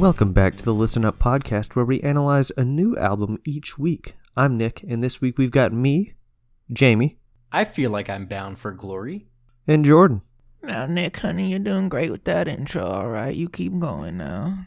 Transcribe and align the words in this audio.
Welcome 0.00 0.32
back 0.32 0.56
to 0.56 0.64
the 0.64 0.72
Listen 0.72 1.04
Up 1.04 1.18
podcast, 1.18 1.76
where 1.76 1.84
we 1.84 2.00
analyze 2.00 2.50
a 2.56 2.64
new 2.64 2.96
album 2.96 3.38
each 3.44 3.78
week. 3.78 4.16
I'm 4.34 4.56
Nick, 4.56 4.82
and 4.88 5.04
this 5.04 5.20
week 5.20 5.36
we've 5.36 5.50
got 5.50 5.74
me, 5.74 6.14
Jamie, 6.72 7.19
I 7.52 7.64
feel 7.64 7.90
like 7.90 8.08
I'm 8.08 8.26
bound 8.26 8.58
for 8.58 8.72
glory. 8.72 9.26
and 9.66 9.84
Jordan. 9.84 10.22
Now, 10.62 10.86
Nick, 10.86 11.16
honey, 11.16 11.50
you're 11.50 11.58
doing 11.58 11.88
great 11.88 12.10
with 12.10 12.24
that 12.24 12.46
intro. 12.46 12.84
All 12.84 13.08
right, 13.08 13.34
you 13.34 13.48
keep 13.48 13.78
going 13.78 14.18
now. 14.18 14.66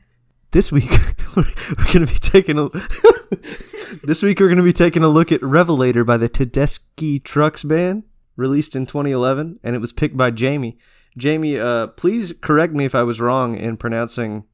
This 0.52 0.72
week 0.72 0.90
we're 1.36 1.46
going 1.94 2.06
to 2.06 2.14
be 2.14 2.20
taking 2.20 2.60
a 2.60 2.70
this 4.04 4.22
week 4.22 4.40
we're 4.40 4.48
going 4.48 4.58
to 4.58 4.64
be 4.64 4.74
taking 4.74 5.04
a 5.04 5.08
look 5.08 5.32
at 5.32 5.42
Revelator 5.42 6.04
by 6.04 6.18
the 6.18 6.30
Tedeschi 6.30 7.24
Trucks 7.24 7.64
Band, 7.64 8.04
released 8.36 8.76
in 8.76 8.86
2011, 8.86 9.60
and 9.64 9.76
it 9.76 9.80
was 9.80 9.92
picked 9.92 10.18
by 10.18 10.32
Jamie. 10.32 10.78
Jamie, 11.18 11.60
uh, 11.60 11.88
please 11.88 12.34
correct 12.42 12.74
me 12.74 12.86
if 12.86 12.96
I 12.96 13.04
was 13.04 13.22
wrong 13.22 13.56
in 13.56 13.78
pronouncing 13.78 14.46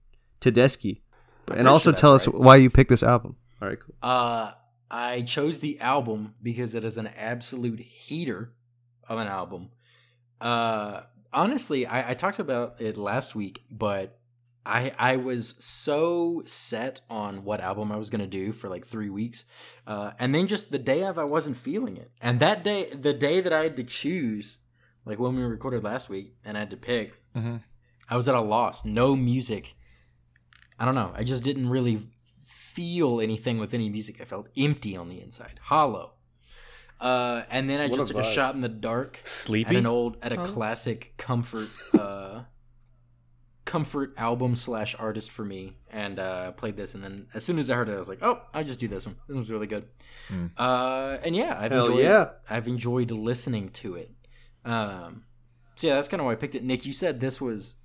Tedeschi, 0.41 1.01
and 1.53 1.67
also 1.67 1.91
sure 1.91 1.99
tell 1.99 2.13
us 2.13 2.27
right. 2.27 2.35
why 2.35 2.55
you 2.57 2.69
picked 2.69 2.89
this 2.89 3.03
album. 3.03 3.37
All 3.61 3.69
right, 3.69 3.79
cool. 3.79 3.95
Uh, 4.01 4.51
I 4.91 5.21
chose 5.21 5.59
the 5.59 5.79
album 5.79 6.33
because 6.41 6.73
it 6.75 6.83
is 6.83 6.97
an 6.97 7.07
absolute 7.07 7.79
heater 7.79 8.53
of 9.07 9.19
an 9.19 9.27
album. 9.27 9.69
Uh, 10.41 11.01
honestly, 11.33 11.85
I, 11.85 12.11
I 12.11 12.13
talked 12.13 12.39
about 12.39 12.79
it 12.81 12.97
last 12.97 13.35
week, 13.35 13.63
but 13.69 14.19
I 14.65 14.91
I 14.97 15.15
was 15.17 15.55
so 15.63 16.41
set 16.45 17.01
on 17.09 17.43
what 17.43 17.59
album 17.61 17.91
I 17.91 17.97
was 17.97 18.09
gonna 18.09 18.27
do 18.27 18.51
for 18.51 18.69
like 18.69 18.85
three 18.85 19.09
weeks, 19.09 19.45
uh, 19.87 20.11
and 20.19 20.33
then 20.33 20.47
just 20.47 20.71
the 20.71 20.79
day 20.79 21.03
of, 21.03 21.17
I 21.17 21.23
wasn't 21.23 21.57
feeling 21.57 21.97
it, 21.97 22.11
and 22.21 22.39
that 22.39 22.63
day, 22.63 22.89
the 22.89 23.13
day 23.13 23.41
that 23.41 23.53
I 23.53 23.63
had 23.63 23.75
to 23.77 23.83
choose, 23.83 24.59
like 25.05 25.19
when 25.19 25.35
we 25.35 25.41
recorded 25.43 25.83
last 25.83 26.09
week, 26.09 26.35
and 26.43 26.57
I 26.57 26.61
had 26.61 26.69
to 26.71 26.77
pick, 26.77 27.13
Mhm. 27.35 27.63
I 28.09 28.15
was 28.15 28.27
at 28.27 28.35
a 28.35 28.41
loss. 28.41 28.83
No 28.85 29.15
music. 29.15 29.75
I 30.79 30.85
don't 30.85 30.95
know. 30.95 31.11
I 31.15 31.23
just 31.23 31.43
didn't 31.43 31.69
really 31.69 32.07
feel 32.79 33.19
anything 33.19 33.57
with 33.59 33.73
any 33.73 33.89
music. 33.89 34.21
I 34.21 34.23
felt 34.23 34.47
empty 34.57 34.95
on 34.95 35.09
the 35.09 35.21
inside, 35.21 35.59
hollow. 35.63 36.13
Uh, 37.01 37.43
and 37.49 37.69
then 37.69 37.81
I 37.81 37.87
What 37.87 37.99
just 37.99 38.11
a 38.11 38.13
took 38.13 38.23
a 38.23 38.25
shot 38.25 38.55
in 38.55 38.61
the 38.61 38.69
dark 38.69 39.19
Sleepy. 39.25 39.71
at 39.71 39.75
an 39.75 39.85
old, 39.85 40.15
at 40.21 40.31
a 40.31 40.37
classic 40.37 41.13
comfort, 41.17 41.67
uh, 41.99 42.43
comfort 43.65 44.13
album 44.17 44.55
slash 44.55 44.95
artist 44.97 45.29
for 45.29 45.43
me, 45.43 45.75
and 45.89 46.19
uh, 46.19 46.51
played 46.53 46.77
this. 46.77 46.95
And 46.95 47.03
then 47.03 47.27
as 47.33 47.43
soon 47.43 47.59
as 47.59 47.69
I 47.69 47.75
heard 47.75 47.89
it, 47.89 47.95
I 47.95 47.97
was 47.97 48.07
like, 48.09 48.19
"Oh, 48.21 48.41
I'll 48.53 48.63
just 48.63 48.79
do 48.79 48.87
this 48.87 49.05
one. 49.05 49.15
This 49.27 49.35
one's 49.35 49.51
really 49.51 49.67
good." 49.67 49.87
Uh, 50.57 51.17
and 51.23 51.35
yeah, 51.35 51.57
I've 51.59 51.71
Hell 51.71 51.85
enjoyed. 51.87 52.03
yeah. 52.03 52.29
I've 52.49 52.67
enjoyed 52.67 53.11
listening 53.11 53.69
to 53.69 53.95
it. 53.95 54.11
Um, 54.63 55.23
so 55.75 55.87
yeah, 55.87 55.95
that's 55.95 56.07
kind 56.07 56.21
of 56.21 56.25
why 56.27 56.33
I 56.33 56.35
picked 56.35 56.55
it. 56.55 56.63
Nick, 56.63 56.85
you 56.85 56.93
said 56.93 57.19
this 57.19 57.41
was 57.41 57.75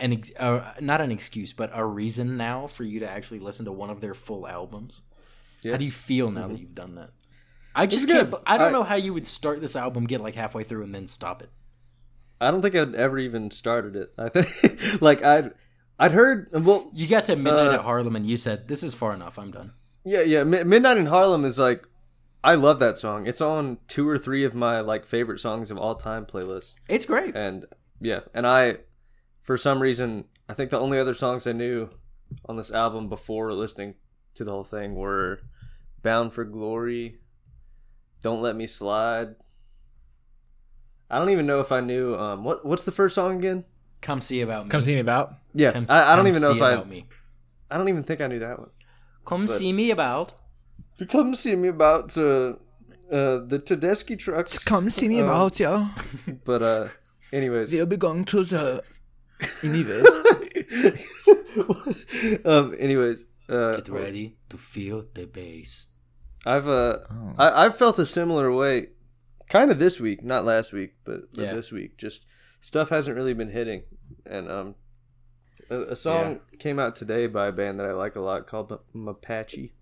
an 0.00 0.12
ex- 0.12 0.32
uh, 0.38 0.72
not 0.80 1.00
an 1.00 1.10
excuse, 1.10 1.52
but 1.52 1.70
a 1.72 1.84
reason 1.84 2.36
now 2.36 2.66
for 2.66 2.84
you 2.84 3.00
to 3.00 3.10
actually 3.10 3.40
listen 3.40 3.64
to 3.66 3.72
one 3.72 3.90
of 3.90 4.00
their 4.00 4.14
full 4.14 4.46
albums. 4.46 5.02
How 5.64 5.76
do 5.76 5.84
you 5.84 5.90
feel 5.92 6.28
now 6.28 6.46
that 6.48 6.58
you've 6.58 6.74
done 6.74 6.94
that? 6.94 7.10
I 7.74 7.86
just 7.86 8.06
good. 8.06 8.30
can't. 8.30 8.42
I 8.46 8.58
don't 8.58 8.68
I- 8.68 8.72
know 8.72 8.84
how 8.84 8.94
you 8.94 9.12
would 9.14 9.26
start 9.26 9.60
this 9.60 9.76
album, 9.76 10.06
get 10.06 10.20
like 10.20 10.34
halfway 10.34 10.64
through, 10.64 10.84
and 10.84 10.94
then 10.94 11.06
stop 11.08 11.42
it. 11.42 11.50
I 12.40 12.50
don't 12.52 12.62
think 12.62 12.74
I'd 12.76 12.94
ever 12.94 13.18
even 13.18 13.50
started 13.50 13.96
it. 13.96 14.12
I 14.16 14.28
think 14.28 15.00
like 15.02 15.22
I'd 15.24 15.52
I'd 15.98 16.12
heard 16.12 16.48
well 16.52 16.88
You 16.94 17.08
got 17.08 17.24
to 17.26 17.36
Midnight 17.36 17.68
Uh, 17.68 17.72
at 17.74 17.80
Harlem, 17.80 18.14
and 18.16 18.24
you 18.26 18.36
said, 18.36 18.68
"This 18.68 18.82
is 18.84 18.94
far 18.94 19.12
enough. 19.12 19.38
I'm 19.38 19.50
done." 19.50 19.72
Yeah, 20.04 20.22
yeah. 20.22 20.44
Mi- 20.44 20.62
Midnight 20.62 20.96
in 20.98 21.06
Harlem 21.06 21.44
is 21.44 21.58
like, 21.58 21.86
I 22.44 22.54
love 22.54 22.78
that 22.78 22.96
song. 22.96 23.26
It's 23.26 23.40
on 23.40 23.78
two 23.88 24.08
or 24.08 24.16
three 24.16 24.44
of 24.44 24.54
my 24.54 24.78
like 24.80 25.04
favorite 25.04 25.40
songs 25.40 25.70
of 25.72 25.76
all 25.78 25.96
time 25.96 26.24
playlists. 26.24 26.74
It's 26.88 27.04
great. 27.04 27.34
And 27.34 27.66
yeah, 28.00 28.20
and 28.32 28.46
I, 28.46 28.76
for 29.48 29.56
some 29.56 29.80
reason, 29.80 30.26
I 30.46 30.52
think 30.52 30.68
the 30.68 30.78
only 30.78 30.98
other 30.98 31.14
songs 31.14 31.46
I 31.46 31.52
knew 31.52 31.88
on 32.46 32.58
this 32.58 32.70
album 32.70 33.08
before 33.08 33.50
listening 33.54 33.94
to 34.34 34.44
the 34.44 34.50
whole 34.52 34.62
thing 34.62 34.94
were 34.94 35.40
"Bound 36.02 36.34
for 36.34 36.44
Glory," 36.44 37.16
"Don't 38.22 38.42
Let 38.42 38.56
Me 38.56 38.66
Slide." 38.66 39.36
I 41.10 41.18
don't 41.18 41.30
even 41.30 41.46
know 41.46 41.60
if 41.60 41.72
I 41.72 41.80
knew 41.80 42.14
um 42.14 42.44
what 42.44 42.66
what's 42.66 42.82
the 42.84 42.92
first 42.92 43.14
song 43.14 43.38
again. 43.38 43.64
Come 44.02 44.20
see 44.20 44.42
about 44.42 44.64
me. 44.66 44.70
Come 44.70 44.82
see 44.82 44.92
me 44.94 45.00
about. 45.00 45.32
Yeah, 45.54 45.72
Come- 45.72 45.86
I, 45.88 46.12
I 46.12 46.16
don't 46.16 46.26
even 46.26 46.42
know 46.42 46.52
if 46.52 46.60
I. 46.60 46.72
about 46.72 46.86
me. 46.90 47.06
I 47.70 47.78
don't 47.78 47.88
even 47.88 48.02
think 48.02 48.20
I 48.20 48.26
knew 48.26 48.40
that 48.40 48.58
one. 48.58 48.68
Come 49.24 49.46
see 49.46 49.72
me 49.72 49.90
about. 49.90 50.34
To 50.98 51.06
come 51.06 51.32
see 51.34 51.56
me 51.56 51.68
about 51.68 52.18
uh, 52.18 52.56
uh, 53.10 53.38
the 53.46 53.58
Tedeschi 53.64 54.18
trucks. 54.18 54.58
Come 54.58 54.90
see 54.90 55.08
me 55.08 55.20
Um, 55.20 55.26
about, 55.28 55.58
yo. 55.58 55.88
But 56.44 56.62
uh, 56.62 56.88
anyways, 57.32 57.70
They'll 57.70 57.86
be 57.86 57.96
going 57.96 58.24
to 58.26 58.44
the 58.44 58.82
universe. 59.62 60.16
um, 62.44 62.74
anyways, 62.78 63.24
uh, 63.48 63.76
Get 63.76 63.88
ready 63.88 64.36
to 64.50 64.56
feel 64.56 65.04
the 65.14 65.26
bass. 65.26 65.88
I've 66.46 66.68
uh, 66.68 66.98
Oh. 67.10 67.34
I, 67.38 67.64
I've 67.64 67.76
felt 67.76 67.98
a 67.98 68.06
similar 68.06 68.52
way, 68.52 68.88
kind 69.48 69.70
of 69.70 69.78
this 69.78 70.00
week, 70.00 70.22
not 70.24 70.44
last 70.44 70.72
week, 70.72 70.94
but, 71.04 71.32
but 71.34 71.44
Yeah. 71.44 71.54
this 71.54 71.72
week. 71.72 71.96
Just 71.98 72.24
stuff 72.60 72.88
hasn't 72.90 73.16
really 73.16 73.34
been 73.34 73.50
hitting, 73.50 73.82
and 74.26 74.50
um, 74.50 74.74
a, 75.70 75.80
a 75.92 75.96
song 75.96 76.40
came 76.58 76.78
out 76.78 76.96
today 76.96 77.26
by 77.26 77.48
a 77.48 77.52
band 77.52 77.78
that 77.80 77.86
I 77.86 77.92
like 77.92 78.16
a 78.16 78.20
lot 78.20 78.46
called 78.46 78.72
M- 78.72 78.78
Mapache, 79.06 79.72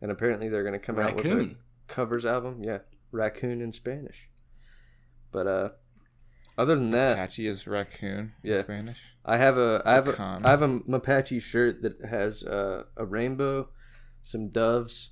and 0.00 0.10
apparently 0.10 0.48
they're 0.48 0.64
gonna 0.64 0.78
come 0.78 0.98
out 0.98 1.16
with 1.16 1.26
a 1.26 1.54
covers 1.86 2.26
album. 2.26 2.62
Yeah, 2.62 2.78
Raccoon 3.12 3.60
in 3.60 3.72
Spanish. 3.72 4.28
But 5.32 5.46
uh, 5.46 5.68
other 6.56 6.74
than 6.74 6.90
that, 6.92 7.14
Apache 7.14 7.46
is 7.46 7.66
raccoon 7.66 8.32
Yeah. 8.42 8.56
in 8.58 8.62
Spanish. 8.64 9.14
I 9.24 9.38
have 9.38 9.58
a 9.58 9.82
I 9.84 9.94
have 9.94 10.08
a, 10.08 10.12
Pecan. 10.12 10.44
I 10.46 10.50
have 10.50 10.62
a 10.62 10.68
Mapache 10.80 11.40
shirt 11.42 11.82
that 11.82 12.04
has 12.04 12.42
uh, 12.44 12.84
a 12.96 13.04
rainbow, 13.04 13.68
some 14.22 14.48
doves, 14.48 15.10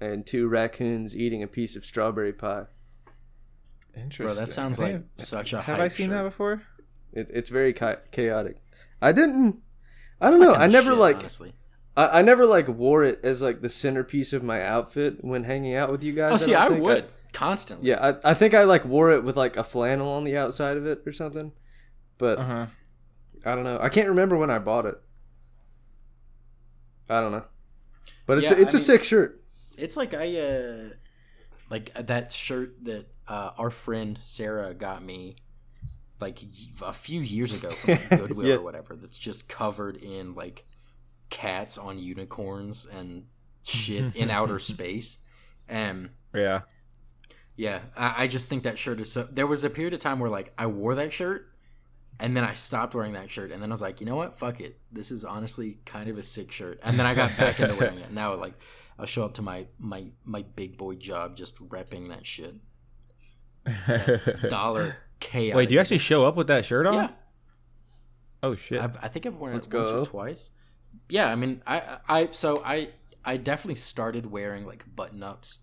and 0.00 0.26
two 0.26 0.48
raccoons 0.48 1.16
eating 1.16 1.42
a 1.42 1.46
piece 1.46 1.76
of 1.76 1.84
strawberry 1.84 2.32
pie. 2.32 2.64
Interesting. 3.94 4.26
Bro, 4.26 4.34
that 4.34 4.52
sounds 4.52 4.78
like 4.78 4.92
think- 4.92 5.04
such 5.18 5.52
a 5.52 5.60
Have 5.62 5.76
hype 5.76 5.84
I 5.84 5.88
seen 5.88 6.10
that 6.10 6.22
before? 6.22 6.62
It, 7.12 7.28
it's 7.30 7.50
very 7.50 7.72
chaotic. 7.74 8.56
I 9.02 9.12
didn't. 9.12 9.58
I 10.20 10.30
don't 10.30 10.40
know. 10.40 10.54
I 10.54 10.66
never 10.66 10.92
shit, 10.92 10.98
like. 10.98 11.16
honestly. 11.16 11.52
I, 11.94 12.20
I 12.20 12.22
never 12.22 12.46
like 12.46 12.68
wore 12.68 13.04
it 13.04 13.20
as 13.22 13.42
like 13.42 13.60
the 13.60 13.68
centerpiece 13.68 14.32
of 14.32 14.42
my 14.42 14.62
outfit 14.64 15.22
when 15.22 15.44
hanging 15.44 15.74
out 15.74 15.90
with 15.90 16.02
you 16.02 16.14
guys. 16.14 16.32
Oh, 16.32 16.36
see, 16.46 16.52
don't 16.52 16.62
I 16.62 16.68
think 16.68 16.82
would 16.82 17.04
constantly. 17.32 17.88
yeah, 17.88 18.16
I, 18.24 18.30
I 18.30 18.34
think 18.34 18.54
I 18.54 18.64
like 18.64 18.84
wore 18.84 19.10
it 19.12 19.24
with 19.24 19.36
like 19.36 19.56
a 19.56 19.64
flannel 19.64 20.08
on 20.10 20.24
the 20.24 20.36
outside 20.36 20.76
of 20.76 20.86
it 20.86 21.02
or 21.06 21.12
something. 21.12 21.52
But 22.18 22.38
Uh 22.38 22.44
huh. 22.44 22.66
I 23.44 23.54
don't 23.54 23.64
know. 23.64 23.78
I 23.80 23.88
can't 23.88 24.08
remember 24.08 24.36
when 24.36 24.50
I 24.50 24.58
bought 24.58 24.86
it. 24.86 25.00
I 27.08 27.20
don't 27.20 27.32
know. 27.32 27.44
But 28.26 28.38
it's 28.38 28.50
Yeah, 28.50 28.56
a, 28.58 28.60
it's 28.60 28.74
I 28.74 28.76
a 28.76 28.80
mean- 28.80 28.84
sick 28.84 29.04
shirt. 29.04 29.42
It's 29.78 29.96
like 29.96 30.14
I 30.14 30.36
uh 30.38 30.88
like 31.70 31.92
that 31.94 32.30
shirt 32.32 32.84
that 32.84 33.06
uh 33.26 33.50
our 33.58 33.70
friend 33.70 34.18
Sarah 34.22 34.74
got 34.74 35.02
me 35.02 35.36
like 36.20 36.40
a 36.82 36.92
few 36.92 37.20
years 37.20 37.52
ago 37.52 37.70
from 37.70 37.94
like, 37.94 38.08
Goodwill 38.10 38.46
Yeah. 38.46 38.54
or 38.56 38.60
whatever 38.60 38.94
that's 38.94 39.18
just 39.18 39.48
covered 39.48 39.96
in 39.96 40.34
like 40.34 40.64
cats 41.30 41.78
on 41.78 41.98
unicorns 41.98 42.86
and 42.86 43.26
shit 43.64 44.14
in 44.14 44.30
outer 44.38 44.58
space. 44.58 45.18
And 45.68 46.10
Yeah. 46.34 46.60
Yeah, 47.56 47.80
I, 47.96 48.24
I 48.24 48.26
just 48.26 48.48
think 48.48 48.62
that 48.62 48.78
shirt 48.78 49.00
is 49.00 49.12
so 49.12 49.24
there 49.24 49.46
was 49.46 49.64
a 49.64 49.70
period 49.70 49.94
of 49.94 50.00
time 50.00 50.18
where 50.18 50.30
like 50.30 50.52
I 50.58 50.66
wore 50.66 50.94
that 50.94 51.12
shirt 51.12 51.48
and 52.18 52.36
then 52.36 52.44
I 52.44 52.54
stopped 52.54 52.94
wearing 52.94 53.12
that 53.14 53.30
shirt 53.30 53.50
and 53.50 53.62
then 53.62 53.70
I 53.70 53.74
was 53.74 53.82
like, 53.82 54.00
you 54.00 54.06
know 54.06 54.16
what? 54.16 54.38
Fuck 54.38 54.60
it. 54.60 54.78
This 54.90 55.10
is 55.10 55.24
honestly 55.24 55.78
kind 55.84 56.08
of 56.08 56.18
a 56.18 56.22
sick 56.22 56.52
shirt. 56.52 56.80
And 56.82 56.98
then 56.98 57.06
I 57.06 57.14
got 57.14 57.36
back 57.36 57.60
into 57.60 57.74
wearing 57.74 57.98
it. 57.98 58.12
Now 58.12 58.34
like 58.34 58.54
I'll 58.98 59.06
show 59.06 59.24
up 59.24 59.34
to 59.34 59.42
my 59.42 59.66
my 59.78 60.06
my 60.24 60.42
big 60.42 60.76
boy 60.76 60.94
job 60.94 61.36
just 61.36 61.56
repping 61.68 62.08
that 62.08 62.26
shit. 62.26 62.54
Dollar 64.48 64.96
chaos. 65.20 65.56
Wait, 65.56 65.68
do 65.68 65.74
you 65.74 65.80
actually 65.80 65.98
show 65.98 66.24
up 66.24 66.36
with 66.36 66.48
that 66.48 66.64
shirt 66.64 66.86
on? 66.86 66.94
Yeah. 66.94 67.08
Oh 68.42 68.56
shit. 68.56 68.80
I've, 68.80 68.96
I 69.02 69.08
think 69.08 69.26
I've 69.26 69.36
worn 69.36 69.54
Let's 69.54 69.66
it 69.68 69.74
once 69.74 69.88
or 69.88 70.04
twice. 70.04 70.50
Yeah, 71.08 71.30
I 71.30 71.36
mean, 71.36 71.62
I, 71.66 71.98
I, 72.08 72.28
so 72.32 72.62
I, 72.64 72.90
I 73.24 73.36
definitely 73.36 73.76
started 73.76 74.26
wearing 74.26 74.66
like 74.66 74.84
button 74.94 75.22
ups, 75.22 75.60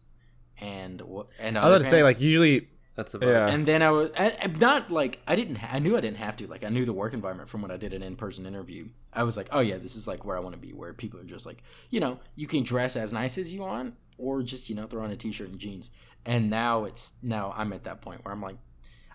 and 0.62 1.02
what, 1.02 1.28
and 1.40 1.58
I 1.58 1.66
was 1.66 1.76
about 1.76 1.84
to 1.84 1.90
say 1.90 2.04
like 2.04 2.20
usually. 2.22 2.68
That's 2.96 3.14
the 3.14 3.20
Yeah. 3.20 3.48
and 3.48 3.66
then 3.66 3.82
I 3.82 3.92
was 3.92 4.10
and, 4.12 4.34
and 4.42 4.60
not 4.60 4.92
like 4.92 5.20
I 5.26 5.38
didn't. 5.38 5.56
Ha- 5.56 5.70
I 5.72 5.80
knew 5.80 5.96
I 5.96 6.02
didn't 6.02 6.18
have 6.18 6.36
to. 6.38 6.48
Like 6.48 6.66
I 6.66 6.70
knew 6.70 6.84
the 6.84 6.92
work 6.92 7.14
environment 7.14 7.48
from 7.50 7.62
when 7.62 7.72
I 7.72 7.78
did 7.78 7.94
an 7.94 8.04
in 8.04 8.18
person 8.18 8.46
interview. 8.46 8.90
I 9.14 9.24
was 9.24 9.38
like, 9.38 9.48
oh 9.54 9.62
yeah, 9.62 9.78
this 9.78 9.96
is 9.96 10.06
like 10.06 10.26
where 10.26 10.36
I 10.36 10.42
want 10.42 10.54
to 10.56 10.60
be. 10.60 10.74
Where 10.74 10.92
people 10.94 11.18
are 11.20 11.24
just 11.24 11.46
like, 11.46 11.64
you 11.92 12.02
know, 12.02 12.20
you 12.36 12.46
can 12.46 12.64
dress 12.64 12.98
as 12.98 13.14
nice 13.14 13.38
as 13.38 13.54
you 13.54 13.62
want, 13.62 13.94
or 14.18 14.44
just 14.44 14.70
you 14.70 14.76
know 14.76 14.86
throw 14.86 15.04
on 15.06 15.12
a 15.12 15.16
t 15.16 15.32
shirt 15.32 15.48
and 15.48 15.60
jeans. 15.60 15.92
And 16.26 16.50
now 16.50 16.84
it's 16.84 17.14
now 17.24 17.54
I'm 17.56 17.72
at 17.72 17.86
that 17.86 18.02
point 18.02 18.26
where 18.26 18.34
I'm 18.34 18.42
like, 18.42 18.58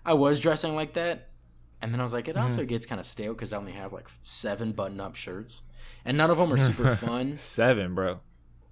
I 0.03 0.13
was 0.15 0.39
dressing 0.39 0.73
like 0.75 0.93
that, 0.93 1.29
and 1.79 1.93
then 1.93 1.99
I 1.99 2.03
was 2.03 2.13
like, 2.13 2.27
it 2.27 2.33
Mm-hmm. 2.33 2.41
also 2.43 2.65
gets 2.65 2.87
kind 2.87 2.99
of 2.99 3.05
stale 3.05 3.33
because 3.33 3.53
I 3.53 3.57
only 3.57 3.73
have 3.73 3.93
like 3.93 4.07
seven 4.23 4.71
button-up 4.71 5.15
shirts, 5.15 5.61
and 6.03 6.17
none 6.17 6.31
of 6.31 6.37
them 6.39 6.51
are 6.51 6.57
super 6.57 6.95
fun. 6.95 7.35
Seven, 7.35 7.93
bro. 7.93 8.19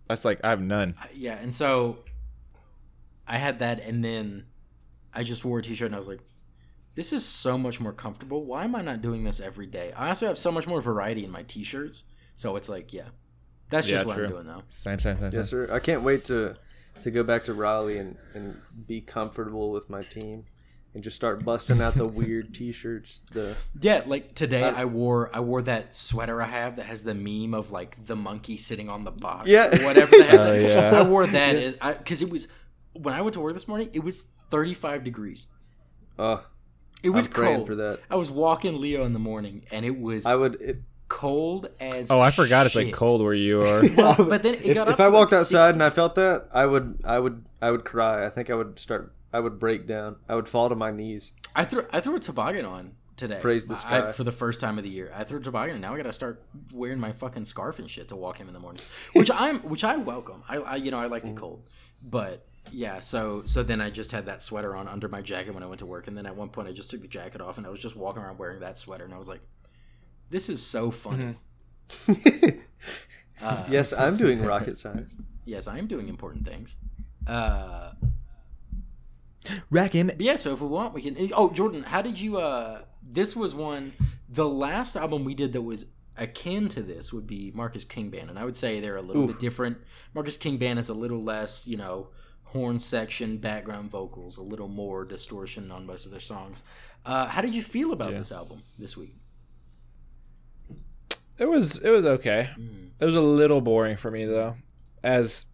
That's 0.08 0.26
like 0.26 0.40
I 0.44 0.50
have 0.50 0.62
none. 0.62 0.96
Yeah, 1.14 1.38
and 1.38 1.54
so 1.54 2.00
I 3.28 3.38
had 3.38 3.60
that, 3.60 3.80
and 3.82 4.04
then 4.04 4.46
I 5.14 5.24
just 5.24 5.46
wore 5.46 5.60
a 5.60 5.62
t-shirt, 5.62 5.86
and 5.88 5.96
I 5.96 5.98
was 6.00 6.08
like, 6.08 6.22
"This 6.96 7.14
is 7.14 7.26
so 7.26 7.58
much 7.58 7.80
more 7.80 7.94
comfortable. 7.94 8.46
Why 8.46 8.64
am 8.66 8.76
I 8.76 8.82
not 8.82 9.02
doing 9.02 9.24
this 9.24 9.40
every 9.40 9.66
day?" 9.68 9.94
I 9.96 10.10
also 10.10 10.28
have 10.28 10.38
so 10.38 10.52
much 10.52 10.68
more 10.68 10.82
variety 10.82 11.24
in 11.24 11.32
my 11.32 11.44
t-shirts, 11.44 12.04
so 12.36 12.56
it's 12.56 12.70
like, 12.70 12.92
yeah, 12.94 13.10
that's 13.70 13.88
just 13.88 14.04
Yeah, 14.04 14.08
what 14.08 14.16
true. 14.16 14.26
I'm 14.26 14.32
doing 14.32 14.46
now. 14.48 14.64
Same, 14.70 15.00
same, 15.00 15.20
same. 15.20 15.30
Yes, 15.34 15.50
sir. 15.50 15.70
I 15.72 15.80
can't 15.80 16.02
wait 16.04 16.26
to 16.26 16.56
to 17.02 17.12
go 17.12 17.24
back 17.24 17.44
to 17.46 17.54
Raleigh 17.54 17.98
and, 17.98 18.18
and 18.34 18.56
be 18.88 19.02
comfortable 19.02 19.72
with 19.72 19.90
my 19.90 20.04
team 20.04 20.46
and 20.94 21.04
just 21.04 21.16
start 21.16 21.44
busting 21.44 21.82
out 21.82 21.96
the 21.96 22.06
weird 22.06 22.54
T-shirts. 22.56 23.22
The 23.34 23.58
Yeah, 23.82 24.04
like 24.06 24.36
today 24.36 24.64
I- 24.64 24.84
I 24.84 24.86
wore 24.86 25.36
I 25.36 25.40
wore 25.42 25.62
that 25.64 25.96
sweater 25.96 26.42
I 26.42 26.46
have 26.46 26.76
that 26.78 26.86
has 26.86 27.04
the 27.04 27.16
meme 27.16 27.54
of 27.56 27.72
like 27.72 28.06
the 28.06 28.16
monkey 28.16 28.58
sitting 28.58 28.90
on 28.90 29.04
the 29.04 29.12
box. 29.12 29.50
Yeah. 29.50 29.68
or 29.76 29.84
whatever 29.86 30.12
that 30.18 30.30
has. 30.30 30.44
Oh, 30.46 30.54
yeah. 30.54 31.00
I 31.00 31.08
wore 31.10 31.26
that 31.28 31.98
because 31.98 32.22
it 32.22 32.30
was 32.30 32.48
when 32.94 33.14
I 33.14 33.22
went 33.22 33.34
to 33.34 33.40
work 33.40 33.54
this 33.54 33.68
morning. 33.68 33.90
It 33.94 34.04
was 34.04 34.22
35 34.24 35.04
degrees. 35.04 35.48
oh, 36.20 36.46
It 37.02 37.10
was 37.10 37.28
I'm 37.28 37.34
cold. 37.34 37.68
for 37.68 37.76
that. 37.76 38.00
I 38.10 38.16
was 38.16 38.30
walking 38.32 38.80
Leo 38.80 39.04
in 39.06 39.14
the 39.14 39.20
morning, 39.20 39.66
and 39.72 39.86
it 39.86 40.00
was 40.00 40.26
I 40.26 40.36
would 40.36 40.62
it, 40.62 40.82
cold 41.08 41.70
as. 41.80 42.10
Oh, 42.12 42.20
I 42.20 42.32
forgot 42.32 42.66
it's 42.66 42.76
like 42.76 42.94
cold 42.94 43.22
where 43.22 43.34
you 43.34 43.62
are. 43.62 43.84
Well, 43.98 44.16
but 44.16 44.44
then 44.44 44.56
it 44.56 44.66
if, 44.66 44.76
got 44.76 44.88
if 44.88 44.96
up 44.96 45.00
I 45.00 45.04
to, 45.06 45.10
like, 45.10 45.14
walked 45.14 45.34
outside 45.34 45.66
60. 45.68 45.74
and 45.74 45.84
I 45.84 45.90
felt 45.90 46.16
that, 46.16 46.48
I 46.52 46.66
would 46.66 47.00
I 47.04 47.20
would 47.20 47.44
I 47.62 47.72
would 47.72 47.84
cry. 47.86 48.26
I 48.26 48.30
think 48.30 48.50
I 48.50 48.56
would 48.56 48.80
start. 48.80 49.14
I 49.34 49.40
would 49.40 49.58
break 49.60 49.88
down. 49.88 50.18
I 50.30 50.36
would 50.36 50.48
fall 50.48 50.70
to 50.70 50.76
my 50.76 50.92
knees. 50.92 51.32
I 51.56 51.66
threw 51.66 51.86
I 51.92 52.00
threw 52.00 52.16
a 52.16 52.20
toboggan 52.20 52.66
on 52.66 52.92
today. 53.18 53.40
Praise 53.42 53.66
the 53.66 53.74
I- 53.74 53.78
sky. 53.78 54.12
for 54.12 54.24
the 54.24 54.32
first 54.32 54.60
time 54.62 54.78
of 54.78 54.84
the 54.84 54.90
year. 54.90 55.12
I 55.16 55.24
threw 55.24 55.40
a 55.40 55.42
toboggan, 55.42 55.76
and 55.76 55.82
now 55.82 55.94
I 55.94 55.98
got 55.98 56.04
to 56.04 56.14
start 56.14 56.44
wearing 56.72 57.00
my 57.00 57.12
fucking 57.12 57.46
scarf 57.46 57.80
and 57.80 57.90
shit 57.90 58.08
to 58.10 58.16
walk 58.16 58.38
him 58.38 58.48
in 58.48 58.54
the 58.54 58.60
morning, 58.60 58.82
which 59.14 59.30
I'm 59.32 59.60
which 59.62 59.84
I 59.84 59.98
welcome. 59.98 60.44
I, 60.48 60.58
I 60.58 60.76
you 60.78 60.92
know 60.92 61.00
I 61.00 61.08
like 61.08 61.24
Mm. 61.24 61.34
the 61.36 61.40
cold, 61.42 61.64
but 62.04 62.46
yeah. 62.72 63.00
So 63.00 63.44
so 63.46 63.64
then 63.64 63.82
I 63.82 63.90
just 63.90 64.12
had 64.12 64.26
that 64.28 64.42
sweater 64.42 64.76
on 64.76 64.88
under 64.88 65.08
my 65.08 65.22
jacket 65.22 65.54
when 65.54 65.64
I 65.64 65.68
went 65.68 65.80
to 65.80 65.86
work, 65.86 66.08
and 66.08 66.18
then 66.18 66.26
at 66.26 66.36
one 66.36 66.50
point 66.50 66.68
I 66.68 66.72
just 66.72 66.90
took 66.92 67.02
the 67.02 67.08
jacket 67.08 67.42
off, 67.42 67.58
and 67.58 67.66
I 67.68 67.70
was 67.70 67.80
just 67.80 67.96
walking 67.96 68.22
around 68.24 68.38
wearing 68.38 68.60
that 68.62 68.78
sweater, 68.78 69.04
and 69.06 69.14
I 69.14 69.18
was 69.18 69.28
like, 69.30 69.42
this 70.30 70.50
is 70.50 70.66
so 70.66 70.92
funny. 70.92 71.36
Uh, 73.42 73.66
Yes, 73.70 73.94
I'm 73.94 74.18
doing 74.18 74.42
rocket 74.44 74.78
science. 74.78 75.16
Yes, 75.46 75.68
I 75.68 75.78
am 75.78 75.88
doing 75.88 76.08
important 76.08 76.48
things. 76.48 76.78
Uh, 77.28 77.92
Rack 79.70 79.92
him. 79.92 80.08
But 80.08 80.22
yeah, 80.22 80.38
so 80.38 80.54
if 80.54 80.62
we 80.62 80.68
want, 80.70 80.94
we 80.94 81.02
can. 81.02 81.18
Oh, 81.34 81.50
Jordan, 81.50 81.84
how 81.84 82.02
did 82.02 82.18
you? 82.18 82.38
uh 82.38 82.84
This 83.02 83.36
was 83.36 83.54
one. 83.54 83.92
The 84.30 84.48
last 84.48 84.96
album 84.96 85.26
we 85.26 85.34
did 85.34 85.52
that 85.52 85.62
was 85.62 85.88
akin 86.16 86.70
to 86.70 86.82
this 86.82 87.12
would 87.12 87.28
be 87.28 87.52
Marcus 87.54 87.84
King 87.84 88.10
Band, 88.10 88.30
and 88.30 88.40
I 88.40 88.46
would 88.46 88.56
say 88.56 88.80
they're 88.80 88.96
a 88.96 89.02
little 89.02 89.28
bit 89.28 89.40
different. 89.40 89.80
Marcus 90.14 90.38
King 90.38 90.58
Band 90.58 90.80
is 90.80 90.88
a 90.88 90.94
little 90.94 91.20
less, 91.20 91.68
you 91.68 91.76
know, 91.76 92.08
horn 92.54 92.80
section, 92.80 93.38
background 93.38 93.90
vocals, 93.92 94.38
a 94.38 94.44
little 94.44 94.68
more 94.68 95.04
distortion 95.06 95.72
on 95.72 95.86
most 95.86 96.06
of 96.06 96.12
their 96.12 96.20
songs. 96.22 96.64
Uh, 97.06 97.28
how 97.28 97.42
did 97.42 97.54
you 97.56 97.62
feel 97.64 97.92
about 97.92 98.12
Yeah. 98.12 98.20
this 98.20 98.32
album 98.32 98.62
this 98.80 98.96
week? 98.96 99.16
It 101.38 101.50
was 101.50 101.80
it 101.80 101.90
was 101.90 102.06
okay. 102.06 102.50
Mm. 102.58 102.92
It 103.00 103.06
was 103.06 103.16
a 103.16 103.22
little 103.22 103.60
boring 103.60 103.98
for 103.98 104.12
me 104.12 104.26
though. 104.26 104.56
As 105.04 105.46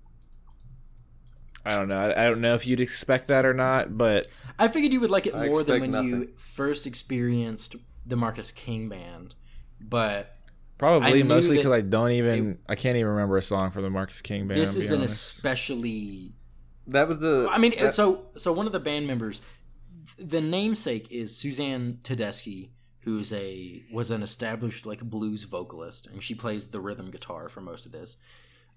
I 1.66 1.76
don't 1.76 1.88
know. 1.88 1.96
I, 1.98 2.22
I 2.22 2.24
don't 2.26 2.42
know 2.42 2.54
if 2.56 2.68
you'd 2.68 2.82
expect 2.82 3.28
that 3.28 3.46
or 3.46 3.54
not, 3.54 3.98
but 3.98 4.28
I 4.58 4.68
figured 4.68 4.92
you 4.92 5.00
would 5.02 5.12
like 5.12 5.26
it 5.26 5.34
I 5.36 5.48
more 5.48 5.64
than 5.64 5.84
expect 5.84 5.94
when 5.94 6.06
you 6.08 6.30
first 6.38 6.86
experienced 6.86 7.76
the 8.06 8.16
Marcus 8.16 8.52
King 8.52 8.90
Band, 8.90 9.36
but 9.80 10.36
probably 10.78 11.24
knew 11.24 11.30
mostly 11.30 11.58
because 11.58 11.72
I 11.72 11.82
don't 11.82 12.12
even 12.12 12.60
I 12.68 12.76
can't 12.76 12.98
even 12.98 13.12
remember 13.12 13.38
a 13.38 13.42
song 13.42 13.72
from 13.72 13.84
the 13.84 13.90
Marcus 13.90 14.22
King 14.22 14.48
band. 14.48 14.60
this 14.60 14.74
to 14.74 14.80
be 14.80 14.86
is 14.86 14.92
an 14.92 15.00
honest. 15.00 15.34
especially 15.34 16.34
That 16.90 17.08
was 17.08 17.20
the. 17.20 17.48
I 17.52 17.58
mean, 17.58 17.74
that- 17.80 17.94
so 17.94 18.26
so 18.36 18.54
one 18.54 18.66
of 18.66 18.72
the 18.72 18.80
band 18.80 19.08
members, 19.08 19.42
the 20.18 20.42
namesake 20.42 21.12
is 21.12 21.36
Suzanne 21.38 22.00
Tedeschi, 22.04 22.70
who's 23.02 23.32
a 23.34 23.84
was 23.92 24.12
an 24.12 24.24
established 24.24 24.86
like 24.86 25.02
blues 25.02 25.44
vocalist, 25.44 26.08
and 26.08 26.22
she 26.24 26.36
plays 26.36 26.68
the 26.68 26.80
rhythm 26.80 27.12
guitar 27.12 27.50
for 27.50 27.62
most 27.62 27.86
of 27.86 27.92
this. 27.92 28.18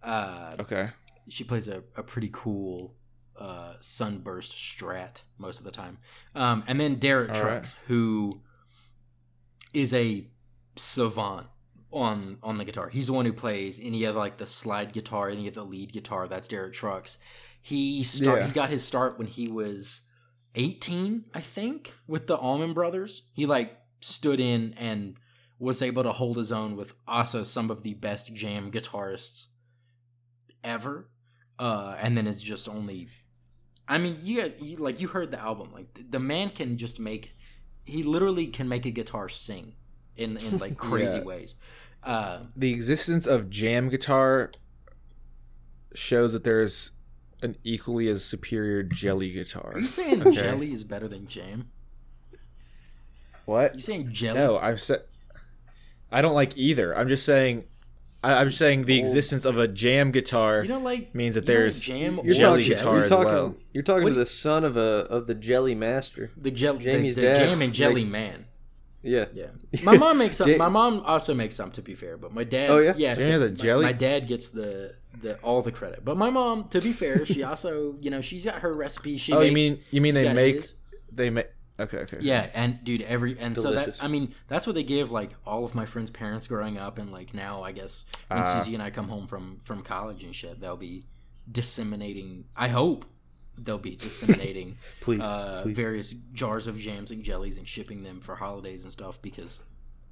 Uh, 0.03 0.56
okay. 0.59 0.91
she 1.29 1.44
plays 1.44 1.69
a, 1.69 1.82
a 1.97 2.03
pretty 2.03 2.29
cool 2.32 2.97
uh, 3.38 3.75
sunburst 3.81 4.53
strat 4.53 5.23
most 5.38 5.59
of 5.61 5.64
the 5.64 5.70
time. 5.70 5.99
Um, 6.35 6.64
and 6.67 6.79
then 6.81 6.97
Derek 6.97 7.31
All 7.31 7.41
Trucks, 7.41 7.76
who 7.87 8.41
is 9.73 9.94
a 9.94 10.26
savant 10.76 11.47
on 11.91 12.38
on 12.43 12.59
the 12.59 12.64
guitar. 12.64 12.88
He's 12.88 13.06
the 13.09 13.12
one 13.12 13.26
who 13.26 13.32
plays 13.32 13.79
any 13.82 14.05
of 14.05 14.17
like 14.17 14.38
the 14.38 14.47
slide 14.47 14.93
guitar, 14.93 15.29
any 15.29 15.47
of 15.49 15.55
the 15.55 15.64
lead 15.64 15.93
guitar. 15.93 16.26
That's 16.26 16.49
Derek 16.49 16.73
Trucks. 16.73 17.19
He 17.62 18.03
start 18.03 18.41
Yeah. 18.41 18.47
he 18.49 18.53
got 18.53 18.70
his 18.70 18.85
start 18.85 19.17
when 19.19 19.29
he 19.29 19.49
was 19.49 20.03
18, 20.56 21.25
I 21.32 21.41
think, 21.41 21.94
with 22.06 22.26
the 22.26 22.37
Allman 22.37 22.75
Brothers. 22.75 23.23
He 23.32 23.47
like 23.47 23.79
stood 24.00 24.41
in 24.41 24.75
and 24.76 25.17
was 25.59 25.81
able 25.81 26.03
to 26.03 26.12
hold 26.12 26.37
his 26.37 26.50
own 26.50 26.76
with 26.76 26.93
also 27.06 27.44
some 27.44 27.70
of 27.70 27.85
the 27.85 27.94
best 27.94 28.35
jam 28.35 28.70
guitarists 28.73 29.47
ever. 30.64 31.09
Uh, 31.59 31.97
and 32.00 32.17
then 32.19 32.26
it's 32.26 32.43
just 32.43 32.69
only, 32.69 33.09
I 33.87 33.99
mean, 33.99 34.19
you 34.23 34.41
guys, 34.41 34.56
you, 34.61 34.76
like 34.79 35.00
you 35.00 35.06
heard 35.09 35.31
the 35.31 35.38
album, 35.41 35.70
like 35.73 35.94
the, 35.94 36.03
the 36.03 36.19
man 36.20 36.50
can 36.50 36.76
just 36.76 36.99
make, 36.99 37.32
he 37.85 38.03
literally 38.03 38.49
can 38.49 38.69
make 38.69 38.87
a 38.87 38.91
guitar 38.91 39.29
sing 39.29 39.75
in 40.17 40.37
in 40.38 40.59
like 40.59 40.76
crazy 40.88 41.19
Yeah. 41.19 41.25
ways. 41.25 41.55
Uh, 42.03 42.41
The 42.56 42.73
existence 42.73 43.26
of 43.29 43.49
jam 43.49 43.88
guitar 43.88 44.50
shows 45.94 46.32
that 46.32 46.43
there's 46.43 46.91
an 47.43 47.56
equally 47.65 48.09
as 48.09 48.25
superior 48.25 48.83
jelly 48.83 49.31
guitar. 49.33 49.73
are 49.75 49.81
you 49.81 49.87
saying 49.87 50.27
Okay. 50.27 50.33
jelly 50.33 50.73
is 50.73 50.85
better 50.85 51.09
than 51.09 51.27
jam? 51.27 51.69
What? 53.44 53.75
you 53.75 53.81
saying 53.81 54.12
jelly? 54.12 54.39
No, 54.39 54.59
I've 54.59 54.81
said 54.81 55.03
I 56.11 56.23
don't 56.23 56.35
like 56.35 56.56
either. 56.56 56.97
I'm 56.97 57.09
just 57.09 57.25
saying 57.27 57.65
I, 58.23 58.35
I'm 58.35 58.50
saying 58.50 58.85
the 58.85 58.99
oh. 58.99 59.05
existence 59.05 59.44
of 59.44 59.59
a 59.59 59.67
jam 59.67 60.12
guitar 60.12 60.62
You 60.62 60.69
don't 60.69 60.85
like 60.85 61.15
means 61.15 61.35
that 61.35 61.47
there's 61.47 61.79
like 61.89 61.99
jam 61.99 62.21
You're 62.23 62.35
or 62.35 62.39
jelly 62.39 62.62
talking, 62.62 62.77
guitar 62.77 62.94
You're 62.94 63.05
as 63.05 63.11
well. 63.11 63.55
You're 63.73 63.83
talking 63.83 64.05
What 64.05 64.11
to 64.11 64.17
the 64.17 64.27
son 64.27 64.65
of 64.65 64.77
a 64.77 64.81
of 64.81 65.27
the 65.27 65.35
Jelly 65.35 65.75
Master. 65.75 66.31
the 66.37 66.50
jelly, 66.50 66.78
Jamie's 66.78 67.16
the 67.16 67.23
dad 67.23 67.38
jam 67.38 67.62
and 67.62 67.73
jelly 67.73 67.95
makes- 67.95 68.07
man. 68.07 68.47
Yeah. 69.02 69.25
Yeah, 69.35 69.47
my 69.83 69.97
mom 69.97 70.19
makes 70.19 70.37
some. 70.37 70.49
Ja- 70.49 70.59
my 70.59 70.69
mom 70.69 71.00
also 71.00 71.35
makes 71.35 71.57
some. 71.57 71.73
To 71.73 71.83
be 71.83 71.97
fair, 71.97 72.16
but 72.16 72.33
my 72.33 72.45
dad. 72.45 72.71
Oh, 72.71 72.78
yeah? 72.78 72.95
yeah. 72.97 73.14
Jamie 73.14 73.33
has 73.33 73.43
a 73.43 73.50
jelly? 73.50 73.85
My, 73.85 73.93
dad 73.93 74.28
gets 74.28 74.49
the 74.49 74.95
the 75.21 75.37
all 75.40 75.62
the 75.62 75.73
credit, 75.73 76.04
but 76.04 76.16
my 76.16 76.31
mom, 76.31 76.69
to 76.71 76.81
be 76.81 76.92
fair, 76.92 77.25
she 77.26 77.42
also 77.50 77.97
you 78.00 78.11
know 78.11 78.21
she's 78.21 78.45
got 78.45 78.57
her 78.61 78.73
recipe. 78.75 79.16
She 79.16 79.33
Oh, 79.33 79.40
you 79.40 79.52
mean 79.52 79.81
you 79.90 80.00
mean 80.00 80.14
they 80.14 80.33
make 80.33 80.57
his. 80.57 80.75
they 81.12 81.31
make 81.31 81.49
okay 81.81 81.99
okay 81.99 82.19
Yeah, 82.21 82.49
and 82.54 82.83
dude, 82.85 83.02
every 83.02 83.38
and 83.38 83.57
so 83.57 83.71
Delicious. 83.71 83.99
that 83.99 84.04
I 84.04 84.09
mean 84.09 84.35
that's 84.49 84.66
what 84.66 84.75
they 84.75 84.83
give 84.85 85.11
like 85.12 85.31
all 85.47 85.64
of 85.64 85.75
my 85.75 85.87
friends' 85.87 86.11
parents 86.11 86.47
growing 86.47 86.78
up, 86.78 86.99
and 86.99 87.12
like 87.12 87.35
now 87.35 87.62
I 87.62 87.73
guess 87.73 88.04
when 88.28 88.40
Ah. 88.40 88.42
Susie 88.61 88.75
and 88.75 88.83
I 88.83 88.90
come 88.90 89.09
home 89.09 89.26
from 89.26 89.59
from 89.64 89.83
college 89.83 90.23
and 90.25 90.35
shit, 90.35 90.61
they'll 90.61 90.76
be 90.76 91.04
disseminating. 91.50 92.45
I 92.57 92.69
hope 92.69 93.04
they'll 93.59 93.76
be 93.78 93.97
disseminating 93.97 94.76
Please, 95.00 95.21
uh, 95.23 95.61
please. 95.62 95.75
various 95.76 96.11
jars 96.33 96.66
of 96.66 96.78
jams 96.78 97.11
and 97.11 97.23
jellies 97.23 97.59
and 97.59 97.69
shipping 97.69 98.02
them 98.02 98.21
for 98.21 98.35
holidays 98.35 98.85
and 98.85 98.90
stuff 98.92 99.21
because 99.21 99.62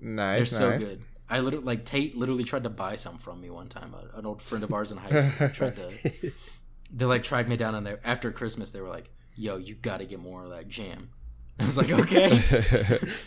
nice, 0.01 0.51
they're 0.59 0.71
nice 0.71 0.81
so 0.81 0.87
good. 0.87 1.03
I 1.31 1.39
literally 1.39 1.65
like 1.65 1.85
Tate 1.85 2.17
literally 2.17 2.45
tried 2.45 2.65
to 2.65 2.71
buy 2.71 2.97
some 2.97 3.17
from 3.19 3.41
me 3.41 3.51
one 3.51 3.69
time. 3.69 3.95
A, 3.95 4.19
an 4.19 4.27
old 4.27 4.43
friend 4.43 4.65
of 4.65 4.73
ours 4.73 4.91
in 4.91 4.99
high 4.99 5.15
school 5.15 5.49
tried 5.51 5.77
to. 5.77 6.33
They 6.93 7.05
like 7.05 7.23
tracked 7.23 7.49
me 7.49 7.57
down 7.57 7.77
on 7.77 7.85
there 7.85 8.01
after 8.05 8.33
Christmas. 8.33 8.71
They 8.71 8.81
were 8.81 8.89
like, 8.89 9.11
"Yo, 9.37 9.59
you 9.59 9.77
got 9.77 9.99
to 9.99 10.07
get 10.07 10.19
more 10.19 10.43
of 10.43 10.51
that 10.51 10.67
jam." 10.67 11.11
I 11.61 11.67
was 11.67 11.79
like, 11.79 11.93
"Okay." 11.93 12.43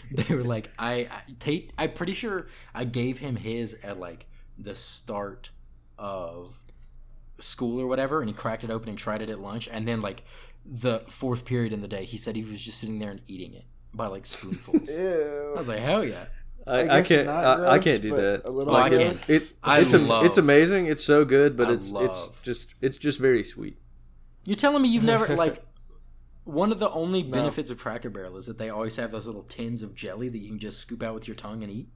they 0.12 0.36
were 0.36 0.44
like, 0.44 0.70
"I, 0.78 1.08
I 1.10 1.22
Tate. 1.40 1.72
I'm 1.78 1.94
pretty 1.94 2.14
sure 2.14 2.48
I 2.74 2.84
gave 2.84 3.20
him 3.20 3.38
his 3.38 3.76
at 3.82 4.00
like 4.00 4.26
the 4.58 4.76
start 4.76 5.50
of 5.98 6.58
school 7.40 7.80
or 7.80 7.88
whatever, 7.88 8.20
and 8.20 8.30
he 8.30 8.34
cracked 8.34 8.66
it 8.66 8.70
open 8.70 8.90
and 8.90 8.98
tried 8.98 9.22
it 9.22 9.30
at 9.30 9.40
lunch, 9.40 9.70
and 9.72 9.88
then 9.88 10.02
like 10.02 10.24
the 10.66 11.00
fourth 11.08 11.46
period 11.46 11.72
in 11.72 11.82
the 11.82 11.88
day, 11.88 12.04
he 12.04 12.18
said 12.18 12.36
he 12.36 12.42
was 12.42 12.62
just 12.62 12.80
sitting 12.80 13.00
there 13.00 13.12
and 13.12 13.22
eating 13.28 13.54
it 13.54 13.66
by 13.94 14.08
like 14.08 14.26
spoonfuls. 14.36 14.90
I 14.92 15.54
was 15.56 15.70
like, 15.70 15.80
"Hell 15.80 16.04
yeah!" 16.04 16.26
I, 16.66 16.80
I 16.88 16.98
I 17.00 17.02
can't. 17.04 17.26
not 17.28 17.60
I, 17.62 17.70
I 17.72 17.80
can't 17.80 18.02
do 18.02 18.10
that. 18.16 18.42
a 18.46 18.50
little 18.50 18.74
Well, 18.74 18.82
I 18.84 18.88
it's, 18.90 19.26
can't- 19.26 19.30
It, 19.30 19.54
I 19.64 19.80
it's, 19.82 19.94
am- 19.94 20.08
love- 20.08 20.26
it's 20.26 20.38
amazing. 20.38 20.86
It's 20.86 21.04
so 21.04 21.26
good, 21.26 21.58
but 21.58 21.68
I 21.70 21.74
it's 21.74 21.92
it's 21.94 22.30
just 22.42 22.74
it's 22.82 22.98
just 22.98 23.20
very 23.20 23.44
sweet. 23.44 23.78
You're 24.46 24.56
telling 24.56 24.82
me 24.82 24.90
you've 24.90 25.04
never 25.04 25.28
like 25.36 25.64
one 26.46 26.72
of 26.72 26.80
the 26.80 26.90
only 26.92 27.24
benefits 27.24 27.70
of 27.70 27.78
Cracker 27.78 28.10
Barrel 28.10 28.38
is 28.38 28.46
that 28.46 28.58
they 28.58 28.70
always 28.70 28.96
have 28.98 29.12
those 29.12 29.26
little 29.28 29.44
tins 29.44 29.82
of 29.82 29.94
jelly 29.96 30.30
that 30.30 30.38
you 30.38 30.50
can 30.50 30.60
just 30.60 30.80
scoop 30.80 31.04
out 31.04 31.14
with 31.14 31.28
your 31.28 31.36
tongue 31.36 31.64
and 31.64 31.72
eat. 31.72 31.88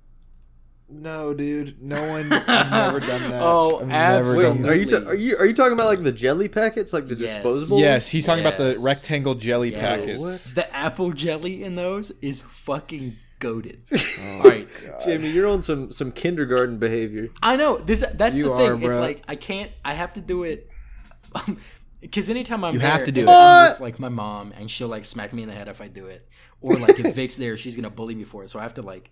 No, 0.89 1.33
dude. 1.33 1.81
No 1.81 2.01
one. 2.09 2.31
I've 2.31 2.71
never 2.71 2.99
done 3.01 3.29
that. 3.29 3.41
Oh, 3.43 3.79
I've 3.81 3.87
never 3.89 4.37
Wait, 4.37 4.41
done 4.61 4.65
are 4.65 4.73
you 4.73 4.85
ta- 4.85 5.07
are 5.09 5.15
you 5.15 5.37
are 5.37 5.45
you 5.45 5.53
talking 5.53 5.73
about 5.73 5.87
like 5.87 6.01
the 6.03 6.13
jelly 6.13 6.47
packets, 6.47 6.93
like 6.93 7.07
the 7.07 7.15
Yes. 7.15 7.35
disposable? 7.35 7.79
Yes, 7.79 8.07
he's 8.07 8.25
talking 8.25 8.45
about 8.45 8.57
the 8.57 8.69
Yes. 8.71 8.83
rectangle 8.83 9.35
jelly 9.35 9.71
Yes. 9.71 9.81
packets. 9.81 10.19
What? 10.19 10.55
The 10.55 10.73
apple 10.75 11.11
jelly 11.11 11.61
in 11.63 11.75
those 11.75 12.11
is 12.21 12.41
fucking 12.41 13.17
goaded. 13.39 13.83
Oh, 14.19 14.41
All 14.43 14.49
right, 14.49 14.67
Jamie, 15.03 15.29
you're 15.29 15.47
on 15.47 15.61
some 15.61 15.91
some 15.91 16.11
kindergarten 16.11 16.77
behavior. 16.79 17.29
I 17.41 17.55
know 17.55 17.77
this. 17.77 18.05
That's 18.13 18.35
You 18.37 18.45
the 18.45 18.55
thing. 18.57 18.71
are, 18.83 18.89
it's 18.89 18.97
like 18.97 19.23
I 19.27 19.35
can't. 19.35 19.71
I 19.85 19.93
have 19.93 20.13
to 20.13 20.21
do 20.21 20.43
it. 20.43 20.69
Because 22.01 22.29
anytime 22.29 22.63
I'm 22.63 22.73
You 22.75 22.79
there, 22.79 22.89
have 22.91 23.03
to 23.05 23.11
do 23.11 23.21
it. 23.21 23.29
I'm 23.29 23.71
with, 23.71 23.79
like 23.81 23.99
my 23.99 24.09
mom, 24.09 24.53
and 24.57 24.69
she'll 24.69 24.87
like 24.87 25.03
smack 25.05 25.33
me 25.33 25.41
in 25.43 25.49
the 25.49 25.55
head 25.55 25.67
if 25.67 25.81
I 25.81 25.87
do 25.87 26.05
it, 26.07 26.27
or 26.61 26.75
like 26.75 26.99
if 26.99 27.15
Vic's 27.15 27.37
there, 27.37 27.57
she's 27.57 27.75
gonna 27.75 27.89
bully 27.89 28.15
me 28.15 28.23
for 28.23 28.43
it. 28.43 28.49
So 28.49 28.59
I 28.59 28.63
have 28.63 28.75
to 28.75 28.81
like, 28.81 29.09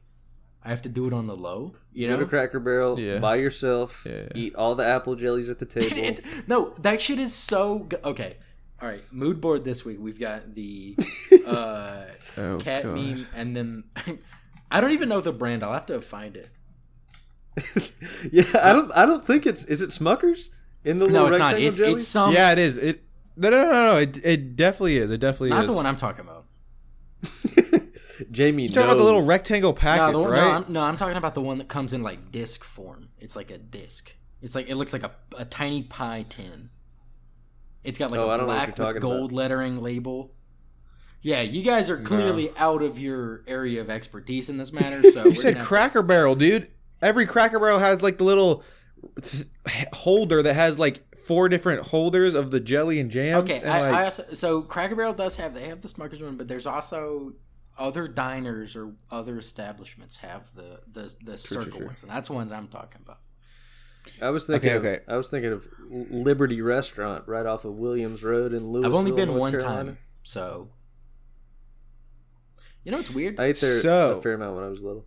I 0.64 0.70
have 0.70 0.82
to 0.84 0.90
do 0.90 1.08
it 1.08 1.14
on 1.14 1.26
the 1.28 1.36
low. 1.36 1.76
You 1.94 2.08
Go 2.08 2.14
know, 2.16 2.20
to 2.22 2.26
Cracker 2.28 2.60
Barrel 2.60 3.00
Yeah. 3.00 3.20
by 3.20 3.38
yourself. 3.38 4.06
Yeah. 4.08 4.28
Eat 4.36 4.56
all 4.56 4.76
the 4.76 4.86
apple 4.86 5.16
jellies 5.16 5.50
at 5.50 5.60
the 5.60 5.66
table. 5.66 5.98
It- 5.98 6.22
no, 6.48 6.74
that 6.82 7.02
shit 7.02 7.20
is 7.20 7.34
so 7.34 7.80
go- 7.80 8.00
okay. 8.04 8.38
All 8.82 8.90
right, 8.90 9.02
mood 9.12 9.40
board 9.42 9.64
this 9.64 9.84
week. 9.86 9.98
We've 10.00 10.20
got 10.20 10.54
the 10.54 10.96
uh, 11.48 12.04
Oh, 12.38 12.58
cat 12.60 12.84
God. 12.84 12.96
meme, 12.96 13.28
and 13.36 13.56
then 13.56 13.84
I 14.72 14.82
don't 14.82 14.92
even 14.92 15.10
know 15.10 15.22
the 15.22 15.32
brand. 15.34 15.64
I'll 15.64 15.74
have 15.74 15.86
to 15.88 16.02
find 16.02 16.36
it. 16.38 16.50
yeah, 18.32 18.44
I 18.62 18.74
don't 18.74 18.92
I 18.94 19.06
don't 19.06 19.26
think 19.26 19.46
it's 19.46 19.64
is 19.66 19.82
it 19.82 19.90
Smuckers 19.92 20.50
in 20.84 20.98
the 20.98 21.06
No, 21.08 21.24
little 21.24 21.28
it's 21.28 21.40
not. 21.40 21.46
rectangle 21.54 21.68
It's, 21.70 21.78
jelly. 21.78 21.92
it's 21.94 22.08
some. 22.08 22.34
yeah, 22.34 22.52
it 22.52 22.58
is. 22.60 22.78
It. 22.78 23.04
No, 23.38 23.50
no, 23.50 23.64
no, 23.64 23.72
no. 23.72 23.94
no. 23.94 23.98
It, 23.98 24.26
it 24.26 24.56
definitely 24.56 24.98
is. 24.98 25.10
It 25.12 25.20
definitely 25.20 25.50
not 25.52 25.64
is. 25.64 25.68
Not 25.68 25.72
the 25.72 25.76
one 25.78 25.86
I'm 25.86 25.96
talking 25.96 26.22
about. 26.26 26.46
Jamie 28.32 28.64
You 28.64 28.70
talking 28.70 28.84
about 28.84 28.98
the 28.98 29.04
little 29.04 29.24
rectangle 29.26 29.72
No, 29.72 29.76
packets, 29.76 30.18
the 30.18 30.24
one, 30.24 30.32
right? 30.32 30.40
no, 30.42 30.52
I'm, 30.52 30.74
no, 30.74 30.82
I'm 30.84 30.98
talking 30.98 31.18
about 31.18 31.34
the 31.34 31.42
one 31.42 31.58
that 31.58 31.68
comes 31.68 31.92
in 31.94 32.02
like 32.04 32.32
disc 32.32 32.64
form. 32.64 33.10
It's 33.20 33.36
like 33.36 33.52
a 33.52 33.58
disc. 33.58 34.14
It's 34.42 34.56
like 34.56 34.70
it 34.70 34.76
looks 34.76 34.94
like 34.94 35.04
a, 35.04 35.12
a 35.38 35.44
tiny 35.46 35.84
pie 35.84 36.26
tin. 36.30 36.70
It's 37.84 37.98
got 37.98 38.12
like 38.12 38.20
Oh, 38.20 38.30
I 38.30 38.36
a 38.36 38.38
don't 38.38 38.48
know 38.48 38.54
what 38.54 38.54
black 38.54 38.78
you're 38.78 38.88
with 38.88 38.96
talking 38.96 39.02
gold 39.02 39.32
lettering 39.32 39.82
label. 39.82 40.32
Yeah, 41.26 41.42
you 41.42 41.64
guys 41.64 41.90
are 41.90 41.98
clearly 41.98 42.52
out 42.56 42.84
of 42.84 43.00
your 43.00 43.42
area 43.48 43.82
of 43.82 43.90
expertise 43.90 44.48
in 44.48 44.58
this 44.58 44.72
matter. 44.80 45.10
So 45.10 45.26
you 45.26 45.34
said 45.34 45.60
Cracker 45.60 46.04
Barrel, 46.04 46.36
dude. 46.36 46.70
Every 47.02 47.26
Cracker 47.26 47.60
Barrel 47.60 47.80
has 47.80 48.04
like 48.04 48.20
the 48.20 48.24
little 48.26 48.64
th- 49.20 49.46
holder 49.92 50.44
that 50.44 50.54
has 50.54 50.78
like 50.78 51.02
four 51.26 51.50
different 51.50 51.88
holders 51.88 52.36
of 52.36 52.52
the 52.52 52.60
jelly 52.60 53.00
and 53.00 53.10
jam. 53.10 53.40
Okay, 53.40 53.60
and, 53.60 53.72
I, 53.72 53.80
like, 53.82 53.94
I 53.96 54.04
also, 54.06 54.24
so 54.34 54.62
Cracker 54.62 54.96
Barrel 54.96 55.16
does 55.16 55.38
have 55.38 55.56
they 55.56 55.68
have 55.68 55.82
the 55.82 55.88
Smuckers 55.88 56.22
one, 56.24 56.38
but 56.38 56.48
there's 56.48 56.68
also 56.68 57.34
other 57.76 58.08
diners 58.08 58.76
or 58.76 58.94
other 59.10 59.40
establishments 59.40 60.18
have 60.18 60.54
the 60.54 60.82
the 60.94 61.12
the 61.24 61.40
circle 61.40 61.80
true. 61.80 61.88
ones, 61.88 62.04
and 62.04 62.12
that's 62.12 62.28
the 62.28 62.36
ones 62.36 62.52
I'm 62.52 62.68
talking 62.68 63.02
about. 63.04 63.18
I 64.22 64.30
was 64.30 64.46
thinking 64.46 64.74
Okay, 64.74 64.98
of. 64.98 65.02
I 65.08 65.18
was 65.18 65.30
thinking 65.30 65.54
of 65.54 65.68
Liberty 65.90 66.62
Restaurant 66.62 67.24
right 67.28 67.48
off 67.48 67.66
of 67.66 67.80
Williams 67.80 68.24
Road 68.24 68.54
in 68.54 68.68
Louisville. 68.72 68.92
I've 68.92 68.96
only 68.96 69.12
been 69.12 69.30
North 69.30 69.40
one 69.40 69.52
Carolina. 69.54 69.84
time, 69.86 69.98
so 70.22 70.70
you 72.86 72.92
know 72.92 72.98
what's 72.98 73.12
weird. 73.12 73.38
I 73.40 73.46
ate 73.48 73.60
there 73.60 73.82
So- 73.82 74.18
a 74.20 74.22
fair 74.22 74.34
amount 74.36 74.56
when 74.56 74.64
I 74.64 74.70
was 74.70 74.82
little. 74.82 75.06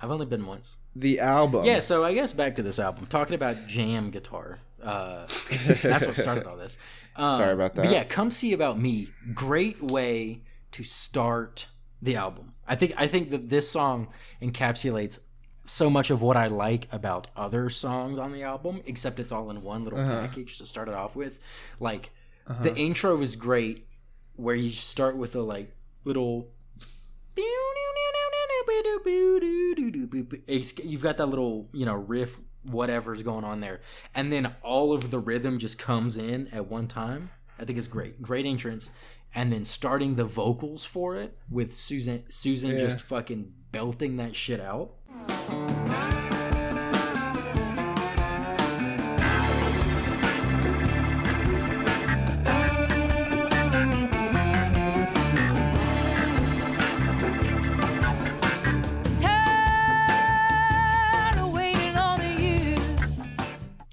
I've 0.00 0.10
only 0.12 0.26
been 0.26 0.46
once. 0.46 0.76
the 0.94 1.18
album. 1.20 1.64
Yeah, 1.64 1.80
so 1.80 2.04
I 2.04 2.14
guess 2.14 2.32
back 2.32 2.56
to 2.56 2.62
this 2.62 2.78
album, 2.80 3.06
talking 3.06 3.34
about 3.34 3.66
jam 3.66 4.10
guitar. 4.10 4.58
Uh, 4.82 5.26
that's 5.82 6.06
what 6.06 6.14
started 6.16 6.46
all 6.46 6.56
this. 6.56 6.78
Um, 7.16 7.36
Sorry 7.36 7.52
about 7.52 7.74
that. 7.74 7.90
yeah, 7.90 8.04
come 8.04 8.30
see 8.30 8.52
about 8.52 8.78
me. 8.80 9.08
Great 9.34 9.82
way 9.82 10.42
to 10.72 10.84
start 10.84 11.66
the 12.00 12.14
album. 12.14 12.54
I 12.66 12.76
think 12.76 12.92
I 12.96 13.08
think 13.08 13.30
that 13.30 13.48
this 13.48 13.68
song 13.68 14.08
encapsulates 14.40 15.18
so 15.66 15.90
much 15.90 16.10
of 16.10 16.22
what 16.22 16.36
I 16.36 16.46
like 16.46 16.86
about 16.92 17.26
other 17.36 17.68
songs 17.70 18.18
on 18.20 18.32
the 18.32 18.42
album, 18.44 18.80
except 18.86 19.18
it's 19.20 19.32
all 19.32 19.50
in 19.50 19.62
one 19.62 19.82
little 19.84 19.98
Uh-huh. 19.98 20.20
package 20.20 20.58
to 20.58 20.66
start 20.66 20.88
it 20.88 20.94
off 20.94 21.16
with. 21.16 21.38
Like 21.80 22.10
the 22.60 22.74
intro 22.76 23.20
is 23.20 23.34
great, 23.36 23.86
where 24.36 24.54
you 24.54 24.70
start 24.70 25.16
with 25.16 25.34
a 25.34 25.42
like 25.42 25.74
little. 26.04 26.48
It's- 30.46 30.74
You've 30.84 31.02
got 31.02 31.16
that 31.18 31.26
little, 31.26 31.68
you 31.72 31.86
know, 31.86 31.94
riff, 31.94 32.38
whatever's 32.64 33.22
going 33.22 33.44
on 33.44 33.60
there, 33.60 33.80
and 34.14 34.32
then 34.32 34.54
all 34.62 34.92
of 34.92 35.10
the 35.10 35.18
rhythm 35.18 35.58
just 35.58 35.78
comes 35.78 36.16
in 36.16 36.48
at 36.48 36.68
one 36.70 36.86
time. 36.88 37.30
I 37.58 37.64
think 37.64 37.78
it's 37.78 37.88
great, 37.88 38.20
great 38.22 38.46
entrance, 38.46 38.90
and 39.34 39.52
then 39.52 39.64
starting 39.64 40.14
the 40.16 40.24
vocals 40.24 40.84
for 40.84 41.16
it 41.16 41.36
with 41.50 41.72
Susan, 41.72 42.24
Susan 42.28 42.72
Yeah. 42.72 42.78
just 42.78 43.00
fucking 43.00 43.52
belting 43.72 44.16
that 44.16 44.34
shit 44.36 44.60
out. 44.60 44.94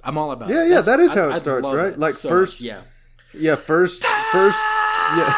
I'm 0.06 0.18
all 0.18 0.32
about. 0.32 0.50
Yeah, 0.50 0.62
it. 0.64 0.70
yeah, 0.70 0.82
That's- 0.82 0.86
that 0.86 1.00
is 1.00 1.12
I- 1.16 1.20
how 1.22 1.30
it 1.32 1.38
starts, 1.40 1.68
right? 1.72 1.88
it 1.94 2.00
Like 2.00 2.14
so 2.14 2.30
first- 2.30 2.60
much, 2.62 2.66
yeah. 2.68 2.82
Yeah, 3.38 3.56
first, 3.56 4.06
first, 4.32 4.58
yeah, 5.18 5.34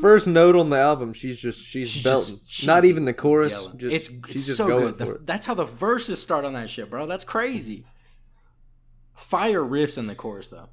first 0.00 0.26
note 0.26 0.56
on 0.56 0.70
the 0.70 0.78
album. 0.78 1.12
She's 1.12 1.38
just 1.40 1.62
she's, 1.62 1.88
She's 1.90 2.02
belting. 2.02 2.20
just- 2.34 2.50
she's 2.50 2.66
Not 2.66 2.84
even 2.84 3.04
the 3.04 3.12
chorus. 3.14 3.52
yelling. 3.52 3.78
Just 3.78 3.94
it's 3.94 4.08
she's 4.08 4.18
it's 4.36 4.46
just 4.46 4.56
so 4.56 4.66
going 4.66 4.86
good. 4.86 4.98
The- 4.98 5.06
for 5.06 5.14
it. 5.16 5.26
that's 5.26 5.46
how 5.46 5.54
the 5.54 5.64
verses 5.64 6.20
start 6.20 6.44
on 6.44 6.54
that 6.54 6.68
shit, 6.70 6.90
bro. 6.90 7.06
That's 7.06 7.24
crazy. 7.24 7.84
Fire 9.14 9.62
riffs 9.62 9.96
in 9.96 10.06
the 10.08 10.14
chorus 10.16 10.48
though. 10.50 10.68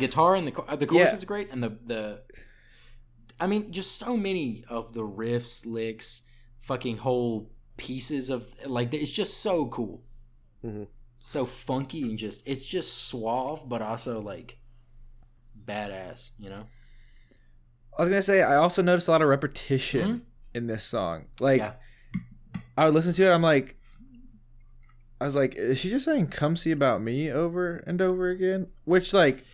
Guitar 0.00 0.34
and 0.34 0.46
the 0.48 0.76
the 0.76 0.86
chorus 0.86 1.10
Yeah. 1.10 1.14
is 1.14 1.24
great, 1.24 1.50
and 1.52 1.62
the 1.62 1.70
the. 1.84 2.22
I 3.38 3.46
mean, 3.46 3.72
just 3.72 3.96
so 3.96 4.16
many 4.16 4.64
of 4.68 4.92
the 4.92 5.00
riffs, 5.00 5.64
licks, 5.64 6.22
fucking 6.58 6.98
whole 6.98 7.50
pieces 7.76 8.28
of 8.28 8.52
like 8.66 8.92
it's 8.92 9.10
just 9.10 9.38
so 9.38 9.66
cool, 9.68 10.02
Mhm. 10.64 10.88
so 11.24 11.46
funky 11.46 12.02
and 12.02 12.18
just 12.18 12.42
it's 12.46 12.64
just 12.64 12.92
suave, 13.08 13.66
but 13.68 13.80
also 13.80 14.20
like 14.20 14.58
badass. 15.66 16.30
You 16.38 16.50
know? 16.50 16.66
I 17.98 18.02
was 18.02 18.10
gonna 18.10 18.22
say 18.22 18.42
I 18.42 18.56
also 18.56 18.82
noticed 18.82 19.08
a 19.08 19.10
lot 19.10 19.22
of 19.22 19.28
repetition 19.28 20.08
Mhm. 20.10 20.20
in 20.54 20.66
this 20.66 20.84
song. 20.84 21.26
Like 21.40 21.58
Yeah. 21.60 21.74
I 22.76 22.84
would 22.86 22.94
listen 22.94 23.12
to 23.14 23.22
it, 23.22 23.30
I'm 23.32 23.42
like 23.42 23.76
I 25.20 25.26
was 25.26 25.34
like, 25.34 25.54
is 25.54 25.78
she 25.78 25.90
just 25.90 26.06
saying 26.06 26.28
come 26.28 26.56
see 26.56 26.70
about 26.70 27.02
me 27.02 27.30
over 27.30 27.76
and 27.86 28.00
over 28.00 28.28
again? 28.30 28.68
Which 28.84 29.12
like 29.12 29.44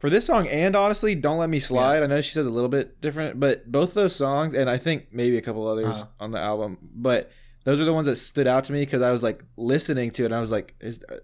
for 0.00 0.10
this 0.10 0.26
song 0.26 0.48
and 0.48 0.74
honestly, 0.74 1.14
Don't 1.14 1.38
Let 1.38 1.48
Me 1.50 1.60
Slide, 1.60 2.02
I 2.02 2.06
know 2.06 2.20
she 2.20 2.32
says 2.32 2.46
a 2.46 2.50
little 2.50 2.68
bit 2.68 3.00
different, 3.00 3.38
but 3.38 3.70
both 3.70 3.94
those 3.94 4.16
songs 4.16 4.56
and 4.56 4.68
I 4.68 4.76
think 4.78 5.08
maybe 5.12 5.36
a 5.38 5.42
couple 5.42 5.68
others 5.68 6.00
Uh-huh. 6.00 6.06
on 6.18 6.30
the 6.32 6.40
album, 6.40 6.78
but 6.92 7.30
those 7.64 7.78
are 7.80 7.84
the 7.84 7.92
ones 7.92 8.06
that 8.06 8.16
stood 8.16 8.46
out 8.46 8.64
to 8.64 8.72
me 8.72 8.80
because 8.80 9.02
I 9.02 9.12
was 9.12 9.22
like 9.22 9.44
listening 9.56 10.10
to 10.12 10.22
it 10.22 10.26
and 10.26 10.34
I 10.34 10.40
was 10.40 10.50
like, 10.50 10.74
is, 10.80 11.00
uh, 11.08 11.16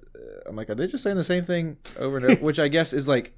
I'm 0.46 0.54
like, 0.54 0.68
are 0.70 0.74
they 0.74 0.86
just 0.86 1.02
saying 1.02 1.16
the 1.16 1.24
same 1.24 1.44
thing 1.44 1.78
over 1.98 2.16
and 2.18 2.26
over? 2.26 2.36
Which 2.44 2.58
I 2.58 2.68
guess 2.68 2.92
is 2.92 3.08
like 3.08 3.32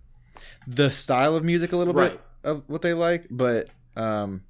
the 0.67 0.91
style 0.91 1.35
of 1.37 1.45
music 1.45 1.73
a 1.73 1.77
little 1.77 1.95
Right. 1.95 2.11
bit 2.13 2.21
of 2.45 2.65
what 2.67 2.83
they 2.83 2.93
like, 2.95 3.27
but 3.31 3.71
um 3.97 4.43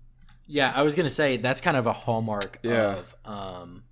Yeah, 0.47 0.73
I 0.75 0.83
was 0.83 0.95
gonna 0.95 1.11
say 1.11 1.37
that's 1.37 1.61
kind 1.61 1.76
of 1.76 1.87
a 1.87 1.92
hallmark 1.92 2.59
Yeah. 2.62 2.97
of 2.97 3.14
um 3.26 3.85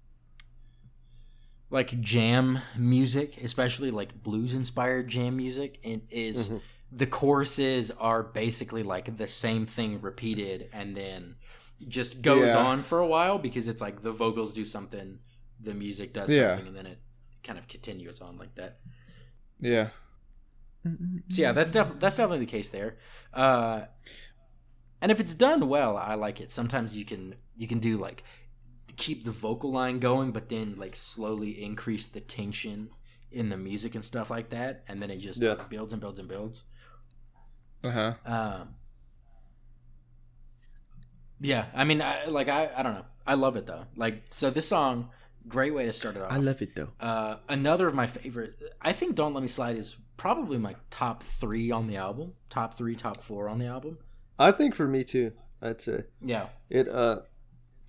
like 1.70 2.00
jam 2.00 2.60
music, 2.78 3.42
especially 3.42 3.90
like 3.90 4.22
blues 4.22 4.54
inspired 4.54 5.08
jam 5.08 5.36
music, 5.36 5.78
and 5.84 6.02
is 6.10 6.48
Mm-hmm. 6.50 6.58
The 6.96 7.06
choruses 7.06 7.90
are 7.90 8.22
basically 8.22 8.82
like 8.82 9.16
the 9.18 9.26
same 9.26 9.66
thing 9.66 10.00
repeated 10.00 10.70
and 10.72 10.96
then 10.96 11.36
just 11.88 12.22
goes 12.22 12.52
Yeah. 12.54 12.58
on 12.68 12.82
for 12.82 12.98
a 13.00 13.06
while 13.06 13.38
because 13.38 13.68
it's 13.68 13.82
like 13.82 14.00
the 14.02 14.12
vocals 14.12 14.54
do 14.54 14.64
something, 14.64 15.18
the 15.60 15.74
music 15.74 16.12
does 16.14 16.30
Yeah. 16.30 16.48
something, 16.50 16.68
and 16.68 16.76
then 16.76 16.86
it 16.86 16.98
kind 17.44 17.58
of 17.58 17.68
continues 17.68 18.20
on 18.20 18.38
like 18.38 18.54
that. 18.54 18.80
yeah. 19.60 19.88
So 21.28 21.42
yeah, 21.42 21.52
that's 21.52 21.72
def- 21.72 21.98
that's 21.98 22.16
definitely 22.16 22.44
the 22.46 22.50
case 22.50 22.68
there. 22.68 22.96
Uh, 23.34 23.86
and 25.02 25.10
if 25.12 25.18
it's 25.20 25.34
done 25.34 25.68
well, 25.68 25.96
I 25.96 26.14
like 26.14 26.40
it. 26.40 26.52
Sometimes 26.52 26.96
you 26.96 27.04
can 27.04 27.34
you 27.56 27.66
can 27.66 27.80
do 27.80 27.96
like 27.98 28.22
keep 28.96 29.24
the 29.24 29.32
vocal 29.32 29.72
line 29.72 29.98
going, 29.98 30.30
but 30.32 30.48
then 30.48 30.76
like 30.78 30.94
slowly 30.96 31.62
increase 31.62 32.06
the 32.06 32.20
tension 32.20 32.90
in 33.32 33.48
the 33.48 33.56
music 33.56 33.94
and 33.96 34.04
stuff 34.04 34.30
like 34.30 34.48
that, 34.50 34.84
and 34.88 35.02
then 35.02 35.10
it 35.10 35.18
just 35.18 35.42
Yeah. 35.42 35.50
like, 35.54 35.68
builds 35.68 35.92
and 35.92 36.00
builds 36.00 36.18
and 36.20 36.28
builds. 36.28 36.62
Uh 37.86 37.90
huh. 37.90 38.12
Um, 38.24 38.74
yeah, 41.40 41.66
I 41.74 41.84
mean, 41.84 42.00
I, 42.02 42.26
like 42.26 42.48
I, 42.48 42.70
I 42.76 42.82
don't 42.82 42.94
know, 42.94 43.04
I 43.26 43.34
love 43.34 43.56
it 43.56 43.66
though. 43.66 43.84
Like, 43.96 44.22
so 44.30 44.50
this 44.50 44.68
song, 44.68 45.10
great 45.46 45.74
way 45.74 45.84
to 45.86 45.92
start 45.92 46.16
it 46.16 46.22
off. 46.22 46.32
I 46.32 46.38
love 46.38 46.62
it 46.62 46.74
though. 46.74 46.88
Uh, 46.98 47.36
another 47.48 47.86
of 47.86 47.94
my 47.94 48.06
favorite, 48.06 48.56
I 48.80 48.92
think 48.92 49.14
"Don't 49.14 49.34
Let 49.34 49.42
Me 49.42 49.48
Slide" 49.48 49.76
is 49.76 49.96
probably 50.16 50.58
my 50.58 50.76
top 50.90 51.22
three 51.22 51.70
on 51.70 51.86
the 51.88 51.96
album. 51.96 52.32
Top 52.48 52.74
three, 52.78 52.94
top 52.96 53.22
four 53.22 53.48
on 53.48 53.58
the 53.58 53.66
album. 53.66 53.98
I 54.38 54.50
think 54.52 54.74
for 54.74 54.86
me 54.86 55.04
too. 55.04 55.32
I'd 55.62 55.80
say 55.80 56.04
Yeah, 56.20 56.48
it 56.68 56.88
uh, 56.88 57.20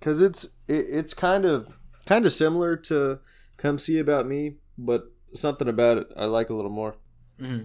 cause 0.00 0.20
it's 0.22 0.44
it, 0.66 0.86
it's 0.90 1.12
kind 1.14 1.44
of 1.44 1.76
kind 2.06 2.24
of 2.26 2.32
similar 2.32 2.76
to 2.76 3.20
"Come 3.56 3.78
See 3.78 3.98
About 3.98 4.26
Me," 4.26 4.56
but 4.76 5.04
something 5.34 5.68
about 5.68 5.98
it 5.98 6.08
I 6.16 6.24
like 6.24 6.48
a 6.50 6.54
little 6.54 6.70
more. 6.70 6.96
hmm 7.38 7.60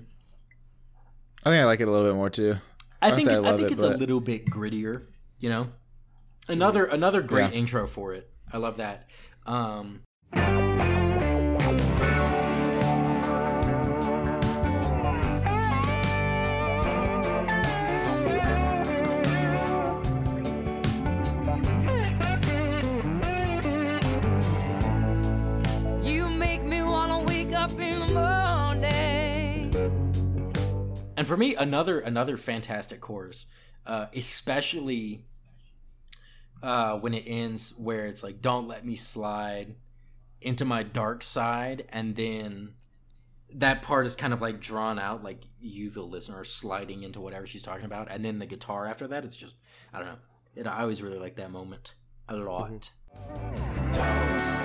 I 1.46 1.50
think 1.50 1.62
I 1.62 1.66
like 1.66 1.80
it 1.82 1.88
a 1.88 1.92
little 1.92 2.08
bit 2.08 2.16
more 2.16 2.30
too. 2.30 2.56
I 3.02 3.12
think 3.12 3.30
I 3.30 3.40
I, 3.40 3.58
think 3.58 3.70
it, 3.70 3.74
it's 3.74 3.82
a 3.82 3.90
little 3.90 4.22
bit 4.22 4.46
grittier. 4.46 5.08
You 5.40 5.50
know, 5.50 5.68
another 6.48 6.86
another 6.86 7.22
great 7.22 7.52
Yeah. 7.52 7.60
intro 7.60 7.86
for 7.88 8.14
it. 8.14 8.30
I 8.52 8.58
love 8.58 8.78
that. 8.78 9.10
Um, 9.46 10.02
and 31.18 31.28
for 31.28 31.38
me 31.38 31.56
another 31.56 32.00
another 32.00 32.38
fantastic 32.38 33.02
chorus 33.02 33.48
uh 33.86 34.08
especially 34.16 35.26
uh 36.62 36.98
when 36.98 37.14
it 37.14 37.24
ends 37.28 37.74
where 37.78 38.06
it's 38.06 38.24
like 38.24 38.42
don't 38.42 38.68
let 38.68 38.86
me 38.86 38.96
slide 38.96 39.76
into 40.42 40.66
my 40.66 40.84
dark 40.84 41.24
side 41.24 41.86
and 41.90 42.16
then 42.16 42.74
that 43.56 43.82
part 43.82 44.06
is 44.06 44.16
kind 44.16 44.34
of 44.34 44.42
like 44.42 44.60
drawn 44.60 44.98
out 44.98 45.24
like 45.24 45.44
you 45.60 45.90
the 45.90 46.02
listener 46.02 46.44
sliding 46.44 47.04
into 47.04 47.22
whatever 47.22 47.46
she's 47.46 47.64
talking 47.64 47.86
about 47.86 48.08
and 48.10 48.26
then 48.26 48.40
the 48.40 48.46
guitar 48.46 48.86
after 48.86 49.08
that 49.08 49.24
it's 49.24 49.36
just 49.36 49.56
i 49.94 50.00
don't 50.00 50.08
know. 50.08 50.18
It, 50.56 50.68
i 50.68 50.82
always 50.82 51.02
really 51.02 51.20
like 51.20 51.36
that 51.38 51.52
moment 51.52 51.94
a 52.30 52.36
lot. 52.36 52.90
Don't 53.94 54.63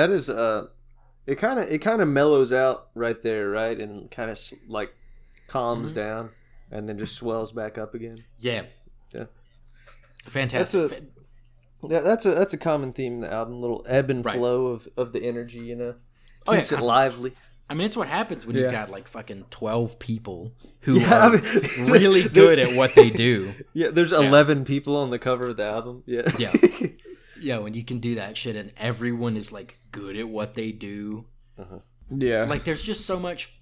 That 0.00 0.10
is 0.10 0.30
uh, 0.30 0.68
it 1.26 1.34
kind 1.36 1.58
of 1.58 1.70
it 1.70 1.78
kind 1.78 2.00
of 2.00 2.08
mellows 2.08 2.54
out 2.54 2.88
right 2.94 3.20
there, 3.22 3.50
right, 3.50 3.78
and 3.78 4.10
kind 4.10 4.30
of 4.30 4.40
like 4.66 4.94
calms 5.46 5.92
down, 5.92 6.30
and 6.70 6.88
then 6.88 6.96
just 6.96 7.16
swells 7.16 7.52
back 7.52 7.76
up 7.76 7.94
again. 7.94 8.24
yeah 8.38 8.62
Yeah. 9.12 9.24
fantastic 10.24 10.88
That's 10.90 11.02
Yeah, 11.92 12.00
that's 12.00 12.24
a 12.24 12.30
that's 12.34 12.54
a 12.54 12.58
common 12.58 12.92
theme 12.94 13.14
in 13.14 13.20
the 13.20 13.32
album. 13.32 13.60
Little 13.60 13.84
ebb 13.88 14.08
and 14.10 14.24
Right. 14.24 14.36
flow 14.36 14.68
of, 14.68 14.88
of 14.96 15.12
the 15.12 15.22
energy, 15.22 15.58
you 15.60 15.76
know, 15.76 15.94
Oh, 16.46 16.52
yeah, 16.52 16.60
keeps 16.60 16.72
it 16.72 16.76
constantly. 16.76 16.86
lively. 16.88 17.32
I 17.68 17.74
mean, 17.74 17.86
it's 17.86 17.96
what 17.96 18.08
happens 18.08 18.46
when 18.46 18.56
Yeah. 18.56 18.62
you've 18.62 18.72
got 18.72 18.90
like 18.90 19.06
fucking 19.06 19.44
twelve 19.50 19.98
people 19.98 20.52
who 20.80 21.00
Yeah, 21.00 21.14
I 21.14 21.26
are 21.26 21.30
mean- 21.30 21.90
really 21.92 22.28
good 22.28 22.58
at 22.58 22.74
what 22.74 22.94
they 22.94 23.10
do. 23.10 23.52
Yeah, 23.74 23.88
there's 23.90 24.12
eleven 24.12 24.64
people 24.64 24.96
on 24.96 25.10
the 25.10 25.18
cover 25.18 25.50
of 25.50 25.56
the 25.58 25.64
album. 25.64 26.02
Yeah, 26.06 26.22
Yeah. 26.38 26.52
Yeah, 27.40 27.58
when 27.58 27.74
you 27.74 27.84
can 27.84 27.98
do 27.98 28.16
that 28.16 28.36
shit 28.36 28.56
and 28.56 28.72
everyone 28.76 29.36
is 29.36 29.50
like 29.50 29.78
good 29.90 30.16
at 30.16 30.28
what 30.28 30.54
they 30.54 30.72
do. 30.72 31.26
Uh-huh. 31.58 31.78
Yeah. 32.10 32.44
Like, 32.44 32.64
there's 32.64 32.82
just 32.82 33.06
so 33.06 33.18
much. 33.18 33.52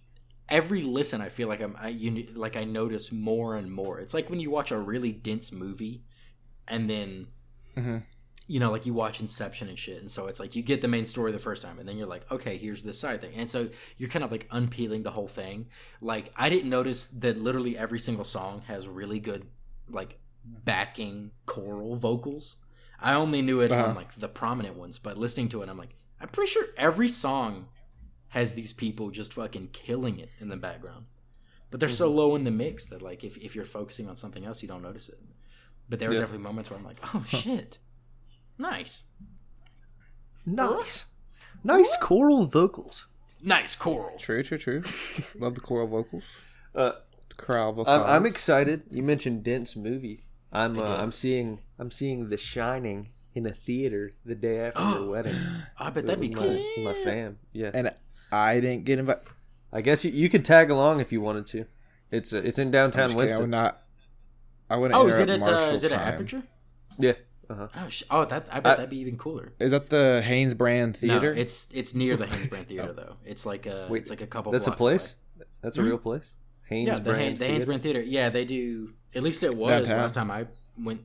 Every 0.49 0.81
listen, 0.81 1.21
I 1.21 1.29
feel 1.29 1.47
like 1.47 1.61
I'm, 1.61 1.77
I, 1.79 1.89
you, 1.89 2.29
like 2.35 2.57
I 2.57 2.65
notice 2.65 3.13
more 3.13 3.55
and 3.57 3.71
more. 3.71 4.01
It's 4.01 4.15
like 4.15 4.31
when 4.31 4.41
you 4.41 4.51
watch 4.51 4.71
a 4.71 4.79
really 4.79 5.13
dense 5.13 5.53
movie, 5.53 6.05
and 6.67 6.89
then, 6.89 7.27
mm-hmm. 7.77 7.99
you 8.47 8.59
know, 8.59 8.71
like 8.71 8.87
you 8.87 8.95
watch 8.95 9.21
Inception 9.21 9.69
and 9.69 9.79
shit, 9.79 10.01
and 10.01 10.11
so 10.11 10.27
it's 10.27 10.41
like 10.41 10.57
you 10.57 10.63
get 10.63 10.81
the 10.81 10.89
main 10.89 11.05
story 11.05 11.33
the 11.33 11.39
first 11.39 11.61
time, 11.61 11.79
and 11.79 11.87
then 11.87 11.99
you're 11.99 12.07
like, 12.07 12.31
okay, 12.33 12.57
here's 12.57 12.83
this 12.83 12.99
side 12.99 13.21
thing, 13.21 13.35
and 13.37 13.51
so 13.51 13.69
you're 13.99 14.09
kind 14.09 14.25
of 14.25 14.33
like 14.33 14.49
unpeeling 14.51 15.03
the 15.03 15.11
whole 15.11 15.29
thing. 15.29 15.67
Like 16.01 16.33
I 16.35 16.49
didn't 16.49 16.71
notice 16.71 17.05
that 17.07 17.37
literally 17.37 17.77
every 17.77 17.99
single 17.99 18.25
song 18.25 18.63
has 18.69 18.89
really 18.89 19.21
good, 19.21 19.47
like 19.91 20.19
backing 20.43 21.33
choral 21.45 21.97
vocals. 21.97 22.57
I 23.01 23.15
only 23.15 23.43
knew 23.43 23.61
it 23.61 23.71
on 23.73 23.79
Uh-huh. 23.79 23.95
like 23.95 24.15
the 24.19 24.29
prominent 24.29 24.77
ones, 24.77 24.99
but 24.99 25.17
listening 25.17 25.49
to 25.51 25.63
it, 25.63 25.69
I'm 25.69 25.79
like, 25.79 25.95
I'm 26.21 26.29
pretty 26.29 26.51
sure 26.51 26.67
every 26.77 27.09
song 27.09 27.69
has 28.29 28.53
these 28.55 28.73
people 28.73 29.11
just 29.11 29.33
fucking 29.35 29.69
killing 29.73 30.19
it 30.19 30.31
in 30.41 30.49
the 30.49 30.57
background. 30.57 31.07
But 31.71 31.81
they're 31.81 31.89
Mm-hmm. 31.89 31.97
so 31.97 32.11
low 32.11 32.35
in 32.35 32.45
the 32.45 32.51
mix 32.51 32.87
that 32.89 33.01
like 33.03 33.23
if, 33.25 33.37
if 33.39 33.55
you're 33.55 33.65
focusing 33.65 34.09
on 34.09 34.17
something 34.17 34.45
else, 34.45 34.63
you 34.63 34.69
don't 34.69 34.83
notice 34.83 35.09
it. 35.09 35.19
But 35.89 35.99
there 36.01 36.09
were 36.09 36.15
Yeah. 36.15 36.21
definitely 36.21 36.45
moments 36.45 36.71
where 36.71 36.79
I'm 36.79 36.85
like, 36.85 36.97
oh 37.15 37.23
shit, 37.29 37.79
nice, 38.59 39.05
nice, 40.45 41.07
nice 41.65 41.97
choral 42.01 42.47
vocals. 42.47 43.07
nice 43.43 43.75
choral. 43.77 44.19
True, 44.19 44.43
true, 44.43 44.59
true. 44.59 44.83
Love 45.39 45.55
the 45.55 45.61
choral 45.61 45.87
vocals. 45.89 46.25
Uh, 46.75 46.93
The 47.29 47.35
choral 47.37 47.73
vocals. 47.73 47.89
I'm, 47.89 48.03
I'm 48.03 48.27
excited. 48.27 48.83
You 48.91 49.03
mentioned 49.03 49.45
dense 49.45 49.77
movie. 49.77 50.25
I'm 50.53 50.79
uh. 50.79 50.85
I'm 50.85 51.13
seeing 51.13 51.61
I'm 51.79 51.91
seeing 51.91 52.29
The 52.29 52.37
Shining 52.37 53.09
in 53.35 53.47
a 53.47 53.53
theater 53.53 54.11
the 54.25 54.35
day 54.35 54.61
after 54.61 54.81
your 54.83 55.11
wedding. 55.11 55.37
I 55.79 55.91
bet 55.91 56.07
that'd 56.07 56.21
be 56.21 56.29
with 56.31 56.39
cool. 56.39 56.49
My, 56.53 56.73
with 56.77 56.85
my 56.85 57.05
fam. 57.05 57.39
Yeah. 57.53 57.71
and 57.75 57.93
I 58.33 58.61
didn't 58.61 58.85
get 58.85 58.99
invited. 58.99 59.23
I 59.73 59.81
guess 59.83 60.05
you, 60.05 60.11
you 60.11 60.29
could 60.29 60.45
tag 60.45 60.71
along 60.71 61.01
if 61.01 61.13
you 61.13 61.21
wanted 61.21 61.47
to. 61.49 61.67
It's 62.11 62.33
uh, 62.33 62.41
it's 62.43 62.59
in 62.59 62.71
downtown 62.71 63.11
I 63.11 63.15
would 63.15 63.17
Winston. 63.17 63.51
not. 63.51 63.83
I 64.71 64.77
wouldn't. 64.77 64.99
Oh, 64.99 65.07
is 65.09 65.19
it 65.19 65.29
interrupt 65.31 65.49
at 65.49 65.71
uh, 65.71 65.73
is 65.75 65.85
it 65.85 65.93
at. 65.93 66.15
Aperture? 66.15 66.43
Yeah. 66.99 67.13
Uh-huh. 67.51 67.69
Oh, 67.77 67.89
sh- 67.89 68.03
oh, 68.11 68.25
that 68.27 68.49
I 68.51 68.61
bet 68.61 68.67
I- 68.73 68.77
that'd 68.77 68.91
be 68.91 68.99
even 68.99 69.17
cooler. 69.19 69.53
Is 69.59 69.71
that 69.71 69.89
the 69.91 70.23
Hanes 70.25 70.53
Brand 70.55 70.97
Theater? 70.97 71.35
No, 71.35 71.41
it's 71.41 71.69
it's 71.73 71.95
near 71.95 72.17
the 72.17 72.27
Hanes 72.27 72.47
Brand 72.49 72.67
Theater 72.69 72.93
though. 72.93 73.15
It's 73.27 73.45
like 73.47 73.67
a 73.67 73.87
Wait, 73.91 74.01
it's 74.03 74.11
like 74.11 74.21
a 74.23 74.27
couple. 74.27 74.53
That's 74.53 74.67
a 74.67 74.73
place. 74.73 75.15
away. 75.39 75.47
That's 75.63 75.77
a 75.79 75.83
real 75.83 75.99
place. 75.99 76.31
Hanes 76.69 76.89
Yeah, 76.89 76.95
the, 76.97 77.01
Brand 77.11 77.21
Hay- 77.21 77.33
the 77.33 77.39
Theater? 77.39 77.67
Haynesbrand 77.73 77.83
Theater. 77.83 78.01
Yeah, 78.03 78.29
they 78.31 78.45
do. 78.45 78.93
At 79.15 79.23
least 79.23 79.43
it 79.43 79.55
was 79.57 79.71
Downtown. 79.71 79.97
last 80.03 80.15
time 80.15 80.31
I 80.31 80.47
went 80.83 81.01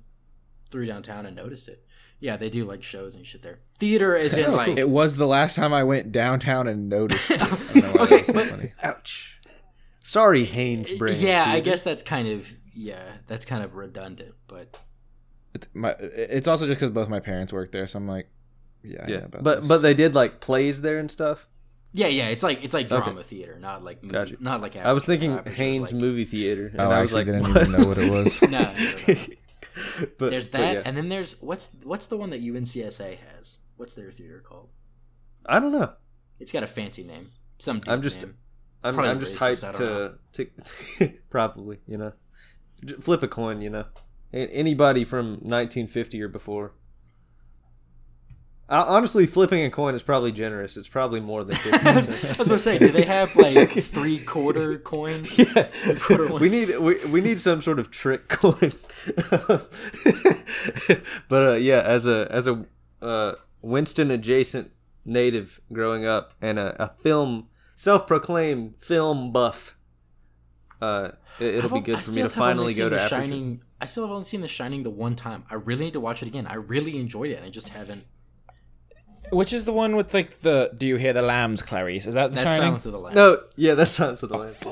through 0.73 0.87
downtown 0.87 1.25
and 1.25 1.35
noticed 1.37 1.69
it. 1.69 1.85
Yeah, 2.19 2.35
they 2.37 2.49
do 2.49 2.65
like 2.65 2.83
shows 2.83 3.15
and 3.15 3.25
shit 3.25 3.41
there. 3.41 3.59
Theater 3.79 4.15
is 4.15 4.37
in 4.37 4.51
like 4.55 4.77
It 4.77 4.89
was 4.89 5.15
the 5.17 5.27
last 5.27 5.55
time 5.55 5.71
I 5.73 5.83
went 5.85 6.11
downtown 6.11 6.67
and 6.67 6.89
noticed. 6.89 7.31
it. 7.31 7.41
I 7.41 7.47
don't 7.47 7.75
know 7.75 7.91
why 7.93 8.03
Okay, 8.03 8.15
that's 8.17 8.27
so 8.27 8.33
but- 8.33 8.45
funny. 8.47 8.73
Ouch. 8.83 9.39
Sorry, 10.05 10.43
Hanes 10.45 10.91
uh, 10.91 10.95
Brand. 10.97 11.19
yeah. 11.19 11.45
I 11.47 11.59
guess 11.61 11.81
that's 11.81 12.03
kind 12.03 12.27
of 12.27 12.53
yeah, 12.75 13.01
that's 13.27 13.45
kind 13.45 13.63
of 13.63 13.75
redundant, 13.75 14.33
but 14.47 14.79
It's, 15.53 15.67
my, 15.73 15.95
it's 15.99 16.47
also 16.47 16.65
just 16.67 16.79
because 16.79 16.91
both 16.93 17.07
my 17.07 17.19
parents 17.19 17.53
work 17.53 17.71
there, 17.71 17.85
so 17.87 17.97
I'm 17.99 18.07
like, 18.07 18.27
yeah, 18.83 19.05
Yeah, 19.07 19.17
about 19.25 19.43
but 19.43 19.59
this. 19.61 19.67
but 19.69 19.77
they 19.83 19.93
did 19.93 20.13
like 20.15 20.41
plays 20.41 20.81
there 20.81 20.97
and 20.99 21.09
stuff. 21.09 21.47
yeah, 21.93 22.07
yeah. 22.07 22.27
It's 22.29 22.41
like 22.43 22.63
it's 22.63 22.73
like 22.73 22.91
Okay. 22.91 23.03
drama 23.05 23.23
theater, 23.23 23.57
not 23.59 23.83
like 23.83 24.01
movie, 24.03 24.13
Gotcha. 24.13 24.35
not 24.39 24.59
like. 24.61 24.75
I 24.75 24.91
was 24.93 25.05
thinking 25.05 25.33
Aperture's 25.33 25.57
Hanes 25.57 25.91
like- 25.93 26.01
movie 26.01 26.25
theater, 26.25 26.67
and 26.67 26.81
oh, 26.81 26.89
I 26.89 26.97
I 26.97 27.01
was 27.01 27.15
actually 27.15 27.33
like, 27.39 27.43
didn't 27.53 27.57
even 27.67 27.81
know 27.81 27.87
what 27.87 27.97
it 27.97 28.11
was. 28.11 28.41
No, 28.41 28.49
no, 28.49 28.73
no, 28.73 29.13
no. 29.13 29.15
but, 30.17 30.31
there's 30.31 30.47
but 30.47 30.59
that, 30.59 30.73
yeah. 30.75 30.81
and 30.85 30.95
then 30.95 31.09
there's 31.09 31.41
what's 31.41 31.75
what's 31.83 32.05
the 32.07 32.17
one 32.17 32.29
that 32.31 32.43
UNCSA 32.43 33.17
has? 33.17 33.59
What's 33.77 33.93
their 33.93 34.11
theater 34.11 34.43
called? 34.45 34.69
I 35.45 35.59
don't 35.59 35.71
know. 35.71 35.93
It's 36.39 36.51
got 36.51 36.63
a 36.63 36.67
fancy 36.67 37.03
name. 37.03 37.29
Some 37.59 37.81
I'm 37.87 38.01
just- 38.01 38.21
name. 38.21 38.35
I'm, 38.85 38.99
I'm 38.99 39.19
just 39.19 39.35
hyped 39.35 39.77
to, 39.77 40.15
to 40.33 41.13
probably 41.29 41.79
you 41.87 41.97
know 41.97 42.11
flip 42.99 43.23
a 43.23 43.29
coin. 43.29 43.61
You 43.61 43.69
know, 43.69 43.85
anybody 44.33 45.05
from 45.05 45.35
1950 45.35 46.21
or 46.21 46.27
before. 46.27 46.73
Uh, 48.73 48.83
honestly, 48.87 49.27
flipping 49.27 49.63
a 49.63 49.69
coin 49.69 49.93
is 49.93 50.01
probably 50.01 50.31
generous. 50.31 50.77
It's 50.77 50.87
probably 50.87 51.19
more 51.19 51.43
than 51.43 51.55
fifty 51.57 52.27
I 52.27 52.37
was 52.39 52.47
to 52.47 52.57
say, 52.57 52.79
do 52.79 52.87
they 52.87 53.03
have 53.05 53.35
like 53.35 53.69
three 53.71 54.17
quarter 54.17 54.79
coins? 54.83 55.37
yeah, 55.37 55.67
quarter 55.99 56.33
we 56.33 56.49
need 56.49 56.79
we, 56.79 56.95
we 57.05 57.21
need 57.21 57.39
some 57.39 57.61
sort 57.61 57.77
of 57.77 57.91
trick 57.91 58.27
coin. 58.29 58.71
but 61.29 61.47
uh, 61.49 61.53
yeah, 61.53 61.81
as 61.81 62.07
a 62.07 62.27
as 62.31 62.47
a 62.47 62.65
uh, 62.99 63.33
Winston 63.61 64.09
adjacent 64.09 64.71
native 65.05 65.61
growing 65.71 66.07
up 66.07 66.33
and 66.41 66.57
a, 66.57 66.83
a 66.83 66.87
film 67.03 67.49
self 67.75 68.07
proclaimed 68.07 68.73
film 68.79 69.31
buff, 69.31 69.77
uh, 70.81 71.11
it, 71.39 71.57
it'll 71.57 71.69
be 71.69 71.79
good 71.79 71.99
I 71.99 72.01
for 72.01 72.11
me 72.11 72.21
to 72.23 72.29
finally 72.29 72.73
go 72.73 72.89
to 72.89 72.95
The 72.95 73.01
Aperture. 73.03 73.21
Shining. 73.21 73.61
I 73.79 73.85
still 73.85 74.05
have 74.05 74.11
only 74.11 74.23
seen 74.23 74.41
The 74.41 74.47
Shining 74.47 74.81
the 74.81 74.89
one 74.89 75.15
time. 75.15 75.43
I 75.51 75.55
really 75.55 75.85
need 75.85 75.93
to 75.93 75.99
watch 75.99 76.23
it 76.23 76.27
again. 76.27 76.47
I 76.47 76.55
really 76.55 76.97
enjoyed 76.97 77.29
it, 77.29 77.35
and 77.35 77.45
I 77.45 77.49
just 77.49 77.69
haven't. 77.69 78.05
Which 79.31 79.51
is 79.53 79.65
the 79.65 79.73
one 79.73 79.95
with 79.95 80.13
like 80.13 80.41
the 80.41 80.71
Do 80.77 80.85
you 80.85 80.95
hear 80.97 81.13
the 81.13 81.21
lambs, 81.21 81.61
Clarice? 81.61 82.05
Is 82.05 82.13
that 82.15 82.31
the 82.31 82.35
That 82.35 82.43
Shining? 82.47 82.57
Silence 82.61 82.85
of 82.85 82.91
the 82.91 82.99
Lambs. 82.99 83.15
No, 83.15 83.41
yeah, 83.55 83.73
that's 83.75 83.91
Silence 83.91 84.21
of 84.23 84.29
the 84.29 84.37
Lambs. 84.37 84.63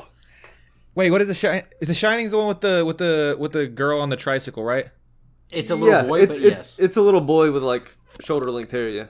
Wait, 0.93 1.09
what 1.09 1.21
is 1.21 1.27
the 1.27 1.33
Shining? 1.33 1.63
The 1.79 1.93
Shining's 1.93 2.31
the 2.31 2.37
one 2.37 2.47
with 2.47 2.61
the 2.61 2.83
with 2.85 2.97
the 2.97 3.35
with 3.39 3.53
the 3.53 3.67
girl 3.67 4.01
on 4.01 4.09
the 4.09 4.17
tricycle, 4.17 4.63
right? 4.63 4.87
It's 5.51 5.69
a 5.69 5.75
little 5.75 6.07
boy, 6.07 6.21
it's, 6.21 6.37
but 6.37 6.45
it's, 6.45 6.55
yes, 6.57 6.79
it's 6.79 6.97
a 6.97 7.01
little 7.01 7.21
boy 7.21 7.51
with 7.51 7.63
like 7.63 7.83
shoulder 8.21 8.51
length 8.51 8.71
hair. 8.71 8.87
Yeah, 8.89 9.05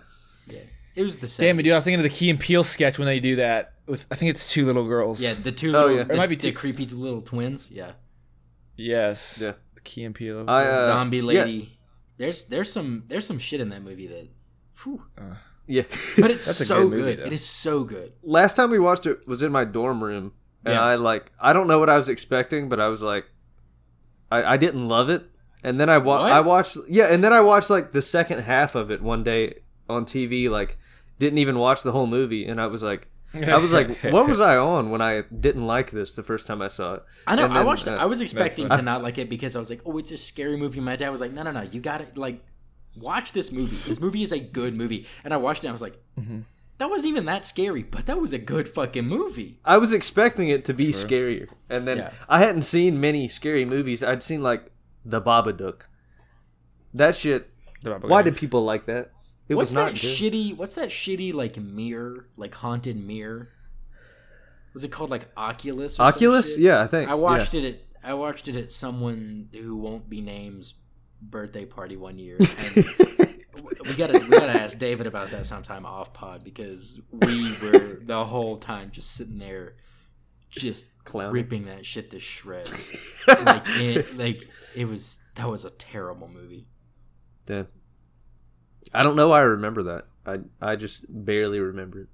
yeah. 0.48 0.60
it 0.96 1.04
was 1.04 1.18
the 1.20 1.28
same. 1.28 1.48
Damn 1.48 1.60
it, 1.60 1.64
dude! 1.64 1.74
I 1.74 1.76
was 1.76 1.84
thinking 1.86 2.00
of 2.00 2.04
the 2.04 2.10
Key 2.10 2.30
and 2.30 2.40
Peele 2.40 2.64
sketch 2.64 2.98
when 2.98 3.06
they 3.08 3.20
do 3.20 3.36
that. 3.38 3.74
With 3.88 4.06
I 4.10 4.16
think 4.16 4.32
it's 4.32 4.52
two 4.52 4.66
little 4.66 4.88
girls. 4.88 5.22
Yeah, 5.22 5.34
the 5.34 5.52
two 5.52 5.70
Oh, 5.70 5.82
little, 5.82 5.98
yeah. 5.98 6.04
the, 6.04 6.14
It 6.14 6.18
might 6.18 6.30
be 6.30 6.36
the 6.36 6.52
two- 6.52 6.58
creepy 6.58 6.86
little 6.86 7.22
twins. 7.22 7.70
Yeah, 7.72 7.92
Yes. 8.76 9.40
Yeah. 9.42 9.54
The 9.76 9.82
Key 9.82 10.04
and 10.04 10.16
Peele. 10.16 10.46
I 10.48 10.64
uh, 10.66 10.86
zombie 10.86 11.18
yeah, 11.18 11.24
lady. 11.24 11.80
There's 12.18 12.46
there's 12.46 12.72
some 12.72 13.04
there's 13.08 13.26
some 13.26 13.40
shit 13.40 13.60
in 13.62 13.70
that 13.70 13.84
movie 13.84 14.08
that, 14.08 14.28
whew. 14.84 15.04
Yeah, 15.68 15.84
but 16.20 16.32
it's 16.32 16.44
so 16.44 16.90
good 16.90 16.96
good. 16.98 17.20
though. 17.20 17.26
It 17.28 17.34
is 17.34 17.46
so 17.48 17.84
good. 17.84 18.14
last 18.24 18.56
time 18.56 18.70
we 18.72 18.80
watched 18.80 19.06
it 19.06 19.28
was 19.28 19.42
in 19.42 19.52
my 19.52 19.64
dorm 19.64 20.04
room, 20.04 20.34
and 20.66 20.74
Yeah. 20.76 20.84
I 20.84 20.96
like 20.96 21.32
I 21.40 21.54
don't 21.54 21.68
know 21.68 21.80
what 21.80 21.90
I 21.90 21.98
was 21.98 22.10
expecting, 22.10 22.68
but 22.70 22.80
I 22.80 22.88
was 22.88 23.02
like, 23.02 23.26
I, 24.32 24.54
I 24.54 24.58
didn't 24.58 24.88
love 24.88 25.10
it, 25.10 25.24
and 25.64 25.80
then 25.80 25.90
I 25.90 25.98
wa- 25.98 26.22
What? 26.22 26.32
I 26.32 26.42
watched 26.42 26.78
yeah, 26.88 27.06
and 27.06 27.24
then 27.24 27.34
I 27.34 27.42
watched 27.42 27.70
like 27.70 27.92
the 27.92 28.02
second 28.02 28.40
half 28.44 28.76
of 28.76 28.92
it 28.92 29.02
one 29.02 29.24
day 29.24 29.56
on 29.90 30.06
TV, 30.06 30.50
like 30.50 30.78
didn't 31.20 31.38
even 31.40 31.58
watch 31.60 31.84
the 31.84 31.92
whole 31.92 32.08
movie, 32.08 32.46
and 32.46 32.60
I 32.60 32.68
was 32.68 32.84
like. 32.84 33.08
I 33.34 33.56
was 33.60 33.72
like, 33.72 33.98
what 34.12 34.28
was 34.28 34.42
I 34.42 34.58
on 34.58 34.92
when 34.92 35.02
I 35.02 35.22
didn't 35.22 35.66
like 35.66 35.90
this 35.92 36.16
the 36.16 36.22
first 36.24 36.48
time 36.48 36.62
I 36.62 36.68
saw 36.68 36.96
it? 36.96 37.04
I 37.26 37.38
know. 37.38 37.46
And 37.46 37.54
I 37.54 37.58
then, 37.60 37.66
watched. 37.66 37.88
it. 37.88 37.92
uh, 37.94 37.96
I 37.96 38.04
was 38.04 38.20
expecting 38.20 38.68
to 38.68 38.82
not 38.82 39.04
like 39.04 39.18
it 39.18 39.30
because 39.30 39.56
I 39.56 39.60
was 39.60 39.70
like, 39.70 39.80
"Oh, 39.86 39.98
it's 40.00 40.12
a 40.12 40.18
scary 40.18 40.58
movie." 40.58 40.82
My 40.82 40.98
dad 40.98 41.12
was 41.12 41.22
like, 41.22 41.32
"No, 41.32 41.44
no, 41.44 41.52
no. 41.52 41.62
You 41.62 41.80
got 41.80 42.02
it. 42.02 42.18
like 42.18 42.44
watch 42.96 43.32
this 43.32 43.52
movie. 43.52 43.78
This 43.88 44.00
movie 44.00 44.24
is 44.24 44.32
a 44.32 44.40
good 44.40 44.76
movie." 44.76 45.06
And 45.24 45.34
I 45.34 45.38
watched 45.38 45.64
it. 45.64 45.68
and 45.68 45.72
I 45.72 45.74
was 45.74 45.82
like, 45.82 45.98
Mm-hmm. 46.20 46.40
"That 46.78 46.90
wasn't 46.90 47.10
even 47.10 47.26
that 47.26 47.46
scary, 47.46 47.84
but 47.84 48.06
that 48.08 48.20
was 48.20 48.34
a 48.34 48.38
good 48.40 48.68
fucking 48.70 49.08
movie." 49.08 49.60
I 49.66 49.78
was 49.78 49.94
expecting 49.94 50.50
it 50.50 50.66
to 50.66 50.74
be 50.74 50.88
scarier, 50.92 51.50
and 51.70 51.88
then 51.88 51.98
Yeah. 51.98 52.12
I 52.30 52.40
hadn't 52.40 52.64
seen 52.64 53.00
many 53.00 53.28
scary 53.28 53.66
movies. 53.66 54.02
I'd 54.04 54.24
seen 54.24 54.42
like 54.44 54.72
The 55.06 55.22
Babadook. 55.22 55.82
That 56.94 57.16
shit. 57.16 57.50
Why 57.84 58.22
did 58.22 58.36
people 58.36 58.64
like 58.64 58.86
that? 58.86 59.12
It 59.50 59.56
What's 59.56 59.72
was 59.72 59.74
not 59.74 59.86
that 59.94 60.02
good. 60.02 60.08
shitty? 60.08 60.56
What's 60.56 60.76
that 60.76 60.90
shitty 60.90 61.34
like 61.34 61.58
mirror, 61.58 62.28
like 62.38 62.54
haunted 62.56 62.96
mirror? 62.98 63.50
Was 64.74 64.84
it 64.84 64.92
called 64.92 65.10
like 65.10 65.28
Oculus? 65.36 65.96
Or 65.96 65.98
some 65.98 66.06
Oculus? 66.08 66.50
shit? 66.52 66.60
Yeah, 66.60 66.82
I 66.82 66.88
think. 66.88 67.10
I 67.10 67.16
watched 67.16 67.56
it. 67.56 67.66
At, 67.66 67.80
I 68.04 68.14
watched 68.14 68.48
it 68.48 68.56
at 68.56 68.72
someone 68.72 69.50
who 69.54 69.76
won't 69.76 70.10
be 70.10 70.22
named's 70.22 70.74
birthday 71.22 71.66
party 71.66 71.96
one 71.98 72.18
year. 72.18 72.38
And 73.84 73.88
we 73.88 73.96
gotta 73.96 74.14
we 74.20 74.30
gotta 74.30 74.60
ask 74.62 74.78
David 74.78 75.08
about 75.08 75.32
that 75.32 75.46
sometime 75.46 75.86
off 75.86 76.14
pod 76.14 76.44
because 76.44 77.00
we 77.12 77.52
were 77.62 78.00
the 78.02 78.24
whole 78.24 78.56
time 78.58 78.92
just 78.92 79.14
sitting 79.14 79.40
there, 79.40 79.76
just 80.50 80.86
Clowning. 81.04 81.34
ripping 81.34 81.66
that 81.66 81.86
shit 81.86 82.12
to 82.12 82.20
shreds. 82.20 82.96
like 83.28 83.64
it, 83.68 84.18
like 84.18 84.48
it 84.76 84.86
was 84.86 85.20
that 85.36 85.50
was 85.50 85.66
a 85.66 85.70
terrible 85.72 86.28
movie. 86.30 86.68
Damn. 87.46 87.68
I 88.94 89.04
don't 89.04 89.16
know 89.16 89.30
why 89.30 89.40
I 89.40 89.44
remember 89.44 89.84
that. 89.84 90.06
I 90.26 90.40
I 90.62 90.76
just 90.76 91.04
barely 91.10 91.60
remember 91.60 92.02
it. 92.02 92.08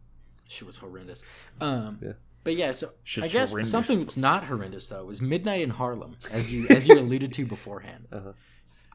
Shit 0.48 0.66
was 0.66 0.78
horrendous. 0.78 1.24
Um, 1.62 2.00
Yeah. 2.02 2.14
But 2.44 2.56
yeah, 2.56 2.72
so 2.72 2.92
I 3.22 3.28
guess 3.28 3.52
horrendous. 3.52 3.72
something 3.72 4.00
that's 4.00 4.16
not 4.18 4.46
horrendous 4.46 4.88
though 4.90 5.06
was 5.06 5.22
Midnight 5.22 5.62
in 5.62 5.70
Harlem, 5.72 6.16
as 6.32 6.52
you 6.52 6.66
as 6.70 6.88
you 6.88 6.98
alluded 6.98 7.34
to 7.34 7.46
beforehand. 7.46 8.08
Uh-huh. 8.12 8.32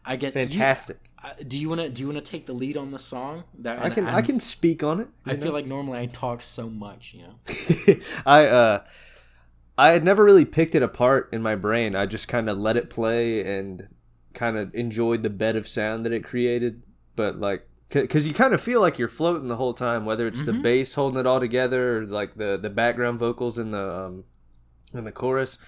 I 0.05 0.17
guess 0.17 0.35
Fantastic. 0.35 0.99
You, 1.23 1.31
uh, 1.31 1.35
do 1.47 1.59
you 1.59 1.69
want 1.69 1.81
to 1.81 1.88
do 1.88 2.03
you 2.03 2.09
want 2.09 2.25
to 2.25 2.31
take 2.31 2.47
the 2.47 2.53
lead 2.53 2.77
on 2.77 2.91
the 2.91 2.99
song? 2.99 3.45
That 3.59 3.81
I 3.81 3.91
can 3.91 4.07
I 4.07 4.23
can 4.23 4.41
speak 4.41 4.83
on 4.83 5.01
it. 5.01 5.09
I 5.25 5.33
you 5.33 5.41
feel 5.41 5.53
like 5.53 5.67
normally 5.67 6.01
I 6.01 6.07
talk 6.07 6.43
so 6.43 6.69
much, 6.69 7.15
you 7.15 7.23
know. 7.23 7.97
I 8.27 8.47
uh 8.47 8.85
I 9.79 9.91
had 9.91 10.05
never 10.05 10.25
really 10.25 10.45
picked 10.45 10.75
it 10.75 10.83
apart 10.83 11.29
in 11.33 11.43
my 11.43 11.55
brain. 11.55 11.95
I 11.95 12.07
just 12.07 12.29
kind 12.29 12.51
of 12.51 12.59
let 12.59 12.77
it 12.77 12.91
play 12.91 13.45
and 13.59 13.88
kind 14.35 14.57
of 14.57 14.75
enjoyed 14.75 15.23
the 15.23 15.31
bed 15.31 15.57
of 15.57 15.69
sound 15.69 16.05
that 16.05 16.12
it 16.12 16.25
created. 16.25 16.83
But 17.17 17.38
like, 17.38 17.67
because 17.88 18.27
you 18.27 18.35
kind 18.35 18.55
of 18.55 18.61
feel 18.61 18.81
like 18.81 18.99
you're 18.99 19.09
floating 19.09 19.49
the 19.49 19.57
whole 19.57 19.75
time, 19.75 20.05
whether 20.05 20.27
it's 20.27 20.43
the 20.43 20.53
bass 20.53 20.95
holding 20.95 21.21
it 21.21 21.27
all 21.27 21.41
together 21.41 21.99
or 21.99 22.07
like 22.07 22.37
the 22.37 22.59
the 22.61 22.71
background 22.71 23.19
vocals 23.19 23.59
in 23.59 23.71
the 23.71 23.95
um 23.95 24.25
in 24.95 25.05
the 25.05 25.12
chorus. 25.12 25.59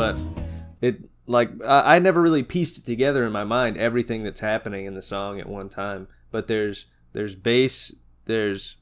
But 0.00 0.18
it 0.80 1.10
like 1.26 1.50
I, 1.62 1.96
I 1.96 1.98
never 1.98 2.22
really 2.22 2.42
pieced 2.42 2.78
it 2.78 2.86
together 2.86 3.26
in 3.26 3.32
my 3.32 3.44
mind 3.44 3.76
everything 3.76 4.24
that's 4.24 4.40
happening 4.40 4.86
in 4.86 4.94
the 4.94 5.02
song 5.02 5.38
at 5.38 5.46
one 5.46 5.68
time. 5.68 6.08
But 6.30 6.48
there's 6.48 6.86
there's 7.12 7.36
bass 7.36 7.92
there's 8.24 8.76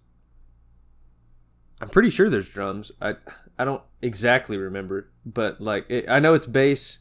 i'm 1.80 1.88
pretty 1.88 2.10
sure 2.10 2.30
there's 2.30 2.48
drums. 2.48 2.92
I 3.02 3.16
i 3.58 3.64
don't 3.64 3.82
exactly 4.00 4.56
remember 4.56 5.10
but 5.26 5.60
like 5.60 5.86
it, 5.90 6.08
i 6.08 6.20
know 6.20 6.34
it's 6.34 6.46
bass 6.46 6.98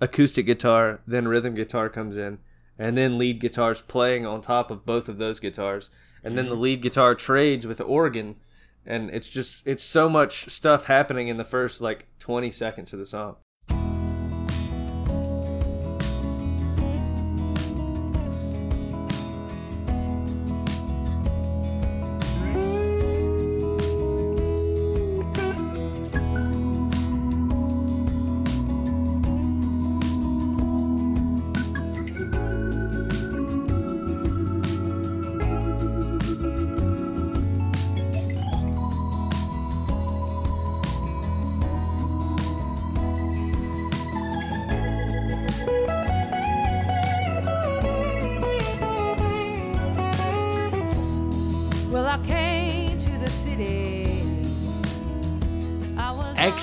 acoustic 0.00 0.46
guitar 0.46 1.00
then 1.06 1.28
rhythm 1.28 1.54
guitar 1.54 1.88
comes 1.88 2.16
in 2.16 2.38
and 2.76 2.98
then 2.98 3.18
lead 3.18 3.38
guitars 3.38 3.82
playing 3.82 4.26
on 4.26 4.40
top 4.40 4.72
of 4.72 4.84
both 4.84 5.08
of 5.08 5.18
those 5.18 5.38
guitars 5.38 5.90
and 6.24 6.36
then 6.36 6.46
the 6.46 6.52
mm-hmm. 6.52 6.62
lead 6.62 6.82
guitar 6.82 7.14
trades 7.14 7.66
with 7.66 7.78
the 7.78 7.84
organ 7.84 8.34
and 8.86 9.10
it's 9.10 9.28
just 9.28 9.66
it's 9.66 9.84
so 9.84 10.08
much 10.08 10.46
stuff 10.46 10.86
happening 10.86 11.28
in 11.28 11.36
the 11.36 11.44
first 11.44 11.80
like 11.80 12.06
20 12.18 12.50
seconds 12.50 12.92
of 12.92 12.98
the 12.98 13.06
song 13.06 13.36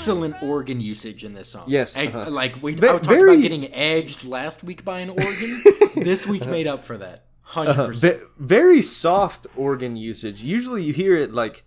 Excellent 0.02 0.42
organ 0.42 0.82
usage 0.82 1.24
in 1.24 1.34
this 1.36 1.50
song. 1.50 1.66
Yes, 1.68 1.96
Ex- 1.96 2.16
uh-huh. 2.16 2.32
like 2.32 2.60
we 2.64 2.74
Ve- 2.74 2.88
I 2.88 2.92
talked 2.94 3.06
very- 3.06 3.34
about 3.34 3.42
getting 3.44 3.72
edged 3.72 4.24
last 4.24 4.64
week 4.64 4.84
by 4.84 5.02
an 5.02 5.12
organ. 5.12 5.62
this 5.96 6.26
week 6.26 6.48
made 6.48 6.66
up 6.66 6.84
for 6.84 6.98
that. 6.98 7.26
100 7.54 7.70
Uh, 7.80 7.86
percent. 7.86 8.20
ve- 8.20 8.26
very 8.40 8.82
soft 8.82 9.46
organ 9.56 9.96
usage. 9.96 10.42
Usually, 10.42 10.84
you 10.84 10.92
hear 10.92 11.16
it 11.16 11.34
like 11.34 11.64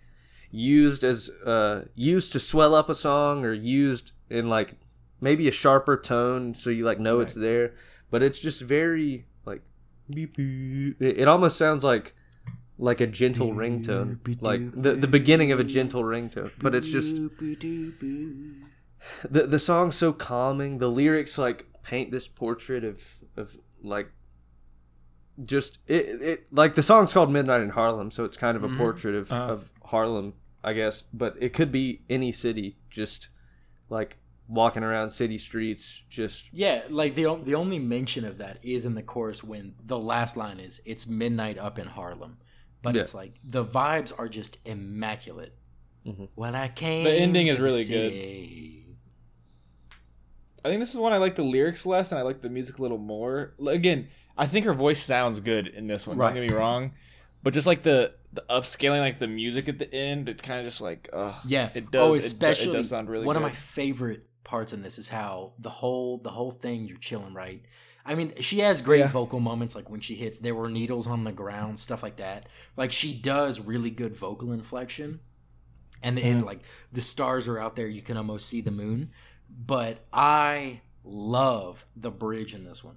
used 0.51 1.05
as 1.05 1.31
uh, 1.47 1.85
used 1.95 2.33
to 2.33 2.41
swell 2.41 2.75
up 2.75 2.89
a 2.89 2.95
song, 2.97 3.45
or 3.45 3.53
used 3.53 4.11
in 4.29 4.49
like 4.49 4.79
maybe 5.21 5.47
a 5.47 5.53
sharper 5.53 5.97
tone, 5.97 6.55
so 6.55 6.71
you 6.71 6.85
like 6.85 6.99
know 6.99 7.21
it's 7.21 7.35
there. 7.35 7.75
But 8.11 8.25
it's 8.25 8.41
just 8.41 8.61
very 8.63 9.27
like 9.47 9.63
beep, 10.11 10.37
beep. 10.37 11.01
It, 11.01 11.21
it 11.21 11.29
almost 11.29 11.57
sounds 11.57 11.85
like 11.85 12.17
like 12.79 13.01
a 13.01 13.07
gentle 13.07 13.53
ringtone, 13.55 14.19
like 14.43 14.61
the 14.75 14.95
the 14.95 15.07
beginning 15.07 15.53
of 15.53 15.61
a 15.61 15.65
gentle 15.65 16.03
ringtone. 16.03 16.51
But 16.59 16.75
it's 16.75 16.91
just 16.91 17.17
the 19.31 19.47
the 19.47 19.59
song's 19.59 19.97
so 19.97 20.13
calming. 20.13 20.79
The 20.79 20.91
lyrics 20.91 21.39
like 21.39 21.67
paint 21.83 22.11
this 22.11 22.29
portrait 22.29 22.85
of 22.85 23.15
of 23.37 23.57
like 23.83 24.11
just 25.45 25.79
it 25.87 26.23
it 26.23 26.47
like 26.53 26.75
the 26.75 26.83
song's 26.83 27.13
called 27.13 27.31
Midnight 27.31 27.61
in 27.61 27.71
Harlem, 27.71 28.11
so 28.11 28.25
it's 28.25 28.37
kind 28.37 28.57
of 28.57 28.65
a 28.65 28.69
portrait 28.69 29.15
of 29.15 29.31
Uh. 29.33 29.37
of 29.37 29.71
Harlem, 29.85 30.35
I 30.63 30.73
guess. 30.73 31.05
But 31.13 31.37
it 31.41 31.53
could 31.53 31.71
be 31.73 32.03
any 32.09 32.33
city, 32.33 32.77
just 32.91 33.29
like 33.91 34.19
walking 34.47 34.83
around 34.83 35.11
city 35.11 35.39
streets, 35.39 36.05
just 36.09 36.53
Yeah, 36.53 36.83
like 36.89 37.15
the 37.15 37.35
the 37.43 37.55
only 37.55 37.79
mention 37.79 38.25
of 38.25 38.39
that 38.39 38.59
is 38.65 38.85
in 38.85 38.95
the 38.95 39.03
chorus 39.03 39.43
when 39.45 39.75
the 39.85 39.99
last 39.99 40.37
line 40.37 40.61
is 40.61 40.81
"It's 40.85 41.07
midnight 41.07 41.59
up 41.59 41.79
in 41.79 41.89
Harlem," 41.89 42.39
but 42.85 42.95
Yeah. 42.95 43.01
it's 43.01 43.15
like 43.15 43.35
the 43.43 43.65
vibes 43.65 44.13
are 44.17 44.29
just 44.29 44.59
immaculate. 44.65 45.55
When 46.35 46.55
I 46.55 46.69
came, 46.69 47.03
The 47.05 47.11
ending 47.13 47.47
to 47.47 47.55
is 47.55 47.59
really 47.59 47.85
good. 47.85 48.85
I 50.65 50.69
think 50.69 50.81
this 50.81 50.93
is 50.93 50.99
one 50.99 51.13
I 51.13 51.19
like 51.19 51.35
the 51.37 51.43
lyrics 51.43 51.85
less 51.85 52.11
and 52.13 52.19
I 52.19 52.23
like 52.23 52.41
the 52.41 52.49
music 52.51 52.79
a 52.79 52.83
little 52.83 52.99
more. 52.99 53.55
Again, 53.67 54.09
I 54.37 54.47
think 54.47 54.65
her 54.67 54.73
voice 54.75 55.03
sounds 55.03 55.41
good 55.41 55.67
in 55.69 55.87
this 55.87 56.07
one. 56.07 56.17
Right. 56.17 56.35
Don't 56.35 56.43
get 56.43 56.51
me 56.51 56.57
wrong, 56.57 56.93
but 57.43 57.53
just 57.55 57.67
like 57.67 57.83
the 57.83 58.15
the 58.33 58.45
upscaling, 58.51 58.99
like 59.01 59.19
the 59.19 59.29
music 59.29 59.69
at 59.69 59.79
the 59.79 59.93
end, 59.95 60.29
it 60.29 60.43
kind 60.43 60.59
of 60.59 60.67
just 60.67 60.81
like, 60.81 61.09
uh, 61.13 61.35
Yeah. 61.47 61.71
it 61.75 61.91
does. 61.93 62.03
Oh, 62.03 62.15
it 62.15 62.21
do- 62.21 62.27
especially 62.27 62.71
it, 62.73 62.77
does 62.79 62.89
sound 62.89 63.09
really 63.09 63.25
one 63.27 63.35
good. 63.35 63.43
of 63.45 63.49
my 63.49 63.55
favorite 63.55 64.27
parts 64.43 64.73
in 64.73 64.83
this 64.83 64.99
is 64.99 65.09
how 65.09 65.53
the 65.59 65.71
whole 65.71 66.19
the 66.19 66.31
whole 66.31 66.51
thing 66.51 66.85
you're 66.87 66.99
chilling 66.99 67.33
right. 67.33 67.63
I 68.07 68.15
mean, 68.15 68.35
she 68.41 68.59
has 68.61 68.83
great 68.83 68.99
Yeah. 69.01 69.09
vocal 69.09 69.41
moments 69.41 69.75
like 69.75 69.89
when 69.89 70.01
she 70.01 70.15
hits 70.15 70.39
there 70.39 70.55
were 70.55 70.69
needles 70.69 71.07
on 71.07 71.25
the 71.25 71.33
ground, 71.33 71.79
stuff 71.79 72.03
like 72.03 72.17
that. 72.17 72.49
Like 72.77 72.93
she 72.93 73.15
does 73.15 73.61
really 73.61 73.91
good 73.91 74.15
vocal 74.17 74.53
inflection. 74.53 75.21
And 76.03 76.19
then 76.19 76.37
Mm-hmm. 76.39 76.47
like 76.47 76.61
the 76.93 77.01
stars 77.01 77.49
are 77.49 77.59
out 77.59 77.77
there, 77.77 77.87
you 77.89 78.03
can 78.03 78.17
almost 78.19 78.47
see 78.47 78.61
the 78.61 78.71
moon. 78.71 79.11
But 79.49 80.05
I 80.13 80.83
love 81.03 81.87
the 81.97 82.11
bridge 82.11 82.55
in 82.55 82.65
this 82.65 82.85
one. 82.85 82.97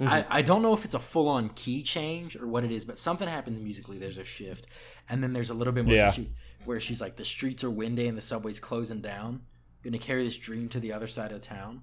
Mm-hmm. 0.00 0.08
I, 0.12 0.26
I 0.28 0.42
don't 0.42 0.62
know 0.62 0.72
if 0.74 0.84
it's 0.84 0.94
a 0.94 0.98
full 0.98 1.28
on 1.28 1.50
key 1.50 1.84
change 1.84 2.34
or 2.34 2.48
what 2.48 2.64
it 2.64 2.72
is, 2.72 2.84
but 2.84 2.98
something 2.98 3.28
happens 3.28 3.60
musically. 3.60 3.96
There's 3.98 4.18
a 4.18 4.24
shift, 4.24 4.66
and 5.08 5.22
then 5.22 5.32
there's 5.32 5.50
a 5.50 5.54
little 5.54 5.72
bit 5.72 5.84
more 5.84 5.94
Yeah. 5.94 6.10
she, 6.10 6.32
where 6.64 6.80
she's 6.80 7.00
like, 7.00 7.14
the 7.14 7.24
streets 7.24 7.62
are 7.62 7.70
windy 7.70 8.08
and 8.08 8.18
the 8.18 8.22
subway's 8.22 8.58
closing 8.58 9.00
down. 9.00 9.42
Gonna 9.84 9.98
carry 9.98 10.24
this 10.24 10.36
dream 10.36 10.68
to 10.70 10.80
the 10.80 10.92
other 10.92 11.06
side 11.06 11.30
of 11.30 11.42
town. 11.42 11.82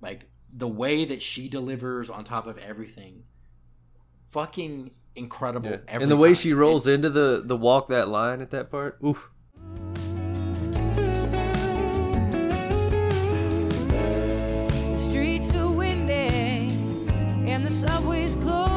Like 0.00 0.26
the 0.52 0.68
way 0.68 1.04
that 1.04 1.22
she 1.22 1.48
delivers 1.48 2.10
on 2.10 2.24
top 2.24 2.46
of 2.46 2.58
everything, 2.58 3.24
fucking 4.28 4.90
incredible. 5.14 5.70
yeah. 5.70 5.76
Every 5.88 6.02
and 6.04 6.10
the 6.10 6.16
way 6.16 6.34
she 6.34 6.52
rolls 6.52 6.86
into 6.86 7.10
the 7.10 7.42
the 7.44 7.56
walk 7.56 7.88
that 7.88 8.08
line 8.08 8.40
at 8.40 8.50
that 8.50 8.70
part. 8.70 8.98
Oof. 9.04 9.30
The 14.90 14.96
streets 14.98 15.54
are 15.54 15.70
windy 15.70 16.74
and 17.50 17.64
the 17.64 17.70
subway's 17.70 18.34
closing 18.36 18.71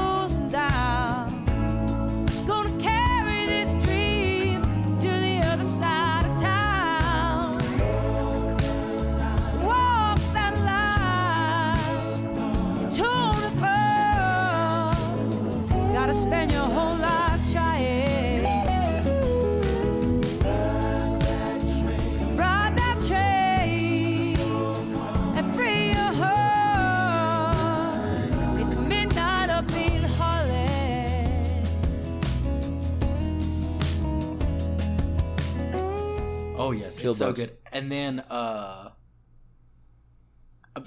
yes, 37.00 37.08
it's 37.08 37.18
so 37.18 37.34
good. 37.34 37.58
And 37.72 37.92
then 37.92 38.20
uh 38.22 38.92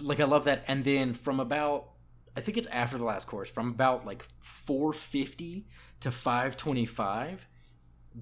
like 0.00 0.20
I 0.20 0.24
love 0.24 0.44
that 0.44 0.64
and 0.68 0.84
then 0.84 1.14
from 1.14 1.40
about 1.40 1.90
I 2.36 2.40
think 2.40 2.56
it's 2.56 2.68
after 2.68 2.98
the 2.98 3.04
last 3.04 3.26
chorus, 3.26 3.50
from 3.50 3.68
about 3.68 4.06
like 4.06 4.24
450 4.38 5.66
to 6.00 6.10
525, 6.12 7.48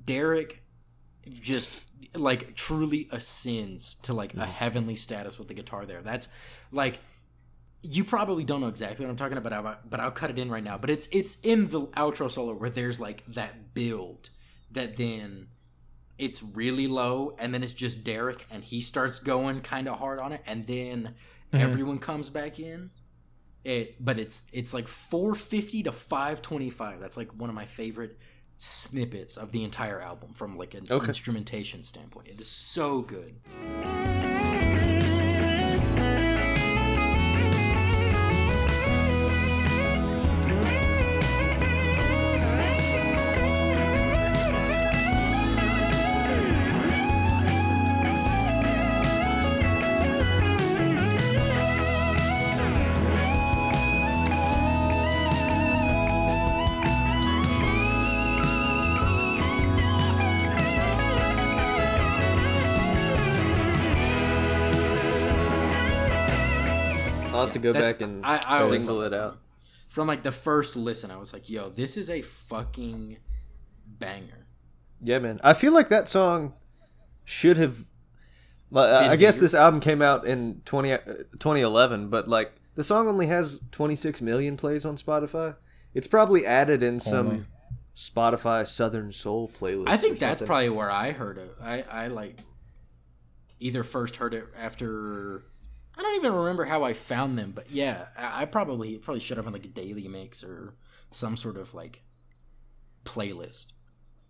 Derek 0.04 0.62
just 1.28 1.84
like 2.14 2.54
truly 2.54 3.08
ascends 3.12 3.96
to 3.96 4.14
like 4.14 4.34
a 4.34 4.46
heavenly 4.46 4.96
status 4.96 5.38
with 5.38 5.48
the 5.48 5.54
guitar 5.54 5.84
there. 5.84 6.00
That's 6.00 6.28
like 6.72 6.98
you 7.82 8.04
probably 8.04 8.44
don't 8.44 8.60
know 8.60 8.68
exactly 8.68 9.04
what 9.04 9.10
I'm 9.10 9.16
talking 9.16 9.38
about, 9.38 9.90
but 9.90 10.00
I'll 10.00 10.10
cut 10.10 10.30
it 10.30 10.38
in 10.38 10.50
right 10.50 10.64
now. 10.64 10.78
But 10.78 10.90
it's 10.90 11.08
it's 11.12 11.38
in 11.40 11.68
the 11.68 11.82
outro 11.88 12.30
solo 12.30 12.54
where 12.54 12.70
there's 12.70 12.98
like 12.98 13.24
that 13.26 13.74
build 13.74 14.30
that 14.70 14.96
then 14.96 15.48
it's 16.18 16.42
really 16.42 16.86
low 16.86 17.34
and 17.38 17.52
then 17.52 17.62
it's 17.62 17.72
just 17.72 18.04
Derek 18.04 18.46
and 18.50 18.64
he 18.64 18.80
starts 18.80 19.18
going 19.18 19.60
kind 19.60 19.88
of 19.88 19.98
hard 19.98 20.18
on 20.18 20.32
it 20.32 20.42
and 20.46 20.66
then 20.66 21.14
mm-hmm. 21.52 21.56
everyone 21.56 21.98
comes 21.98 22.30
back 22.30 22.58
in. 22.58 22.90
It 23.64 23.96
but 24.02 24.18
it's 24.20 24.46
it's 24.52 24.72
like 24.72 24.86
450 24.88 25.84
to 25.84 25.92
525. 25.92 27.00
That's 27.00 27.16
like 27.16 27.32
one 27.34 27.50
of 27.50 27.56
my 27.56 27.66
favorite 27.66 28.18
snippets 28.58 29.36
of 29.36 29.52
the 29.52 29.64
entire 29.64 30.00
album 30.00 30.32
from 30.32 30.56
like 30.56 30.74
an 30.74 30.84
Okay. 30.90 31.06
instrumentation 31.06 31.82
standpoint. 31.82 32.28
It 32.28 32.40
is 32.40 32.48
so 32.48 33.02
good. 33.02 33.36
Go 67.66 67.72
That's- 67.72 67.92
back 67.94 68.00
and 68.02 68.24
I- 68.24 68.42
I 68.44 68.68
single 68.68 69.02
it 69.02 69.12
out. 69.14 69.38
From 69.88 70.06
like 70.08 70.22
the 70.22 70.32
first 70.32 70.76
listen, 70.76 71.10
I 71.10 71.16
was 71.16 71.32
like, 71.32 71.48
"Yo, 71.48 71.70
this 71.70 71.96
is 71.96 72.10
a 72.10 72.20
fucking 72.22 73.16
banger." 73.86 74.46
Yeah, 75.00 75.18
man. 75.18 75.38
I 75.44 75.54
feel 75.54 75.72
like 75.72 75.88
that 75.88 76.08
song 76.08 76.52
should 77.24 77.56
have. 77.56 77.84
Well, 78.70 78.94
I- 78.94 79.08
Been 79.08 79.18
guess 79.20 79.36
bigger? 79.36 79.44
this 79.44 79.54
album 79.54 79.80
came 79.80 80.02
out 80.02 80.26
in 80.26 80.60
20, 80.64 80.92
uh, 80.92 80.98
2011, 81.38 82.08
but 82.10 82.28
like 82.28 82.52
the 82.74 82.84
song 82.84 83.08
only 83.08 83.26
has 83.28 83.60
26 83.72 84.20
million 84.20 84.56
plays 84.56 84.84
on 84.84 84.96
Spotify. 84.96 85.56
It's 85.94 86.08
probably 86.08 86.44
added 86.44 86.82
in 86.82 87.00
some 87.00 87.26
Only. 87.28 87.44
Spotify 87.94 88.66
Southern 88.66 89.12
Soul 89.12 89.48
playlist. 89.48 89.88
I 89.88 89.96
think 89.96 90.18
that's 90.18 90.40
something. 90.40 90.46
probably 90.46 90.68
where 90.68 90.90
I 90.90 91.12
heard 91.12 91.38
it. 91.38 91.56
I 91.62 91.82
I 91.82 92.08
like 92.08 92.40
either 93.60 93.82
first 93.82 94.16
heard 94.16 94.34
it 94.34 94.44
after. 94.58 95.44
I 95.98 96.02
don't 96.02 96.16
even 96.16 96.32
remember 96.34 96.64
how 96.66 96.84
I 96.84 96.92
found 96.92 97.38
them, 97.38 97.52
but 97.54 97.70
yeah, 97.70 98.06
I, 98.16 98.42
I 98.42 98.44
probably 98.44 98.98
probably 98.98 99.20
showed 99.20 99.38
up 99.38 99.46
on 99.46 99.52
like 99.52 99.64
a 99.64 99.68
daily 99.68 100.08
mix 100.08 100.44
or 100.44 100.74
some 101.10 101.36
sort 101.36 101.56
of 101.56 101.72
like 101.74 102.02
playlist. 103.04 103.68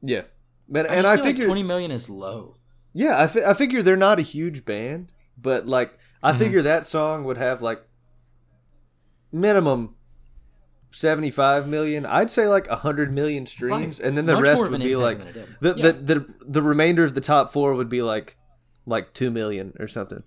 yeah. 0.03 0.23
But 0.69 0.91
I 0.91 0.95
and 0.97 1.07
I 1.07 1.17
feel 1.17 1.25
like 1.27 1.35
figure 1.35 1.47
twenty 1.47 1.63
million 1.63 1.91
is 1.91 2.09
low. 2.11 2.57
Yeah, 2.93 3.21
I, 3.21 3.27
fi- 3.27 3.45
I 3.45 3.55
figure 3.55 3.83
they're 3.83 3.97
not 3.97 4.19
a 4.19 4.23
huge 4.23 4.65
band, 4.65 5.13
but 5.37 5.67
like 5.67 5.99
I 6.23 6.31
Mm-hmm. 6.31 6.39
figure 6.39 6.63
that 6.63 6.87
song 6.87 7.25
would 7.25 7.37
have 7.37 7.63
like 7.63 7.83
minimum 9.33 9.95
75 10.91 11.69
million. 11.69 12.07
I'd 12.07 12.31
say 12.31 12.47
like 12.47 12.69
100 12.69 13.13
million 13.13 13.45
streams 13.47 14.01
Right. 14.01 14.09
and 14.09 14.17
then 14.17 14.25
the 14.27 14.35
Much 14.35 14.43
rest 14.43 14.63
would 14.71 14.81
be 14.83 14.97
like 14.97 15.19
the, 15.61 15.75
did. 15.75 15.83
the 15.83 15.93
the 16.15 16.35
the 16.47 16.63
remainder 16.63 17.05
of 17.05 17.15
the 17.15 17.21
top 17.21 17.53
4 17.53 17.75
would 17.75 17.89
be 17.89 18.03
like 18.03 18.37
like 18.87 19.13
2 19.15 19.31
million 19.31 19.75
or 19.79 19.89
something. 19.89 20.23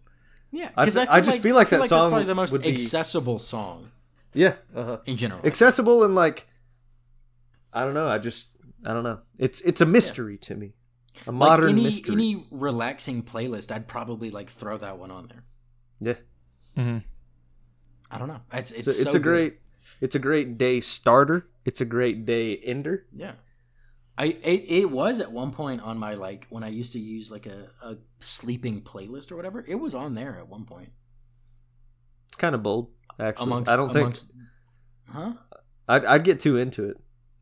Yeah, 0.51 0.69
because 0.69 0.95
fe- 0.95 1.05
I 1.07 1.21
just 1.21 1.41
feel 1.41 1.55
like 1.55 1.69
that 1.69 1.77
that's 1.79 1.89
song 1.89 2.09
probably 2.09 2.25
the 2.25 2.35
most 2.35 2.51
would 2.51 2.63
be- 2.63 2.69
accessible 2.69 3.37
song 3.39 3.91
Yeah, 4.33 4.55
uh-huh. 4.75 4.97
in 5.05 5.15
general. 5.15 5.41
Accessible 5.45 6.03
and 6.03 6.15
like 6.15 6.47
I 7.71 7.83
don't 7.83 7.93
know, 7.93 8.07
I 8.07 8.17
just 8.17 8.47
I 8.85 8.93
don't 8.93 9.03
know. 9.03 9.19
It's 9.37 9.61
it's 9.61 9.81
a 9.81 9.85
mystery 9.85 10.37
to 10.39 10.55
me. 10.55 10.73
A 11.27 11.31
like 11.31 11.37
modern 11.37 11.69
any 11.69 11.83
mystery. 11.83 12.13
any 12.13 12.45
relaxing 12.49 13.23
playlist, 13.23 13.71
I'd 13.71 13.87
probably 13.87 14.31
like 14.31 14.49
throw 14.49 14.77
that 14.77 14.97
one 14.97 15.11
on 15.11 15.27
there. 15.27 15.43
yeah. 15.99 16.81
Mm-hmm. 16.81 16.99
I 18.11 18.17
don't 18.17 18.27
know. 18.27 18.41
It's 18.53 18.71
it's 18.71 18.85
So 18.97 19.01
it's 19.07 19.15
a 19.15 19.19
good. 19.19 19.23
great 19.23 19.59
it's 20.01 20.15
a 20.15 20.19
great 20.19 20.57
day 20.57 20.79
starter. 20.81 21.47
It's 21.65 21.81
a 21.81 21.85
great 21.85 22.25
day 22.25 22.55
ender. 22.57 23.05
yeah. 23.15 23.33
I 24.19 24.25
it, 24.43 24.69
it 24.69 24.91
was 24.91 25.21
at 25.21 25.31
one 25.31 25.51
point 25.51 25.81
on 25.81 25.97
my 25.97 26.15
like 26.15 26.45
when 26.49 26.61
I 26.63 26.67
used 26.67 26.91
to 26.93 26.99
use 26.99 27.31
like 27.31 27.45
a, 27.45 27.69
a 27.81 27.95
sleeping 28.19 28.81
playlist 28.81 29.31
or 29.31 29.37
whatever. 29.37 29.63
It 29.65 29.75
was 29.75 29.95
on 29.95 30.13
there 30.13 30.37
at 30.37 30.49
one 30.49 30.65
point. 30.65 30.89
It's 32.27 32.35
kind 32.35 32.53
of 32.53 32.61
bold, 32.61 32.89
actually. 33.17 33.45
Amongst 33.45 33.71
I 33.71 33.77
don't 33.77 33.93
think 33.93 34.17
huh? 35.09 35.33
I'd, 35.87 36.03
I'd 36.03 36.23
get 36.25 36.41
too 36.41 36.57
into 36.57 36.89
it. 36.89 36.97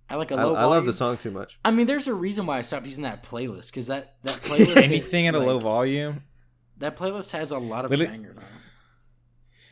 I 0.08 0.16
like 0.16 0.30
a 0.30 0.36
I, 0.36 0.44
low. 0.44 0.56
I 0.56 0.66
love 0.66 0.86
the 0.86 0.94
song 0.94 1.18
too 1.18 1.32
much. 1.32 1.60
I 1.66 1.72
mean, 1.72 1.88
there's 1.88 2.08
a 2.08 2.14
reason 2.14 2.46
why 2.46 2.60
I 2.60 2.62
stopped 2.62 2.86
using 2.86 3.04
that 3.04 3.24
playlist 3.24 3.68
because 3.68 3.88
that 3.88 4.18
that 4.24 4.36
playlist 4.44 4.78
Anything 4.78 5.26
at 5.26 5.34
a 5.34 5.40
low 5.40 5.58
volume, 5.58 6.24
That 6.78 6.96
playlist 6.96 7.32
has 7.32 7.50
a 7.50 7.58
lot 7.58 7.86
of 7.86 7.92
Literally- 7.92 8.12
bangers 8.12 8.38
on 8.38 8.44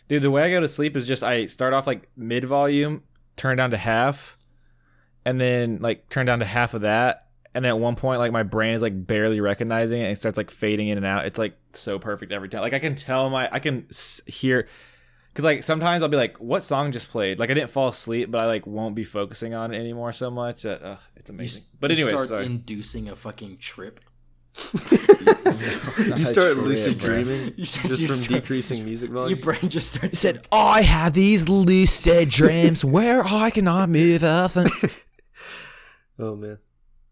dude. 0.08 0.24
The 0.24 0.32
way 0.32 0.44
I 0.44 0.50
go 0.50 0.60
to 0.60 0.68
sleep 0.68 0.96
is 0.96 1.08
just 1.08 1.22
I 1.22 1.46
start 1.46 1.74
off 1.74 1.86
like 1.86 2.10
mid 2.18 2.46
volume, 2.46 3.04
turn 3.36 3.58
down 3.58 3.70
to 3.72 3.78
half, 3.78 4.38
and 5.26 5.42
then 5.42 5.80
like 5.82 6.08
turn 6.10 6.26
down 6.26 6.40
to 6.40 6.46
half 6.46 6.74
of 6.74 6.82
that, 6.82 7.28
and 7.54 7.66
then 7.66 7.70
at 7.70 7.80
one 7.80 7.96
point 7.96 8.20
like 8.20 8.32
my 8.32 8.44
brain 8.44 8.74
is 8.74 8.82
like 8.82 9.08
barely 9.08 9.42
recognizing 9.42 10.00
it 10.00 10.04
and 10.04 10.12
it 10.12 10.20
starts 10.20 10.38
like 10.38 10.52
fading 10.52 10.88
in 10.90 10.98
and 10.98 11.06
out. 11.06 11.26
It's 11.26 11.38
like 11.40 11.58
so 11.74 12.00
perfect 12.00 12.32
every 12.32 12.50
time. 12.50 12.62
Like 12.62 12.74
I 12.74 12.80
can 12.80 12.96
tell 12.96 13.30
my 13.30 13.50
I 13.52 13.60
can 13.60 13.88
hear. 14.28 14.68
Cause 15.34 15.44
like 15.44 15.64
sometimes 15.64 16.02
I'll 16.02 16.08
be 16.08 16.16
like, 16.16 16.38
"What 16.38 16.64
song 16.64 16.94
just 16.94 17.10
played?" 17.10 17.40
Like 17.40 17.50
I 17.50 17.54
didn't 17.56 17.70
fall 17.70 17.90
asleep, 17.90 18.32
but 18.32 18.40
I 18.40 18.46
like 18.46 18.66
won't 18.66 18.96
be 18.96 19.04
focusing 19.04 19.54
on 19.54 19.74
it 19.74 19.78
anymore 19.78 20.14
so 20.14 20.32
much. 20.32 20.62
That, 20.62 20.82
ugh, 20.82 20.98
it's 21.18 21.30
amazing. 21.30 21.64
s- 21.64 21.76
but 21.78 21.92
you 21.92 21.98
anyway, 21.98 22.12
start 22.12 22.28
sorry. 22.30 22.46
inducing 22.46 23.10
a 23.10 23.18
fucking 23.18 23.58
trip. 23.58 24.00
You 26.16 26.26
start 26.26 26.56
lucid 26.58 27.00
bro. 27.06 27.24
dreaming 27.24 27.54
You 27.58 27.66
said 27.66 27.88
just 27.90 28.00
you 28.02 28.08
from 28.08 28.16
start- 28.16 28.42
decreasing 28.44 28.86
music 28.86 29.10
volume. 29.12 29.30
Your 29.38 29.44
brain 29.44 29.70
just 29.70 29.94
starts. 29.96 30.12
He 30.12 30.16
said, 30.16 30.46
I 30.52 30.82
have 30.82 31.14
these 31.14 31.50
lucid 31.50 32.30
dreams 32.30 32.86
where 32.86 33.24
I 33.26 33.50
cannot 33.50 33.90
move 33.90 34.24
up. 34.24 34.52
Oh 36.18 36.36
man, 36.36 36.60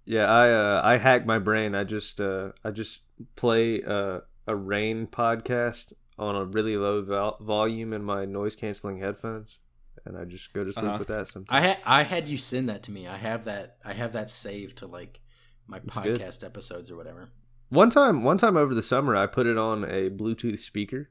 yeah. 0.05 0.25
I 0.25 0.51
uh, 0.51 0.81
I 0.83 0.97
hack 0.97 1.25
my 1.25 1.39
brain. 1.39 1.75
I 1.75 1.83
just 1.83 2.21
uh, 2.21 2.51
I 2.63 2.71
just 2.71 3.01
play 3.35 3.83
uh, 3.83 4.19
a 4.47 4.55
rain 4.55 5.07
podcast 5.07 5.93
on 6.17 6.35
a 6.35 6.45
really 6.45 6.77
low 6.77 7.01
vol- 7.01 7.37
volume 7.41 7.91
in 7.93 8.03
my 8.03 8.25
noise 8.25 8.55
canceling 8.55 8.99
headphones, 8.99 9.59
and 10.05 10.17
I 10.17 10.25
just 10.25 10.53
go 10.53 10.63
to 10.63 10.71
sleep 10.71 10.85
Uh-huh. 10.85 10.97
with 10.99 11.07
that. 11.09 11.27
Sometimes 11.27 11.47
I 11.49 11.67
had 11.67 11.77
I 11.85 12.03
had 12.03 12.29
you 12.29 12.37
send 12.37 12.69
that 12.69 12.83
to 12.83 12.91
me. 12.91 13.07
I 13.07 13.17
have 13.17 13.45
that. 13.45 13.77
I 13.83 13.93
have 13.93 14.13
that 14.13 14.29
saved 14.29 14.77
to 14.79 14.87
like 14.87 15.19
my 15.67 15.79
good. 15.79 16.19
podcast 16.19 16.43
episodes 16.45 16.91
or 16.91 16.95
whatever. 16.97 17.29
one 17.69 17.89
time, 17.89 18.23
one 18.23 18.37
time 18.37 18.55
over 18.57 18.73
the 18.75 18.83
summer, 18.83 19.15
I 19.15 19.25
put 19.27 19.47
it 19.47 19.57
on 19.57 19.83
a 19.85 20.09
Bluetooth 20.09 20.59
speaker. 20.59 21.09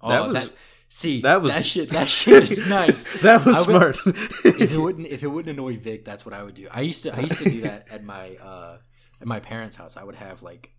Oh, 0.00 0.08
That 0.08 0.32
that, 0.32 0.42
was- 0.44 0.52
see 0.88 1.20
that 1.22 1.40
was- 1.42 1.52
that 1.52 1.64
shit. 1.66 1.90
That 1.90 2.08
shit 2.20 2.50
is 2.50 2.68
nice. 2.68 3.20
that 3.22 3.44
was 3.44 3.66
would- 3.66 3.94
smart. 3.94 3.96
if 4.44 4.72
it 4.72 4.78
wouldn't 4.78 5.06
if 5.06 5.22
it 5.22 5.28
wouldn't 5.28 5.56
annoy 5.58 5.76
Vic, 5.78 6.04
that's 6.04 6.24
what 6.26 6.34
I 6.34 6.42
would 6.42 6.54
do. 6.54 6.68
I 6.70 6.80
used 6.82 7.02
to 7.04 7.14
I 7.14 7.20
used 7.20 7.38
to 7.38 7.50
do 7.50 7.60
that 7.62 7.88
at 7.90 8.04
my 8.04 8.36
uh 8.36 8.78
at 9.20 9.26
my 9.26 9.40
parents' 9.40 9.76
house. 9.76 9.96
I 9.96 10.04
would 10.04 10.14
have 10.16 10.42
like 10.42 10.72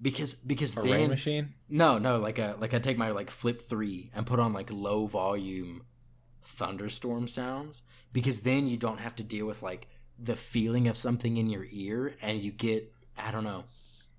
because 0.00 0.34
because 0.34 0.76
a 0.76 0.82
then 0.82 1.10
machine. 1.10 1.54
no 1.68 1.98
no 1.98 2.18
like 2.18 2.38
a 2.38 2.56
like 2.58 2.74
I 2.74 2.78
take 2.80 2.98
my 2.98 3.10
like 3.12 3.30
flip 3.30 3.68
three 3.68 4.10
and 4.14 4.26
put 4.26 4.40
on 4.40 4.52
like 4.52 4.70
low 4.72 5.06
volume 5.06 5.82
thunderstorm 6.44 7.26
sounds 7.28 7.82
because 8.12 8.40
then 8.40 8.66
you 8.66 8.76
don't 8.76 9.00
have 9.00 9.14
to 9.16 9.22
deal 9.22 9.46
with 9.46 9.62
like 9.62 9.86
the 10.18 10.34
feeling 10.36 10.88
of 10.88 10.96
something 10.96 11.36
in 11.36 11.48
your 11.48 11.66
ear 11.70 12.14
and 12.20 12.38
you 12.42 12.50
get 12.52 12.92
I 13.16 13.30
don't 13.30 13.44
know 13.44 13.64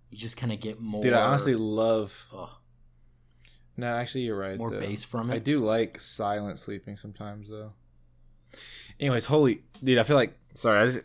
you 0.10 0.18
just 0.18 0.38
kind 0.38 0.52
of 0.54 0.60
get 0.60 0.80
more 0.80 1.04
Dude, 1.04 1.14
I 1.14 1.22
honestly 1.24 1.56
love. 1.56 2.28
ugh, 2.36 2.50
No, 3.76 3.88
actually, 3.88 4.22
you're 4.22 4.38
right. 4.38 4.58
more 4.58 4.70
though. 4.72 4.80
bass 4.80 5.04
from 5.04 5.32
it. 5.32 5.36
I 5.36 5.40
do 5.40 5.60
like 5.60 6.00
silent 6.00 6.60
sleeping 6.60 6.96
sometimes, 6.96 7.50
though. 7.50 7.74
Anyways, 9.00 9.26
holy 9.26 9.64
dude, 9.84 9.98
I 9.98 10.04
feel 10.04 10.16
like 10.16 10.38
sorry, 10.54 10.80
I 10.82 10.86
just 10.86 11.00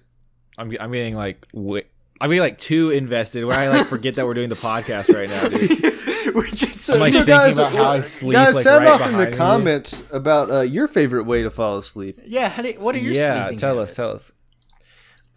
I'm 0.59 0.75
I'm 0.79 0.93
getting 0.93 1.17
like 1.17 1.47
wi- 1.53 1.85
I'm 2.21 2.29
getting 2.31 2.43
like 2.43 2.59
too 2.59 2.91
invested 2.91 3.45
where 3.45 3.59
I 3.59 3.69
like 3.69 3.87
forget 3.95 4.17
that 4.17 4.27
we're 4.27 4.35
doing 4.35 4.51
the 4.51 4.55
podcast 4.55 5.15
right 5.15 5.29
now, 5.29 5.49
dude. 5.59 5.95
We're 6.35 6.45
just 6.47 6.91
I'm, 6.91 7.01
like, 7.01 7.13
So 7.13 7.21
thinking 7.25 7.35
guys, 7.35 7.57
about 7.59 7.73
how 7.73 7.91
I 7.93 8.01
sleep, 8.03 8.35
Guys, 8.35 8.55
like, 8.55 8.63
sound 8.65 8.85
right 8.85 8.93
off 8.93 9.01
in 9.07 9.13
the 9.13 9.17
behind 9.19 9.31
me. 9.33 9.37
comments 9.39 10.03
about 10.13 10.51
uh, 10.51 10.61
your 10.61 10.87
favorite 10.87 11.25
way 11.25 11.43
to 11.43 11.51
fall 11.51 11.79
asleep. 11.79 12.21
yeah. 12.27 12.51
How 12.51 12.63
do, 12.63 12.71
what 12.79 12.95
are 12.95 12.99
your 12.99 13.15
yeah, 13.15 13.45
sleeping 13.45 13.59
tell 13.59 13.77
habits? 13.77 13.93
us, 13.93 13.97
tell 13.97 14.11
us. 14.13 14.33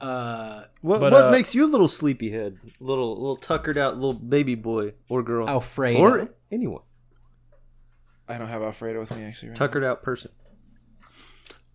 Uh, 0.02 0.65
What 0.82 1.00
But, 1.00 1.13
what 1.13 1.26
uh, 1.28 1.32
makes 1.32 1.56
you 1.56 1.63
a 1.65 1.70
little 1.70 1.88
sleepyhead, 1.88 2.58
little 2.80 3.15
little 3.15 3.36
tuckered 3.38 3.78
out 3.78 3.96
little 3.96 4.13
baby 4.13 4.56
boy 4.56 4.94
or 5.10 5.24
girl, 5.24 5.48
Alfredo. 5.48 6.00
or 6.00 6.30
anyone 6.52 6.82
I 8.32 8.38
don't 8.38 8.48
have 8.48 8.62
Alfredo 8.62 9.00
with 9.00 9.15
me 9.15 9.24
actually. 9.24 9.50
Right 9.50 9.58
tuckered 9.58 9.84
out 9.84 10.04
person? 10.04 10.32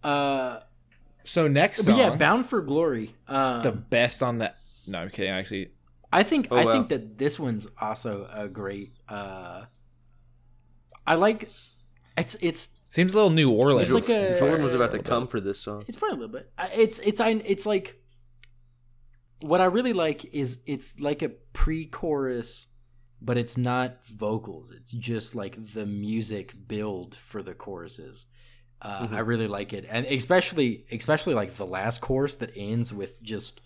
uh, 0.03 0.61
So 1.25 1.49
next 1.49 1.79
but 1.79 1.92
song, 1.92 1.99
yeah, 1.99 2.14
Bound 2.16 2.47
for 2.47 2.61
Glory. 2.62 3.14
Um, 3.29 3.62
the 3.62 3.73
best 3.73 4.23
on 4.23 4.38
that. 4.38 4.57
No, 4.87 4.99
I'm 4.99 5.11
kidding. 5.11 5.31
Actually, 5.33 5.71
I 6.12 6.23
think 6.23 6.49
Oh, 6.51 6.57
I 6.57 6.64
wow. 6.64 6.73
think 6.73 6.88
that 6.90 7.19
this 7.19 7.38
one's 7.38 7.66
also 7.81 8.29
a 8.33 8.49
great. 8.49 8.92
Uh, 9.09 9.64
I 11.07 11.14
like. 11.16 11.51
It's 12.16 12.37
it's 12.40 12.71
seems 12.90 13.12
a 13.12 13.16
little 13.16 13.31
New 13.31 13.51
Orleans. 13.51 13.92
It's 13.92 14.09
like 14.09 14.16
a- 14.16 14.38
Jordan 14.38 14.62
was 14.64 14.75
about 14.75 14.92
to 14.92 15.01
Uh, 15.01 15.03
come 15.03 15.27
for 15.27 15.40
this 15.40 15.59
song. 15.59 15.85
it's 15.88 15.97
probably 15.97 16.16
a 16.16 16.21
little 16.21 16.33
bit. 16.33 16.51
It's 16.75 16.99
it's 17.01 17.21
I 17.21 17.31
it's 17.45 17.66
like. 17.66 18.01
What 19.40 19.61
I 19.61 19.66
really 19.66 19.92
like 19.92 20.25
is 20.35 20.62
it's 20.66 20.99
like 20.99 21.21
a 21.21 21.29
pre-chorus, 21.29 22.69
but 23.27 23.37
it's 23.37 23.59
not 23.59 24.07
vocals. 24.07 24.71
It's 24.71 24.93
just 24.93 25.35
like 25.35 25.73
the 25.75 25.85
music 25.85 26.55
build 26.69 27.17
for 27.17 27.43
the 27.43 27.55
choruses. 27.55 28.27
Uh, 28.81 29.09
I 29.11 29.19
really 29.21 29.49
like 29.49 29.73
it, 29.73 29.85
and 29.91 30.07
especially 30.07 30.87
especially 30.93 31.35
like 31.35 31.55
the 31.57 31.67
last 31.67 32.01
chorus 32.01 32.37
that 32.37 32.51
ends 32.55 32.95
with 32.95 33.21
just 33.23 33.61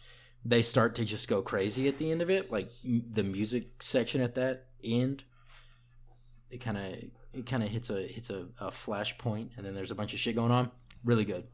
they 0.45 0.63
start 0.63 0.95
to 0.95 1.05
just 1.05 1.29
go 1.29 1.43
crazy 1.43 1.89
at 1.89 1.99
the 1.99 2.11
end 2.11 2.23
of 2.23 2.31
it, 2.31 2.51
like 2.51 2.71
m- 2.85 3.05
the 3.11 3.23
music 3.23 3.83
section 3.83 4.23
at 4.23 4.35
that 4.37 4.69
end. 4.83 5.25
It 6.51 6.59
kind 6.59 6.79
of 6.79 6.85
it 7.35 7.47
kind 7.47 7.63
of 7.63 7.69
hits 7.69 7.91
a 7.91 8.07
hits 8.07 8.31
a, 8.31 8.47
a 8.61 8.71
flash 8.71 9.19
point, 9.19 9.51
and 9.57 9.67
then 9.67 9.75
there's 9.75 9.91
a 9.91 9.95
bunch 9.97 10.15
of 10.15 10.21
shit 10.21 10.37
going 10.37 10.53
on. 10.53 10.71
Really 11.05 11.25
good. 11.25 11.45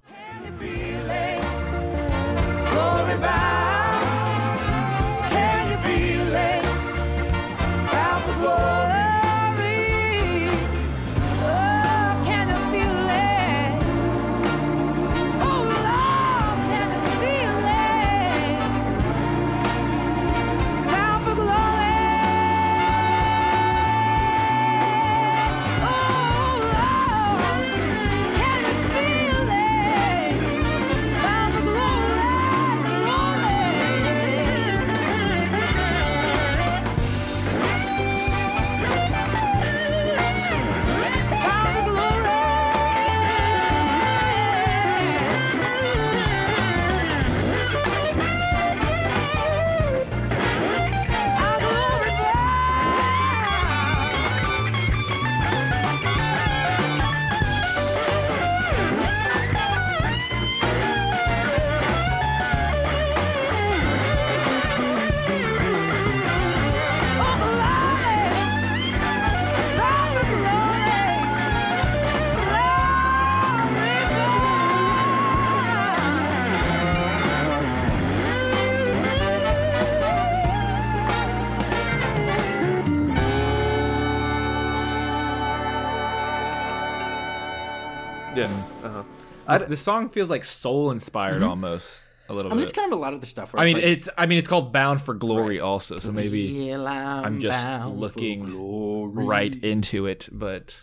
I, 89.49 89.59
the 89.59 89.77
song 89.77 90.09
feels 90.09 90.31
like 90.31 90.45
soul 90.45 90.91
inspired 90.91 91.41
mm-hmm. 91.41 91.51
almost 91.51 92.05
a 92.29 92.35
little 92.35 92.51
I 92.51 92.55
mean, 92.55 92.59
bit. 92.59 92.69
it's 92.69 92.73
kind 92.73 92.93
of 92.93 92.99
a 92.99 93.01
lot 93.01 93.15
of 93.15 93.21
the 93.21 93.27
stuff. 93.27 93.53
Where 93.53 93.63
I 93.63 93.67
mean, 93.67 93.77
like, 93.77 93.85
it's 93.85 94.09
I 94.19 94.27
mean, 94.27 94.39
it's 94.39 94.49
called 94.49 94.73
Bound 94.73 95.01
for 95.01 95.15
Glory 95.15 95.61
also, 95.61 95.99
so 95.99 96.13
maybe 96.13 96.73
I'm 96.73 96.87
I'm 96.87 97.41
just 97.41 97.69
looking 97.87 99.15
right 99.15 99.55
into 99.55 100.07
it. 100.07 100.29
But 100.33 100.77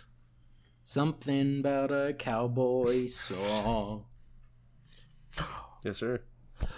Something 0.86 1.60
about 1.60 1.90
a 1.90 2.12
cowboy 2.12 3.06
song. 3.06 4.04
Yes, 5.82 5.96
sir. 5.96 6.20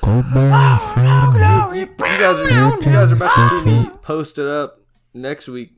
Go 0.01 0.23
bound 0.23 0.81
for 0.81 1.39
Charlie 1.39 1.81
You 1.81 1.87
guys 1.97 2.39
are 2.39 2.51
you 2.51 2.81
guys 2.83 3.11
are 3.11 3.17
about 3.17 3.35
to 3.35 3.61
see 3.61 3.67
me 3.67 3.91
posted 4.03 4.47
up 4.47 4.81
next 5.13 5.49
week, 5.49 5.73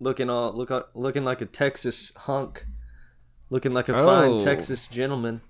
looking 0.00 0.28
all 0.28 0.52
look 0.52 0.70
looking 0.94 1.24
like 1.24 1.40
a 1.40 1.46
Texas 1.46 2.12
hunk, 2.16 2.66
looking 3.50 3.72
like 3.72 3.88
a 3.88 3.94
fine 3.94 4.32
Oh. 4.32 4.38
Texas 4.44 4.86
gentleman. 4.88 5.40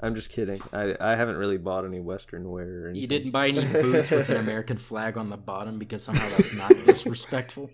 I'm 0.00 0.14
just 0.14 0.30
kidding. 0.30 0.60
I 0.72 0.94
I 1.00 1.14
haven't 1.16 1.36
really 1.36 1.56
bought 1.58 1.84
any 1.84 2.00
Western 2.00 2.50
wear. 2.50 2.86
Or. 2.86 2.90
You 2.90 3.06
didn't 3.06 3.30
buy 3.30 3.48
any 3.48 3.64
boots 3.72 4.10
with 4.10 4.28
an 4.28 4.36
American 4.36 4.76
flag 4.78 5.16
on 5.16 5.30
the 5.30 5.36
bottom 5.36 5.78
because 5.78 6.02
somehow 6.02 6.28
that's 6.30 6.54
not 6.54 6.70
disrespectful. 6.86 7.70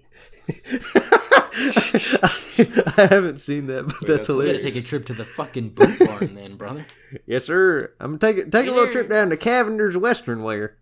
I 2.99 3.07
haven't 3.11 3.41
seen 3.41 3.67
that, 3.67 3.87
but 3.87 4.07
that's 4.07 4.29
You 4.29 4.43
gotta 4.45 4.63
take 4.63 4.77
a 4.77 4.83
trip 4.83 5.07
to 5.07 5.15
the 5.15 5.25
fucking 5.25 5.71
boot 5.71 5.99
barn 5.99 6.35
then, 6.35 6.57
brother. 6.57 6.87
yes, 7.27 7.45
sir. 7.45 7.93
I'm 7.99 8.19
gonna 8.19 8.35
take 8.35 8.51
take 8.53 8.67
a 8.67 8.71
little 8.71 8.91
trip 8.93 9.09
down 9.09 9.31
to 9.31 9.37
Cavender's 9.37 9.97
Western 9.97 10.43
wear. 10.43 10.77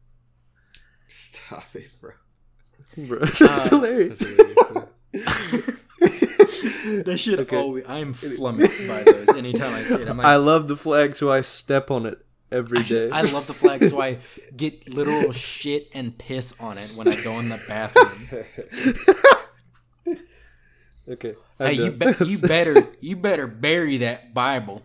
Stop 1.09 1.67
it, 1.75 1.89
bro. 2.01 2.11
Bro, 3.07 3.19
that's 3.25 3.41
uh, 3.43 3.69
hilarious. 3.71 4.25
That 7.05 7.19
shit 7.19 7.53
always 7.53 7.85
I'm 7.89 8.13
flummoxed 8.13 8.89
by 8.89 9.03
those 9.05 9.29
anytime 9.37 9.75
I 9.75 9.85
see 9.85 9.95
it. 9.95 10.09
I'm 10.09 10.19
like, 10.19 10.27
I 10.27 10.37
love 10.37 10.69
the 10.69 10.77
flag, 10.77 11.17
so 11.17 11.31
I 11.31 11.41
step 11.41 11.91
on 11.91 12.07
it 12.07 12.25
every 12.53 12.83
day. 12.83 13.11
I 13.11 13.23
love 13.23 13.47
the 13.47 13.55
flag, 13.55 13.85
so 13.85 14.01
I 14.01 14.19
get 14.57 14.93
literal 14.93 15.33
shit 15.33 15.89
and 15.95 16.17
piss 16.17 16.55
on 16.61 16.79
it 16.79 16.91
when 16.95 17.09
I 17.09 17.23
go 17.23 17.39
in 17.39 17.49
the 17.49 17.61
bathroom. 17.69 18.29
okay. 21.09 21.35
I'm 21.59 21.75
you 21.75 21.91
done. 21.93 22.17
be- 22.19 22.27
you 22.27 22.39
better 22.39 22.89
you 23.01 23.17
better 23.17 23.47
bury 23.47 23.99
that 23.99 24.35
Bible. 24.35 24.83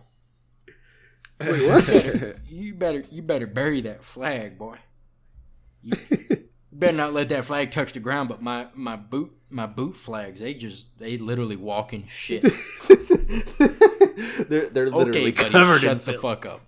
Wait, 1.40 1.66
what? 1.68 2.36
You 2.48 2.74
better 2.74 3.04
you 3.10 3.22
better 3.22 3.46
bury 3.46 3.80
that 3.82 4.04
flag, 4.04 4.58
boy. 4.58 4.78
You 5.82 5.92
better 6.72 6.96
not 6.96 7.12
let 7.12 7.28
that 7.30 7.44
flag 7.44 7.70
touch 7.70 7.92
the 7.92 8.00
ground. 8.00 8.28
But 8.28 8.42
my 8.42 8.68
my 8.74 8.96
boot 8.96 9.32
my 9.50 9.66
boot 9.66 9.96
flags 9.96 10.40
they 10.40 10.54
just 10.54 10.96
they 10.98 11.18
literally 11.18 11.56
walk 11.56 11.92
in 11.92 12.06
shit. 12.06 12.42
they're 14.48 14.68
they're 14.68 14.88
literally 14.90 15.20
Okay, 15.20 15.30
buddy, 15.32 15.50
covered 15.50 15.80
shut 15.80 15.92
in 15.92 15.98
the 15.98 16.04
filth. 16.04 16.22
fuck 16.22 16.46
up. 16.46 16.60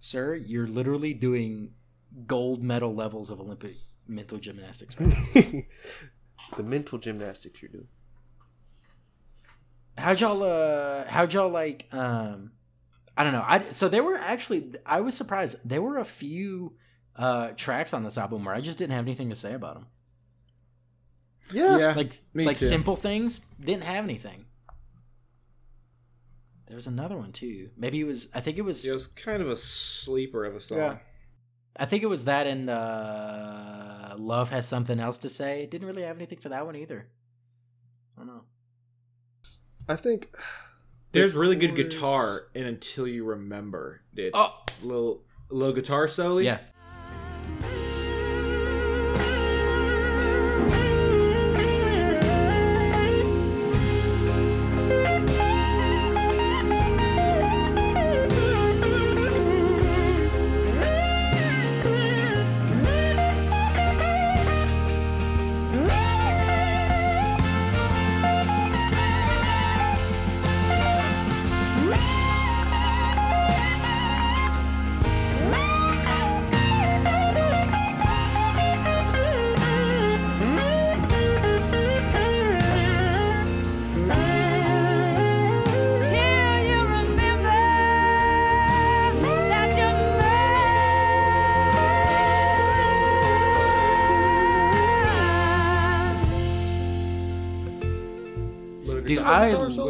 Sir, 0.00 0.34
you're 0.34 0.66
literally 0.66 1.12
doing 1.12 1.72
gold 2.26 2.62
medal 2.62 2.94
levels 2.94 3.30
of 3.30 3.40
Olympic 3.40 3.76
mental 4.06 4.38
gymnastics 4.38 4.96
right. 4.98 5.66
The 6.56 6.62
mental 6.62 6.98
gymnastics 6.98 7.60
you're 7.60 7.70
doing. 7.70 7.88
How'd 9.98 10.20
y'all 10.20 10.42
uh 10.42 11.04
how'd 11.06 11.32
y'all 11.34 11.50
like 11.50 11.86
um 11.92 12.52
I 13.16 13.24
don't 13.24 13.32
know. 13.32 13.44
I 13.44 13.70
so 13.70 13.88
there 13.88 14.02
were 14.04 14.16
actually 14.16 14.72
I 14.86 15.00
was 15.00 15.14
surprised. 15.16 15.56
There 15.64 15.82
were 15.82 15.98
a 15.98 16.04
few 16.04 16.74
uh 17.16 17.48
tracks 17.56 17.92
on 17.92 18.04
this 18.04 18.16
album 18.16 18.44
where 18.44 18.54
I 18.54 18.60
just 18.62 18.78
didn't 18.78 18.92
have 18.94 19.04
anything 19.04 19.28
to 19.28 19.34
say 19.34 19.52
about 19.52 19.74
them. 19.74 19.86
Yeah. 21.52 21.78
Yeah. 21.78 21.92
Like 21.94 22.14
Me 22.34 22.44
like 22.44 22.58
too. 22.58 22.66
simple 22.66 22.96
things 22.96 23.40
didn't 23.60 23.84
have 23.84 24.04
anything. 24.04 24.44
There 26.66 26.74
was 26.76 26.86
another 26.86 27.16
one 27.16 27.32
too. 27.32 27.70
Maybe 27.76 28.00
it 28.00 28.04
was 28.04 28.28
I 28.34 28.40
think 28.40 28.58
it 28.58 28.62
was 28.62 28.84
It 28.84 28.92
was 28.92 29.06
kind 29.06 29.40
of 29.42 29.48
a 29.48 29.56
sleeper 29.56 30.44
of 30.44 30.54
a 30.54 30.60
song. 30.60 30.78
Yeah. 30.78 30.96
I 31.76 31.86
think 31.86 32.02
it 32.02 32.06
was 32.06 32.24
that 32.24 32.46
and 32.46 32.68
uh 32.68 34.14
Love 34.18 34.50
has 34.50 34.66
something 34.66 34.98
else 35.00 35.16
to 35.18 35.30
say. 35.30 35.66
Didn't 35.66 35.86
really 35.86 36.02
have 36.02 36.16
anything 36.16 36.38
for 36.38 36.48
that 36.50 36.66
one 36.66 36.76
either. 36.76 37.08
I 38.16 38.20
don't 38.20 38.26
know. 38.26 38.42
I 39.88 39.96
think 39.96 40.30
There's 41.12 41.34
really 41.34 41.56
good 41.56 41.74
guitar 41.74 42.48
in 42.54 42.66
Until 42.66 43.06
You 43.06 43.24
Remember. 43.24 44.00
Did 44.14 44.32
Oh 44.34 44.54
little 44.82 45.22
little 45.50 45.74
guitar 45.74 46.06
solo? 46.08 46.38
yeah. 46.38 46.58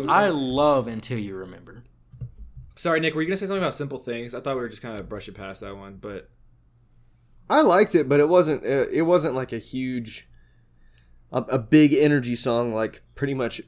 I 0.08 0.26
I 0.26 0.28
love 0.28 0.86
until 0.86 1.18
you 1.18 1.36
remember. 1.36 1.84
Sorry, 2.76 3.00
Nick. 3.00 3.14
Were 3.14 3.22
you 3.22 3.28
gonna 3.28 3.36
say 3.36 3.46
something 3.46 3.62
about 3.62 3.74
simple 3.74 3.98
things? 3.98 4.34
I 4.34 4.40
thought 4.40 4.54
we 4.56 4.62
were 4.62 4.68
just 4.68 4.82
kind 4.82 4.98
of 4.98 5.08
brushing 5.08 5.34
past 5.34 5.60
that 5.62 5.76
one, 5.76 5.96
but 6.00 6.30
I 7.50 7.62
liked 7.62 7.94
it, 7.94 8.08
but 8.08 8.20
it 8.20 8.28
wasn't. 8.28 8.64
uh, 8.64 8.86
It 8.92 9.02
wasn't 9.02 9.34
like 9.34 9.52
a 9.52 9.58
huge, 9.58 10.28
a, 11.32 11.42
a 11.42 11.58
big 11.58 11.92
energy 11.94 12.36
song 12.36 12.72
like 12.74 13.02
pretty 13.14 13.34
much 13.34 13.60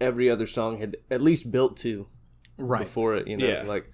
every 0.00 0.30
other 0.30 0.46
song 0.46 0.78
had 0.78 0.96
at 1.10 1.20
least 1.22 1.50
built 1.50 1.76
to 1.78 2.06
Right. 2.58 2.80
before 2.80 3.16
it. 3.16 3.26
You 3.28 3.36
know, 3.36 3.46
Yeah. 3.46 3.62
like 3.62 3.90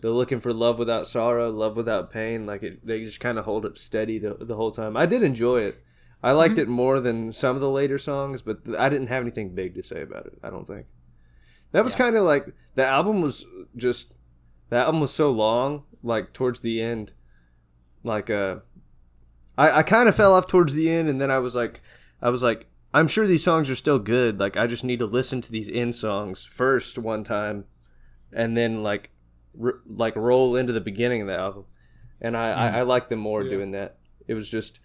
they're 0.00 0.10
looking 0.10 0.40
for 0.40 0.52
love 0.52 0.78
without 0.78 1.06
sorrow, 1.06 1.50
love 1.50 1.76
without 1.76 2.10
pain. 2.10 2.46
Like 2.46 2.62
it, 2.62 2.86
they 2.86 3.04
just 3.04 3.20
kind 3.20 3.38
of 3.38 3.44
hold 3.44 3.66
it 3.66 3.76
steady 3.78 4.18
the, 4.18 4.36
the 4.40 4.56
whole 4.56 4.70
time. 4.70 4.96
I 4.96 5.04
did 5.06 5.22
enjoy 5.22 5.60
it. 5.62 5.82
I 6.22 6.32
liked 6.32 6.58
it 6.58 6.66
more 6.68 6.98
than 7.00 7.32
some 7.32 7.54
of 7.56 7.60
the 7.60 7.70
later 7.70 7.98
songs, 7.98 8.40
but 8.42 8.58
I 8.78 8.88
didn't 8.88 9.08
have 9.08 9.22
anything 9.22 9.54
big 9.54 9.74
to 9.74 9.82
say 9.82 10.00
about 10.02 10.26
it. 10.26 10.38
I 10.42 10.48
don't 10.50 10.66
think. 10.66 10.86
That 11.76 11.84
was 11.84 11.94
kind 11.94 12.16
of 12.16 12.24
like 12.24 12.54
the 12.74 12.86
album 12.86 13.20
was 13.20 13.44
just 13.76 14.14
the 14.70 14.76
album 14.76 14.98
was 14.98 15.12
so 15.12 15.30
long. 15.30 15.84
Like 16.02 16.32
towards 16.32 16.60
the 16.60 16.80
end, 16.80 17.12
like 18.02 18.30
uh, 18.30 18.60
I 19.58 19.80
I 19.80 19.82
kind 19.82 20.08
of 20.08 20.14
fell 20.14 20.32
off 20.32 20.46
towards 20.46 20.72
the 20.72 20.88
end, 20.88 21.10
and 21.10 21.20
then 21.20 21.30
I 21.30 21.38
was 21.38 21.54
like, 21.54 21.82
I 22.22 22.30
was 22.30 22.42
like, 22.42 22.68
I'm 22.94 23.08
sure 23.08 23.26
these 23.26 23.44
songs 23.44 23.68
are 23.68 23.74
still 23.74 23.98
good. 23.98 24.40
Like 24.40 24.56
I 24.56 24.66
just 24.66 24.84
need 24.84 25.00
to 25.00 25.04
listen 25.04 25.42
to 25.42 25.52
these 25.52 25.68
end 25.68 25.94
songs 25.94 26.46
first 26.46 26.96
one 26.96 27.24
time, 27.24 27.66
and 28.32 28.56
then 28.56 28.82
like 28.82 29.10
r- 29.62 29.80
like 29.86 30.16
roll 30.16 30.56
into 30.56 30.72
the 30.72 30.80
beginning 30.80 31.20
of 31.20 31.26
the 31.26 31.36
album. 31.36 31.66
And 32.22 32.38
I 32.38 32.52
I, 32.52 32.78
I 32.78 32.82
like 32.84 33.10
them 33.10 33.18
more 33.18 33.44
doing 33.44 33.72
that. 33.72 33.98
It 34.26 34.32
was 34.32 34.48
just, 34.48 34.80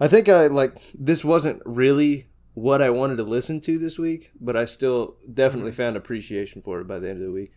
I 0.00 0.08
think 0.08 0.30
I 0.30 0.46
like 0.46 0.80
this 0.94 1.26
wasn't 1.26 1.60
really 1.66 2.30
what 2.56 2.80
I 2.80 2.88
wanted 2.88 3.16
to 3.18 3.22
listen 3.22 3.60
to 3.60 3.78
this 3.78 3.98
week, 3.98 4.30
but 4.40 4.56
I 4.56 4.64
still 4.64 5.16
definitely 5.30 5.72
found 5.72 5.94
appreciation 5.94 6.62
for 6.62 6.80
it 6.80 6.88
by 6.88 6.98
the 6.98 7.10
end 7.10 7.20
of 7.20 7.26
the 7.26 7.32
week. 7.32 7.52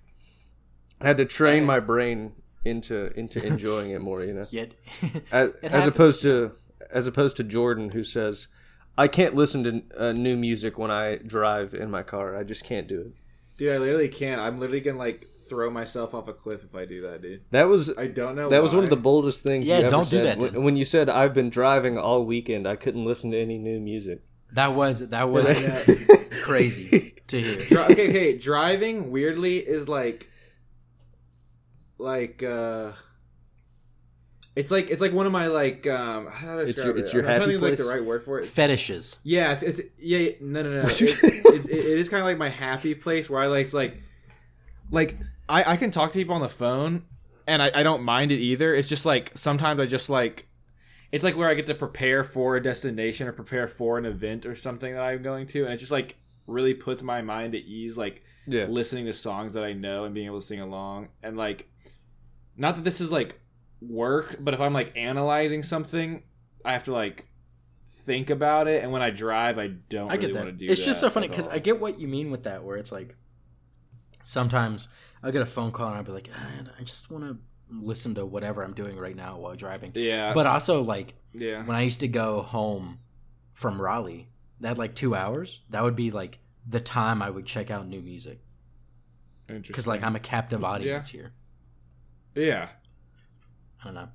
I 1.00 1.08
had 1.08 1.16
to 1.18 1.26
train 1.26 1.66
my 1.66 1.80
brain 1.80 2.34
into 2.66 3.18
into 3.18 3.42
enjoying 3.42 3.92
it 3.92 4.02
more, 4.02 4.26
you 4.26 4.34
know 4.34 4.46
Yet 4.52 4.74
as, 5.32 5.52
as 5.64 5.88
opposed 5.88 6.22
to 6.24 6.52
as 6.92 7.08
opposed 7.08 7.38
to 7.38 7.46
Jordan 7.46 7.92
who 7.92 8.04
says 8.04 8.50
I 8.98 9.08
can't 9.08 9.36
listen 9.36 9.64
to 9.64 9.84
uh, 9.98 10.12
new 10.12 10.36
music 10.36 10.78
when 10.78 10.92
I 10.92 11.16
drive 11.16 11.74
in 11.74 11.90
my 11.90 12.04
car. 12.04 12.36
I 12.36 12.44
just 12.44 12.66
can't 12.66 12.86
do 12.86 13.00
it. 13.00 13.14
dude, 13.58 13.74
I 13.74 13.78
literally 13.78 14.10
can't. 14.10 14.42
I'm 14.42 14.60
literally 14.60 14.82
gonna 14.82 14.98
like 14.98 15.28
throw 15.48 15.70
myself 15.70 16.14
off 16.14 16.28
a 16.28 16.34
cliff 16.34 16.66
if 16.66 16.76
I 16.76 16.84
do 16.84 17.04
that, 17.04 17.22
dude. 17.22 17.46
That 17.52 17.70
was 17.70 17.98
I 17.98 18.08
don't 18.08 18.36
know. 18.36 18.50
that 18.50 18.62
was 18.62 18.76
one 18.76 18.84
of 18.84 18.90
the 18.90 18.98
boldest 18.98 19.44
things. 19.44 19.66
Yeah, 19.66 19.78
you 19.78 19.82
ever 19.84 19.92
don't 19.92 20.10
do 20.10 20.18
said. 20.18 20.42
that, 20.42 20.52
Tim. 20.52 20.64
when 20.66 20.76
you 20.76 20.84
said 20.84 21.08
I've 21.08 21.34
been 21.34 21.50
driving 21.50 21.98
all 21.98 22.26
weekend, 22.26 22.68
I 22.68 22.76
couldn't 22.76 23.06
listen 23.06 23.32
to 23.32 23.40
any 23.40 23.58
new 23.58 23.80
music. 23.80 24.24
That 24.54 24.74
was 24.76 25.08
that 25.10 25.30
was 25.30 25.50
crazy 26.44 27.16
to 27.28 27.42
hear. 27.42 27.58
Dri- 27.60 27.78
okay, 27.78 28.10
okay. 28.10 28.38
Driving 28.38 29.12
weirdly 29.12 29.58
is 29.58 29.88
like, 29.88 30.30
like, 31.98 32.42
uh, 32.44 32.92
it's 34.56 34.72
like 34.72 34.90
it's 34.90 35.02
like 35.02 35.14
one 35.14 35.26
of 35.26 35.32
my 35.32 35.48
like 35.48 35.88
um. 35.88 36.28
How 36.28 36.54
do 36.56 36.60
I 36.60 36.64
It's 36.64 36.74
describe 36.74 36.88
your- 36.88 36.98
it? 36.98 37.02
it's 37.02 37.14
your 37.14 37.22
I'm 37.24 37.28
trying 37.28 37.36
to 37.40 37.42
happy 37.42 37.52
think 37.54 37.64
of, 37.64 37.70
like 37.70 37.78
the 37.78 37.86
right 37.86 38.04
word 38.06 38.24
for 38.24 38.40
it. 38.40 38.46
Fetishes. 38.46 39.20
Yeah, 39.24 39.54
it's, 39.54 39.64
it's 39.64 39.82
yeah, 39.98 40.18
yeah, 40.20 40.32
no, 40.42 40.64
no, 40.64 40.82
no. 40.82 40.82
It, 40.90 41.02
it, 41.02 41.66
it, 41.66 41.72
it 41.72 42.00
is 42.00 42.10
kind 42.10 42.22
of 42.22 42.26
like 42.28 42.38
my 42.38 42.50
happy 42.50 42.94
place 42.96 43.30
where 43.30 43.42
I 43.42 43.48
like, 43.48 43.66
it's 43.66 43.74
like, 43.74 44.02
like 44.92 45.18
I 45.48 45.74
I 45.74 45.78
can 45.78 45.92
talk 45.92 46.12
to 46.12 46.18
people 46.18 46.36
on 46.36 46.42
the 46.42 46.50
phone, 46.50 47.04
and 47.48 47.62
I 47.62 47.72
I 47.74 47.84
don't 47.84 48.04
mind 48.04 48.32
it 48.32 48.38
either. 48.40 48.74
It's 48.74 48.90
just 48.90 49.06
like 49.06 49.32
sometimes 49.38 49.80
I 49.80 49.86
just 49.86 50.10
like. 50.10 50.48
It's 51.12 51.24
like 51.24 51.36
where 51.36 51.50
I 51.50 51.54
get 51.56 51.66
to 51.68 51.76
prepare 51.76 52.24
for 52.24 52.56
a 52.56 52.62
destination 52.62 53.28
or 53.28 53.32
prepare 53.32 53.68
for 53.68 53.98
an 53.98 54.06
event 54.06 54.46
or 54.46 54.56
something 54.56 54.94
that 54.94 55.02
I'm 55.02 55.24
going 55.24 55.48
to, 55.48 55.64
and 55.66 55.74
it 55.74 55.78
just 55.78 55.92
like 55.92 56.18
really 56.48 56.74
puts 56.74 57.02
my 57.04 57.22
mind 57.22 57.56
at 57.56 57.62
ease. 57.62 57.98
Like 57.98 58.24
Yeah, 58.48 58.66
listening 58.66 59.06
to 59.06 59.14
songs 59.14 59.54
that 59.54 59.64
I 59.64 59.74
know 59.74 60.04
and 60.06 60.14
being 60.14 60.28
able 60.28 60.40
to 60.40 60.46
sing 60.46 60.62
along 60.62 61.10
and 61.24 61.38
like 61.38 61.70
not 62.58 62.76
that 62.76 62.84
this 62.84 63.00
is 63.02 63.12
like 63.12 63.40
work, 63.82 64.36
but 64.40 64.54
if 64.54 64.60
I'm 64.60 64.74
like 64.74 64.92
analyzing 64.96 65.64
something, 65.64 66.24
I 66.66 66.74
have 66.74 66.84
to 66.86 66.92
like 66.92 67.28
think 68.06 68.30
about 68.30 68.68
it. 68.68 68.84
And 68.84 68.92
when 68.92 69.02
I 69.02 69.10
drive, 69.10 69.58
I 69.58 69.68
don't 69.68 70.10
I 70.12 70.16
really 70.16 70.28
get 70.28 70.34
that. 70.34 70.46
want 70.46 70.60
to 70.60 70.66
do 70.66 70.72
It's 70.72 70.84
just 70.84 71.00
so 71.00 71.10
funny 71.10 71.28
because. 71.28 71.48
I 71.48 71.60
get 71.60 71.80
what 71.80 72.00
you 72.00 72.08
mean 72.08 72.32
with 72.32 72.44
that, 72.44 72.64
where 72.64 72.78
it's 72.78 72.92
like 72.92 73.16
sometimes 74.24 74.88
I'll 75.24 75.32
get 75.32 75.42
a 75.42 75.46
phone 75.46 75.72
call 75.72 75.88
and 75.88 75.98
I'll 75.98 76.04
be 76.04 76.12
like, 76.12 76.30
"Ah, 76.34 76.52
I 76.80 76.84
just 76.84 77.10
want 77.10 77.24
to 77.24 77.38
listen 77.70 78.16
to 78.16 78.26
whatever 78.26 78.64
I'm 78.64 78.74
doing 78.74 78.98
right 78.98 79.16
now 79.16 79.38
while 79.38 79.56
driving. 79.56 79.92
yeah, 79.96 80.34
But 80.34 80.48
also, 80.48 80.82
like, 80.82 81.14
yeah, 81.34 81.64
when 81.66 81.76
I 81.78 81.82
used 81.82 82.00
to 82.02 82.08
go 82.08 82.42
home 82.42 83.00
from 83.54 83.80
Raleigh, 83.82 84.28
that 84.62 84.78
like 84.78 84.96
two 84.96 85.16
hours, 85.16 85.62
that 85.70 85.84
would 85.84 85.96
be 85.96 86.12
like 86.12 86.40
the 86.68 86.80
time 86.80 87.22
I 87.22 87.30
would 87.30 87.46
check 87.46 87.72
out 87.72 87.88
new 87.88 88.02
music 88.02 88.40
Interesting. 89.48 89.72
because 89.72 89.88
like 89.88 90.04
I'm 90.04 90.16
a 90.16 90.20
captive 90.20 90.64
audience 90.64 91.10
here. 91.10 91.32
yeah. 92.36 92.70
I 93.82 93.86
don't 93.86 93.94
know. 93.94 94.10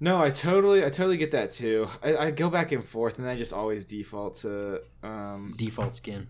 No, 0.00 0.20
I 0.20 0.30
totally, 0.30 0.84
I 0.84 0.88
totally 0.90 1.16
get 1.16 1.30
that 1.30 1.52
too. 1.52 1.88
I, 2.02 2.16
I 2.16 2.30
go 2.32 2.50
back 2.50 2.72
and 2.72 2.84
forth, 2.84 3.20
and 3.20 3.28
I 3.28 3.36
just 3.36 3.52
always 3.52 3.84
default 3.84 4.38
to 4.38 4.82
um, 5.04 5.54
Default 5.56 5.94
skin. 5.94 6.26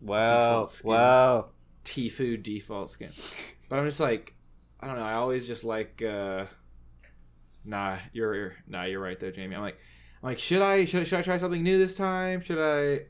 Wow. 0.00 0.24
Default 0.60 0.70
skin. 0.70 0.90
Wow. 0.90 1.46
Tfue 1.84 2.40
default 2.42 2.90
skin. 2.92 3.10
But 3.68 3.80
I'm 3.80 3.86
just 3.86 3.98
like, 3.98 4.33
I 4.84 4.86
don't 4.88 4.96
know. 4.96 5.02
I 5.02 5.14
always 5.14 5.46
just 5.46 5.64
like, 5.64 6.02
uh, 6.02 6.44
nah, 7.64 7.96
you're, 8.12 8.34
you're 8.34 8.54
nah, 8.66 8.84
you're 8.84 9.00
right 9.00 9.18
though, 9.18 9.30
Jamie. 9.30 9.56
I'm 9.56 9.62
like, 9.62 9.78
I'm 10.22 10.28
like, 10.28 10.38
should 10.38 10.60
I, 10.60 10.84
should, 10.84 11.00
I- 11.00 11.04
should 11.04 11.18
I 11.18 11.22
try 11.22 11.38
something 11.38 11.62
new 11.62 11.78
this 11.78 11.94
time? 11.94 12.42
Should 12.42 12.58
I? 12.58 13.06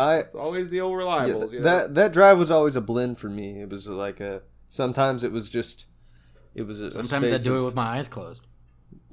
I 0.00 0.16
It's 0.20 0.34
always 0.34 0.70
the 0.70 0.80
old 0.80 0.98
yeah, 0.98 1.26
th- 1.26 1.52
you 1.52 1.58
know? 1.58 1.64
that 1.64 1.94
that 1.96 2.12
drive 2.14 2.38
was 2.38 2.50
always 2.50 2.76
a 2.76 2.80
blend 2.80 3.18
for 3.18 3.28
me. 3.28 3.60
It 3.60 3.68
was 3.68 3.86
like 3.86 4.20
a 4.20 4.40
sometimes 4.70 5.22
it 5.22 5.32
was 5.32 5.50
just 5.50 5.84
it 6.54 6.62
was 6.62 6.80
a, 6.80 6.86
a 6.86 6.92
Sometimes 6.92 7.24
I 7.24 7.36
space 7.36 7.42
do 7.44 7.56
it 7.60 7.64
with 7.66 7.74
my 7.74 7.98
eyes 7.98 8.08
closed. 8.08 8.46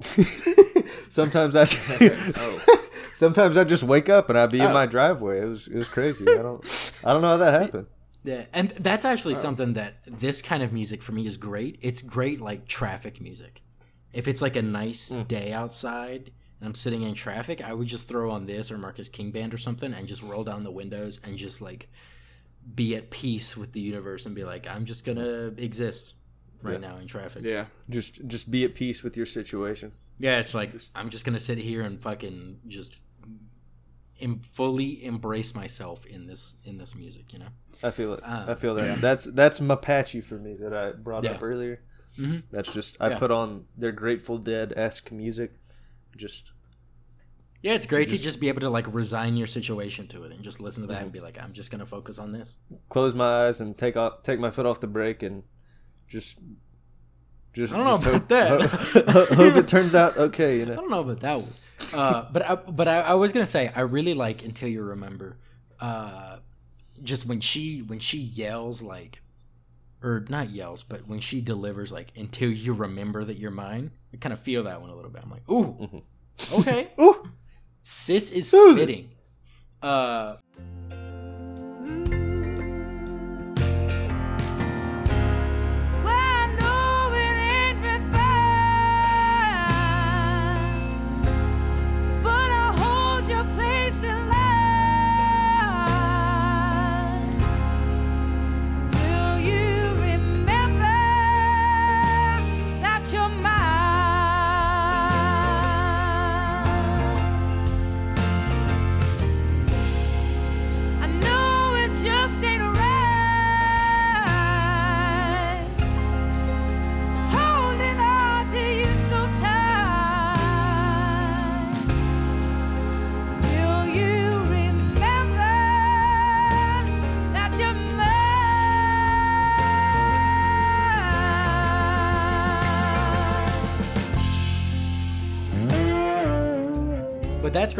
sometimes 1.10 1.54
I 1.56 1.66
Oh. 2.36 2.86
sometimes 3.12 3.58
I 3.58 3.64
just 3.64 3.82
wake 3.82 4.08
up 4.08 4.30
and 4.30 4.38
I'd 4.38 4.50
be 4.50 4.60
in 4.60 4.68
Oh. 4.68 4.72
my 4.72 4.86
driveway. 4.86 5.42
It 5.42 5.44
was 5.44 5.68
it 5.68 5.76
was 5.76 5.88
crazy. 5.88 6.24
I 6.26 6.36
don't 6.42 7.02
I 7.04 7.12
don't 7.12 7.20
know 7.20 7.28
how 7.28 7.36
that 7.36 7.60
happened. 7.62 7.86
Yeah, 8.22 8.46
and 8.52 8.70
that's 8.70 9.04
actually 9.04 9.34
oh. 9.34 9.38
something 9.38 9.72
that 9.74 9.98
this 10.06 10.42
kind 10.42 10.62
of 10.62 10.72
music 10.72 11.02
for 11.02 11.12
me 11.12 11.26
is 11.26 11.36
great. 11.36 11.78
It's 11.80 12.02
great 12.02 12.40
like 12.40 12.66
traffic 12.66 13.20
music. 13.20 13.62
If 14.12 14.28
it's 14.28 14.42
like 14.42 14.56
a 14.56 14.62
nice 14.62 15.10
hmm. 15.10 15.22
day 15.22 15.52
outside 15.52 16.32
and 16.60 16.68
I'm 16.68 16.74
sitting 16.74 17.02
in 17.02 17.14
traffic, 17.14 17.62
I 17.62 17.72
would 17.72 17.86
just 17.86 18.08
throw 18.08 18.30
on 18.30 18.46
this 18.46 18.70
or 18.70 18.78
Marcus 18.78 19.08
King 19.08 19.30
Band 19.30 19.54
or 19.54 19.58
something 19.58 19.94
and 19.94 20.06
just 20.06 20.22
roll 20.22 20.44
down 20.44 20.64
the 20.64 20.70
windows 20.70 21.20
and 21.24 21.38
just 21.38 21.60
like 21.60 21.88
be 22.74 22.94
at 22.96 23.10
peace 23.10 23.56
with 23.56 23.72
the 23.72 23.80
universe 23.80 24.26
and 24.26 24.34
be 24.34 24.44
like, 24.44 24.68
I'm 24.68 24.84
just 24.84 25.04
gonna 25.04 25.52
exist 25.56 26.14
right 26.62 26.80
now 26.80 26.96
in 26.96 27.06
traffic. 27.06 27.42
yeah. 27.44 27.66
Just 27.88 28.26
just 28.26 28.50
be 28.50 28.64
at 28.64 28.74
peace 28.74 29.02
with 29.02 29.16
your 29.16 29.26
situation. 29.26 29.92
Yeah, 30.18 30.40
it's 30.40 30.52
like 30.52 30.72
I'm 30.94 31.08
just 31.08 31.24
gonna 31.24 31.38
sit 31.38 31.58
here 31.58 31.82
and 31.82 32.00
fucking 32.00 32.60
just 32.68 33.00
em- 34.20 34.40
fully 34.52 35.04
embrace 35.04 35.54
myself 35.54 36.06
in 36.06 36.26
this 36.26 36.56
in 36.64 36.78
this 36.78 36.94
music. 36.94 37.32
You 37.32 37.40
know. 37.40 37.48
I 37.82 37.90
feel 37.90 38.12
it. 38.14 38.20
Uh, 38.22 38.44
I 38.48 38.54
feel 38.54 38.74
that. 38.74 39.00
That's 39.00 39.24
that's 39.24 39.60
Mapache 39.60 40.22
for 40.22 40.38
me 40.38 40.54
that 40.60 40.74
I 40.74 40.92
brought 40.92 41.24
Yeah. 41.24 41.32
up 41.32 41.42
earlier. 41.42 41.80
Mhm. 42.18 42.42
That's 42.50 42.72
just 42.72 42.96
I 43.00 43.10
Yeah. 43.10 43.18
put 43.18 43.30
on 43.30 43.64
their 43.76 43.92
Grateful 43.92 44.38
Dead 44.38 44.72
esque 44.76 45.10
music. 45.12 45.52
Just 46.16 46.52
Yeah, 47.62 47.74
it's 47.74 47.86
great 47.86 48.08
to 48.10 48.18
just 48.18 48.40
be 48.40 48.48
able 48.48 48.60
to 48.62 48.70
like 48.70 48.92
resign 48.92 49.36
your 49.36 49.46
situation 49.46 50.06
to 50.08 50.24
it 50.24 50.32
and 50.32 50.42
just 50.42 50.60
listen 50.60 50.82
to 50.82 50.86
that 50.92 51.02
and 51.02 51.12
be 51.12 51.20
like, 51.20 51.40
I'm 51.42 51.52
just 51.52 51.70
gonna 51.70 51.86
focus 51.86 52.18
on 52.18 52.32
this. 52.32 52.58
close 52.88 53.14
my 53.14 53.46
eyes 53.46 53.60
and 53.60 53.76
take 53.78 53.96
off 53.96 54.22
take 54.22 54.40
my 54.40 54.50
foot 54.50 54.66
off 54.66 54.80
the 54.80 54.86
brake 54.86 55.22
and 55.22 55.42
just 56.08 56.38
just 57.52 57.72
I 57.72 57.76
don't 57.78 57.86
know 57.86 57.98
just 57.98 58.06
about 58.06 58.28
that. 58.28 58.70
hope, 59.10 59.28
hope 59.30 59.56
it 59.56 59.68
turns 59.68 59.94
out 59.94 60.16
okay. 60.16 60.58
You 60.58 60.66
know, 60.66 60.72
I 60.72 60.76
don't 60.76 60.90
know 60.90 61.00
about 61.00 61.20
that 61.20 61.40
one. 61.40 61.52
Uh, 61.94 62.26
but 62.32 62.48
I, 62.48 62.54
but 62.56 62.88
I, 62.88 63.00
I 63.00 63.14
was 63.14 63.32
gonna 63.32 63.46
say 63.46 63.70
I 63.74 63.80
really 63.80 64.14
like 64.14 64.44
until 64.44 64.68
you 64.68 64.82
remember, 64.82 65.38
uh, 65.80 66.36
just 67.02 67.26
when 67.26 67.40
she 67.40 67.80
when 67.80 67.98
she 67.98 68.18
yells 68.18 68.82
like, 68.82 69.20
or 70.02 70.24
not 70.28 70.50
yells, 70.50 70.82
but 70.82 71.06
when 71.08 71.20
she 71.20 71.40
delivers 71.40 71.90
like 71.92 72.12
until 72.16 72.50
you 72.50 72.72
remember 72.72 73.24
that 73.24 73.38
you're 73.38 73.50
mine. 73.50 73.90
I 74.12 74.16
kind 74.16 74.32
of 74.32 74.40
feel 74.40 74.64
that 74.64 74.80
one 74.80 74.90
a 74.90 74.94
little 74.94 75.10
bit. 75.10 75.22
I'm 75.24 75.30
like, 75.30 75.48
ooh, 75.50 76.02
okay, 76.52 76.90
Ooh. 77.00 77.30
sis 77.82 78.30
is 78.30 78.50
Susan. 78.50 78.74
spitting. 78.82 79.10
Uh, 79.82 80.36
Well, 80.90 82.19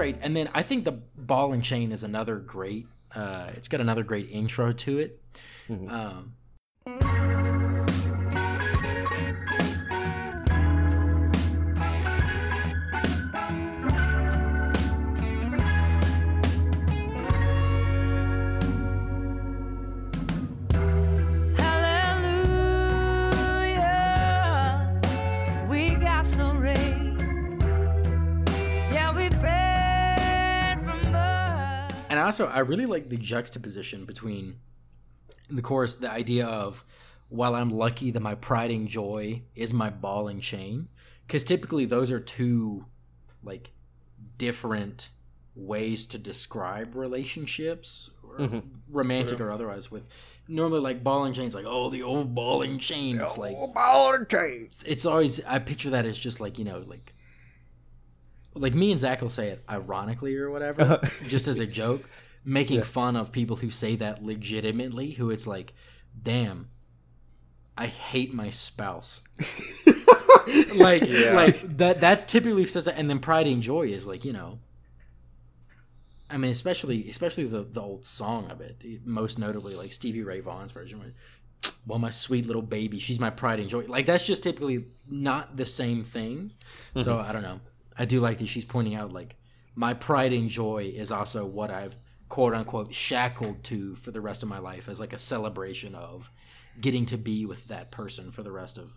great. 0.00 0.16
And 0.22 0.34
then 0.34 0.48
I 0.54 0.62
think 0.62 0.84
the 0.86 0.92
ball 0.92 1.52
and 1.52 1.62
chain 1.62 1.92
is 1.92 2.02
another 2.02 2.36
great. 2.36 2.86
Uh, 3.14 3.50
it's 3.54 3.68
got 3.68 3.82
another 3.82 4.02
great 4.02 4.30
intro 4.30 4.72
to 4.72 4.98
it. 4.98 5.20
Um, 5.68 6.32
and 32.20 32.26
also, 32.26 32.48
I 32.48 32.58
really 32.58 32.84
like 32.84 33.08
the 33.08 33.16
juxtaposition 33.16 34.04
between 34.04 34.56
in 35.48 35.56
the 35.56 35.62
chorus 35.62 35.94
the 35.94 36.10
idea 36.10 36.46
of 36.46 36.84
while 37.30 37.54
I'm 37.54 37.70
lucky 37.70 38.10
that 38.10 38.20
my 38.20 38.34
pride 38.34 38.70
and 38.70 38.86
joy 38.86 39.40
is 39.54 39.72
my 39.72 39.88
ball 39.88 40.28
and 40.28 40.42
chain, 40.42 40.88
because 41.26 41.44
typically 41.44 41.86
those 41.86 42.10
are 42.10 42.20
two 42.20 42.84
like 43.42 43.70
different 44.36 45.08
ways 45.54 46.04
to 46.08 46.18
describe 46.18 46.94
relationships, 46.94 48.10
or 48.22 48.36
mm-hmm. 48.36 48.58
romantic 48.90 49.40
or 49.40 49.50
otherwise. 49.50 49.90
With 49.90 50.14
normally 50.46 50.80
like 50.80 51.02
ball 51.02 51.24
and 51.24 51.34
chains, 51.34 51.54
like 51.54 51.64
oh 51.66 51.88
the 51.88 52.02
old 52.02 52.34
ball 52.34 52.60
and 52.60 52.78
chain. 52.78 53.18
It's 53.18 53.38
like 53.38 53.56
ball 53.72 54.12
and 54.12 54.28
chain. 54.28 54.64
it's, 54.66 54.82
it's 54.82 55.06
always 55.06 55.42
I 55.46 55.58
picture 55.58 55.88
that 55.88 56.04
as 56.04 56.18
just 56.18 56.38
like 56.38 56.58
you 56.58 56.66
know 56.66 56.84
like 56.86 57.14
like 58.54 58.74
me 58.74 58.90
and 58.90 58.98
Zach 58.98 59.20
will 59.20 59.28
say 59.28 59.48
it 59.48 59.62
ironically 59.68 60.36
or 60.36 60.50
whatever, 60.50 60.82
uh-huh. 60.82 61.08
just 61.26 61.48
as 61.48 61.58
a 61.60 61.66
joke, 61.66 62.08
making 62.44 62.82
fun 62.82 63.16
of 63.16 63.32
people 63.32 63.56
who 63.56 63.70
say 63.70 63.96
that 63.96 64.24
legitimately. 64.24 65.12
Who 65.12 65.30
it's 65.30 65.46
like, 65.46 65.72
damn, 66.20 66.68
I 67.76 67.86
hate 67.86 68.34
my 68.34 68.50
spouse. 68.50 69.22
like 70.76 71.02
like 71.32 71.76
that 71.78 71.98
that's 72.00 72.24
typically 72.24 72.66
says 72.66 72.86
that, 72.86 72.98
and 72.98 73.08
then 73.08 73.20
pride 73.20 73.46
and 73.46 73.62
joy 73.62 73.86
is 73.88 74.06
like 74.06 74.24
you 74.24 74.32
know. 74.32 74.58
I 76.28 76.36
mean, 76.36 76.50
especially 76.50 77.08
especially 77.08 77.44
the 77.44 77.62
the 77.62 77.80
old 77.80 78.04
song 78.04 78.50
of 78.50 78.60
it, 78.60 78.82
most 79.04 79.38
notably 79.38 79.74
like 79.74 79.92
Stevie 79.92 80.22
Ray 80.22 80.40
Vaughan's 80.40 80.72
version. 80.72 80.98
Where, 81.00 81.12
well, 81.86 81.98
my 81.98 82.10
sweet 82.10 82.46
little 82.46 82.62
baby, 82.62 82.98
she's 82.98 83.18
my 83.20 83.30
pride 83.30 83.60
and 83.60 83.68
joy. 83.68 83.84
Like 83.86 84.06
that's 84.06 84.26
just 84.26 84.42
typically 84.42 84.86
not 85.08 85.56
the 85.56 85.66
same 85.66 86.04
things. 86.04 86.56
So 86.96 87.16
mm-hmm. 87.16 87.28
I 87.28 87.32
don't 87.32 87.42
know. 87.42 87.60
I 87.98 88.04
do 88.04 88.20
like 88.20 88.38
that 88.38 88.48
she's 88.48 88.64
pointing 88.64 88.94
out 88.94 89.12
like 89.12 89.36
my 89.74 89.94
pride 89.94 90.32
and 90.32 90.48
joy 90.48 90.92
is 90.94 91.12
also 91.12 91.46
what 91.46 91.70
I've 91.70 91.96
quote 92.28 92.54
unquote 92.54 92.94
shackled 92.94 93.64
to 93.64 93.96
for 93.96 94.10
the 94.10 94.20
rest 94.20 94.42
of 94.42 94.48
my 94.48 94.58
life 94.58 94.88
as 94.88 95.00
like 95.00 95.12
a 95.12 95.18
celebration 95.18 95.94
of 95.94 96.30
getting 96.80 97.06
to 97.06 97.18
be 97.18 97.44
with 97.44 97.68
that 97.68 97.90
person 97.90 98.30
for 98.30 98.42
the 98.42 98.52
rest 98.52 98.78
of 98.78 98.92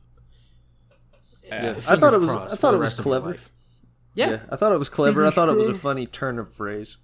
Yeah. 1.44 1.76
I 1.88 1.96
thought 1.96 2.14
it 2.14 2.22
was. 2.22 2.30
I 2.30 2.56
thought 2.56 2.74
it 2.74 2.78
was 2.78 2.90
rest 2.90 3.00
of 3.00 3.06
your 3.06 3.20
clever. 3.20 3.38
Yeah. 4.16 4.30
Yeah, 4.30 4.40
I 4.50 4.56
thought 4.56 4.72
it 4.72 4.78
was 4.80 4.90
clever. 4.90 5.26
I 5.26 5.32
thought 5.32 5.50
it 5.50 5.56
was 5.56 5.68
a 5.68 5.74
funny 5.74 6.06
turn 6.06 6.38
of 6.38 6.54
phrase. 6.54 6.98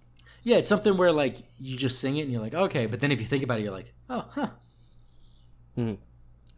Yeah, 0.44 0.58
it's 0.58 0.70
something 0.70 0.96
where 0.96 1.12
like 1.12 1.38
you 1.60 1.78
just 1.78 2.00
sing 2.00 2.18
it 2.18 2.22
and 2.22 2.32
you're 2.32 2.42
like, 2.42 2.54
okay, 2.54 2.86
but 2.86 3.00
then 3.00 3.12
if 3.12 3.20
you 3.20 3.26
think 3.26 3.44
about 3.44 3.60
it, 3.60 3.64
you're 3.64 3.74
like, 3.74 3.94
oh, 4.10 4.26
huh. 4.32 4.50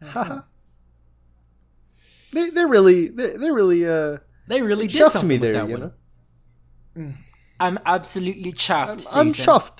Haha. 0.02 0.42
they 2.32 2.50
they're 2.50 2.66
really 2.66 3.08
they 3.08 3.36
they're 3.36 3.54
really 3.54 3.86
uh 3.86 4.18
They 4.46 4.62
really 4.62 4.86
did 4.86 5.00
chuffed 5.00 5.10
something 5.12 5.28
me 5.28 5.34
with 5.38 5.42
there. 5.42 5.52
that 5.54 5.68
You 5.68 5.78
one. 5.78 5.92
know, 6.96 7.12
I'm 7.60 7.78
absolutely 7.86 8.52
chuffed. 8.52 9.06
I'm 9.16 9.30
Susan. 9.30 9.44
chuffed. 9.54 9.78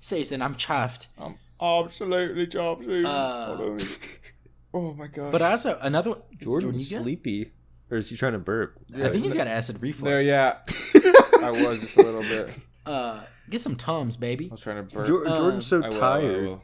Susan, 0.00 0.42
I'm 0.42 0.54
chuffed. 0.56 1.06
I'm 1.18 1.36
absolutely 1.60 2.46
chopped. 2.48 2.84
Uh, 2.84 3.78
oh 4.74 4.94
my 4.94 5.06
god. 5.06 5.32
But 5.32 5.42
also 5.42 5.78
another 5.80 6.14
Jordan 6.38 6.74
you 6.74 6.80
good? 6.80 7.02
sleepy, 7.02 7.52
or 7.90 7.98
is 7.98 8.08
he 8.10 8.16
trying 8.16 8.32
to 8.32 8.38
burp? 8.38 8.78
I 8.94 9.08
think 9.08 9.22
he's 9.24 9.34
got 9.36 9.46
acid 9.46 9.80
reflux. 9.80 10.02
there, 10.02 10.20
yeah. 10.20 10.58
I 11.42 11.50
was 11.50 11.80
just 11.80 11.96
a 11.96 12.02
little 12.02 12.22
bit. 12.22 12.50
Uh, 12.84 13.20
get 13.48 13.60
some 13.60 13.76
tums, 13.76 14.16
baby. 14.16 14.48
I 14.50 14.54
was 14.54 14.60
trying 14.60 14.84
to 14.84 14.92
burp. 14.92 15.06
Jor- 15.06 15.24
Jordan's 15.24 15.66
so 15.68 15.84
I 15.84 15.88
will, 15.88 15.96
I 15.98 16.00
tired. 16.00 16.60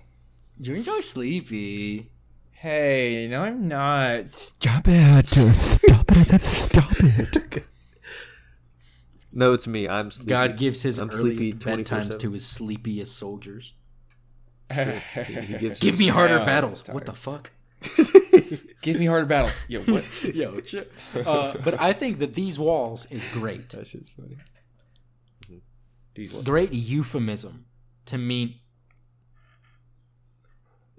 Jordan's 0.61 0.89
always 0.89 1.09
sleepy. 1.09 2.11
Hey, 2.61 3.29
no, 3.31 3.43
I'm 3.43 3.69
not. 3.69 4.27
Stop 4.27 4.89
it. 4.89 5.29
Stop 5.29 6.11
it. 6.11 6.41
Stop 6.41 6.93
it. 7.05 7.65
No, 9.33 9.53
it's 9.53 9.69
me. 9.69 9.89
I'm 9.89 10.11
sleepy. 10.11 10.29
God 10.29 10.57
gives 10.57 10.83
his 10.83 10.99
I'm 10.99 11.09
earliest 11.11 11.39
sleepy 11.39 11.53
bedtimes 11.53 12.19
to 12.19 12.33
his 12.33 12.45
sleepiest 12.45 13.17
soldiers. 13.17 13.75
He 14.73 15.57
gives 15.61 15.79
Give 15.81 16.01
me 16.01 16.09
harder 16.09 16.41
battles. 16.41 16.83
I'm 16.89 16.95
What 16.95 17.07
the 17.07 17.13
fuck? 17.13 17.53
Give 18.83 18.99
me 18.99 19.07
harder 19.07 19.27
battles. 19.27 19.63
Yo, 19.69 19.83
what? 19.83 20.25
Yo, 20.35 20.61
shit. 20.63 20.91
Uh, 21.15 21.55
but 21.63 21.81
I 21.81 21.93
think 21.93 22.19
that 22.19 22.35
these 22.35 22.59
walls 22.59 23.07
is 23.13 23.29
great. 23.29 23.69
that 23.69 23.87
shit's 23.87 24.11
funny. 24.11 24.37
Great 26.43 26.73
euphemism 26.73 27.67
to 28.07 28.19
mean. 28.19 28.57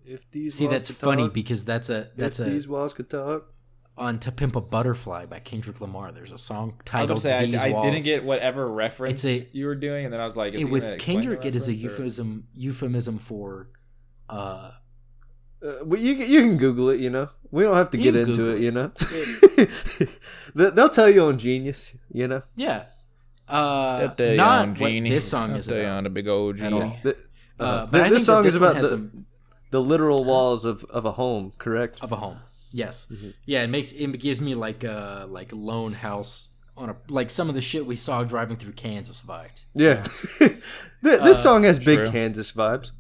If 0.10 0.30
these 0.32 0.56
See, 0.56 0.66
walls 0.66 0.72
that's 0.76 0.88
could 0.90 0.98
funny 0.98 1.24
talk, 1.24 1.34
because 1.34 1.64
that's 1.64 1.90
a 1.90 2.10
that's 2.18 2.40
if 2.40 2.48
a 2.48 2.50
these 2.50 2.68
walls 2.68 2.94
could 2.94 3.10
talk. 3.10 3.54
on 3.98 4.18
"To 4.20 4.32
Pimp 4.32 4.56
a 4.56 4.62
Butterfly" 4.62 5.26
by 5.28 5.40
Kendrick 5.40 5.80
Lamar. 5.82 6.12
There's 6.12 6.32
a 6.32 6.38
song 6.38 6.80
titled 6.86 7.10
gonna 7.10 7.20
say 7.22 7.46
"These 7.46 7.62
I, 7.64 7.68
I 7.78 7.82
didn't 7.92 8.04
get 8.04 8.24
whatever 8.24 8.66
reference 8.66 9.24
a- 9.26 9.48
you 9.52 9.68
were 9.68 9.76
doing, 9.76 10.06
and 10.06 10.14
then 10.14 10.20
I 10.22 10.26
was 10.26 10.36
like, 10.36 10.54
is 10.54 10.62
It- 10.62 10.66
he 10.66 10.66
with 10.66 10.82
gonna 10.84 10.96
explain 10.96 11.18
the 11.18 11.22
Kendrick, 11.24 11.46
it 11.46 11.56
is 11.56 11.68
a 11.68 11.72
reference, 11.72 11.84
or- 11.84 11.90
euphemism 11.90 12.48
euphemism 12.56 13.18
for. 13.20 13.70
Uh, 14.30 14.72
Uh, 15.62 15.84
well, 15.84 16.00
you 16.00 16.14
you 16.14 16.40
can 16.42 16.58
Google 16.58 16.90
it. 16.90 17.02
You 17.02 17.10
know, 17.10 17.28
we 17.52 17.64
don't 17.64 17.76
have 17.76 17.90
to 17.90 17.98
get 17.98 18.16
into 18.16 18.34
Google 18.34 18.56
it. 18.56 18.62
You 18.62 18.72
know, 18.72 18.92
They- 20.56 20.70
they'll 20.72 20.90
tell 20.90 21.10
you 21.10 21.24
on 21.26 21.38
Genius. 21.38 21.94
You 22.14 22.28
know, 22.30 22.44
yeah. 22.56 22.86
Uh, 23.48 24.00
That 24.00 24.18
day 24.18 24.36
not 24.38 24.62
on 24.62 24.76
what 24.76 24.90
this 25.10 25.28
song 25.30 25.52
That 25.52 25.58
is 25.60 25.68
day 25.68 25.82
about. 25.84 25.98
on 25.98 26.06
a 26.06 26.10
big 26.10 26.28
old 26.28 26.62
at 26.62 26.72
all. 26.72 26.80
genie. 26.80 27.00
The- 27.04 27.18
Uh, 27.60 27.64
uh, 27.64 27.86
but 27.88 28.00
th- 28.04 28.12
this 28.14 28.26
song 28.26 28.44
that 28.44 28.48
is 28.48 28.54
this 28.54 28.62
one 28.62 28.70
about 28.72 28.76
has 28.82 28.90
the, 28.92 28.96
some- 28.96 29.26
the 29.72 29.82
literal 29.82 30.24
walls 30.24 30.66
of, 30.66 30.84
of 30.86 31.06
a 31.06 31.14
home. 31.14 31.54
Correct. 31.58 32.02
of 32.02 32.12
a 32.12 32.18
home. 32.18 32.40
Yes. 32.72 33.08
Mm-hmm. 33.12 33.30
Yeah, 33.46 33.64
it 33.64 33.70
makes 33.70 33.92
it 33.92 34.08
gives 34.20 34.40
me 34.40 34.54
like 34.56 34.84
a 34.84 35.26
like 35.28 35.52
lone 35.52 35.94
house 35.94 36.50
on 36.78 36.90
a 36.90 36.96
like 37.08 37.30
some 37.30 37.50
of 37.50 37.56
the 37.56 37.62
shit 37.62 37.86
we 37.86 37.96
saw 37.96 38.24
driving 38.24 38.58
through 38.58 38.74
Kansas 38.74 39.22
vibes. 39.22 39.66
Yeah. 39.74 40.04
Th- 40.40 40.60
this 41.02 41.42
song 41.42 41.64
has 41.64 41.80
big 41.80 42.00
true. 42.00 42.12
Kansas 42.12 42.52
vibes. 42.52 42.92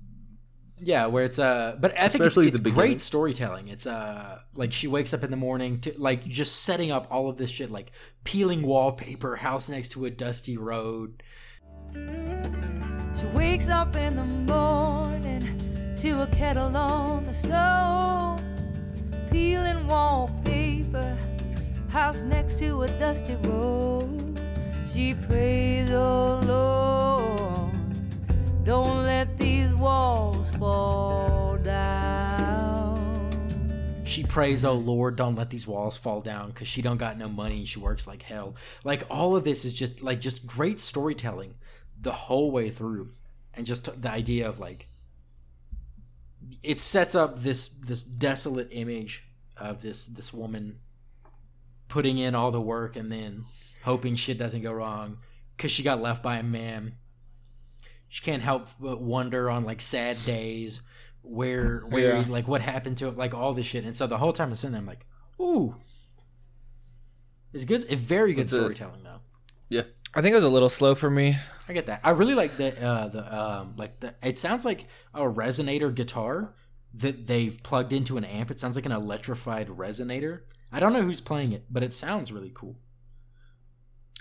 Yeah, 0.81 1.07
where 1.07 1.23
it's 1.23 1.39
uh 1.39 1.75
but 1.79 1.97
I 1.97 2.07
think 2.07 2.23
it's, 2.23 2.35
the 2.35 2.41
it's 2.41 2.59
great 2.59 3.01
storytelling. 3.01 3.67
It's 3.67 3.85
uh 3.85 4.39
like 4.55 4.71
she 4.71 4.87
wakes 4.87 5.13
up 5.13 5.23
in 5.23 5.31
the 5.31 5.37
morning 5.37 5.81
to 5.81 5.93
like 5.97 6.25
just 6.25 6.63
setting 6.63 6.91
up 6.91 7.07
all 7.11 7.29
of 7.29 7.37
this 7.37 7.49
shit 7.49 7.69
like 7.69 7.91
peeling 8.23 8.63
wallpaper, 8.63 9.35
house 9.35 9.69
next 9.69 9.89
to 9.89 10.05
a 10.05 10.09
dusty 10.09 10.57
road. 10.57 11.21
She 11.93 13.25
wakes 13.33 13.69
up 13.69 13.95
in 13.95 14.15
the 14.15 14.23
morning 14.23 15.28
to 15.99 16.21
a 16.21 16.27
kettle 16.27 16.75
on 16.77 17.25
the 17.25 17.33
stove, 17.33 18.41
peeling 19.29 19.85
wallpaper, 19.85 21.17
house 21.89 22.23
next 22.23 22.57
to 22.59 22.83
a 22.83 22.87
dusty 22.99 23.35
road. 23.47 24.41
She 24.91 25.13
prays, 25.13 25.89
oh 25.91 26.39
Lord, 26.45 27.73
don't 28.63 29.03
let 29.03 29.37
these 29.37 29.73
walls 29.75 30.49
fall 30.55 31.57
down. 31.57 32.39
She 34.05 34.23
prays, 34.23 34.65
"Oh 34.65 34.73
Lord, 34.73 35.15
don't 35.15 35.35
let 35.35 35.51
these 35.51 35.67
walls 35.67 35.95
fall 35.95 36.19
down," 36.19 36.49
because 36.49 36.67
she 36.67 36.81
don't 36.81 36.97
got 36.97 37.17
no 37.17 37.29
money 37.29 37.63
she 37.65 37.77
works 37.77 38.07
like 38.07 38.23
hell. 38.23 38.55
Like 38.83 39.03
all 39.09 39.35
of 39.35 39.43
this 39.43 39.65
is 39.65 39.73
just 39.73 40.01
like 40.01 40.19
just 40.19 40.47
great 40.47 40.79
storytelling 40.79 41.53
the 42.01 42.11
whole 42.11 42.49
way 42.51 42.71
through, 42.71 43.11
and 43.53 43.67
just 43.67 44.01
the 44.01 44.09
idea 44.09 44.49
of 44.49 44.57
like 44.59 44.88
it 46.63 46.79
sets 46.79 47.15
up 47.15 47.39
this 47.39 47.67
this 47.69 48.03
desolate 48.03 48.67
image 48.71 49.23
of 49.57 49.81
this 49.81 50.05
this 50.07 50.33
woman 50.33 50.79
putting 51.87 52.17
in 52.17 52.35
all 52.35 52.51
the 52.51 52.61
work 52.61 52.95
and 52.95 53.11
then 53.11 53.45
hoping 53.83 54.15
shit 54.15 54.37
doesn't 54.37 54.61
go 54.61 54.71
wrong 54.71 55.17
because 55.55 55.71
she 55.71 55.83
got 55.83 55.99
left 56.01 56.21
by 56.23 56.37
a 56.37 56.43
man. 56.43 56.95
She 58.07 58.23
can't 58.23 58.41
help 58.43 58.69
but 58.79 59.01
wonder 59.01 59.49
on 59.49 59.63
like 59.65 59.81
sad 59.81 60.17
days 60.25 60.81
where 61.21 61.81
where 61.89 62.17
Yeah. 62.17 62.25
like 62.27 62.47
what 62.47 62.61
happened 62.61 62.97
to 62.97 63.07
him, 63.07 63.15
like 63.17 63.33
all 63.33 63.53
this 63.53 63.65
shit. 63.65 63.85
And 63.85 63.95
so 63.95 64.07
the 64.07 64.17
whole 64.17 64.33
time 64.33 64.49
I'm 64.49 64.55
sitting 64.55 64.71
there, 64.73 64.81
I'm 64.81 64.87
like, 64.87 65.05
ooh, 65.39 65.75
it's 67.53 67.65
good. 67.65 67.83
It's 67.89 68.01
very 68.01 68.33
good 68.33 68.43
It's 68.43 68.53
a- 68.53 68.57
storytelling 68.57 69.03
though. 69.03 69.21
Yeah. 69.69 69.83
I 70.15 70.21
think 70.21 70.33
it 70.33 70.37
was 70.37 70.45
a 70.45 70.49
little 70.49 70.69
slow 70.69 70.95
for 70.95 71.09
me. 71.09 71.37
I 71.67 71.73
get 71.73 71.85
that. 71.85 72.01
I 72.03 72.11
really 72.11 72.33
like 72.33 72.57
the 72.57 72.83
uh, 72.83 73.07
the 73.09 73.37
um 73.37 73.75
like 73.77 73.99
the. 73.99 74.15
It 74.23 74.37
sounds 74.37 74.65
like 74.65 74.87
a 75.13 75.21
resonator 75.21 75.93
guitar 75.93 76.55
that 76.95 77.27
they've 77.27 77.61
plugged 77.61 77.93
into 77.93 78.17
an 78.17 78.25
amp. 78.25 78.49
It 78.49 78.59
sounds 78.59 78.75
like 78.75 78.87
an 78.87 78.91
electrified 78.91 79.67
resonator. 79.67 80.41
I 80.71 80.79
don't 80.79 80.93
know 80.93 81.03
who's 81.03 81.21
playing 81.21 81.51
it, 81.51 81.65
but 81.69 81.83
it 81.83 81.93
sounds 81.93 82.31
really 82.31 82.51
cool. 82.53 82.77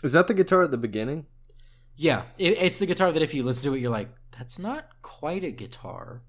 Is 0.03 0.13
that 0.13 0.29
the 0.29 0.35
guitar 0.35 0.63
at 0.63 0.71
the 0.71 0.77
beginning? 0.77 1.27
Yeah, 1.97 2.23
it, 2.39 2.59
it's 2.59 2.79
the 2.79 2.87
guitar 2.87 3.11
that 3.11 3.23
if 3.23 3.35
you 3.35 3.43
listen 3.43 3.65
to 3.65 3.75
it, 3.77 3.81
you're 3.81 3.91
like, 3.91 4.11
that's 4.39 4.59
not 4.59 4.89
quite 5.03 5.43
a 5.43 5.51
guitar. 5.51 6.23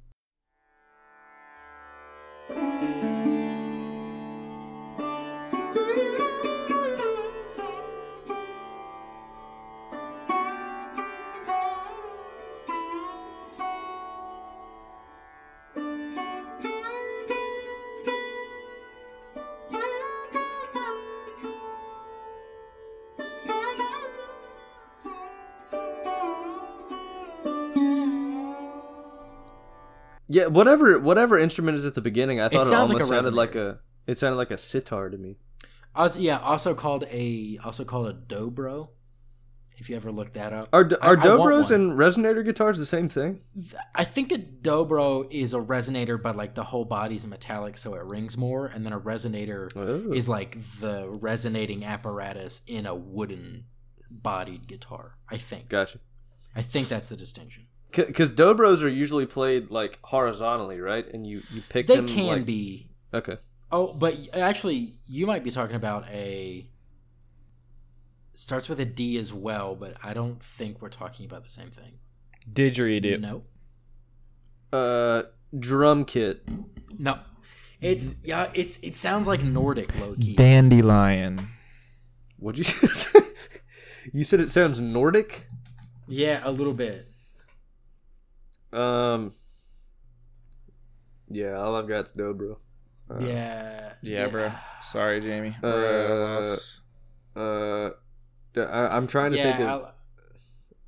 Yeah, 30.29 30.45
whatever 30.45 30.99
whatever 30.99 31.37
instrument 31.39 31.77
is 31.77 31.85
at 31.85 31.95
the 31.95 32.01
beginning, 32.01 32.39
I 32.39 32.49
thought 32.49 32.61
it, 32.61 32.65
sounds 32.65 32.89
like 32.91 33.01
almost 33.01 33.11
a 33.11 33.15
sounded 33.23 33.33
resonator. 33.33 33.35
like 33.35 33.55
a 33.55 33.79
it 34.07 34.17
sounded 34.19 34.35
like 34.37 34.51
a 34.51 34.57
sitar 34.57 35.09
to 35.09 35.17
me. 35.17 35.37
Also, 35.95 36.19
yeah, 36.19 36.37
also 36.39 36.73
called 36.75 37.03
a 37.11 37.59
also 37.63 37.83
called 37.83 38.07
a 38.07 38.13
dobro. 38.13 38.89
If 39.79 39.89
you 39.89 39.95
ever 39.95 40.11
look 40.11 40.33
that 40.33 40.51
up, 40.51 40.67
Are 40.73 40.87
I- 41.01 41.07
are 41.13 41.17
I 41.17 41.23
dobros 41.25 41.71
one. 41.71 41.73
and 41.73 41.91
resonator 41.97 42.43
guitars 42.43 42.77
the 42.77 42.85
same 42.85 43.07
thing? 43.07 43.39
I 43.95 44.03
think 44.03 44.31
a 44.33 44.37
dobro 44.37 45.25
is 45.31 45.53
a 45.53 45.57
resonator, 45.59 46.21
but 46.21 46.35
like 46.35 46.53
the 46.53 46.65
whole 46.65 46.83
body's 46.83 47.25
metallic, 47.25 47.77
so 47.77 47.95
it 47.95 48.03
rings 48.03 48.37
more. 48.37 48.67
And 48.67 48.85
then 48.85 48.91
a 48.91 48.99
resonator 48.99 49.71
Oh. 49.77 50.11
is 50.13 50.27
like 50.27 50.57
the 50.81 51.07
resonating 51.09 51.85
apparatus 51.85 52.61
in 52.67 52.85
a 52.85 52.93
wooden 52.93 53.65
bodied 54.11 54.67
guitar. 54.67 55.15
I 55.29 55.37
think. 55.37 55.69
Gotcha. 55.69 55.99
I 56.53 56.61
think 56.61 56.89
that's 56.89 57.07
the 57.07 57.15
distinction. 57.15 57.67
Because 57.91 58.29
dobros 58.31 58.83
are 58.83 58.87
usually 58.89 59.25
played 59.25 59.71
like 59.71 59.99
horizontally, 60.03 60.79
right? 60.79 61.05
And 61.13 61.25
you 61.25 61.41
you 61.51 61.61
pick 61.69 61.87
them 61.87 62.05
They 62.05 62.13
them. 62.13 62.15
can 62.15 62.25
like- 62.27 62.45
be. 62.45 62.89
Okay. 63.13 63.37
Oh, 63.71 63.93
but 63.93 64.15
actually, 64.33 64.95
you 65.07 65.25
might 65.27 65.43
be 65.43 65.51
talking 65.51 65.75
about 65.75 66.07
a. 66.09 66.67
Starts 68.35 68.69
with 68.69 68.79
a 68.79 68.85
D 68.85 69.17
as 69.17 69.33
well, 69.33 69.75
but 69.75 69.95
I 70.01 70.13
don't 70.13 70.41
think 70.41 70.81
we're 70.81 70.89
talking 70.89 71.25
about 71.25 71.43
the 71.43 71.49
same 71.49 71.69
thing. 71.71 71.99
Didgeridoo. 72.51 73.19
No. 73.19 73.43
Uh, 74.71 75.23
drum 75.57 76.05
kit. 76.05 76.47
No. 76.97 77.19
It's 77.81 78.15
yeah, 78.23 78.49
it's 78.53 78.77
it 78.79 78.95
sounds 78.95 79.27
like 79.27 79.41
Nordic 79.43 79.97
low 79.99 80.15
key. 80.15 80.35
Dandelion. 80.35 81.47
What'd 82.37 82.59
you 82.59 82.63
say? 82.93 83.19
you 84.13 84.23
said 84.23 84.39
it 84.39 84.51
sounds 84.51 84.79
Nordic. 84.79 85.45
Yeah, 86.07 86.41
a 86.43 86.51
little 86.51 86.73
bit. 86.73 87.07
Um. 88.73 89.33
Yeah, 91.29 91.53
all 91.57 91.75
I've 91.75 91.87
got's 91.87 92.11
dobro. 92.11 92.57
yeah. 93.19 93.93
Yeah, 94.01 94.27
bro. 94.27 94.51
Sorry, 94.81 95.19
Jamie. 95.21 95.55
Uh, 95.57 95.61
Bro. 95.61 96.57
Uh, 97.35 97.89
d- 98.53 98.61
I, 98.61 98.97
am 98.97 99.07
trying 99.07 99.31
to 99.31 99.37
Yeah, 99.37 99.43
think 99.43 99.59
of. 99.59 99.67
I'll- 99.67 99.95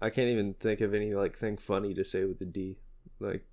I 0.02 0.10
can't 0.10 0.30
even 0.30 0.56
think 0.56 0.82
of 0.82 0.94
any 0.96 1.12
like 1.12 1.38
thing 1.38 1.58
funny 1.58 1.94
to 1.94 2.04
say 2.04 2.26
with 2.26 2.40
the 2.40 2.46
D. 2.46 2.78
Like 3.20 3.46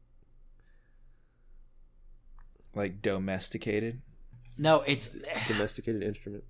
like 2.75 3.03
domesticated. 3.03 4.01
no, 4.57 4.81
it's 4.87 5.09
domesticated 5.47 6.03
instrument. 6.03 6.45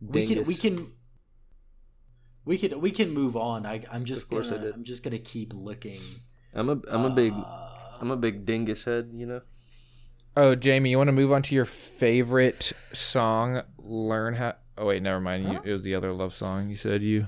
we 0.00 0.26
can 0.26 0.44
we 0.44 0.54
can 0.54 0.92
we 2.44 2.58
can 2.58 2.80
we 2.80 2.90
can 2.92 3.10
move 3.10 3.36
on. 3.36 3.66
I, 3.66 3.80
I'm 3.90 4.04
just 4.04 4.24
Of 4.24 4.30
course 4.30 4.48
I 4.48 4.56
gonna, 4.56 4.62
did. 4.66 4.74
I'm 4.74 4.84
just 4.84 5.02
gonna 5.02 5.18
keep 5.18 5.52
looking. 5.54 6.00
I'm 6.54 6.68
a 6.68 6.80
I'm 6.88 7.04
a 7.04 7.10
big 7.10 7.32
Uh, 7.32 7.68
I'm 8.00 8.10
a 8.10 8.16
big 8.16 8.44
dingus 8.46 8.84
head. 8.84 9.10
You 9.12 9.26
know. 9.26 9.40
Oh, 10.36 10.54
Jamie, 10.54 10.90
you 10.90 10.98
want 10.98 11.08
to 11.08 11.12
move 11.12 11.32
on 11.32 11.42
to 11.42 11.54
your 11.54 11.64
favorite 11.64 12.72
song? 12.92 13.62
Learn 13.78 14.34
how. 14.34 14.54
Oh 14.76 14.86
wait, 14.86 15.02
never 15.02 15.20
mind. 15.20 15.44
You, 15.44 15.60
it 15.64 15.72
was 15.72 15.82
the 15.82 15.94
other 15.94 16.12
love 16.12 16.34
song. 16.34 16.68
You 16.68 16.76
said 16.76 17.02
you. 17.02 17.26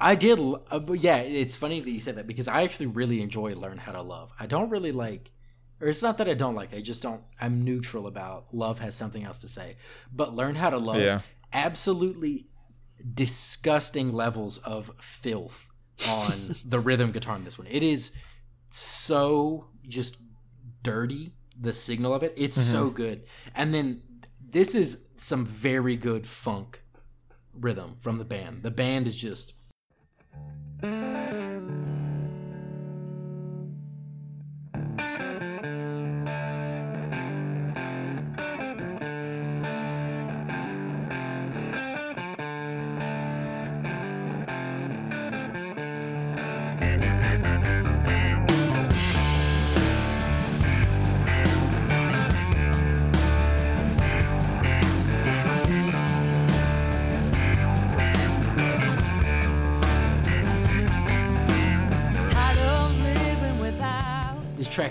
I 0.00 0.14
did, 0.14 0.38
uh, 0.38 0.78
but 0.78 1.00
yeah, 1.00 1.16
it's 1.16 1.56
funny 1.56 1.80
that 1.80 1.90
you 1.90 1.98
said 1.98 2.14
that 2.16 2.26
because 2.26 2.46
I 2.46 2.62
actually 2.62 2.86
really 2.86 3.20
enjoy 3.20 3.54
learn 3.54 3.78
how 3.78 3.92
to 3.92 4.00
love. 4.00 4.30
I 4.38 4.46
don't 4.46 4.70
really 4.70 4.92
like, 4.92 5.32
or 5.80 5.88
it's 5.88 6.02
not 6.02 6.18
that 6.18 6.28
I 6.28 6.34
don't 6.34 6.54
like. 6.54 6.72
I 6.72 6.80
just 6.80 7.02
don't. 7.02 7.22
I'm 7.40 7.62
neutral 7.62 8.06
about 8.06 8.54
love. 8.54 8.78
Has 8.78 8.94
something 8.94 9.24
else 9.24 9.38
to 9.38 9.48
say, 9.48 9.76
but 10.14 10.34
learn 10.34 10.54
how 10.54 10.70
to 10.70 10.78
love. 10.78 11.00
Yeah. 11.00 11.20
Absolutely 11.52 12.46
disgusting 13.14 14.12
levels 14.12 14.58
of 14.58 14.90
filth 15.00 15.70
on 16.08 16.54
the 16.64 16.78
rhythm 16.78 17.10
guitar 17.10 17.36
in 17.36 17.44
this 17.44 17.58
one. 17.58 17.66
It 17.68 17.82
is 17.82 18.12
so 18.70 19.68
just 19.86 20.16
dirty. 20.82 21.32
The 21.60 21.72
signal 21.72 22.14
of 22.14 22.22
it, 22.22 22.34
it's 22.36 22.56
mm-hmm. 22.56 22.70
so 22.70 22.90
good. 22.90 23.24
And 23.54 23.74
then 23.74 24.02
this 24.40 24.74
is 24.74 25.08
some 25.16 25.44
very 25.44 25.96
good 25.96 26.26
funk 26.26 26.82
rhythm 27.52 27.96
from 27.98 28.18
the 28.18 28.24
band. 28.24 28.62
The 28.62 28.70
band 28.70 29.06
is 29.08 29.16
just 29.16 29.54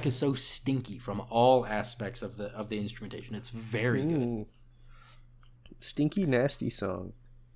is 0.08 0.16
so 0.16 0.34
stinky 0.34 0.98
from 0.98 1.22
all 1.30 1.66
aspects 1.66 2.22
of 2.22 2.38
the 2.38 2.46
of 2.54 2.70
the 2.70 2.80
instrumentation. 2.80 3.36
It's 3.36 3.50
very 3.50 4.02
good. 4.02 4.20
Mm. 4.20 4.46
Stinky 5.80 6.26
nasty 6.26 6.70
song. 6.70 7.14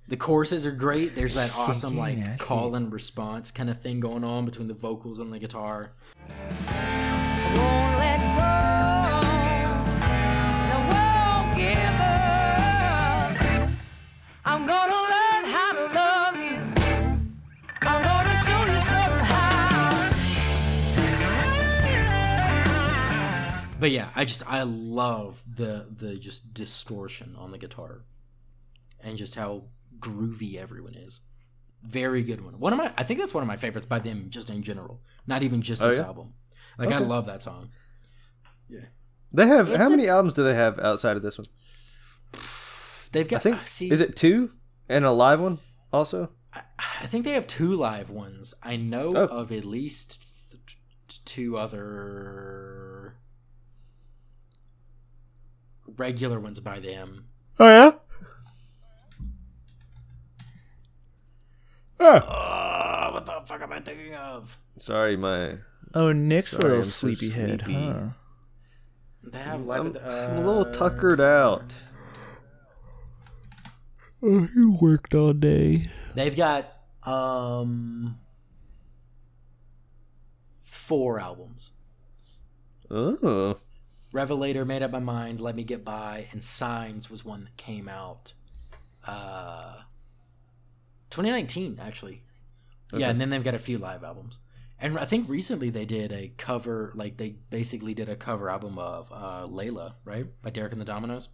The 0.08 0.16
choruses 0.16 0.66
are 0.66 0.72
great. 0.72 1.14
There's 1.14 1.34
that 1.34 1.54
awesome 1.56 1.96
like 1.96 2.18
nasty. 2.18 2.44
call 2.44 2.74
and 2.74 2.92
response 2.92 3.50
kind 3.50 3.70
of 3.70 3.80
thing 3.80 4.00
going 4.00 4.24
on 4.24 4.44
between 4.44 4.68
the 4.68 4.74
vocals 4.74 5.18
and 5.18 5.32
the 5.32 5.38
guitar. 5.38 5.92
But 23.82 23.90
yeah, 23.90 24.10
I 24.14 24.24
just 24.24 24.48
I 24.48 24.62
love 24.62 25.42
the 25.44 25.88
the 25.90 26.14
just 26.14 26.54
distortion 26.54 27.34
on 27.36 27.50
the 27.50 27.58
guitar 27.58 28.04
and 29.02 29.16
just 29.18 29.34
how 29.34 29.64
groovy 29.98 30.54
everyone 30.56 30.94
is. 30.94 31.20
Very 31.82 32.22
good 32.22 32.40
one. 32.44 32.60
One 32.60 32.72
of 32.72 32.78
my 32.78 32.92
I 32.96 33.02
think 33.02 33.18
that's 33.18 33.34
one 33.34 33.42
of 33.42 33.48
my 33.48 33.56
favorites 33.56 33.86
by 33.86 33.98
them 33.98 34.26
just 34.30 34.50
in 34.50 34.62
general. 34.62 35.00
Not 35.26 35.42
even 35.42 35.62
just 35.62 35.82
Oh, 35.82 35.88
this 35.88 35.98
yeah? 35.98 36.04
album. 36.06 36.34
Like 36.78 36.92
I 36.92 36.98
love 36.98 37.26
that 37.26 37.42
song. 37.42 37.70
Yeah. 38.68 38.86
They 39.32 39.48
have 39.48 39.68
It's 39.68 39.78
how 39.78 39.88
a- 39.88 39.90
many 39.90 40.06
albums 40.08 40.34
do 40.34 40.44
they 40.44 40.54
have 40.54 40.78
outside 40.78 41.16
of 41.16 41.24
this 41.24 41.36
one? 41.38 41.48
They've 43.10 43.26
got. 43.28 43.34
I 43.34 43.38
got 43.38 43.42
think 43.42 43.56
uh, 43.56 43.64
see 43.64 43.90
is 43.90 44.00
it 44.00 44.14
two 44.14 44.52
and 44.88 45.04
a 45.04 45.10
live 45.10 45.40
one 45.40 45.58
also? 45.92 46.30
I 46.54 47.06
think 47.06 47.24
they 47.24 47.32
have 47.32 47.48
two 47.48 47.74
live 47.74 48.10
ones. 48.10 48.54
I 48.62 48.76
know 48.76 49.12
Oh. 49.16 49.26
of 49.26 49.50
at 49.50 49.64
least 49.64 50.22
th- 50.52 50.78
two 51.24 51.58
other 51.58 53.16
regular 55.96 56.38
ones 56.40 56.60
by 56.60 56.78
them. 56.78 57.26
Oh 57.58 57.66
yeah. 57.66 57.92
Oh, 62.00 63.10
what 63.12 63.26
the 63.26 63.40
fuck 63.46 63.62
am 63.62 63.72
I 63.72 63.80
thinking 63.80 64.14
of? 64.14 64.58
Sorry, 64.78 65.16
my 65.16 65.58
Oh, 65.94 66.10
Nick's 66.12 66.52
a 66.52 66.56
Sorry, 66.56 66.64
little 66.64 66.78
I'm 66.78 66.84
so 66.84 66.90
sleepyhead, 67.06 67.62
sleepy. 67.64 67.74
huh? 67.74 68.06
They 69.24 69.38
have 69.38 69.66
live. 69.66 69.80
I'm, 69.86 69.96
at- 69.96 70.02
I'm 70.04 70.36
a 70.38 70.46
little 70.46 70.66
uh, 70.66 70.72
tuckered 70.72 71.20
out. 71.20 71.74
Oh, 74.22 74.48
you 74.54 74.76
worked 74.80 75.14
all 75.14 75.32
day. 75.32 75.86
They've 76.14 76.34
got 76.36 76.72
um 77.04 78.18
four 80.64 81.20
albums. 81.20 81.72
Oh, 82.90 83.58
Revelator, 84.12 84.64
Made 84.64 84.82
Up 84.82 84.90
My 84.90 84.98
Mind, 84.98 85.40
Let 85.40 85.56
Me 85.56 85.64
Get 85.64 85.84
By, 85.84 86.26
and 86.32 86.44
Signs 86.44 87.10
was 87.10 87.24
one 87.24 87.44
that 87.44 87.56
came 87.56 87.88
out 87.88 88.32
uh 89.06 89.78
2019 91.10 91.78
actually. 91.82 92.22
Yeah, 92.94 93.08
and 93.08 93.20
then 93.20 93.30
they've 93.30 93.42
got 93.42 93.54
a 93.54 93.58
few 93.58 93.78
live 93.78 94.04
albums. 94.04 94.40
And 94.78 94.98
I 94.98 95.04
think 95.04 95.28
recently 95.28 95.70
they 95.70 95.84
did 95.84 96.12
a 96.12 96.32
cover 96.36 96.92
like 96.94 97.16
they 97.16 97.36
basically 97.50 97.94
did 97.94 98.08
a 98.08 98.16
cover 98.16 98.50
album 98.50 98.78
of 98.78 99.10
uh 99.12 99.46
Layla, 99.48 99.94
right? 100.04 100.26
By 100.42 100.50
Derek 100.50 100.72
and 100.72 100.80
the 100.80 100.84
Dominos. 100.84 101.28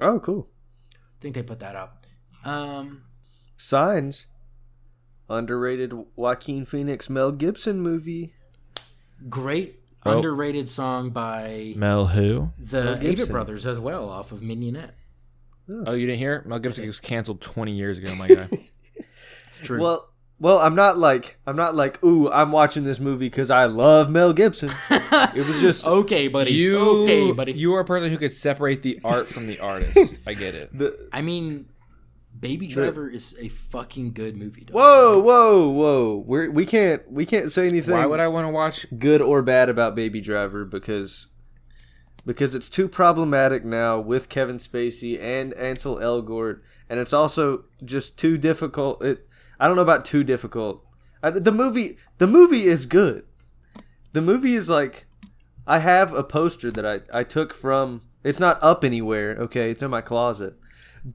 oh, 0.00 0.20
cool. 0.20 0.48
I 0.94 1.20
think 1.20 1.34
they 1.34 1.42
put 1.42 1.58
that 1.60 1.76
out. 1.76 1.92
Um 2.44 3.02
Signs, 3.56 4.26
underrated 5.28 5.92
Joaquin 6.16 6.64
Phoenix 6.64 7.10
Mel 7.10 7.32
Gibson 7.32 7.80
movie. 7.80 8.32
great 9.28 9.76
Oh. 10.06 10.16
underrated 10.16 10.68
song 10.68 11.10
by 11.10 11.72
Mel 11.76 12.06
who? 12.06 12.50
the 12.58 12.84
Mel 12.84 12.96
Avett 12.98 13.30
Brothers 13.30 13.66
as 13.66 13.80
well 13.80 14.08
off 14.08 14.32
of 14.32 14.40
Mignonette. 14.40 14.92
Oh, 15.68 15.84
oh 15.88 15.92
you 15.92 16.06
didn't 16.06 16.18
hear 16.18 16.36
it? 16.36 16.46
Mel 16.46 16.58
Gibson 16.58 16.86
was 16.86 17.00
canceled 17.00 17.40
20 17.40 17.72
years 17.72 17.98
ago, 17.98 18.14
my 18.14 18.28
guy. 18.28 18.48
It's 19.48 19.66
true. 19.66 19.80
Well, 19.80 20.08
well, 20.40 20.58
I'm 20.58 20.74
not 20.74 20.98
like 20.98 21.38
I'm 21.46 21.56
not 21.56 21.74
like 21.74 22.02
ooh, 22.04 22.30
I'm 22.30 22.52
watching 22.52 22.84
this 22.84 23.00
movie 23.00 23.26
because 23.26 23.50
I 23.50 23.64
love 23.64 24.08
Mel 24.10 24.32
Gibson. 24.32 24.70
it 24.90 25.46
was 25.46 25.60
just 25.60 25.86
okay, 25.86 26.28
buddy. 26.28 26.52
you, 26.52 27.04
okay, 27.04 27.32
buddy. 27.32 27.52
you 27.52 27.74
are 27.74 27.80
a 27.80 27.84
person 27.84 28.10
who 28.10 28.18
could 28.18 28.32
separate 28.32 28.82
the 28.82 29.00
art 29.02 29.26
from 29.26 29.46
the 29.46 29.58
artist. 29.58 30.18
I 30.26 30.34
get 30.34 30.54
it. 30.54 30.76
the 30.76 31.08
I 31.12 31.22
mean, 31.22 31.68
Baby 32.38 32.68
Driver 32.68 33.08
is 33.08 33.36
a 33.40 33.48
fucking 33.48 34.12
good 34.12 34.36
movie. 34.36 34.64
Dog. 34.64 34.74
whoa, 34.74 35.18
whoa, 35.18 35.68
whoa. 35.68 36.24
We're 36.26 36.50
we 36.50 36.66
can't 36.66 37.10
we 37.10 37.26
can't 37.26 37.50
say 37.50 37.66
anything. 37.66 37.94
Why 37.94 38.06
would 38.06 38.20
I 38.20 38.28
want 38.28 38.46
to 38.46 38.52
watch? 38.52 38.86
good 38.98 39.20
or 39.20 39.42
bad 39.42 39.68
about 39.68 39.94
Baby 39.94 40.20
Driver 40.20 40.64
because 40.64 41.26
because 42.24 42.54
it's 42.54 42.68
too 42.68 42.88
problematic 42.88 43.64
now 43.64 43.98
with 43.98 44.28
Kevin 44.28 44.58
Spacey 44.58 45.20
and 45.20 45.54
Ansel 45.54 45.96
Elgort, 45.96 46.60
and 46.88 47.00
it's 47.00 47.12
also 47.12 47.64
just 47.84 48.18
too 48.18 48.38
difficult. 48.38 49.02
It 49.02 49.26
I 49.58 49.66
don't 49.66 49.76
know 49.76 49.82
about 49.82 50.04
too 50.04 50.22
difficult. 50.22 50.84
I, 51.22 51.30
the 51.30 51.52
movie 51.52 51.96
the 52.18 52.26
movie 52.26 52.64
is 52.64 52.86
good. 52.86 53.24
The 54.12 54.20
movie 54.20 54.54
is 54.54 54.68
like 54.68 55.06
I 55.66 55.80
have 55.80 56.12
a 56.12 56.22
poster 56.22 56.70
that 56.70 56.86
I 56.86 57.00
I 57.12 57.24
took 57.24 57.54
from. 57.54 58.02
It's 58.22 58.40
not 58.40 58.62
up 58.62 58.84
anywhere. 58.84 59.36
Okay, 59.40 59.70
it's 59.70 59.82
in 59.82 59.90
my 59.90 60.00
closet, 60.00 60.54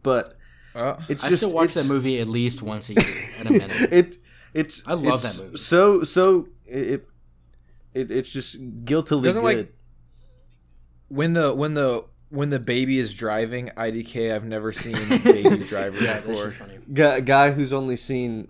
but 0.02 0.36
Uh, 0.76 1.00
it's 1.08 1.24
I 1.24 1.30
just 1.30 1.42
still 1.42 1.52
watch 1.52 1.74
that 1.74 1.86
movie 1.86 2.20
at 2.20 2.28
least 2.28 2.62
once 2.62 2.90
a 2.90 2.94
year 2.94 3.14
at 3.40 3.46
a 3.48 3.52
minute. 3.52 3.72
it 3.92 4.18
it's 4.54 4.82
I 4.86 4.94
love 4.94 5.24
it's 5.24 5.38
that 5.38 5.44
movie. 5.44 5.58
So 5.58 6.04
so 6.04 6.48
it, 6.66 7.08
it 7.94 8.12
it's 8.12 8.32
just 8.32 8.58
guiltily 8.86 9.30
Doesn't, 9.30 9.44
good. 9.44 9.58
like, 9.58 9.74
when 11.10 11.34
the 11.34 11.54
when 11.54 11.74
the 11.76 12.06
when 12.30 12.50
the 12.50 12.60
baby 12.60 12.98
is 12.98 13.14
driving, 13.14 13.70
IDK. 13.78 14.34
I've 14.34 14.46
never 14.46 14.72
seen 14.72 14.96
Baby 15.24 15.64
Driver 15.66 16.04
yeah, 16.04 16.20
before. 16.20 16.56
guy, 16.92 17.20
guy 17.20 17.52
who's 17.52 17.72
only 17.72 17.96
seen 17.96 18.48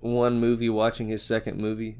one 0.00 0.38
movie 0.38 0.68
watching 0.68 1.08
his 1.08 1.22
second 1.22 1.58
movie. 1.58 1.96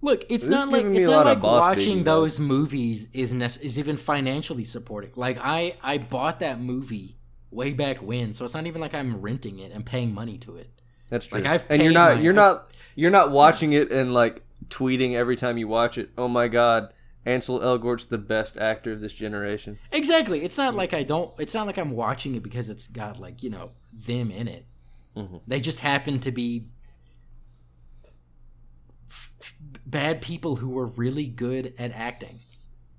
Look, 0.00 0.24
it's 0.28 0.46
This 0.46 0.54
not 0.54 0.68
like 0.68 0.84
it's 0.84 1.08
not 1.08 1.26
like 1.26 1.42
watching 1.42 1.98
Baby 1.98 2.02
those 2.04 2.38
movies 2.38 3.08
is 3.12 3.32
nec- 3.32 3.60
is 3.62 3.80
even 3.80 3.96
financially 3.96 4.62
supporting. 4.62 5.10
Like 5.16 5.38
I 5.42 5.74
I 5.82 5.98
bought 5.98 6.38
that 6.40 6.60
movie 6.60 7.17
way 7.50 7.72
back 7.72 8.02
when, 8.02 8.34
so 8.34 8.44
it's 8.44 8.54
not 8.54 8.66
even 8.66 8.80
like 8.80 8.94
I'm 8.94 9.20
renting 9.20 9.58
it 9.58 9.72
and 9.72 9.84
paying 9.84 10.12
money 10.12 10.38
to 10.38 10.56
it. 10.56 10.70
That's 11.08 11.26
true. 11.26 11.40
Like, 11.40 11.50
I've 11.50 11.66
and 11.70 11.82
you're 11.82 11.92
not 11.92 12.22
you're 12.22 12.32
not 12.32 12.70
you're 12.94 13.10
not 13.10 13.30
watching 13.30 13.72
it 13.72 13.90
and 13.90 14.12
like 14.12 14.42
tweeting 14.68 15.14
every 15.14 15.36
time 15.36 15.58
you 15.58 15.68
watch 15.68 15.98
it. 15.98 16.10
Oh 16.18 16.28
my 16.28 16.48
god, 16.48 16.92
Ansel 17.24 17.62
Elgort's 17.62 18.06
the 18.06 18.18
best 18.18 18.56
actor 18.56 18.92
of 18.92 19.00
this 19.00 19.14
generation. 19.14 19.78
Exactly. 19.92 20.44
It's 20.44 20.58
not 20.58 20.74
like 20.74 20.94
I 20.94 21.02
don't. 21.02 21.32
It's 21.38 21.54
not 21.54 21.66
like 21.66 21.78
I'm 21.78 21.90
watching 21.90 22.34
it 22.34 22.42
because 22.42 22.68
it's 22.68 22.86
got 22.86 23.18
like 23.18 23.42
you 23.42 23.50
know 23.50 23.72
them 23.92 24.30
in 24.30 24.48
it. 24.48 24.66
Mm-hmm. 25.16 25.36
They 25.46 25.60
just 25.60 25.80
happen 25.80 26.20
to 26.20 26.30
be 26.30 26.66
f- 29.10 29.32
bad 29.86 30.20
people 30.20 30.56
who 30.56 30.70
were 30.70 30.86
really 30.86 31.26
good 31.26 31.74
at 31.78 31.92
acting, 31.92 32.40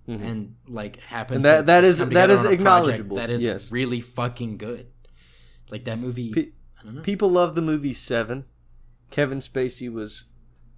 and 0.10 0.56
like 0.68 1.00
happen. 1.02 1.38
Mm-hmm. 1.42 1.46
And 1.46 1.46
that- 1.46 1.60
to 1.62 1.66
that 1.66 1.84
is- 1.84 2.00
come 2.00 2.10
that 2.10 2.14
together 2.28 2.34
is 2.34 2.40
on 2.40 2.46
a 2.46 2.48
project 2.50 2.62
acknowledgeable, 2.62 3.18
That 3.18 3.30
is 3.30 3.44
yes. 3.44 3.72
really 3.72 4.02
fucking 4.02 4.58
good. 4.58 4.88
Like 5.70 5.86
that 5.86 6.00
movie. 6.00 6.32
Pe- 6.32 6.48
I 6.80 6.84
don't 6.84 6.96
know. 6.96 7.02
People 7.02 7.30
love 7.30 7.56
the 7.56 7.62
movie 7.62 7.94
Seven. 7.94 8.46
Kevin 9.12 9.40
Spacey 9.40 9.92
was 9.92 10.26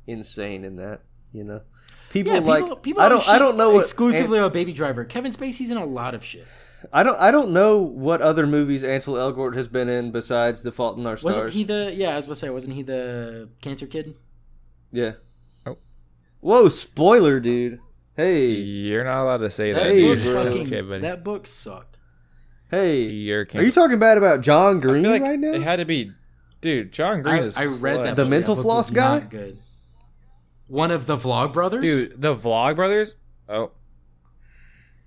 insane 0.08 0.64
in 0.66 0.76
that. 0.78 1.02
You 1.32 1.44
know, 1.46 1.62
people 2.10 2.34
yeah, 2.34 2.40
like 2.40 2.64
people, 2.64 2.76
people 2.78 3.02
I 3.02 3.08
don't 3.10 3.28
I 3.30 3.40
don't 3.40 3.56
know 3.56 3.72
what 3.72 3.80
exclusively 3.80 4.38
about 4.38 4.52
Baby 4.52 4.74
Driver. 4.74 5.06
Kevin 5.06 5.32
Spacey's 5.32 5.72
in 5.72 5.78
a 5.78 5.86
lot 5.86 6.14
of 6.14 6.26
shit. 6.26 6.46
I 6.92 7.04
don't 7.04 7.18
I 7.20 7.32
don't 7.32 7.52
know 7.52 7.78
what 7.78 8.22
other 8.22 8.46
movies 8.48 8.84
Ansel 8.84 9.14
Elgort 9.16 9.56
has 9.56 9.68
been 9.70 9.88
in 9.88 10.12
besides 10.12 10.64
The 10.64 10.72
Fault 10.74 10.98
in 10.98 11.06
Our 11.06 11.16
Stars. 11.16 11.36
Wasn't 11.38 11.54
he 11.54 11.64
the? 11.64 11.94
Yeah, 11.96 12.10
I 12.12 12.16
was 12.18 12.26
gonna 12.26 12.36
say, 12.36 12.50
wasn't 12.50 12.76
he 12.76 12.82
the 12.82 13.50
cancer 13.62 13.86
kid? 13.88 14.16
Yeah. 14.92 15.14
Oh. 15.66 15.78
Whoa! 16.42 16.68
Spoiler, 16.70 17.40
dude. 17.40 17.80
Hey, 18.16 18.50
You're 18.52 19.04
not 19.06 19.24
allowed 19.24 19.38
to 19.38 19.50
say 19.50 19.72
that. 19.72 19.84
That 19.84 19.92
Hey, 19.94 20.16
book 20.16 20.46
fucking. 20.46 20.68
Okay, 20.68 20.82
buddy. 20.82 21.02
that 21.02 21.24
book 21.24 21.48
sucked. 21.48 21.98
hey. 22.70 23.02
You're 23.04 23.48
Are 23.56 23.64
you 23.64 23.72
talking 23.72 24.00
bad 24.00 24.18
about 24.18 24.42
John 24.42 24.80
Green 24.80 25.04
like 25.04 25.22
right 25.22 25.40
now? 25.40 25.54
it 25.54 25.62
had 25.62 25.78
to 25.78 25.86
be, 25.86 26.12
dude. 26.60 26.92
John 26.92 27.22
Green 27.22 27.36
I, 27.36 27.44
is. 27.44 27.58
I 27.58 27.66
read 27.66 28.04
that. 28.04 28.16
The 28.16 28.24
book. 28.24 28.30
mental 28.30 28.56
That 28.56 28.62
floss 28.64 28.90
guy? 28.92 29.20
Not 29.20 29.30
good. 29.30 29.60
One 30.68 30.92
of 30.92 31.06
the 31.06 31.18
Vlog 31.18 31.54
brothers. 31.54 31.84
dude. 31.84 32.22
The 32.22 32.36
Vlog 32.36 32.76
Brothers. 32.76 33.16
Oh, 33.50 33.72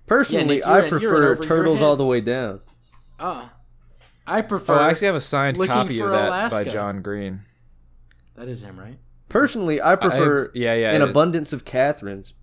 Personally, 0.05 0.57
Nick, 0.57 0.67
I 0.67 0.79
in- 0.79 0.83
in 0.85 0.89
prefer 0.91 1.35
Turtles. 1.35 1.81
All 1.81 1.95
the 1.95 2.05
Way 2.05 2.21
Down. 2.21 2.61
Uh, 3.19 3.47
I 4.27 4.41
prefer. 4.43 4.73
oh, 4.75 4.77
I 4.79 4.89
actually 4.89 5.07
have 5.07 5.15
a 5.15 5.21
signed 5.21 5.57
copy 5.57 5.99
of 5.99 6.09
that 6.11 6.27
Alaska. 6.27 6.65
by 6.65 6.69
John 6.71 7.01
Green. 7.01 7.41
that 8.35 8.47
is 8.47 8.61
him, 8.63 8.79
right? 8.79 8.99
Personally, 9.29 9.81
I 9.81 9.95
prefer 9.95 10.51
yeah, 10.53 10.75
yeah, 10.75 10.91
An 10.91 11.01
it 11.01 11.05
is. 11.05 11.09
Abundance 11.09 11.53
of 11.53 11.65
Katherines. 11.65 12.33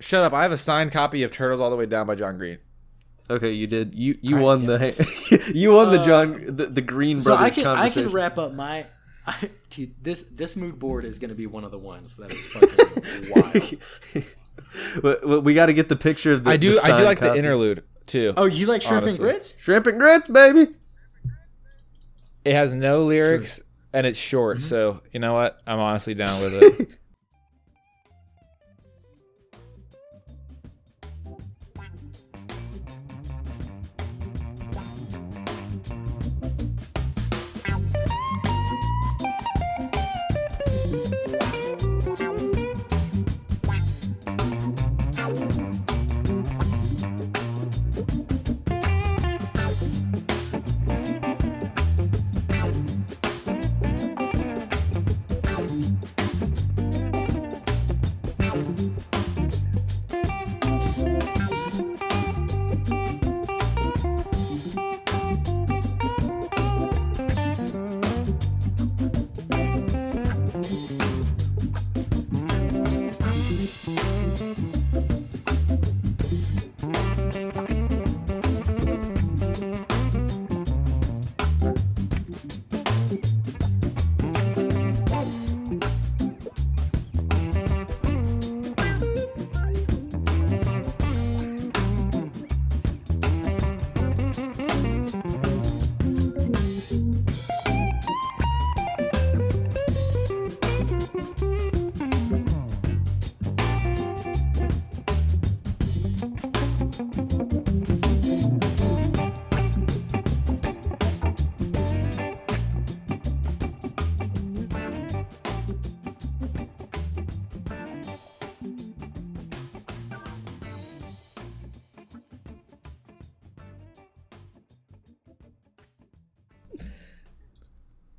Shut 0.00 0.22
up! 0.24 0.32
I 0.32 0.42
have 0.42 0.52
a 0.52 0.56
signed 0.58 0.92
copy 0.92 1.22
of 1.22 1.32
Turtles 1.32 1.60
All 1.60 1.70
the 1.70 1.76
Way 1.76 1.86
Down 1.86 2.06
by 2.06 2.14
John 2.14 2.38
Green. 2.38 2.58
Okay, 3.30 3.52
you 3.52 3.66
did. 3.66 3.94
You 3.94 4.18
you 4.22 4.36
Alright, 4.38 4.44
won 4.44 4.66
the 4.66 5.50
you 5.54 5.72
won 5.72 5.90
the 5.90 6.02
John 6.02 6.44
the, 6.46 6.66
the 6.66 6.80
Green 6.80 7.20
So 7.20 7.36
brothers 7.36 7.46
I 7.58 7.62
can 7.62 7.66
I 7.66 7.90
can 7.90 8.08
wrap 8.08 8.38
up 8.38 8.52
my. 8.54 8.86
I, 9.26 9.50
dude, 9.70 9.92
this 10.02 10.22
this 10.22 10.56
mood 10.56 10.78
board 10.78 11.04
is 11.04 11.18
going 11.18 11.28
to 11.28 11.34
be 11.34 11.46
one 11.46 11.64
of 11.64 11.70
the 11.70 11.78
ones 11.78 12.16
that 12.16 12.30
is 12.30 12.46
fucking 12.46 13.30
wild. 14.14 14.24
But- 15.02 15.22
but 15.22 15.40
we 15.42 15.52
got 15.54 15.66
to 15.66 15.72
get 15.74 15.88
the 15.88 15.96
picture 15.96 16.32
of 16.32 16.44
the. 16.44 16.50
I 16.50 16.56
do. 16.56 16.72
the 16.74 16.80
I 16.80 16.82
do 16.82 16.88
signed 16.88 17.04
like 17.04 17.20
the 17.20 17.34
interlude 17.36 17.82
too. 18.06 18.32
Oh, 18.36 18.46
you 18.46 18.66
like 18.66 18.80
shrimp 18.82 19.02
Honestly. 19.02 19.24
and 19.26 19.32
grits? 19.34 19.54
Shrimp 19.58 19.86
and 19.86 19.98
grits, 19.98 20.28
baby. 20.28 20.68
It 22.44 22.54
has 22.54 22.72
no 22.72 23.04
lyrics 23.04 23.60
and 23.92 24.06
it's 24.06 24.18
short, 24.18 24.58
Mm-hmm. 24.58 24.66
so 24.66 25.02
you 25.12 25.20
know 25.20 25.34
what? 25.34 25.60
I'm 25.66 25.78
honestly 25.78 26.14
down 26.14 26.40
with 26.42 26.62
it. 26.80 26.90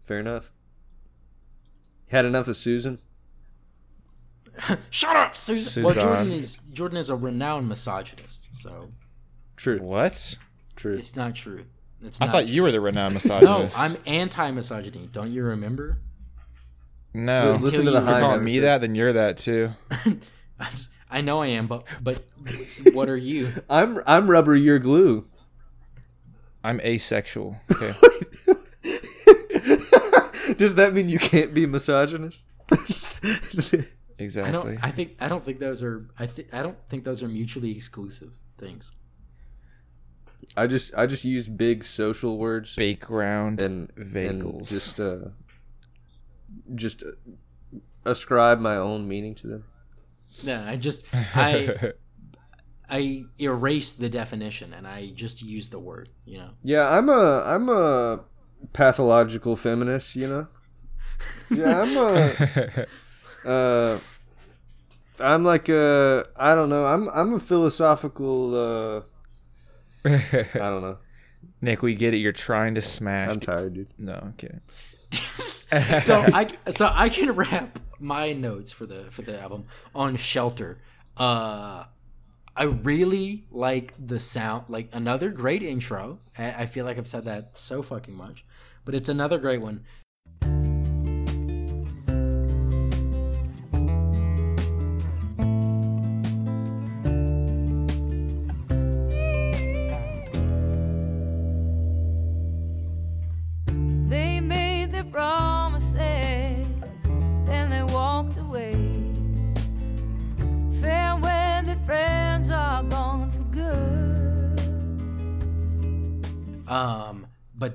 Fair 0.10 0.18
enough. 0.22 0.52
Had 2.08 2.26
enough 2.26 2.48
of 2.48 2.58
Susan. 2.58 2.98
Shut 4.90 5.16
up, 5.16 5.36
Susan. 5.36 5.84
Well, 5.84 5.94
Jordan 5.94 6.32
is 6.32 6.58
Jordan 6.74 6.98
is 6.98 7.12
a 7.12 7.16
renowned 7.16 7.70
misogynist, 7.70 8.50
so 8.54 8.90
True. 9.56 9.78
what? 9.78 10.36
True. 10.76 10.96
it's 10.96 11.16
not 11.16 11.36
true. 11.36 11.64
It's 12.04 12.20
I 12.20 12.26
not 12.26 12.32
thought 12.32 12.44
true. 12.46 12.54
you 12.54 12.64
were 12.64 12.72
the 12.72 12.82
renowned 12.82 13.14
No, 13.14 13.20
misogynist. 13.20 13.78
I'm 13.80 13.98
anti-misogyny. 14.08 15.10
Don't 15.12 15.32
you 15.32 15.44
remember? 15.44 16.00
no. 17.14 17.60
Listen 17.62 17.82
If 17.82 17.86
to 17.86 17.92
the 17.92 17.92
you're 17.92 18.02
high 18.02 18.22
calling 18.22 18.44
me 18.44 18.58
that, 18.62 18.82
then 18.82 18.96
you're 18.96 19.14
that 19.14 19.38
too. 19.38 19.70
I 21.12 21.22
know 21.22 21.44
I 21.44 21.48
am, 21.50 21.68
but 21.68 21.84
but 22.02 22.26
what 22.94 23.10
are 23.10 23.16
you? 23.18 23.50
I'm 23.70 24.02
I'm 24.08 24.28
rubber. 24.28 24.56
You're 24.56 24.80
glue. 24.80 25.28
I'm 26.64 26.82
asexual. 26.82 27.58
Okay. 27.72 27.94
Does 30.60 30.76
that 30.76 30.94
mean 30.94 31.08
you 31.08 31.20
can't 31.20 31.54
be 31.54 31.66
misogynist? 31.66 32.44
exactly. 34.18 34.44
I 34.44 34.52
don't. 34.52 34.84
I 34.84 34.92
think. 34.92 35.16
I 35.22 35.30
don't 35.30 35.44
think 35.44 35.60
those 35.60 35.82
are. 35.82 36.10
I 36.20 36.28
think. 36.28 36.54
I 36.54 36.62
don't 36.62 36.78
think 36.90 37.06
those 37.06 37.24
are 37.24 37.30
mutually 37.30 37.72
exclusive 37.72 38.34
things. 38.58 38.92
I 40.58 40.68
just 40.68 40.94
I 40.96 41.06
just 41.08 41.24
use 41.24 41.48
big 41.48 41.86
social 41.86 42.38
words 42.38 42.76
Background 42.76 43.62
and 43.62 43.94
vagels. 43.96 44.58
and 44.58 44.66
just 44.66 45.00
uh 45.00 45.18
just 46.76 47.04
uh, 47.04 47.78
ascribe 48.04 48.60
my 48.60 48.76
own 48.76 49.08
meaning 49.08 49.36
to 49.36 49.48
them. 49.48 49.64
No, 50.44 50.62
I 50.68 50.76
just 50.76 51.06
I 51.14 51.94
I 52.90 53.24
erase 53.40 53.94
the 53.94 54.10
definition 54.10 54.74
and 54.74 54.86
I 54.86 55.12
just 55.16 55.42
use 55.42 55.70
the 55.70 55.80
word. 55.80 56.10
You 56.26 56.40
know. 56.40 56.50
Yeah, 56.64 56.90
I'm 56.90 57.08
a 57.08 57.44
I'm 57.46 57.70
a 57.70 58.26
pathological 58.74 59.56
feminist, 59.56 60.16
you 60.16 60.28
know. 60.28 60.48
Yeah, 61.50 61.82
I'm 61.82 61.98
a 61.98 62.86
uh 63.50 64.00
I'm 65.20 65.44
like 65.44 65.70
a 65.70 66.28
I 66.36 66.56
don't 66.56 66.70
know. 66.70 66.86
I'm 66.86 67.10
I'm 67.10 67.34
a 67.34 67.40
philosophical 67.40 68.56
uh 68.56 69.02
I 70.06 70.50
don't 70.54 70.82
know. 70.82 70.98
Nick, 71.62 71.82
we 71.82 71.96
get 71.96 72.14
it. 72.14 72.18
You're 72.18 72.32
trying 72.32 72.76
to 72.76 72.82
smash. 72.82 73.32
I'm 73.32 73.40
tired, 73.40 73.74
dude. 73.74 73.88
No, 73.98 74.14
I'm 74.14 74.34
kidding. 74.34 74.62
so 76.02 76.24
I 76.34 76.48
so 76.70 76.92
I 76.94 77.10
can 77.10 77.32
wrap 77.32 77.80
my 78.00 78.34
notes 78.34 78.72
for 78.72 78.86
the 78.86 79.06
for 79.12 79.22
the 79.22 79.40
album 79.40 79.66
on 79.94 80.16
Shelter. 80.16 80.80
Uh, 81.18 81.86
I 82.56 82.64
really 82.64 83.46
like 83.52 83.94
the 83.98 84.20
sound. 84.20 84.66
Like 84.70 84.90
another 84.94 85.30
great 85.30 85.64
intro. 85.64 86.20
I, 86.38 86.52
I 86.52 86.66
feel 86.66 86.86
like 86.86 86.98
I've 86.98 87.08
said 87.08 87.26
that 87.26 87.58
so 87.58 87.82
fucking 87.82 88.14
much, 88.14 88.46
but 88.86 88.96
it's 88.96 89.10
another 89.10 89.38
great 89.38 89.62
one. 89.62 89.84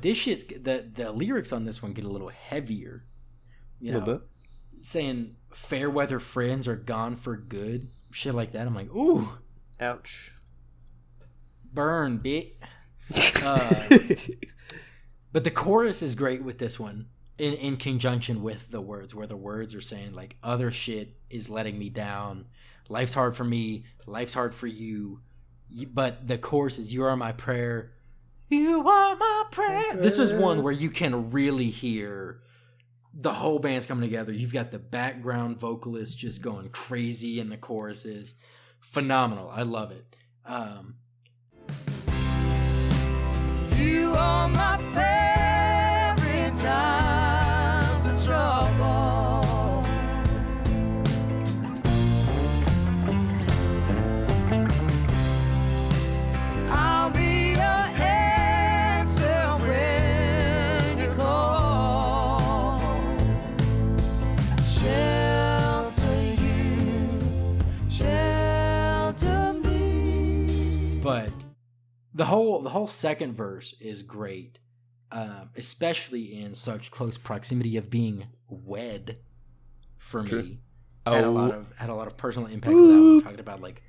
This 0.05 0.19
shit's 0.19 0.45
the 0.45 0.89
the 0.93 1.11
lyrics 1.11 1.51
on 1.53 1.65
this 1.65 1.83
one 1.83 1.93
get 1.95 2.05
a 2.05 2.09
little 2.09 2.29
heavier. 2.29 3.05
You 3.81 3.91
A 3.91 3.93
know, 3.95 3.99
little 4.01 4.15
bit. 4.19 4.27
saying 4.83 5.37
fair 5.53 5.89
weather 5.91 6.21
friends 6.21 6.69
are 6.69 6.77
gone 6.77 7.17
for 7.17 7.37
good, 7.37 7.89
shit 8.13 8.35
like 8.35 8.53
that. 8.53 8.67
I'm 8.67 8.75
like, 8.75 8.95
ooh, 8.95 9.29
Ouch. 9.81 10.33
burn, 11.73 12.19
bit. 12.19 12.57
Uh, 13.45 13.99
but 15.33 15.45
the 15.45 15.51
chorus 15.51 16.01
is 16.01 16.15
great 16.15 16.43
with 16.43 16.59
this 16.59 16.81
one 16.81 17.07
in 17.37 17.53
in 17.55 17.77
conjunction 17.77 18.43
with 18.43 18.71
the 18.71 18.81
words 18.81 19.15
where 19.15 19.27
the 19.27 19.37
words 19.37 19.75
are 19.75 19.81
saying 19.83 20.15
like 20.15 20.37
other 20.43 20.71
shit 20.71 21.15
is 21.29 21.51
letting 21.51 21.79
me 21.79 21.91
down 21.91 22.47
life's 22.89 23.13
hard 23.13 23.37
for 23.37 23.45
me 23.45 23.85
life's 24.07 24.33
hard 24.33 24.55
for 24.55 24.67
you 24.67 25.21
but 25.93 26.27
the 26.27 26.39
chorus 26.39 26.79
is 26.79 26.95
you 26.95 27.03
are 27.05 27.15
my 27.15 27.33
prayer 27.33 27.93
you 28.55 28.89
are 28.89 29.17
my 29.17 29.45
prayer. 29.51 29.95
This 29.95 30.19
is 30.19 30.33
one 30.33 30.63
where 30.63 30.73
you 30.73 30.91
can 30.91 31.31
really 31.31 31.71
hear 31.71 32.41
the 33.13 33.33
whole 33.33 33.59
band's 33.59 33.87
coming 33.87 34.09
together. 34.09 34.33
You've 34.33 34.53
got 34.53 34.71
the 34.71 34.79
background 34.79 35.59
vocalist 35.59 36.19
just 36.19 36.43
going 36.43 36.69
crazy 36.71 37.39
in 37.39 37.49
the 37.49 37.57
choruses. 37.57 38.35
Phenomenal. 38.81 39.51
I 39.51 39.63
love 39.63 39.93
it. 39.93 40.17
Um 40.45 40.95
You 43.77 44.13
are 44.15 44.49
my 44.49 44.77
prayer 44.93 46.15
the 72.15 72.27
whole 72.27 72.61
the 72.63 72.71
whole 72.71 72.87
second 72.87 73.35
verse 73.35 73.75
is 73.81 74.03
great 74.03 74.59
um, 75.13 75.51
especially 75.57 76.41
in 76.41 76.55
such 76.55 76.91
close 76.91 77.17
proximity 77.19 77.77
of 77.77 77.91
being 77.91 78.27
wed 78.49 79.19
for 79.99 80.23
True. 80.25 80.43
me 80.43 80.59
had 81.07 81.25
a 81.25 81.27
Oh. 81.27 81.33
lot 81.33 81.53
of 81.53 81.67
had 81.77 81.91
a 81.91 81.95
lot 81.95 82.07
of 82.07 82.17
personal 82.17 82.49
impact 82.49 82.75
with 82.77 82.89
that 82.89 82.95
one 83.03 83.21
talking 83.23 83.41
about 83.41 83.61
like 83.61 83.83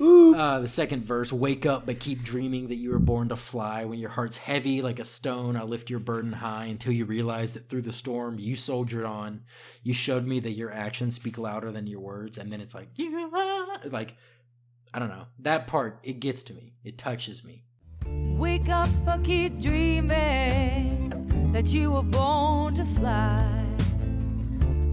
uh, 0.00 0.58
the 0.58 0.66
second 0.66 1.04
verse 1.04 1.32
wake 1.32 1.64
up 1.66 1.86
but 1.86 2.00
keep 2.00 2.22
dreaming 2.24 2.66
that 2.66 2.74
you 2.74 2.90
were 2.90 2.98
born 2.98 3.28
to 3.28 3.36
fly. 3.36 3.84
When 3.84 4.00
your 4.00 4.10
heart's 4.10 4.36
heavy 4.38 4.82
like 4.82 4.98
a 4.98 5.04
stone 5.04 5.56
i'll 5.56 5.68
lift 5.68 5.88
your 5.88 6.00
burden 6.00 6.32
high 6.32 6.64
until 6.64 6.92
you 6.92 7.04
realize 7.04 7.54
that 7.54 7.68
through 7.68 7.82
the 7.82 7.92
storm 7.92 8.38
you 8.40 8.56
soldiered 8.56 9.04
on. 9.04 9.42
You 9.84 9.94
showed 9.94 10.26
me 10.26 10.40
that 10.40 10.50
your 10.52 10.72
actions 10.72 11.14
speak 11.14 11.38
louder 11.38 11.70
than 11.70 11.86
your 11.86 12.00
words. 12.00 12.38
And 12.38 12.50
then 12.52 12.60
it's 12.60 12.74
like 12.74 12.88
you 12.96 13.30
like 13.86 14.16
i 14.92 14.98
don't 14.98 15.08
know. 15.10 15.26
That 15.40 15.66
part 15.68 15.98
it 16.02 16.18
gets 16.18 16.42
to 16.44 16.54
me. 16.54 16.72
It 16.82 16.98
touches 16.98 17.44
me 17.44 17.63
Wake 18.06 18.68
up 18.68 18.88
or 19.06 19.18
keep 19.18 19.60
dreaming 19.60 21.10
that 21.52 21.66
you 21.68 21.90
were 21.92 22.02
born 22.02 22.74
to 22.74 22.84
fly. 22.84 23.64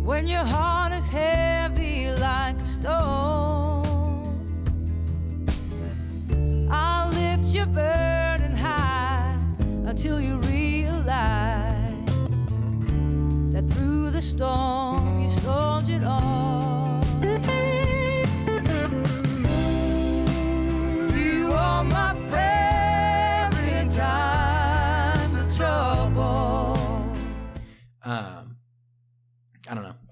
When 0.03 0.27
your 0.27 0.43
heart 0.43 0.93
is 0.93 1.09
heavy 1.09 2.11
like 2.11 2.59
a 2.59 2.65
stone, 2.65 3.81
I'll 6.71 7.09
lift 7.09 7.45
your 7.45 7.65
burden 7.65 8.55
high 8.55 9.37
until 9.85 10.19
you 10.21 10.37
realize 10.37 12.05
that 13.53 13.69
through 13.71 14.11
the 14.11 14.21
storm 14.21 15.21
you 15.21 15.31
soldiered 15.41 16.03
on. 16.03 16.70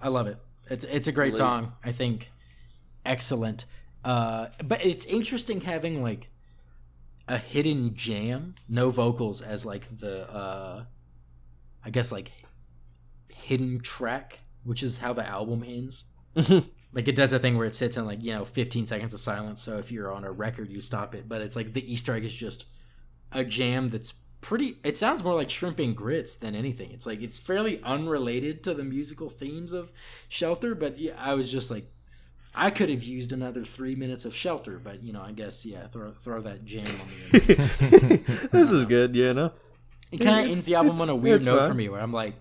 I 0.02 0.06
don't 0.06 0.14
know 0.14 0.20
i 0.20 0.20
love 0.20 0.28
it. 0.28 0.38
It's 0.70 0.86
it's 0.86 1.08
a 1.08 1.12
great 1.12 1.36
song 1.36 1.74
i 1.84 1.92
think. 1.92 2.32
Excellent. 3.06 3.66
Uh 4.04 4.48
but 4.64 4.86
it's 4.86 5.06
interesting 5.06 5.62
having 5.62 6.04
like 6.04 6.30
a 7.28 7.38
hidden 7.38 7.96
jam 7.96 8.56
no 8.68 8.90
vocals 8.90 9.42
as 9.42 9.66
like 9.66 9.86
the 10.00 10.30
uh 10.32 10.84
i 11.86 11.90
guess 11.90 12.12
like 12.12 12.32
hidden 13.30 13.80
track 13.80 14.40
which 14.64 14.84
is 14.84 15.00
how 15.00 15.14
the 15.14 15.28
album 15.28 15.64
ends. 15.66 16.04
Like 16.92 17.08
it 17.08 17.16
does 17.16 17.32
a 17.34 17.40
thing 17.40 17.56
where 17.56 17.68
it 17.68 17.76
sits 17.76 17.98
in 17.98 18.06
like 18.08 18.24
you 18.24 18.34
know 18.34 18.46
15 18.46 18.88
seconds 18.88 19.14
of 19.14 19.20
silence 19.20 19.62
so 19.62 19.78
if 19.78 19.92
you're 19.92 20.12
on 20.12 20.24
a 20.24 20.32
record 20.32 20.70
you 20.72 20.82
stop 20.82 21.14
it. 21.14 21.30
But 21.30 21.42
it's 21.42 21.56
like 21.56 21.74
the 21.74 21.92
easter 21.94 22.16
egg 22.16 22.26
is 22.26 22.34
just 22.34 22.66
a 23.32 23.44
jam 23.44 23.90
that's 23.90 24.14
pretty 24.42 24.78
it 24.84 24.96
sounds 24.98 25.24
more 25.24 25.36
like 25.36 25.50
shrimp 25.50 25.80
and 25.80 25.96
grits 25.98 26.36
than 26.36 26.56
anything 26.56 26.92
it's 26.92 27.06
like 27.06 27.22
it's 27.22 27.40
fairly 27.40 27.82
unrelated 27.84 28.64
to 28.64 28.74
the 28.74 28.84
musical 28.84 29.30
themes 29.30 29.74
of 29.74 29.92
shelter 30.30 30.74
but 30.74 30.98
yeah 30.98 31.12
i 31.18 31.34
was 31.34 31.52
just 31.52 31.70
like 31.70 31.92
i 32.56 32.70
could 32.70 32.90
have 32.90 33.04
used 33.04 33.34
another 33.34 33.66
three 33.66 33.96
minutes 33.96 34.24
of 34.24 34.34
shelter 34.34 34.80
but 34.80 35.04
you 35.04 35.12
know 35.12 35.22
i 35.22 35.32
guess 35.34 35.66
yeah 35.66 35.88
throw, 35.88 36.12
throw 36.14 36.40
that 36.40 36.64
jam 36.64 36.86
on 36.86 37.08
me 37.08 37.40
this 38.52 38.72
is 38.72 38.86
good, 38.86 39.14
yeah, 39.16 39.34
no? 39.34 39.52
it 40.12 40.20
kind 40.20 40.40
of 40.40 40.46
ends 40.46 40.64
the 40.66 40.76
album 40.76 41.00
on 41.02 41.10
a 41.10 41.16
weird 41.16 41.44
note 41.44 41.60
fine. 41.60 41.68
for 41.70 41.76
me 41.76 41.90
where 41.90 42.02
i'm 42.02 42.14
like 42.14 42.36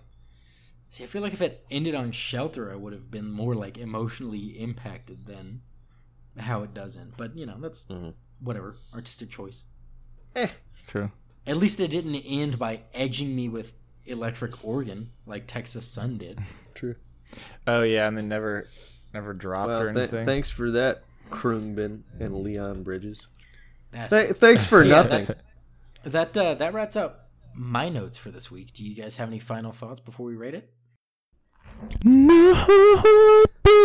see 0.89 1.03
i 1.03 1.07
feel 1.07 1.21
like 1.21 1.33
if 1.33 1.41
it 1.41 1.65
ended 1.69 1.93
on 1.95 2.11
shelter 2.13 2.71
i 2.71 2.75
would 2.75 2.93
have 2.93 3.11
been 3.11 3.29
more 3.29 3.55
like 3.55 3.77
emotionally 3.77 4.57
impacted 4.59 5.25
than 5.25 5.61
how 6.37 6.63
it 6.63 6.73
does 6.73 6.95
end 6.95 7.11
but 7.17 7.35
you 7.37 7.45
know 7.45 7.57
that's 7.59 7.83
Mhm. 7.83 8.13
whatever 8.39 8.77
artistic 8.93 9.29
choice 9.29 9.65
Eh, 10.35 10.47
True. 10.87 11.11
At 11.49 11.57
least 11.57 11.79
it 11.79 11.89
didn't 11.89 12.15
end 12.15 12.57
by 12.59 12.81
edging 12.93 13.35
me 13.35 13.49
with 13.49 13.73
electric 14.05 14.63
organ 14.63 15.09
like 15.25 15.47
Texas 15.47 15.85
Sun 15.87 16.19
did. 16.19 16.39
True. 16.75 16.95
Oh 17.67 17.81
yeah, 17.81 18.07
and 18.07 18.15
then 18.15 18.29
never, 18.29 18.67
never 19.13 19.33
dropped 19.33 19.69
or 19.69 19.85
Well, 19.85 19.93
th- 19.93 19.97
anything. 19.97 20.25
thanks 20.25 20.49
for 20.51 20.71
that, 20.71 21.03
Khruangbin 21.31 22.03
and 22.19 22.35
Leon 22.43 22.83
Bridges. 22.83 23.27
Th- 24.09 24.35
thanks 24.35 24.65
for 24.65 24.83
Yeah, 24.85 25.01
nothing. 25.01 25.27
that 26.03 26.37
uh, 26.37 26.53
that 26.53 26.73
wraps 26.73 26.95
up 26.95 27.29
my 27.55 27.89
notes 27.89 28.17
for 28.17 28.29
this 28.31 28.49
week. 28.51 28.73
Do 28.73 28.85
you 28.85 28.95
guys 28.95 29.17
have 29.17 29.27
any 29.27 29.39
final 29.39 29.71
thoughts 29.71 29.99
before 29.99 30.27
we 30.27 30.35
rate 30.35 30.53
it? 30.53 30.71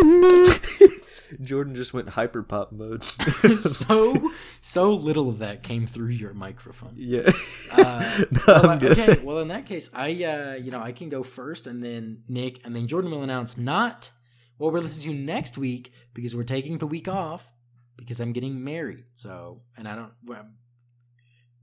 Jordan 1.41 1.75
just 1.75 1.93
went 1.93 2.11
hyper 2.11 2.43
pop 2.43 2.71
mode. 2.73 3.03
so 3.59 4.31
so 4.61 4.93
little 4.93 5.29
of 5.29 5.39
that 5.39 5.63
came 5.63 5.87
through 5.87 6.09
your 6.11 6.33
microphone. 6.35 6.93
yeah. 6.97 7.31
Uh, 7.73 8.25
No, 8.31 8.41
well, 8.47 8.71
I'm 8.71 8.79
good. 8.79 8.99
okay, 8.99 9.23
well 9.25 9.39
in 9.41 9.49
that 9.49 9.67
case, 9.67 9.91
I 9.95 10.09
uh, 10.25 10.55
you 10.55 10.71
know 10.71 10.81
I 10.81 10.93
can 10.93 11.09
go 11.09 11.23
first, 11.23 11.67
and 11.67 11.83
then 11.83 12.23
Nick, 12.29 12.65
and 12.65 12.75
then 12.77 12.87
Jordan 12.87 13.11
will 13.11 13.23
announce 13.23 13.57
not 13.59 14.11
what 14.59 14.73
we're 14.73 14.81
listening 14.81 15.17
to 15.17 15.23
next 15.23 15.59
week 15.59 15.93
because 16.13 16.35
we're 16.37 16.45
taking 16.45 16.79
the 16.79 16.87
week 16.87 17.09
off 17.09 17.51
because 17.97 18.21
I'm 18.21 18.33
getting 18.33 18.63
married. 18.63 19.05
So, 19.15 19.63
and 19.77 19.89
I 19.89 19.97
don't, 19.97 20.13
I'm 20.31 20.55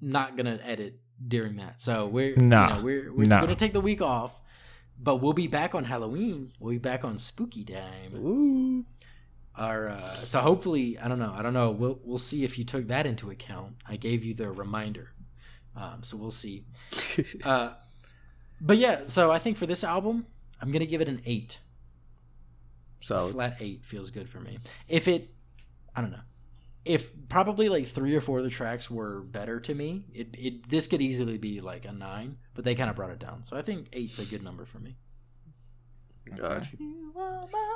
not 0.01 0.35
gonna 0.35 0.59
edit 0.63 0.99
during 1.25 1.57
that. 1.57 1.81
So 1.81 2.07
we're 2.07 2.35
Nah, 2.35 2.67
you 2.67 2.73
know, 2.75 2.81
we're 2.83 3.13
we're 3.13 3.25
nah. 3.27 3.39
gonna 3.41 3.55
take 3.55 3.73
the 3.73 3.79
week 3.81 4.01
off, 4.01 4.37
but 5.01 5.17
we'll 5.17 5.33
be 5.33 5.47
back 5.47 5.73
on 5.73 5.85
Halloween. 5.85 6.53
We'll 6.59 6.71
be 6.71 6.77
back 6.77 7.03
on 7.03 7.17
Spooky 7.17 7.63
Time. 7.63 8.15
Ooh. 8.15 8.85
Our, 9.55 9.89
uh, 9.89 10.15
so 10.23 10.39
hopefully, 10.39 10.97
I 10.97 11.07
don't 11.07 11.19
know. 11.19 11.33
I 11.35 11.41
don't 11.41 11.53
know. 11.53 11.71
We'll 11.71 11.99
we'll 12.03 12.17
see 12.17 12.45
if 12.45 12.57
you 12.57 12.63
took 12.63 12.87
that 12.87 13.05
into 13.05 13.29
account. 13.29 13.75
I 13.85 13.97
gave 13.97 14.23
you 14.23 14.33
the 14.33 14.49
reminder, 14.49 15.11
um, 15.75 16.03
so 16.03 16.17
we'll 16.17 16.31
see. 16.31 16.65
Uh, 17.43 17.71
but 18.63 18.77
yeah, 18.77 19.01
so 19.07 19.31
I 19.31 19.39
think 19.39 19.57
for 19.57 19.65
this 19.65 19.83
album, 19.83 20.27
I'm 20.61 20.71
gonna 20.71 20.85
give 20.85 21.01
it 21.01 21.09
an 21.09 21.21
eight. 21.25 21.59
So 22.99 23.27
flat 23.29 23.57
eight 23.59 23.83
feels 23.83 24.11
good 24.11 24.29
for 24.29 24.39
me. 24.39 24.59
If 24.87 25.07
it, 25.07 25.33
I 25.95 26.01
don't 26.01 26.11
know. 26.11 26.19
If 26.83 27.11
probably 27.29 27.69
like 27.69 27.85
three 27.85 28.15
or 28.15 28.21
four 28.21 28.39
of 28.39 28.43
the 28.43 28.49
tracks 28.49 28.89
were 28.89 29.21
better 29.21 29.59
to 29.59 29.75
me, 29.75 30.05
it, 30.13 30.35
it 30.37 30.69
this 30.69 30.87
could 30.87 31.01
easily 31.01 31.37
be 31.37 31.61
like 31.61 31.85
a 31.85 31.91
nine, 31.91 32.37
but 32.55 32.65
they 32.65 32.73
kind 32.73 32.89
of 32.89 32.95
brought 32.95 33.11
it 33.11 33.19
down. 33.19 33.43
So 33.43 33.55
I 33.55 33.61
think 33.61 33.87
eight's 33.93 34.17
a 34.17 34.25
good 34.25 34.43
number 34.43 34.65
for 34.65 34.79
me. 34.79 34.97
Gotcha. 36.35 36.77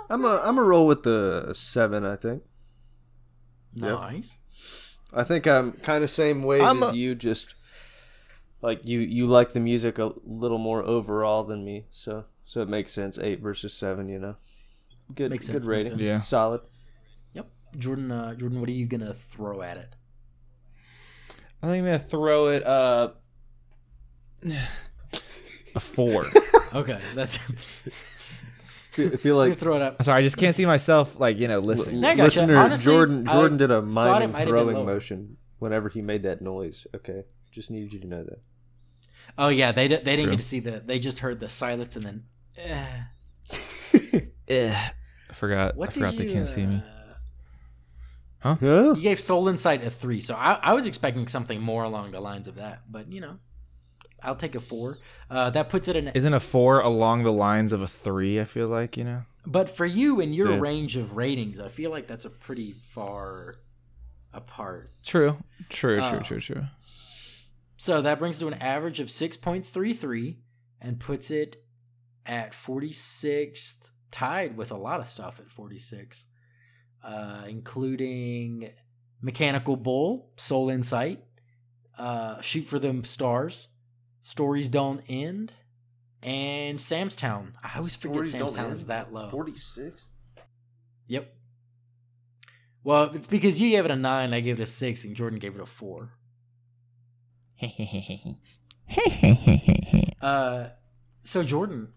I'm 0.09 0.23
a 0.23 0.41
I'm 0.43 0.57
a 0.57 0.63
roll 0.63 0.87
with 0.87 1.03
the 1.03 1.51
seven. 1.53 2.05
I 2.05 2.15
think. 2.15 2.43
Yep. 3.75 3.99
Nice. 3.99 4.37
I 5.13 5.23
think 5.23 5.45
I'm 5.47 5.73
kind 5.73 6.03
of 6.03 6.09
same 6.09 6.41
way 6.43 6.61
I'm 6.61 6.81
as 6.83 6.93
a- 6.93 6.97
you. 6.97 7.15
Just 7.15 7.55
like 8.61 8.87
you, 8.87 8.99
you 8.99 9.27
like 9.27 9.53
the 9.53 9.59
music 9.59 9.99
a 9.99 10.13
little 10.23 10.57
more 10.57 10.83
overall 10.83 11.43
than 11.43 11.63
me. 11.65 11.85
So 11.91 12.25
so 12.45 12.61
it 12.61 12.69
makes 12.69 12.91
sense. 12.91 13.17
Eight 13.19 13.41
versus 13.41 13.73
seven. 13.73 14.07
You 14.07 14.19
know. 14.19 14.35
Good. 15.13 15.31
Makes 15.31 15.47
good 15.47 15.53
sense, 15.53 15.67
makes 15.67 15.89
rating. 15.91 15.97
sense. 15.99 16.09
Yeah. 16.09 16.19
Solid. 16.21 16.61
Yep. 17.75 17.81
Jordan, 17.83 18.11
uh, 18.11 18.33
Jordan, 18.35 18.59
what 18.59 18.69
are 18.69 18.73
you 18.73 18.87
gonna 18.87 19.13
throw 19.13 19.61
at 19.61 19.77
it? 19.77 19.95
I 21.61 21.67
think 21.67 21.79
I'm 21.79 21.85
gonna 21.85 21.99
throw 21.99 22.47
it 22.49 22.65
uh 22.65 23.09
a 25.75 25.79
four. 25.79 26.25
Okay, 26.73 26.99
that's. 27.13 27.39
I 28.97 29.15
feel 29.15 29.37
like 29.37 29.57
throw 29.57 29.77
it 29.77 29.81
up. 29.81 30.03
Sorry, 30.03 30.19
I 30.19 30.21
just 30.21 30.35
can't 30.35 30.53
see 30.53 30.65
myself 30.65 31.17
like 31.17 31.37
you 31.39 31.47
know 31.47 31.59
listening. 31.59 32.03
I 32.03 32.09
gotcha. 32.15 32.23
listener 32.23 32.57
Honestly, 32.57 32.91
Jordan 32.91 33.27
I 33.29 33.31
Jordan 33.31 33.57
did 33.57 33.71
a 33.71 33.81
thought 33.81 34.21
it 34.21 34.27
miming 34.27 34.31
might 34.33 34.39
have 34.39 34.47
been 34.47 34.47
throwing 34.47 34.85
motion 34.85 35.37
whenever 35.59 35.87
he 35.87 36.01
made 36.01 36.23
that 36.23 36.41
noise. 36.41 36.85
Okay, 36.93 37.23
just 37.49 37.71
needed 37.71 37.93
you 37.93 37.99
to 38.01 38.07
know 38.07 38.23
that. 38.25 38.41
Oh 39.37 39.47
yeah, 39.47 39.71
they 39.71 39.87
di- 39.87 39.95
they 39.97 40.17
didn't 40.17 40.23
True. 40.25 40.31
get 40.31 40.39
to 40.39 40.45
see 40.45 40.59
the. 40.59 40.81
They 40.85 40.99
just 40.99 41.19
heard 41.19 41.39
the 41.39 41.47
silence 41.47 41.95
and 41.95 42.05
then. 42.05 42.23
eh. 42.57 43.03
I 45.29 45.33
forgot. 45.33 45.77
What 45.77 45.89
I 45.89 45.91
forgot 45.93 46.11
did 46.11 46.19
they 46.19 46.25
you, 46.25 46.33
can't 46.33 46.49
see 46.49 46.65
me. 46.65 46.83
Uh, 48.45 48.55
Yeah. 48.61 48.93
You 48.93 49.01
gave 49.01 49.19
Soul 49.19 49.47
Insight 49.47 49.83
a 49.83 49.89
three, 49.89 50.21
so 50.21 50.35
I, 50.35 50.59
I 50.61 50.73
was 50.73 50.85
expecting 50.85 51.27
something 51.27 51.61
more 51.61 51.83
along 51.83 52.11
the 52.11 52.19
lines 52.19 52.47
of 52.47 52.55
that. 52.55 52.83
But 52.89 53.11
you 53.11 53.19
know, 53.21 53.35
I'll 54.23 54.35
take 54.35 54.55
a 54.55 54.59
four. 54.59 54.99
Uh, 55.29 55.49
that 55.49 55.69
puts 55.69 55.87
it 55.87 55.95
in. 55.95 56.07
Isn't 56.09 56.33
a 56.33 56.39
four 56.39 56.79
along 56.79 57.23
the 57.23 57.31
lines 57.33 57.71
of 57.73 57.81
a 57.81 57.87
three? 57.87 58.39
I 58.39 58.45
feel 58.45 58.67
like 58.67 58.97
you 58.97 59.03
know. 59.03 59.21
But 59.45 59.69
for 59.69 59.85
you 59.85 60.21
and 60.21 60.33
your 60.33 60.47
Dude. 60.47 60.61
range 60.61 60.95
of 60.95 61.15
ratings, 61.17 61.59
I 61.59 61.67
feel 61.67 61.91
like 61.91 62.07
that's 62.07 62.25
a 62.25 62.29
pretty 62.29 62.73
far 62.81 63.55
apart. 64.33 64.89
True. 65.05 65.37
True. 65.69 66.01
True. 66.01 66.19
True. 66.21 66.39
True. 66.39 66.63
So 67.77 68.01
that 68.01 68.19
brings 68.19 68.39
to 68.39 68.47
an 68.47 68.53
average 68.55 68.99
of 68.99 69.07
6.33 69.07 70.37
and 70.81 70.99
puts 70.99 71.29
it 71.29 71.57
at 72.25 72.51
46th, 72.51 73.91
tied 74.11 74.57
with 74.57 74.71
a 74.71 74.77
lot 74.77 74.99
of 74.99 75.07
stuff 75.07 75.39
at 75.39 75.49
46, 75.51 76.25
uh, 77.05 77.43
including 77.47 78.71
Mechanical 79.21 79.75
Bull, 79.77 80.31
Soul 80.37 80.69
Insight, 80.69 81.23
uh, 81.97 82.41
Shoot 82.41 82.65
for 82.65 82.79
Them 82.79 83.03
Stars, 83.03 83.69
Stories 84.21 84.69
Don't 84.69 85.01
End, 85.07 85.53
and 86.23 86.81
Sam's 86.81 87.15
Town. 87.15 87.53
I 87.63 87.77
always 87.77 87.95
forget 87.95 88.15
Stories 88.15 88.31
Sam's 88.31 88.53
Don't 88.53 88.63
Town 88.63 88.71
is 88.71 88.85
that 88.85 89.13
low. 89.13 89.29
Forty 89.29 89.55
six. 89.55 90.09
Yep. 91.07 91.31
Well, 92.83 93.11
it's 93.13 93.27
because 93.27 93.59
you 93.61 93.69
gave 93.71 93.85
it 93.85 93.91
a 93.91 93.95
9, 93.95 94.33
I 94.33 94.39
gave 94.41 94.59
it 94.59 94.63
a 94.63 94.67
6, 94.67 95.05
and 95.05 95.15
Jordan 95.15 95.39
gave 95.39 95.55
it 95.55 95.61
a 95.61 95.65
4. 95.65 96.11
Uh, 100.21 100.69
so 101.23 101.43
Jordan, 101.43 101.89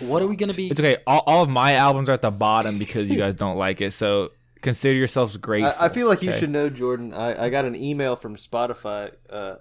what 0.00 0.22
are 0.22 0.26
we 0.26 0.36
gonna 0.36 0.54
be? 0.54 0.68
It's 0.70 0.80
okay. 0.80 0.98
All, 1.06 1.22
all 1.26 1.42
of 1.42 1.48
my 1.48 1.74
albums 1.74 2.08
are 2.08 2.12
at 2.12 2.22
the 2.22 2.30
bottom 2.30 2.78
because 2.78 3.08
you 3.08 3.16
guys 3.18 3.34
don't 3.34 3.56
like 3.66 3.80
it. 3.80 3.92
So 3.92 4.30
consider 4.60 4.96
yourselves 4.96 5.36
grateful. 5.36 5.72
I, 5.80 5.86
I 5.86 5.88
feel 5.88 6.08
like 6.08 6.22
you 6.22 6.32
should 6.32 6.50
know, 6.50 6.68
Jordan. 6.68 7.12
I, 7.14 7.46
I 7.46 7.50
got 7.50 7.64
an 7.64 7.76
email 7.76 8.16
from 8.16 8.36
Spotify 8.36 9.12
uh, 9.30 9.56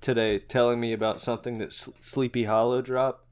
today 0.00 0.38
telling 0.38 0.80
me 0.80 0.92
about 0.92 1.20
something 1.20 1.58
that 1.58 1.68
S- 1.68 1.90
Sleepy 2.00 2.44
Hallow 2.44 2.82
dropped. 2.82 3.24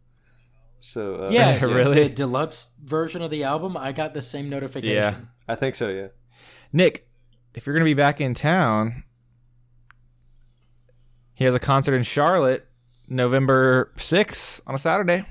So 0.81 1.25
uh, 1.25 1.29
Yeah, 1.31 1.59
so 1.61 1.75
Really? 1.75 2.05
The 2.05 2.09
deluxe 2.15 2.67
version 2.83 3.23
of 3.23 3.31
the 3.31 3.45
album, 3.45 3.77
I 3.77 3.93
got 3.93 4.15
the 4.15 4.23
same 4.23 4.51
notification. 4.51 4.95
Yeah. 4.95 5.15
I 5.49 5.55
think 5.55 5.75
so. 5.75 5.89
Yeah. 5.89 6.09
Nick, 6.73 7.09
if 7.55 7.67
you're 7.67 7.75
gonna 7.75 7.85
be 7.85 7.95
back 7.95 8.21
in 8.21 8.35
town, 8.35 9.05
he 11.35 11.45
has 11.45 11.55
a 11.55 11.59
concert 11.59 11.95
in 11.95 12.03
Charlotte, 12.03 12.67
November 13.09 13.93
6th 13.97 14.61
on 14.67 14.75
a 14.75 14.79
Saturday. 14.79 15.25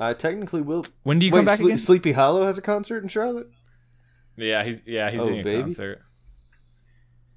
I 0.00 0.14
technically 0.14 0.62
will. 0.62 0.84
When 1.02 1.18
do 1.18 1.26
you 1.26 1.32
Wait, 1.32 1.38
come 1.40 1.44
back 1.44 1.60
Sle- 1.60 1.66
again? 1.66 1.78
Sleepy 1.78 2.12
Hallow 2.12 2.44
has 2.44 2.56
a 2.58 2.62
concert 2.62 3.02
in 3.02 3.08
Charlotte. 3.08 3.48
Yeah, 4.36 4.64
he's 4.64 4.80
yeah 4.86 5.10
he's 5.10 5.20
Oh, 5.20 5.26
doing 5.28 5.46
a 5.46 5.62
concert. 5.62 6.00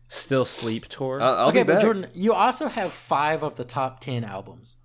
Still 0.07 0.45
sleep 0.45 0.87
tour. 0.87 1.21
I'll, 1.21 1.33
I'll 1.35 1.47
okay, 1.49 1.63
be 1.63 1.67
but 1.67 1.73
back. 1.73 1.81
Jordan, 1.81 2.07
you 2.13 2.33
also 2.33 2.67
have 2.69 2.91
five 2.93 3.43
of 3.43 3.55
the 3.57 3.63
top 3.65 3.99
ten 3.99 4.23
albums. 4.23 4.77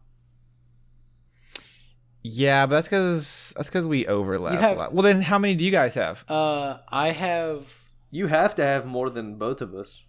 yeah, 2.22 2.66
but 2.66 2.76
that's 2.76 2.88
because 2.88 3.52
that's 3.56 3.68
because 3.68 3.86
we 3.86 4.06
overlap. 4.06 4.54
You 4.54 4.58
have- 4.58 4.76
a 4.76 4.80
lot. 4.80 4.92
Well, 4.94 5.02
then 5.02 5.22
how 5.22 5.38
many 5.38 5.54
do 5.54 5.64
you 5.64 5.70
guys 5.70 5.94
have? 5.94 6.24
Uh, 6.28 6.78
I 6.88 7.08
have, 7.12 7.72
You 8.10 8.26
have 8.26 8.54
to 8.56 8.64
have 8.64 8.86
more 8.86 9.08
than 9.10 9.36
both 9.36 9.60
of 9.62 9.74
us. 9.74 10.02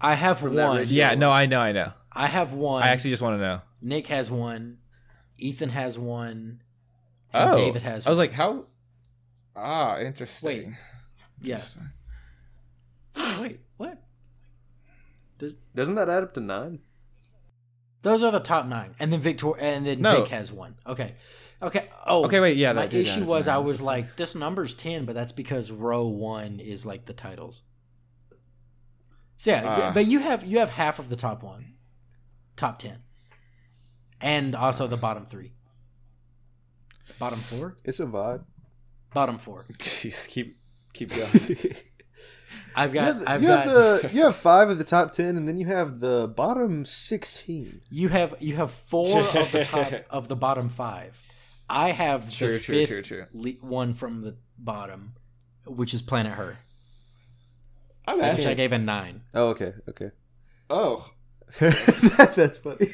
I 0.00 0.14
have 0.14 0.38
From 0.40 0.54
that 0.56 0.66
one. 0.66 0.76
ratio. 0.78 0.96
Yeah, 0.96 1.14
no, 1.14 1.30
I 1.30 1.46
know, 1.46 1.60
I 1.60 1.72
know. 1.72 1.92
I 2.12 2.26
have 2.26 2.52
one. 2.52 2.82
I 2.82 2.88
actually 2.88 3.10
just 3.10 3.22
want 3.22 3.38
to 3.38 3.40
know. 3.42 3.60
Nick 3.80 4.08
has 4.08 4.30
one. 4.30 4.78
Ethan 5.38 5.70
has 5.70 5.98
one. 5.98 6.60
And 7.34 7.50
Oh, 7.50 7.56
David 7.56 7.82
has. 7.82 8.06
I 8.06 8.10
was 8.10 8.16
one. 8.16 8.26
like, 8.26 8.32
how? 8.32 8.64
Ah, 9.56 9.98
interesting. 10.00 10.46
Wait. 10.48 10.68
yeah. 11.42 11.60
Wait, 13.40 13.60
what? 13.76 14.02
Does 15.38 15.56
Doesn't 15.74 15.94
that 15.96 16.08
add 16.08 16.22
up 16.22 16.34
to 16.34 16.40
nine? 16.40 16.80
Those 18.02 18.22
are 18.22 18.30
the 18.30 18.40
top 18.40 18.66
nine, 18.66 18.94
and 18.98 19.12
then 19.12 19.20
Victor, 19.20 19.58
and 19.58 19.86
then 19.86 20.00
No. 20.02 20.20
Vic 20.20 20.28
has 20.28 20.52
one. 20.52 20.74
Okay, 20.86 21.14
okay. 21.62 21.88
Oh, 22.06 22.24
Okay, 22.26 22.38
wait, 22.38 22.56
yeah, 22.58 22.72
My 22.74 22.82
that 22.86 22.94
issue 22.94 23.20
add 23.22 23.26
was 23.26 23.48
I 23.48 23.56
was 23.58 23.80
like, 23.80 24.16
this 24.16 24.34
number's 24.34 24.74
ten, 24.74 25.06
but 25.06 25.14
that's 25.14 25.32
because 25.32 25.70
row 25.70 26.06
one 26.06 26.60
is 26.60 26.84
like 26.84 27.06
the 27.06 27.14
titles. 27.14 27.62
So 29.36 29.52
yeah, 29.52 29.62
Ah. 29.66 29.90
but 29.94 30.06
you 30.06 30.20
have 30.20 30.44
you 30.44 30.58
have 30.58 30.70
half 30.70 30.98
of 30.98 31.08
the 31.08 31.16
top 31.16 31.42
one, 31.42 31.74
top 32.56 32.78
ten, 32.78 32.98
and 34.20 34.54
also 34.54 34.86
the 34.86 34.96
bottom 34.98 35.24
three. 35.24 35.52
Bottom 37.18 37.38
four, 37.40 37.76
It's 37.84 38.00
a 38.00 38.06
vibe. 38.06 38.44
bottom 39.12 39.38
four. 39.38 39.64
Jeez, 39.78 40.26
keep 40.28 40.58
keep 40.92 41.10
going. 41.14 41.30
I've 42.76 42.92
You 42.92 43.00
got, 43.00 43.04
have, 43.06 43.20
the, 43.20 43.30
I've 43.30 43.42
you 43.42 43.48
got. 43.48 43.66
have 43.66 43.74
the 44.02 44.10
you 44.12 44.22
have 44.24 44.36
five 44.36 44.68
of 44.68 44.78
the 44.78 44.84
top 44.84 45.12
ten, 45.12 45.36
and 45.36 45.46
then 45.46 45.56
you 45.56 45.66
have 45.66 46.00
the 46.00 46.26
bottom 46.28 46.84
sixteen. 46.84 47.80
You 47.90 48.08
have 48.08 48.34
you 48.40 48.56
have 48.56 48.70
four 48.72 49.20
of 49.20 49.52
the 49.52 49.64
top 49.64 49.92
of 50.10 50.28
the 50.28 50.36
bottom 50.36 50.68
five. 50.68 51.22
I 51.70 51.92
have 51.92 52.30
True, 52.30 52.52
the 52.52 52.58
true, 52.58 52.74
fifth 52.84 52.88
true, 52.88 53.02
true. 53.02 53.26
le- 53.32 53.50
one 53.66 53.94
from 53.94 54.20
the 54.22 54.36
bottom, 54.58 55.14
which 55.66 55.94
is 55.94 56.02
Planet 56.02 56.32
Her, 56.34 56.58
I'm 58.06 58.18
which 58.36 58.44
I 58.46 58.52
gave 58.54 58.72
a 58.72 58.78
nine. 58.78 59.22
Oh, 59.32 59.48
okay, 59.50 59.72
okay. 59.88 60.10
Oh, 60.68 61.08
That's 61.60 62.58
funny. 62.58 62.88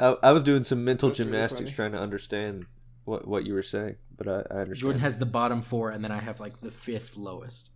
I, 0.00 0.16
I 0.22 0.32
was 0.32 0.42
doing 0.42 0.62
some 0.62 0.84
mental 0.84 1.08
That's 1.10 1.18
gymnastics 1.18 1.70
funny. 1.70 1.72
trying 1.74 1.92
to 1.92 1.98
understand 1.98 2.66
what 3.06 3.26
what 3.26 3.46
you 3.46 3.54
were 3.54 3.62
saying, 3.62 3.96
but 4.16 4.28
I, 4.28 4.32
I 4.32 4.54
understand. 4.60 4.76
Jordan 4.76 5.00
has 5.00 5.18
the 5.18 5.26
bottom 5.26 5.62
four, 5.62 5.90
and 5.90 6.04
then 6.04 6.12
I 6.12 6.18
have 6.18 6.38
like 6.40 6.60
the 6.60 6.70
fifth 6.70 7.16
lowest. 7.16 7.70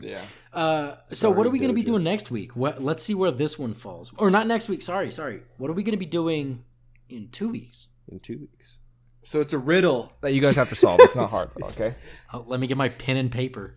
yeah. 0.00 0.22
Uh, 0.52 0.96
so 1.12 1.30
what 1.30 1.46
are 1.46 1.50
we 1.50 1.58
going 1.58 1.68
to 1.68 1.74
be 1.74 1.84
doing 1.84 2.02
next 2.02 2.30
week? 2.30 2.56
What? 2.56 2.82
Let's 2.82 3.02
see 3.02 3.14
where 3.14 3.30
this 3.30 3.58
one 3.58 3.74
falls, 3.74 4.12
or 4.16 4.30
not 4.30 4.46
next 4.46 4.68
week. 4.68 4.80
Sorry, 4.82 5.12
sorry. 5.12 5.42
What 5.58 5.68
are 5.70 5.74
we 5.74 5.82
going 5.82 5.92
to 5.92 5.98
be 5.98 6.06
doing 6.06 6.64
in 7.10 7.28
two 7.28 7.48
weeks? 7.50 7.88
in 8.08 8.20
two 8.20 8.38
weeks. 8.38 8.76
So 9.22 9.40
it's 9.40 9.54
a 9.54 9.58
riddle. 9.58 10.12
that 10.20 10.32
you 10.34 10.40
guys 10.42 10.56
have 10.56 10.68
to 10.68 10.74
solve. 10.74 11.00
It's 11.00 11.16
not 11.16 11.30
hard. 11.30 11.50
Okay. 11.62 11.94
Oh, 12.32 12.44
let 12.46 12.60
me 12.60 12.66
get 12.66 12.76
my 12.76 12.90
pen 12.90 13.16
and 13.16 13.32
paper. 13.32 13.76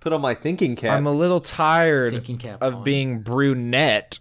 Put 0.00 0.12
on 0.12 0.20
my 0.20 0.34
thinking 0.34 0.76
cap. 0.76 0.92
I'm 0.96 1.06
a 1.06 1.12
little 1.12 1.40
tired 1.40 2.12
Thinking 2.12 2.38
cap 2.38 2.62
of 2.62 2.74
on. 2.76 2.84
being 2.84 3.20
brunette. 3.20 4.18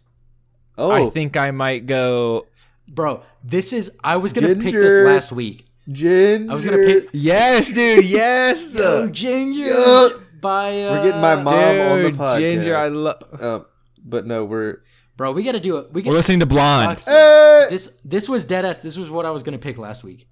oh, 0.78 0.92
I 0.92 1.10
think 1.10 1.36
I 1.38 1.52
might 1.52 1.86
go. 1.86 2.48
Bro, 2.90 3.24
this 3.44 3.74
is. 3.74 3.92
I 4.04 4.18
was 4.18 4.34
going 4.34 4.48
to 4.48 4.64
pick 4.64 4.74
this 4.74 5.06
last 5.06 5.32
week. 5.32 5.66
ginger. 5.90 6.52
I 6.52 6.54
was 6.54 6.66
going 6.66 6.80
to 6.80 6.86
pick. 7.02 7.10
Yes, 7.14 7.72
dude. 7.74 8.06
Yes. 8.06 8.76
Go 8.78 9.08
Ginger 9.08 9.62
Yeah. 9.64 10.10
by. 10.42 10.82
Uh, 10.84 10.92
We're 10.92 11.04
getting 11.06 11.22
my 11.22 11.36
mom 11.36 11.54
on 11.54 12.04
the 12.04 12.10
Dude, 12.12 12.16
podcast. 12.20 12.40
Ginger, 12.40 12.76
I 12.76 12.88
love. 12.88 13.24
Uh, 13.40 13.60
but 14.04 14.26
no, 14.26 14.46
we're 14.46 14.78
Bro, 15.18 15.34
we 15.34 15.44
got 15.44 15.52
to 15.52 15.60
do 15.60 15.78
it. 15.78 15.92
We 15.92 16.02
We're 16.02 16.06
got 16.06 16.14
listening 16.14 16.40
to 16.40 16.46
Blonde. 16.46 17.00
Hey! 17.02 17.68
this. 17.70 18.00
This 18.06 18.30
was 18.30 18.46
dead 18.46 18.64
ass. 18.66 18.80
This 18.80 18.98
was 18.98 19.10
what 19.12 19.26
I 19.26 19.32
was 19.32 19.44
going 19.44 19.52
to 19.58 19.60
pick 19.62 19.78
last 19.78 20.04
week. 20.04 20.28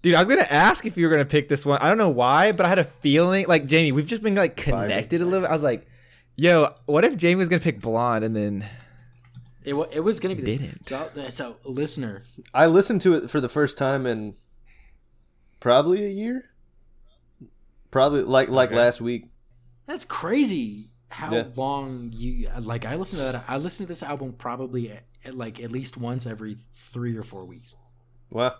Dude, 0.00 0.14
I 0.14 0.20
was 0.20 0.28
gonna 0.28 0.46
ask 0.48 0.86
if 0.86 0.96
you 0.96 1.06
were 1.06 1.10
gonna 1.10 1.24
pick 1.24 1.48
this 1.48 1.66
one. 1.66 1.80
I 1.80 1.88
don't 1.88 1.98
know 1.98 2.08
why, 2.08 2.52
but 2.52 2.64
I 2.64 2.68
had 2.68 2.78
a 2.78 2.84
feeling 2.84 3.46
like 3.48 3.66
Jamie, 3.66 3.90
we've 3.90 4.06
just 4.06 4.22
been 4.22 4.36
like 4.36 4.56
connected 4.56 5.20
a 5.20 5.24
little 5.24 5.40
bit. 5.40 5.50
I 5.50 5.54
was 5.54 5.62
like, 5.62 5.88
yo, 6.36 6.72
what 6.86 7.04
if 7.04 7.16
Jamie 7.16 7.34
was 7.34 7.48
gonna 7.48 7.58
pick 7.60 7.80
blonde 7.80 8.24
and 8.24 8.34
then 8.34 8.64
It, 9.68 9.74
wa- 9.74 9.86
it 9.92 10.00
was 10.00 10.18
going 10.20 10.34
to 10.36 10.42
be 10.42 10.50
this. 10.50 10.60
Didn't. 10.60 10.86
So, 10.86 11.10
uh, 11.16 11.28
so, 11.30 11.56
listener, 11.64 12.22
I 12.54 12.66
listened 12.66 13.00
to 13.02 13.14
it 13.14 13.30
for 13.30 13.40
the 13.40 13.48
first 13.48 13.76
time 13.78 14.06
in 14.06 14.34
probably 15.60 16.04
a 16.04 16.08
year. 16.10 16.50
Probably 17.90 18.22
like 18.22 18.48
like 18.48 18.68
Okay. 18.70 18.76
last 18.78 19.00
week. 19.00 19.26
That's 19.86 20.04
crazy. 20.04 20.90
How 21.10 21.32
Yeah. 21.34 21.44
long 21.56 22.10
you 22.14 22.48
like? 22.60 22.84
I 22.84 22.96
listened 22.96 23.20
to 23.20 23.24
that. 23.32 23.44
I 23.48 23.56
listened 23.56 23.86
to 23.86 23.90
this 23.90 24.02
album 24.02 24.32
probably 24.34 24.90
at, 24.90 25.04
at, 25.24 25.34
like 25.34 25.58
at 25.60 25.70
least 25.70 25.96
once 25.96 26.26
every 26.26 26.58
three 26.74 27.16
or 27.16 27.22
four 27.22 27.44
weeks. 27.46 27.74
Wow. 28.30 28.56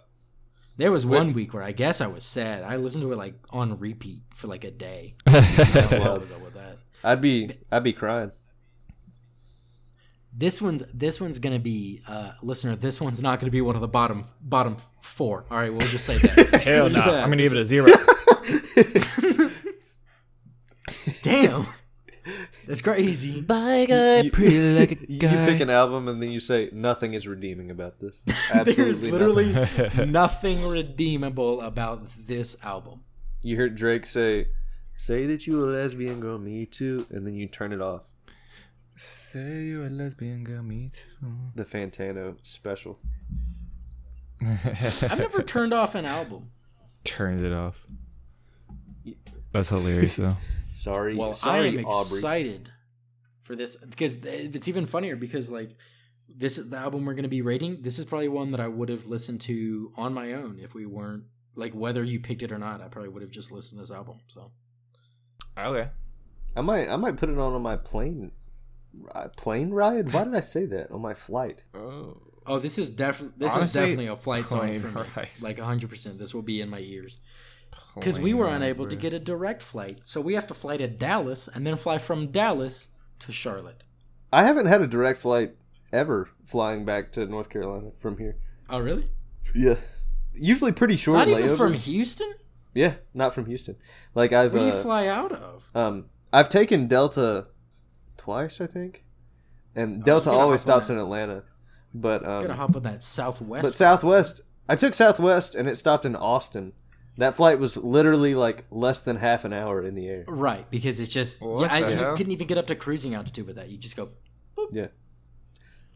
There 0.78 0.90
was 0.92 1.04
one 1.04 1.32
week 1.34 1.52
where 1.52 1.62
I 1.62 1.72
guess 1.72 2.00
I 2.00 2.06
was 2.06 2.24
sad. 2.24 2.62
I 2.62 2.76
listened 2.76 3.02
to 3.02 3.12
it 3.12 3.16
like 3.16 3.34
on 3.50 3.78
repeat 3.78 4.22
for 4.34 4.46
like 4.46 4.64
a 4.64 4.70
day. 4.70 5.14
That's 5.26 5.92
what 5.92 6.20
was 6.20 6.30
up 6.30 6.40
with 6.40 6.54
that. 6.54 6.78
I'd 7.04 7.20
be 7.20 7.50
I'd 7.70 7.82
be 7.84 7.92
crying. 7.92 8.30
This 10.38 10.62
one's 10.62 10.84
this 10.94 11.20
one's 11.20 11.40
gonna 11.40 11.58
be 11.58 12.00
uh 12.06 12.30
listener. 12.42 12.76
This 12.76 13.00
one's 13.00 13.20
not 13.20 13.40
gonna 13.40 13.50
be 13.50 13.60
one 13.60 13.74
of 13.74 13.80
the 13.80 13.88
bottom 13.88 14.24
bottom 14.40 14.76
four. 15.00 15.44
All 15.50 15.56
right, 15.58 15.72
we'll 15.72 15.80
just 15.88 16.06
say 16.06 16.16
that. 16.18 16.60
Hell 16.64 16.84
We'll 16.84 16.90
no. 16.90 16.94
just 16.94 17.04
say 17.06 17.10
that. 17.10 17.24
I'm 17.24 17.30
gonna 17.30 17.42
give 17.42 17.52
it 17.52 17.58
a 17.58 17.64
zero. 17.64 17.90
Damn, 21.22 21.66
that's 22.66 22.80
crazy. 22.80 23.40
By 23.40 23.86
God, 23.88 24.32
pretty 24.32 24.78
like 24.78 24.92
a 24.92 24.96
You, 25.12 25.18
you 25.28 25.28
pick 25.28 25.60
an 25.60 25.70
album 25.70 26.08
and 26.08 26.22
then 26.22 26.30
you 26.30 26.40
say 26.40 26.70
nothing 26.72 27.14
is 27.14 27.26
redeeming 27.26 27.70
about 27.70 27.98
this. 27.98 28.20
Absolutely 28.54 28.84
There's 28.84 29.02
nothing. 29.02 29.12
literally 29.18 30.06
nothing 30.06 30.66
redeemable 30.68 31.60
about 31.62 32.06
this 32.26 32.56
album. 32.62 33.00
You 33.42 33.56
heard 33.56 33.74
Drake 33.74 34.06
say, 34.06 34.48
"Say 34.96 35.26
that 35.26 35.46
you 35.46 35.62
a 35.62 35.66
lesbian 35.66 36.20
girl, 36.20 36.38
me 36.38 36.64
too," 36.66 37.06
and 37.10 37.26
then 37.26 37.34
you 37.34 37.48
turn 37.48 37.72
it 37.72 37.80
off. 37.80 38.02
Say 38.98 39.64
you're 39.66 39.86
a 39.86 39.90
lesbian 39.90 40.44
girl, 40.44 40.62
me 40.62 40.90
too. 40.92 41.28
The 41.54 41.64
Fantano 41.64 42.36
special. 42.42 42.98
I've 44.44 45.18
never 45.18 45.42
turned 45.42 45.72
off 45.72 45.94
an 45.94 46.04
album. 46.04 46.50
Turns 47.04 47.42
it 47.42 47.52
off. 47.52 47.76
That's 49.52 49.68
hilarious 49.68 50.16
though. 50.16 50.36
Sorry, 50.70 51.16
Well, 51.16 51.32
sorry, 51.32 51.60
I 51.78 51.80
am 51.80 51.86
Aubrey. 51.86 52.18
excited 52.18 52.70
for 53.42 53.56
this 53.56 53.76
because 53.76 54.16
it's 54.24 54.68
even 54.68 54.84
funnier 54.84 55.16
because 55.16 55.50
like 55.50 55.70
this 56.28 56.58
is 56.58 56.68
the 56.68 56.76
album 56.76 57.06
we're 57.06 57.14
going 57.14 57.22
to 57.22 57.28
be 57.28 57.40
rating. 57.40 57.80
This 57.80 57.98
is 57.98 58.04
probably 58.04 58.28
one 58.28 58.50
that 58.50 58.60
I 58.60 58.68
would 58.68 58.90
have 58.90 59.06
listened 59.06 59.40
to 59.42 59.92
on 59.96 60.12
my 60.12 60.34
own 60.34 60.58
if 60.60 60.74
we 60.74 60.84
weren't 60.84 61.24
like 61.54 61.72
whether 61.72 62.04
you 62.04 62.20
picked 62.20 62.42
it 62.42 62.52
or 62.52 62.58
not. 62.58 62.82
I 62.82 62.88
probably 62.88 63.08
would 63.08 63.22
have 63.22 63.30
just 63.30 63.50
listened 63.50 63.78
to 63.78 63.82
this 63.82 63.90
album. 63.90 64.18
So 64.26 64.50
okay. 65.56 65.88
I 66.54 66.60
might, 66.60 66.88
I 66.88 66.96
might 66.96 67.16
put 67.16 67.30
it 67.30 67.38
on 67.38 67.54
on 67.54 67.62
my 67.62 67.76
plane, 67.76 68.20
ri- 68.20 68.30
plane 69.36 69.70
ride. 69.70 70.12
Why 70.12 70.24
did 70.24 70.34
I 70.34 70.40
say 70.40 70.66
that 70.66 70.90
on 70.90 71.00
my 71.00 71.14
flight? 71.14 71.62
Oh. 71.74 72.18
oh, 72.46 72.58
this 72.58 72.78
is 72.78 72.90
definitely 72.90 73.34
this 73.38 73.54
Honestly, 73.54 73.66
is 73.66 73.72
definitely 73.86 74.06
a 74.06 74.16
flight 74.16 74.46
song 74.48 74.60
plain 74.60 74.80
for 74.80 74.88
me. 74.88 75.02
right. 75.16 75.28
Like 75.40 75.58
hundred 75.58 75.90
percent, 75.90 76.18
this 76.18 76.34
will 76.34 76.42
be 76.42 76.60
in 76.60 76.68
my 76.68 76.80
ears 76.80 77.18
because 77.94 78.18
we 78.18 78.32
were 78.34 78.48
unable 78.48 78.86
to 78.86 78.96
get 78.96 79.12
a 79.12 79.18
direct 79.18 79.62
flight, 79.62 80.00
so 80.04 80.20
we 80.20 80.34
have 80.34 80.46
to 80.48 80.54
fly 80.54 80.76
to 80.76 80.86
Dallas 80.86 81.48
and 81.48 81.66
then 81.66 81.76
fly 81.76 81.98
from 81.98 82.28
Dallas 82.28 82.88
to 83.20 83.32
Charlotte. 83.32 83.82
I 84.32 84.44
haven't 84.44 84.66
had 84.66 84.80
a 84.80 84.86
direct 84.86 85.20
flight 85.20 85.54
ever 85.92 86.28
flying 86.44 86.84
back 86.84 87.12
to 87.12 87.26
North 87.26 87.48
Carolina 87.48 87.90
from 87.98 88.18
here. 88.18 88.36
Oh, 88.70 88.78
really? 88.80 89.08
Yeah, 89.54 89.76
usually 90.34 90.72
pretty 90.72 90.96
short 90.96 91.18
Not 91.18 91.28
layovers. 91.28 91.44
even 91.44 91.56
from 91.56 91.72
Houston. 91.72 92.32
yeah, 92.74 92.94
not 93.14 93.34
from 93.34 93.46
Houston. 93.46 93.76
Like 94.14 94.32
I've, 94.32 94.52
Where 94.52 94.62
do 94.62 94.68
you 94.68 94.74
uh, 94.74 94.82
fly 94.82 95.06
out 95.06 95.32
of? 95.32 95.64
um, 95.74 96.06
I've 96.32 96.48
taken 96.50 96.86
Delta 96.86 97.46
twice, 98.18 98.60
I 98.60 98.66
think, 98.66 99.04
and 99.74 100.04
Delta 100.04 100.28
Oh, 100.28 100.32
gotta 100.32 100.44
always 100.44 100.60
stops 100.60 100.90
in 100.90 100.98
Atlanta. 100.98 101.44
But 101.94 102.22
um, 102.26 102.42
Gotta 102.42 102.54
hop 102.54 102.76
on 102.76 102.82
that 102.82 103.02
Southwest. 103.02 103.62
But 103.62 103.74
Southwest, 103.74 104.42
I 104.68 104.76
took 104.76 104.94
Southwest 104.94 105.54
and 105.54 105.68
it 105.68 105.76
stopped 105.78 106.04
in 106.04 106.14
Austin. 106.14 106.74
That 107.16 107.34
flight 107.34 107.58
was 107.58 107.76
literally 107.76 108.34
like 108.34 108.64
less 108.70 109.02
than 109.02 109.16
half 109.16 109.44
an 109.44 109.52
hour 109.52 109.82
in 109.82 109.94
the 109.94 110.06
air. 110.06 110.24
right, 110.28 110.70
because 110.70 111.00
it's 111.00 111.08
just 111.08 111.40
What 111.40 111.62
yeah, 111.62 111.74
I, 111.74 111.82
the 111.82 111.90
you 111.90 112.14
couldn't 112.16 112.32
even 112.32 112.46
get 112.46 112.58
up 112.58 112.66
to 112.66 112.76
cruising 112.76 113.14
altitude 113.14 113.46
with 113.46 113.56
that. 113.56 113.70
You 113.70 113.78
just 113.78 113.96
go. 113.96 114.10
Yeah. 114.70 114.88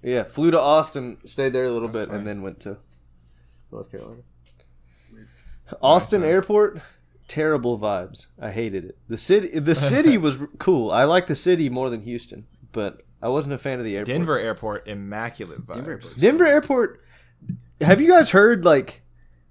Yeah, 0.03 0.25
flew 0.25 0.51
to 0.51 0.59
Austin, 0.61 1.19
stayed 1.27 1.53
there 1.53 1.65
a 1.65 1.71
little 1.71 1.89
bit, 1.89 2.09
and 2.09 2.27
then 2.27 2.43
went 2.43 2.59
to 2.61 2.79
North 3.71 3.91
Carolina. 3.91 4.23
Austin 5.81 6.25
Airport, 6.25 6.81
terrible 7.29 7.79
vibes. 7.79 8.27
I 8.41 8.51
hated 8.51 8.85
it. 8.85 8.99
The 9.09 9.19
city, 9.19 9.59
the 9.59 9.75
city 9.75 10.19
was 10.27 10.39
cool. 10.59 10.91
I 10.91 11.05
like 11.05 11.27
the 11.27 11.37
city 11.37 11.69
more 11.69 11.91
than 11.91 12.01
Houston, 12.03 12.47
but 12.73 13.03
I 13.23 13.29
wasn't 13.29 13.55
a 13.55 13.59
fan 13.59 13.79
of 13.79 13.85
the 13.85 13.97
airport. 13.97 14.17
Denver 14.17 14.39
Airport, 14.39 14.89
immaculate 14.89 15.67
vibes. 15.67 15.75
Denver 15.75 15.91
Airport. 15.93 16.17
Denver 16.19 16.47
Airport. 16.47 17.01
Have 17.81 18.01
you 18.01 18.09
guys 18.09 18.31
heard 18.31 18.65
like 18.65 19.03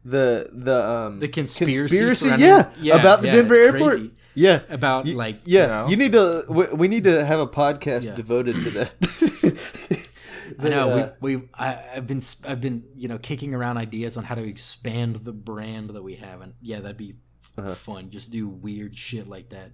the 0.05 0.49
the 0.51 0.83
um 0.89 1.19
The 1.19 1.27
conspiracy 1.27 2.09
surrounding- 2.11 2.47
Yeah, 2.47 2.69
Yeah, 2.79 2.99
about 2.99 3.21
the 3.21 3.27
yeah, 3.27 3.33
Denver 3.33 3.55
Airport. 3.55 3.91
crazy. 3.93 4.11
Yeah, 4.33 4.61
About 4.69 5.05
You- 5.07 5.15
like 5.15 5.41
yeah. 5.43 5.67
No. 5.67 5.87
You 5.89 5.97
need 5.97 6.13
to. 6.13 6.45
We, 6.47 6.65
we 6.67 6.87
need 6.87 7.03
to 7.03 7.25
have 7.25 7.41
a 7.41 7.47
podcast 7.47 8.05
Yeah. 8.05 8.15
devoted 8.15 8.61
to 8.61 8.69
that. 8.71 10.07
I 10.59 10.69
know 10.69 10.89
uh, 10.89 11.11
we 11.21 11.35
we 11.37 11.43
I, 11.53 11.83
I've 11.95 12.07
been 12.07 12.21
I've 12.47 12.61
been 12.61 12.83
you 12.95 13.07
know 13.07 13.17
kicking 13.17 13.53
around 13.53 13.77
ideas 13.77 14.17
on 14.17 14.23
how 14.23 14.35
to 14.35 14.43
expand 14.47 15.17
the 15.17 15.31
brand 15.33 15.89
that 15.91 16.03
we 16.03 16.15
have, 16.15 16.41
and 16.41 16.53
yeah, 16.61 16.79
that'd 16.79 16.97
be 16.97 17.15
Uh-huh. 17.57 17.73
fun. 17.75 18.09
Just 18.09 18.31
do 18.31 18.47
weird 18.47 18.97
shit 18.97 19.27
like 19.27 19.49
that. 19.49 19.71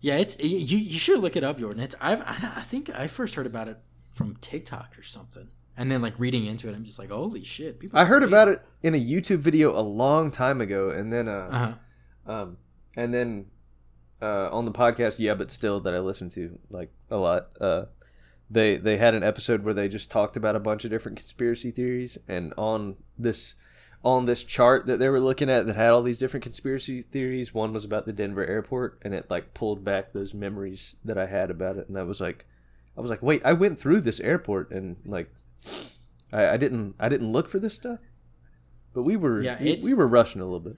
Yeah, 0.00 0.16
it's 0.16 0.38
you. 0.42 0.78
You 0.78 0.98
should 0.98 1.20
look 1.20 1.36
it 1.36 1.44
up, 1.44 1.58
Jordan. 1.58 1.82
It's 1.82 1.94
I've 2.00 2.20
I, 2.22 2.52
I 2.56 2.60
think 2.62 2.90
I 2.90 3.06
first 3.06 3.34
heard 3.36 3.46
about 3.46 3.68
it 3.68 3.78
from 4.14 4.34
TikTok 4.36 4.98
or 4.98 5.02
something, 5.02 5.48
and 5.76 5.90
then 5.90 6.02
like 6.02 6.18
reading 6.18 6.44
into 6.46 6.68
it, 6.68 6.74
I'm 6.74 6.84
just 6.84 6.98
like, 6.98 7.10
holy 7.10 7.44
shit! 7.44 7.78
People 7.78 7.98
I 7.98 8.04
heard 8.04 8.22
about 8.24 8.48
it 8.48 8.60
in 8.82 8.94
a 8.94 8.98
YouTube 9.00 9.38
video 9.38 9.78
a 9.78 9.80
long 9.80 10.30
time 10.32 10.60
ago, 10.60 10.90
and 10.90 11.12
then 11.12 11.28
uh, 11.28 11.48
Uh 11.52 11.58
huh. 12.26 12.32
um, 12.32 12.56
and 12.96 13.14
then 13.14 13.46
uh, 14.20 14.48
on 14.50 14.64
the 14.64 14.72
podcast, 14.72 15.20
yeah, 15.20 15.34
but 15.34 15.50
still 15.52 15.78
that 15.80 15.94
I 15.94 16.00
listen 16.00 16.28
to 16.30 16.58
like 16.68 16.90
a 17.08 17.16
lot. 17.16 17.50
Uh, 17.60 17.84
they 18.50 18.76
they 18.78 18.96
had 18.96 19.14
an 19.14 19.22
episode 19.22 19.62
where 19.62 19.72
they 19.72 19.88
just 19.88 20.10
talked 20.10 20.36
about 20.36 20.56
a 20.56 20.60
bunch 20.60 20.84
of 20.84 20.90
different 20.90 21.16
conspiracy 21.16 21.70
theories, 21.70 22.18
and 22.26 22.52
on 22.58 22.96
this 23.16 23.54
on 24.04 24.26
this 24.26 24.42
chart 24.42 24.86
that 24.86 24.98
they 24.98 25.08
were 25.08 25.20
looking 25.20 25.48
at 25.48 25.66
that 25.66 25.76
had 25.76 25.92
all 25.92 26.02
these 26.02 26.18
different 26.18 26.42
conspiracy 26.42 27.02
theories, 27.02 27.54
one 27.54 27.72
was 27.72 27.84
about 27.84 28.04
the 28.04 28.12
Denver 28.12 28.44
airport, 28.44 28.98
and 29.02 29.14
it 29.14 29.30
like 29.30 29.54
pulled 29.54 29.84
back 29.84 30.12
those 30.12 30.34
memories 30.34 30.96
that 31.04 31.16
I 31.16 31.26
had 31.26 31.50
about 31.50 31.76
it, 31.76 31.88
and 31.88 31.96
I 31.98 32.02
was 32.02 32.20
like, 32.20 32.46
I 32.96 33.00
was 33.00 33.10
like, 33.10 33.22
wait, 33.22 33.42
I 33.44 33.52
went 33.52 33.78
through 33.78 34.00
this 34.00 34.20
airport, 34.20 34.70
and 34.70 34.96
like, 35.06 35.32
I, 36.32 36.48
I 36.48 36.56
didn't 36.56 36.94
I 36.98 37.08
didn't 37.08 37.32
look 37.32 37.48
for 37.48 37.58
this 37.60 37.74
stuff, 37.74 38.00
but 38.92 39.02
we 39.02 39.16
were 39.16 39.40
Yeah, 39.40 39.62
we, 39.62 39.78
we 39.84 39.94
were 39.94 40.08
rushing 40.08 40.40
a 40.40 40.44
little 40.44 40.60
bit. 40.60 40.76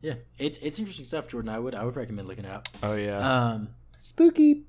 Yeah, 0.00 0.14
it's 0.38 0.58
it's 0.58 0.78
interesting 0.78 1.04
stuff, 1.04 1.28
Jordan. 1.28 1.50
I 1.50 1.58
would 1.58 1.74
I 1.74 1.84
would 1.84 1.96
recommend 1.96 2.28
looking 2.28 2.44
it 2.44 2.50
up. 2.50 2.68
Oh 2.82 2.94
yeah. 2.94 3.50
Um. 3.52 3.68
Spooky. 3.98 4.64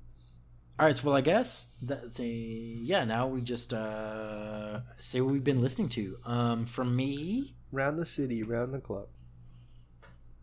All 0.78 0.86
right, 0.86 0.94
so 0.94 1.08
well, 1.08 1.16
I 1.16 1.22
guess 1.22 1.74
that's 1.82 2.20
a 2.20 2.26
yeah. 2.26 3.04
Now 3.04 3.26
we 3.26 3.40
just 3.42 3.72
uh 3.74 4.80
say 5.00 5.20
what 5.20 5.32
we've 5.32 5.42
been 5.42 5.60
listening 5.60 5.88
to. 5.90 6.18
Um, 6.24 6.66
for 6.66 6.84
me, 6.84 7.54
Round 7.72 7.98
the 7.98 8.06
city, 8.06 8.42
round 8.42 8.72
the 8.72 8.78
clock. 8.80 9.08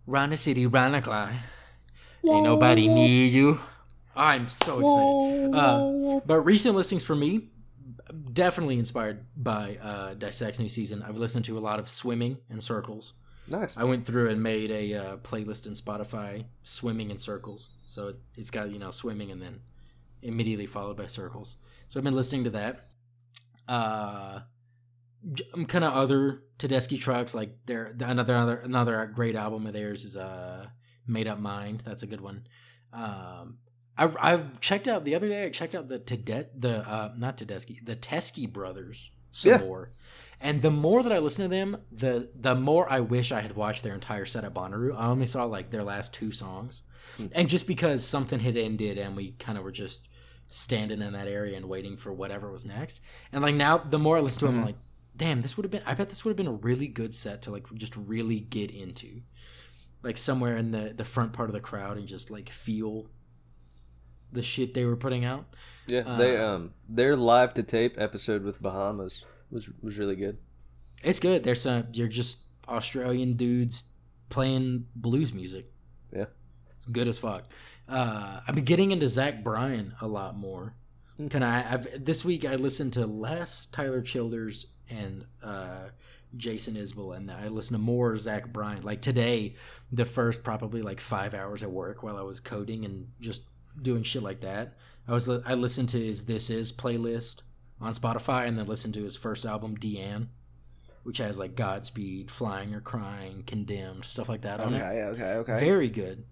round 0.06 0.32
the 0.34 0.38
city, 0.38 0.68
round 0.68 0.94
the 0.94 1.02
clock. 1.02 1.32
Ain't 2.28 2.44
nobody 2.44 2.88
need 2.88 3.32
you. 3.32 3.60
I'm 4.16 4.48
so 4.48 4.80
excited. 4.80 5.56
Uh, 5.56 6.20
but 6.26 6.42
recent 6.42 6.76
listings 6.76 7.04
for 7.04 7.16
me, 7.16 7.50
definitely 8.34 8.78
inspired 8.80 9.26
by 9.36 9.78
uh, 9.82 10.14
Dissect's 10.16 10.60
new 10.60 10.70
season. 10.70 11.02
I've 11.04 11.18
listened 11.18 11.46
to 11.46 11.58
a 11.58 11.60
lot 11.62 11.80
of 11.80 11.88
swimming 11.90 12.38
in 12.50 12.60
circles. 12.60 13.14
Nice. 13.48 13.78
I 13.78 13.84
went 13.84 14.06
through 14.06 14.30
and 14.30 14.42
made 14.42 14.72
a 14.72 14.94
uh, 14.96 15.18
playlist 15.18 15.68
in 15.68 15.74
Spotify, 15.74 16.46
swimming 16.64 17.10
in 17.12 17.18
circles. 17.18 17.70
So 17.86 18.16
it's 18.36 18.50
got 18.52 18.72
you 18.72 18.80
know 18.80 18.90
swimming 18.90 19.32
and 19.32 19.42
then 19.42 19.60
immediately 20.26 20.66
followed 20.66 20.98
by 20.98 21.06
circles. 21.06 21.58
So 21.88 22.00
I've 22.00 22.04
been 22.04 22.16
listening 22.16 22.44
to 22.46 22.50
that. 22.52 22.88
Uh, 23.68 24.42
I'm 25.54 25.66
kind 25.66 25.84
of 25.84 25.94
other 25.94 26.44
Tedeschi 26.60 27.00
trucks 27.00 27.34
like 27.34 27.58
there 27.66 27.96
another 28.00 28.36
another 28.36 28.58
another 28.58 29.06
great 29.08 29.36
album 29.36 29.66
of 29.66 29.74
theirs 29.74 30.06
is 30.06 30.16
uh 30.16 30.68
Made 31.08 31.28
Up 31.28 31.40
Mind. 31.40 31.82
That's 31.86 32.04
a 32.04 32.08
good 32.08 32.22
one. 32.22 32.48
Um, 32.94 33.58
I 33.98 34.12
I've 34.20 34.60
checked 34.60 34.88
out 34.88 35.04
the 35.04 35.16
other 35.16 35.28
day. 35.28 35.46
I 35.46 35.50
checked 35.50 35.74
out 35.76 35.88
the 35.88 36.00
Tede 36.00 36.48
the 36.56 36.88
uh 36.88 37.14
not 37.18 37.38
Tedeschi 37.38 37.84
the 37.84 37.96
Teskey 37.96 38.52
brothers 38.52 39.12
some 39.32 39.52
Yeah. 39.52 39.58
more. 39.58 39.92
And 40.40 40.62
the 40.62 40.70
more 40.72 41.02
that 41.02 41.12
I 41.12 41.20
listen 41.20 41.44
to 41.44 41.50
them, 41.50 41.78
the 41.92 42.30
the 42.36 42.54
more 42.56 42.92
I 42.92 43.00
wish 43.00 43.32
I 43.32 43.42
had 43.42 43.56
watched 43.56 43.82
their 43.84 43.94
entire 43.96 44.26
set 44.26 44.44
at 44.44 44.54
Bonnaroo. 44.54 44.96
I 44.96 45.08
only 45.08 45.26
saw 45.26 45.46
like 45.46 45.72
their 45.72 45.84
last 45.84 46.14
two 46.14 46.32
songs, 46.32 46.84
and 47.32 47.50
just 47.50 47.66
because 47.68 48.06
something 48.06 48.40
had 48.42 48.58
ended 48.58 48.98
and 49.00 49.16
we 49.16 49.32
kind 49.40 49.58
of 49.58 49.64
were 49.64 49.72
just 49.72 50.08
standing 50.50 51.02
in 51.02 51.14
that 51.14 51.28
area 51.28 51.58
and 51.58 51.68
waiting 51.68 51.98
for 51.98 52.14
whatever 52.14 52.52
was 52.52 52.66
next. 52.66 53.02
And 53.32 53.42
like 53.42 53.56
now, 53.56 53.78
the 53.78 54.00
more 54.00 54.18
I 54.18 54.22
listen 54.22 54.40
to 54.40 54.46
them, 54.46 54.60
I'm 54.60 54.66
like, 54.66 54.78
damn, 55.16 55.42
this 55.42 55.58
would 55.58 55.64
have 55.64 55.72
been. 55.72 55.84
I 55.86 55.94
bet 55.94 56.10
this 56.10 56.24
would 56.24 56.32
have 56.32 56.38
been 56.38 56.48
a 56.48 56.54
really 56.54 56.88
good 56.88 57.14
set 57.14 57.44
to 57.44 57.52
like 57.52 57.72
just 57.74 57.96
really 57.96 58.40
get 58.40 58.72
into, 58.72 59.22
like 60.04 60.18
somewhere 60.18 60.58
in 60.58 60.72
the 60.72 60.94
the 60.96 61.06
front 61.06 61.34
part 61.34 61.50
of 61.50 61.54
the 61.54 61.60
crowd 61.60 61.98
and 61.98 62.08
just 62.08 62.32
like 62.32 62.50
feel 62.50 63.08
the 64.32 64.42
shit 64.42 64.74
they 64.74 64.86
were 64.86 64.98
putting 64.98 65.26
out. 65.26 65.46
Yeah, 65.88 66.16
they 66.18 66.38
um 66.38 66.74
their 66.90 67.16
live 67.16 67.54
to 67.56 67.64
tape 67.64 67.96
episode 68.00 68.44
with 68.44 68.62
Bahamas 68.62 69.26
was 69.50 69.70
was 69.82 69.98
really 69.98 70.16
good. 70.16 70.38
It's 71.04 71.20
good. 71.20 71.44
There's 71.44 71.62
some. 71.62 71.88
You're 71.94 72.08
just 72.08 72.40
Australian 72.68 73.34
dudes 73.34 73.86
playing 74.30 74.86
blues 74.96 75.34
music. 75.34 75.72
Yeah. 76.14 76.26
It's 76.78 76.86
good 76.86 77.08
as 77.08 77.20
fuck. 77.20 77.44
Uh, 77.88 78.40
I've 78.48 78.56
been 78.56 78.64
getting 78.66 78.92
into 78.92 79.08
Zach 79.08 79.44
Bryan 79.44 79.94
a 80.02 80.08
lot 80.08 80.36
more. 80.36 80.76
Can 81.30 81.44
I? 81.44 81.74
I've, 81.74 82.04
this 82.04 82.26
week 82.26 82.46
I 82.46 82.56
listened 82.56 82.94
to 82.94 83.06
less 83.06 83.68
Tyler 83.68 84.02
Childers 84.02 84.68
and 84.90 85.26
uh, 85.44 85.90
Jason 86.36 86.76
Isbell, 86.76 87.16
and 87.16 87.32
I 87.32 87.48
listened 87.48 87.76
to 87.76 87.82
more 87.82 88.18
Zach 88.18 88.52
Bryan. 88.52 88.84
Like 88.84 89.02
today, 89.02 89.56
the 89.92 90.06
first 90.06 90.44
probably 90.44 90.82
like 90.82 91.00
five 91.00 91.34
hours 91.34 91.64
at 91.64 91.72
work 91.72 92.04
while 92.04 92.18
I 92.18 92.22
was 92.22 92.40
coding 92.40 92.86
and 92.86 93.08
just 93.22 93.44
doing 93.82 94.04
shit 94.04 94.24
like 94.24 94.42
that. 94.42 94.78
I 95.08 95.14
was 95.14 95.30
I 95.30 95.54
listened 95.54 95.90
to 95.90 96.00
his 96.00 96.26
This 96.26 96.50
Is 96.50 96.74
playlist 96.74 97.44
on 97.80 97.94
Spotify, 97.94 98.48
and 98.48 98.58
then 98.58 98.66
listened 98.66 98.94
to 98.96 99.04
his 99.04 99.16
first 99.16 99.46
album, 99.46 99.78
DeAnn, 99.78 100.28
which 101.04 101.20
has 101.20 101.40
like 101.40 101.56
Godspeed, 101.56 102.32
Flying 102.32 102.74
or 102.74 102.82
Crying, 102.82 103.44
Condemned, 103.46 104.06
stuff 104.06 104.28
like 104.28 104.42
that 104.42 104.60
on 104.60 104.74
it. 104.74 104.82
Okay, 104.82 105.04
okay, 105.04 105.34
okay. 105.36 105.60
Very 105.60 105.90
good. 105.90 106.26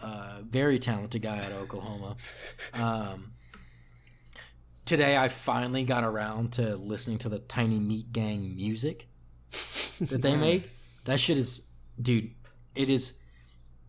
Uh, 0.00 0.42
very 0.48 0.78
talented 0.78 1.22
guy 1.22 1.44
out 1.44 1.52
of 1.52 1.58
Oklahoma. 1.58 2.16
Um, 2.74 3.32
today, 4.84 5.16
I 5.16 5.28
finally 5.28 5.84
got 5.84 6.04
around 6.04 6.52
to 6.52 6.76
listening 6.76 7.18
to 7.18 7.28
the 7.28 7.38
Tiny 7.40 7.78
Meat 7.78 8.12
Gang 8.12 8.54
music 8.54 9.08
that 10.00 10.22
they 10.22 10.36
make. 10.48 10.70
That 11.04 11.18
shit 11.18 11.38
is, 11.38 11.62
dude. 12.00 12.30
It 12.74 12.88
is. 12.88 13.14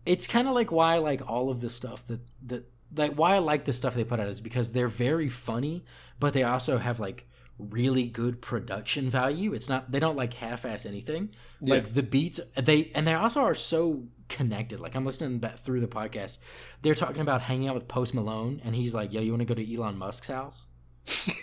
It's 0.04 0.26
kind 0.26 0.48
of 0.48 0.54
like 0.54 0.72
why 0.72 0.94
I 0.94 0.98
like 0.98 1.28
all 1.28 1.50
of 1.50 1.60
the 1.60 1.70
stuff 1.70 2.06
that 2.08 2.20
that 2.46 2.64
like 2.96 3.12
why 3.12 3.36
I 3.36 3.38
like 3.38 3.64
the 3.64 3.72
stuff 3.72 3.94
they 3.94 4.04
put 4.04 4.20
out 4.20 4.28
is 4.28 4.40
because 4.40 4.72
they're 4.72 4.88
very 4.88 5.28
funny, 5.28 5.84
but 6.18 6.32
they 6.32 6.42
also 6.42 6.78
have 6.78 6.98
like 6.98 7.28
really 7.58 8.06
good 8.06 8.40
production 8.40 9.10
value. 9.10 9.52
It's 9.52 9.68
not 9.68 9.92
they 9.92 10.00
don't 10.00 10.16
like 10.16 10.34
half-ass 10.34 10.86
anything. 10.86 11.30
Like 11.60 11.94
the 11.94 12.02
beats 12.02 12.40
they 12.56 12.90
and 12.94 13.06
they 13.06 13.14
also 13.14 13.42
are 13.42 13.54
so 13.54 14.04
connected. 14.30 14.80
Like 14.80 14.94
I'm 14.94 15.04
listening 15.04 15.38
back 15.38 15.58
through 15.58 15.80
the 15.80 15.86
podcast. 15.86 16.38
They're 16.80 16.94
talking 16.94 17.20
about 17.20 17.42
hanging 17.42 17.68
out 17.68 17.74
with 17.74 17.88
Post 17.88 18.14
Malone 18.14 18.62
and 18.64 18.74
he's 18.74 18.94
like, 18.94 19.12
"Yo, 19.12 19.20
you 19.20 19.32
want 19.32 19.40
to 19.40 19.44
go 19.44 19.54
to 19.54 19.74
Elon 19.74 19.98
Musk's 19.98 20.28
house?" 20.28 20.68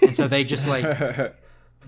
and 0.01 0.15
so 0.15 0.27
they 0.27 0.43
just 0.43 0.67
like 0.67 0.83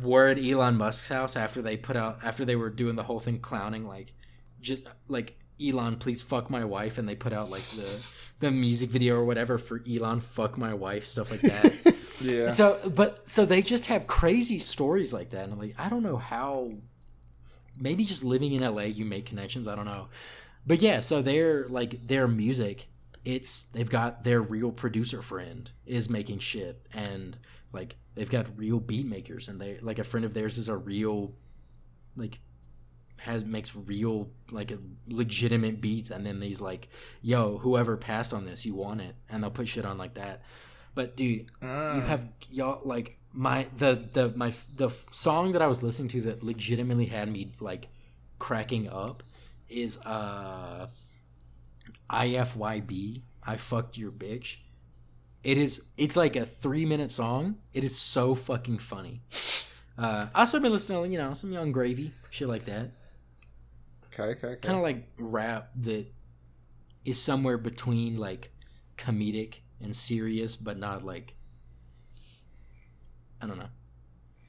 were 0.01 0.27
at 0.27 0.37
Elon 0.37 0.77
Musk's 0.77 1.09
house 1.09 1.35
after 1.35 1.61
they 1.61 1.77
put 1.77 1.95
out 1.95 2.19
after 2.23 2.45
they 2.45 2.55
were 2.55 2.69
doing 2.69 2.95
the 2.95 3.03
whole 3.03 3.19
thing 3.19 3.39
clowning 3.39 3.87
like 3.87 4.13
just 4.61 4.83
like 5.07 5.37
Elon 5.61 5.97
please 5.97 6.21
fuck 6.21 6.49
my 6.49 6.63
wife 6.63 6.97
and 6.97 7.07
they 7.07 7.15
put 7.15 7.33
out 7.33 7.49
like 7.49 7.63
the 7.71 8.11
the 8.39 8.51
music 8.51 8.89
video 8.89 9.15
or 9.15 9.25
whatever 9.25 9.57
for 9.57 9.81
Elon 9.89 10.21
fuck 10.21 10.57
my 10.57 10.73
wife 10.73 11.05
stuff 11.05 11.31
like 11.31 11.41
that. 11.41 11.95
yeah. 12.21 12.47
And 12.47 12.55
so 12.55 12.79
but 12.93 13.27
so 13.27 13.45
they 13.45 13.61
just 13.61 13.87
have 13.87 14.07
crazy 14.07 14.59
stories 14.59 15.13
like 15.13 15.31
that 15.31 15.43
and 15.43 15.53
I'm 15.53 15.59
like 15.59 15.75
I 15.77 15.89
don't 15.89 16.03
know 16.03 16.17
how 16.17 16.71
maybe 17.79 18.03
just 18.03 18.23
living 18.23 18.53
in 18.53 18.63
LA 18.63 18.83
you 18.83 19.05
make 19.05 19.25
connections, 19.25 19.67
I 19.67 19.75
don't 19.75 19.85
know. 19.85 20.07
But 20.65 20.81
yeah, 20.81 20.99
so 20.99 21.21
their 21.21 21.67
like 21.67 22.07
their 22.07 22.27
music 22.27 22.89
it's 23.25 23.65
they've 23.65 23.89
got 23.89 24.23
their 24.23 24.41
real 24.41 24.71
producer 24.71 25.21
friend 25.21 25.69
is 25.85 26.09
making 26.09 26.39
shit 26.39 26.85
and 26.93 27.37
like 27.73 27.95
they've 28.15 28.29
got 28.29 28.47
real 28.57 28.79
beat 28.79 29.05
makers 29.05 29.47
and 29.47 29.59
they 29.59 29.77
like 29.81 29.99
a 29.99 30.03
friend 30.03 30.25
of 30.25 30.33
theirs 30.33 30.57
is 30.57 30.69
a 30.69 30.77
real 30.77 31.33
like 32.15 32.39
has 33.17 33.43
makes 33.43 33.75
real 33.75 34.29
like 34.51 34.71
a 34.71 34.77
legitimate 35.09 35.81
beats 35.81 36.09
and 36.09 36.25
then 36.25 36.39
these 36.39 36.61
like 36.61 36.87
yo 37.21 37.57
whoever 37.57 37.97
passed 37.97 38.33
on 38.33 38.45
this 38.45 38.65
you 38.65 38.73
want 38.73 39.01
it 39.01 39.15
and 39.29 39.43
they'll 39.43 39.51
put 39.51 39.67
shit 39.67 39.85
on 39.85 39.97
like 39.97 40.13
that. 40.13 40.41
But 40.95 41.15
dude 41.15 41.29
you 41.29 41.47
ah. 41.61 42.01
have 42.01 42.27
y'all 42.49 42.81
like 42.83 43.17
my 43.31 43.67
the 43.77 44.07
the 44.11 44.33
my 44.35 44.53
the 44.73 44.89
song 45.11 45.51
that 45.51 45.61
i 45.61 45.67
was 45.67 45.83
listening 45.83 46.07
to 46.09 46.21
that 46.21 46.41
legitimately 46.41 47.05
had 47.05 47.31
me 47.31 47.51
like 47.59 47.87
cracking 48.39 48.89
up 48.89 49.21
is 49.69 49.97
uh 50.05 50.87
ifyb 52.09 53.21
i 53.43 53.55
fucked 53.55 53.97
your 53.97 54.11
bitch. 54.11 54.57
It 55.43 55.57
is 55.57 55.85
it's 55.97 56.17
like 56.17 56.35
a 56.35 56.45
three 56.45 56.85
minute 56.85 57.11
song. 57.11 57.57
It 57.73 57.83
is 57.83 57.97
so 57.97 58.35
fucking 58.35 58.79
funny. 58.79 59.21
Uh 59.97 60.27
i 60.33 60.41
also 60.41 60.59
been 60.59 60.71
listening 60.71 61.03
to 61.03 61.09
you 61.09 61.17
know 61.17 61.33
some 61.33 61.51
yung 61.51 61.71
gravy 61.71 62.11
shit 62.29 62.47
like 62.47 62.65
that. 62.65 62.91
Okay, 64.13 64.31
okay, 64.31 64.47
okay. 64.47 64.67
kind 64.67 64.77
of 64.77 64.83
like 64.83 65.07
rap 65.17 65.69
that 65.77 66.05
is 67.05 67.21
somewhere 67.21 67.57
between 67.57 68.17
like 68.17 68.51
comedic 68.97 69.59
and 69.81 69.95
serious, 69.95 70.55
but 70.55 70.77
not 70.77 71.03
like 71.03 71.35
I 73.41 73.47
don't 73.47 73.57
know, 73.57 73.69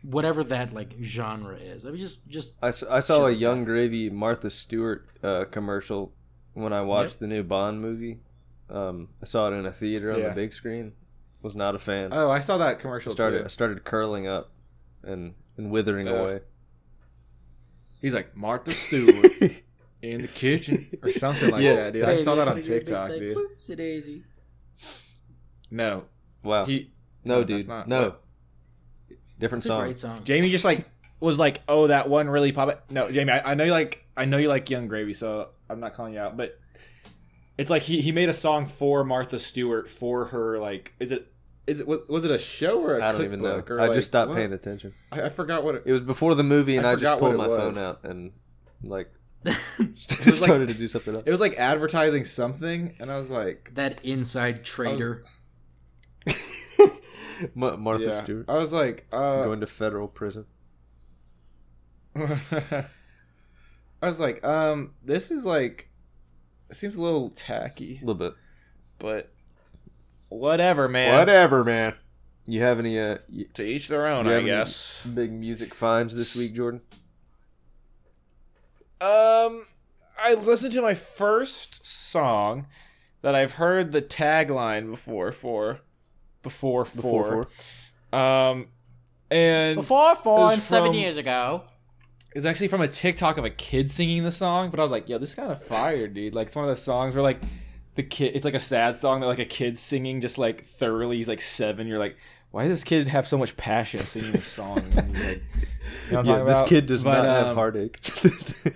whatever 0.03 0.43
that 0.45 0.73
like 0.73 0.95
genre 1.03 1.57
is. 1.57 1.85
I 1.85 1.91
mean, 1.91 1.99
just 1.99 2.27
just 2.29 2.57
I, 2.63 2.71
saw 2.71 3.27
a 3.27 3.33
Shit. 3.33 3.41
Yung 3.41 3.65
Gravy 3.65 4.11
Martha 4.11 4.51
Stewart 4.51 5.07
uh, 5.23 5.45
commercial 5.51 6.13
when 6.55 6.73
I 6.73 6.81
watched 6.83 7.21
the 7.21 7.27
new 7.27 7.43
Bond 7.43 7.81
movie. 7.81 8.21
Um, 8.69 9.09
I 9.23 9.27
saw 9.27 9.49
it 9.49 9.53
in 9.55 9.67
a 9.67 9.73
theater 9.73 10.13
on 10.13 10.21
Yeah. 10.21 10.29
the 10.31 10.35
big 10.35 10.53
screen. 10.53 10.93
Was 11.43 11.57
not 11.57 11.75
a 11.75 11.79
fan. 11.79 12.11
Oh, 12.13 12.31
I 12.31 12.41
saw 12.41 12.59
that 12.59 12.79
commercial 12.81 13.13
started 13.13 13.41
I 13.41 13.43
too. 13.45 13.49
started 13.49 13.85
curling 13.85 14.27
up 14.27 14.51
and 15.03 15.35
and 15.57 15.71
withering 15.71 16.07
Ugh. 16.09 16.15
away. 16.15 16.41
He's 18.03 18.15
like 18.15 18.37
Martha 18.37 18.71
Stewart 18.71 19.33
in 20.03 20.23
the 20.23 20.29
kitchen 20.29 20.87
or 21.03 21.11
something 21.11 21.51
like 21.51 21.63
Yeah. 21.63 21.77
that, 21.77 21.93
dude. 21.95 22.05
I 22.05 22.17
saw 22.17 22.35
that 22.35 22.49
on 22.49 22.61
TikTok, 22.63 23.11
like, 23.11 23.19
dude. 23.21 23.37
"Whoopsie 23.37 23.77
daisy." 23.77 24.23
No, 25.71 26.05
Wow. 26.43 26.65
he 26.65 26.91
no, 27.25 27.39
no, 27.41 27.45
dude. 27.45 27.69
not- 27.69 27.89
no. 27.89 28.17
Different 29.41 29.65
song. 29.65 29.83
great 29.83 29.99
song. 29.99 30.23
Jamie 30.23 30.51
just 30.51 30.65
like 30.65 30.87
was 31.19 31.39
like, 31.39 31.63
oh, 31.69 31.87
that 31.89 32.09
one 32.09 32.29
really 32.29 32.53
pop. 32.53 32.85
No, 32.91 33.11
Jamie, 33.11 33.33
I, 33.33 33.53
I 33.53 33.55
know 33.55 33.65
you 33.65 33.73
like, 33.73 34.05
I 34.17 34.25
know 34.27 34.37
you 34.39 34.49
like 34.49 34.71
Yung 34.71 34.87
Gravy, 34.87 35.15
so 35.15 35.49
I'm 35.69 35.81
not 35.81 35.95
calling 35.95 36.15
you 36.15 36.21
out, 36.21 36.37
but 36.37 36.59
it's 37.59 37.71
like 37.71 37.83
he 37.83 38.01
he 38.01 38.13
made 38.13 38.29
a 38.29 38.35
song 38.35 38.67
for 38.67 39.05
Martha 39.05 39.39
Stewart 39.39 39.91
for 39.91 40.27
her 40.27 40.59
like, 40.59 40.95
is 41.01 41.11
it? 41.11 41.33
Is 41.67 41.81
it 41.81 41.87
was, 41.87 42.01
was 42.09 42.25
it 42.25 42.31
a 42.31 42.39
show 42.39 42.81
or 42.81 42.95
a 42.97 43.05
I 43.05 43.13
don't 43.13 43.23
even 43.23 43.43
know. 43.43 43.63
or 43.69 43.81
I 43.81 43.87
like, 43.87 43.95
just 43.95 44.09
stopped 44.09 44.31
what? 44.31 44.37
paying 44.37 44.53
attention. 44.53 44.93
I, 45.13 45.23
I 45.23 45.29
forgot 45.29 45.63
what 45.63 45.77
it. 45.77 45.83
It 45.87 45.93
was 45.93 46.01
before 46.01 46.35
the 46.35 46.43
movie, 46.43 46.77
and 46.77 46.87
I 46.87 46.93
I, 46.93 46.97
just 46.97 47.19
pulled 47.19 47.37
my 47.37 47.45
it 47.45 47.49
phone 47.49 47.79
out 47.79 48.01
and 48.03 48.33
like 48.83 49.11
was 49.45 49.57
like- 49.79 50.35
started 50.35 50.69
to 50.69 50.75
do 50.75 50.87
something 50.89 51.15
else. 51.15 51.25
It 51.27 51.31
was 51.31 51.41
like 51.41 51.55
advertising 51.59 52.25
something, 52.25 52.97
and 52.99 53.11
I 53.11 53.19
was 53.19 53.31
like, 53.31 53.71
that 53.75 54.05
inside 54.05 54.65
trader. 54.65 55.25
Ma- 57.55 57.77
Martha 57.77 58.05
yeah. 58.05 58.11
Stewart 58.11 58.47
I 58.49 58.55
was 58.59 58.73
like, 58.73 59.07
uh, 59.13 59.45
going 59.45 59.61
to 59.61 59.67
federal 59.67 60.09
prison. 60.09 60.47
I 62.17 62.85
was 64.03 64.19
like, 64.19 64.43
um, 64.45 64.95
this 65.05 65.31
is 65.31 65.45
like, 65.45 65.91
it 66.69 66.77
seems 66.77 66.97
a 66.97 67.03
little 67.03 67.29
tacky, 67.31 67.97
A 68.03 68.07
little 68.07 68.15
bit. 68.15 68.35
but 68.99 69.33
whatever, 70.29 70.89
man. 70.89 71.19
Whatever, 71.19 71.65
man. 71.65 71.95
You 72.47 72.63
have 72.63 72.79
any 72.79 72.99
uh, 72.99 73.19
y- 73.31 73.45
To 73.55 73.63
each 73.63 73.89
their 73.89 74.07
own, 74.07 74.27
You 74.27 74.37
I 74.37 74.43
guess. 74.43 75.07
big 75.07 75.33
music 75.33 75.75
finds 75.75 76.15
this 76.15 76.35
week, 76.35 76.55
Jordan? 76.55 76.81
Um, 79.01 79.67
I 80.19 80.35
listened 80.35 80.73
to 80.73 80.83
my 80.83 80.95
first 80.95 81.85
song 81.87 82.67
that 83.23 83.35
I've 83.35 83.53
heard 83.53 83.93
the 83.93 84.03
tagline 84.03 84.91
before 84.91 85.33
for, 85.33 85.81
before 86.43 86.85
for, 86.85 87.49
um, 88.13 88.69
and 89.31 89.77
Before 89.77 90.15
four 90.17 90.39
and 90.39 90.57
was 90.57 90.63
seven 90.65 90.89
from- 90.91 90.97
years 90.97 91.17
ago. 91.17 91.65
It 92.33 92.37
was 92.37 92.47
actually 92.47 92.69
from 92.69 92.81
a 92.81 92.87
TikTok 92.89 93.39
of 93.39 93.45
a 93.45 93.51
kid 93.51 93.91
singing 93.91 94.23
the 94.23 94.31
song, 94.31 94.71
but 94.71 94.79
I 94.79 94.83
was 94.85 94.93
like, 94.93 95.09
yo, 95.09 95.19
this 95.19 95.31
is 95.31 95.35
kind 95.35 95.51
of 95.51 95.65
fire, 95.65 96.07
dude. 96.07 96.33
Like, 96.35 96.47
it's 96.47 96.55
one 96.57 96.65
of 96.65 96.69
those 96.69 96.81
songs 96.83 97.17
where, 97.17 97.25
like, 97.25 97.41
the 97.97 98.05
kid, 98.05 98.37
it's 98.37 98.45
like 98.45 98.55
a 98.55 98.61
sad 98.61 98.97
song 98.97 99.21
that, 99.21 99.27
like, 99.27 99.41
a 99.41 99.45
kid 99.45 99.81
singing 99.81 100.21
just, 100.21 100.39
like, 100.39 100.65
thoroughly. 100.65 101.17
He's, 101.17 101.27
like, 101.27 101.41
seven. 101.41 101.89
You're 101.89 101.99
like, 101.99 102.17
why 102.53 102.63
does 102.63 102.71
this 102.73 102.85
kid 102.85 103.09
have 103.09 103.27
so 103.27 103.37
much 103.37 103.57
passion 103.57 103.99
singing 104.01 104.31
this 104.31 104.47
song? 104.47 104.79
And 104.97 105.13
like, 105.13 105.43
you 106.09 106.13
know 106.13 106.23
Yeah, 106.23 106.45
this 106.45 106.59
about? 106.59 106.69
kid 106.69 106.87
does 106.87 107.03
But, 107.03 107.23
not 107.23 107.25
have 107.27 107.47
um, 107.49 107.55
heartache. 107.57 107.99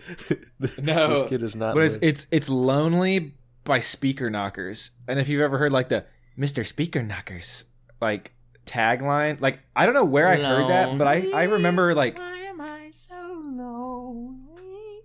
No, 0.82 1.20
this 1.20 1.28
kid 1.28 1.42
is 1.44 1.54
not. 1.54 1.74
But 1.74 1.84
it's, 1.84 1.98
it's, 2.02 2.26
it's 2.32 2.48
Lonely 2.48 3.34
by 3.64 3.78
Speaker 3.80 4.30
Knockerz. 4.30 4.90
And 5.06 5.20
if 5.20 5.28
you've 5.28 5.42
ever 5.42 5.58
heard, 5.58 5.70
like, 5.72 5.88
the 5.90 6.06
Mr. 6.38 6.66
Speaker 6.66 7.00
Knockerz, 7.00 7.64
like, 8.00 8.32
tagline, 8.66 9.40
like, 9.40 9.60
I 9.76 9.86
don't 9.86 9.94
know 9.94 10.04
where 10.04 10.28
I 10.28 10.36
heard 10.36 10.68
that, 10.68 10.98
but 10.98 11.06
I, 11.06 11.30
I 11.32 11.44
remember, 11.44 11.94
like, 11.94 12.18
Why 12.18 12.38
am 12.38 12.60
I 12.60 12.90
so 12.90 13.14
lonely? 13.44 15.00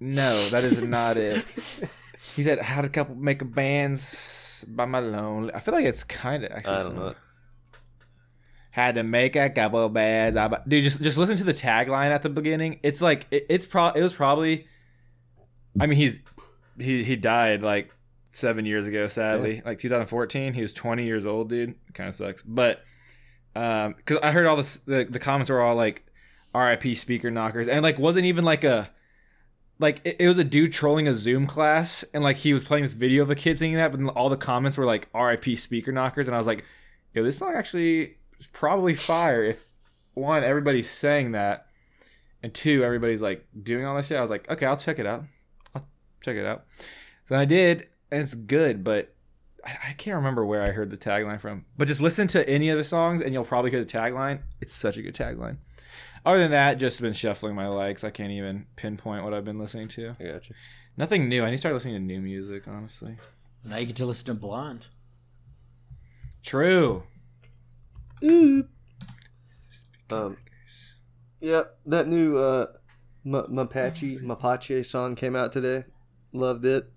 No, 0.00 0.40
that 0.48 0.64
is 0.64 0.82
not 0.82 1.16
it. 1.16 1.44
He 2.36 2.44
said, 2.44 2.60
"Had 2.60 2.84
a 2.84 2.88
couple 2.88 3.16
make 3.16 3.42
a 3.42 3.44
bands 3.44 4.64
by 4.68 4.84
my 4.84 5.00
lonely." 5.00 5.52
I 5.52 5.58
feel 5.58 5.74
like 5.74 5.84
it's 5.86 6.04
kind 6.04 6.44
of 6.44 6.52
actually. 6.52 6.74
I 6.74 6.78
don't 6.78 6.86
similar. 6.88 7.10
know. 7.10 7.14
Had 8.70 8.94
to 8.96 9.02
make 9.02 9.34
a 9.34 9.50
couple 9.50 9.88
bands. 9.88 10.36
I 10.36 10.46
bu- 10.46 10.56
Dude, 10.68 10.84
just 10.84 11.02
just 11.02 11.18
listen 11.18 11.36
to 11.38 11.44
the 11.44 11.54
tagline 11.54 12.10
at 12.10 12.22
the 12.22 12.28
beginning. 12.28 12.78
It's 12.84 13.00
like 13.00 13.26
it, 13.32 13.46
it's 13.48 13.66
pro. 13.66 13.88
It 13.88 14.02
was 14.02 14.12
probably. 14.12 14.68
I 15.80 15.86
mean, 15.86 15.96
he's 15.96 16.20
he 16.78 17.02
he 17.02 17.16
died 17.16 17.62
like 17.62 17.90
seven 18.32 18.64
years 18.64 18.86
ago. 18.86 19.06
Sadly, 19.06 19.62
like 19.64 19.78
2014. 19.78 20.54
He 20.54 20.62
was 20.62 20.72
20 20.72 21.04
years 21.04 21.26
old, 21.26 21.48
dude. 21.48 21.74
Kind 21.94 22.08
of 22.08 22.14
sucks, 22.14 22.42
but 22.42 22.82
um, 23.54 23.94
because 23.96 24.18
I 24.22 24.30
heard 24.30 24.46
all 24.46 24.56
this, 24.56 24.76
the 24.78 25.04
the 25.08 25.18
comments 25.18 25.50
were 25.50 25.60
all 25.60 25.74
like, 25.74 26.06
"R.I.P. 26.54 26.94
Speaker 26.94 27.30
Knockerz," 27.30 27.68
and 27.68 27.82
like 27.82 27.98
wasn't 27.98 28.26
even 28.26 28.44
like 28.44 28.64
a 28.64 28.90
like 29.78 30.00
it, 30.04 30.16
it 30.20 30.28
was 30.28 30.38
a 30.38 30.44
dude 30.44 30.72
trolling 30.72 31.08
a 31.08 31.14
Zoom 31.14 31.46
class, 31.46 32.04
and 32.14 32.22
like 32.22 32.36
he 32.38 32.52
was 32.52 32.62
playing 32.62 32.84
this 32.84 32.94
video 32.94 33.22
of 33.22 33.30
a 33.30 33.34
kid 33.34 33.58
singing 33.58 33.76
that, 33.76 33.90
but 33.90 33.98
then 33.98 34.08
all 34.10 34.28
the 34.28 34.36
comments 34.36 34.78
were 34.78 34.84
like 34.84 35.08
"R.I.P. 35.14 35.56
speaker 35.56 35.92
knockerz," 35.92 36.26
and 36.26 36.34
I 36.34 36.38
was 36.38 36.46
like, 36.46 36.64
"Yo, 37.12 37.24
this 37.24 37.38
song 37.38 37.54
actually 37.54 38.18
is 38.38 38.46
probably 38.52 38.94
fire." 38.94 39.42
If 39.44 39.66
one, 40.14 40.44
everybody's 40.44 40.90
saying 40.90 41.32
that, 41.32 41.66
and 42.42 42.54
two, 42.54 42.84
everybody's 42.84 43.22
like 43.22 43.46
doing 43.60 43.84
all 43.84 43.96
that 43.96 44.04
shit. 44.04 44.18
I 44.18 44.22
was 44.22 44.30
like, 44.30 44.48
"Okay, 44.48 44.66
I'll 44.66 44.76
check 44.76 44.98
it 44.98 45.06
out. 45.06 45.24
I'll 45.74 45.88
check 46.20 46.36
it 46.36 46.46
out." 46.46 46.66
So 47.24 47.36
I 47.36 47.44
did, 47.44 47.88
and 48.10 48.22
it's 48.22 48.34
good, 48.34 48.84
but 48.84 49.14
I, 49.64 49.76
I 49.88 49.92
can't 49.92 50.16
remember 50.16 50.44
where 50.44 50.62
I 50.62 50.72
heard 50.72 50.90
the 50.90 50.96
tagline 50.96 51.40
from. 51.40 51.64
But 51.76 51.88
just 51.88 52.00
listen 52.00 52.26
to 52.28 52.48
any 52.48 52.68
of 52.68 52.78
the 52.78 52.84
songs, 52.84 53.22
and 53.22 53.32
you'll 53.32 53.44
probably 53.44 53.70
hear 53.70 53.84
the 53.84 53.90
tagline. 53.90 54.42
It's 54.60 54.74
such 54.74 54.96
a 54.96 55.02
good 55.02 55.14
tagline. 55.14 55.58
Other 56.24 56.38
than 56.38 56.50
that, 56.50 56.74
just 56.74 57.00
been 57.00 57.14
shuffling 57.14 57.54
my 57.54 57.68
likes. 57.68 58.04
I 58.04 58.10
can't 58.10 58.32
even 58.32 58.66
pinpoint 58.76 59.24
what 59.24 59.32
I've 59.32 59.44
been 59.44 59.58
listening 59.58 59.88
to. 59.88 60.12
I 60.20 60.24
got 60.24 60.48
you. 60.48 60.54
Nothing 60.96 61.28
new. 61.28 61.42
I 61.42 61.46
need 61.46 61.56
to 61.56 61.58
start 61.58 61.74
listening 61.74 61.94
to 61.94 62.00
new 62.00 62.20
music, 62.20 62.68
honestly. 62.68 63.16
Now 63.64 63.78
you 63.78 63.86
get 63.86 63.96
to 63.96 64.06
listen 64.06 64.26
to 64.26 64.34
Blonde. 64.34 64.88
True. 66.42 67.04
Um, 68.22 68.68
yeah, 71.40 71.62
that 71.86 72.06
new 72.06 72.36
uh, 72.36 72.66
M- 73.24 73.32
Mapache 73.32 74.22
Mapache 74.22 74.84
song 74.84 75.14
came 75.14 75.36
out 75.36 75.52
today. 75.52 75.84
Loved 76.32 76.64
it. 76.64 76.90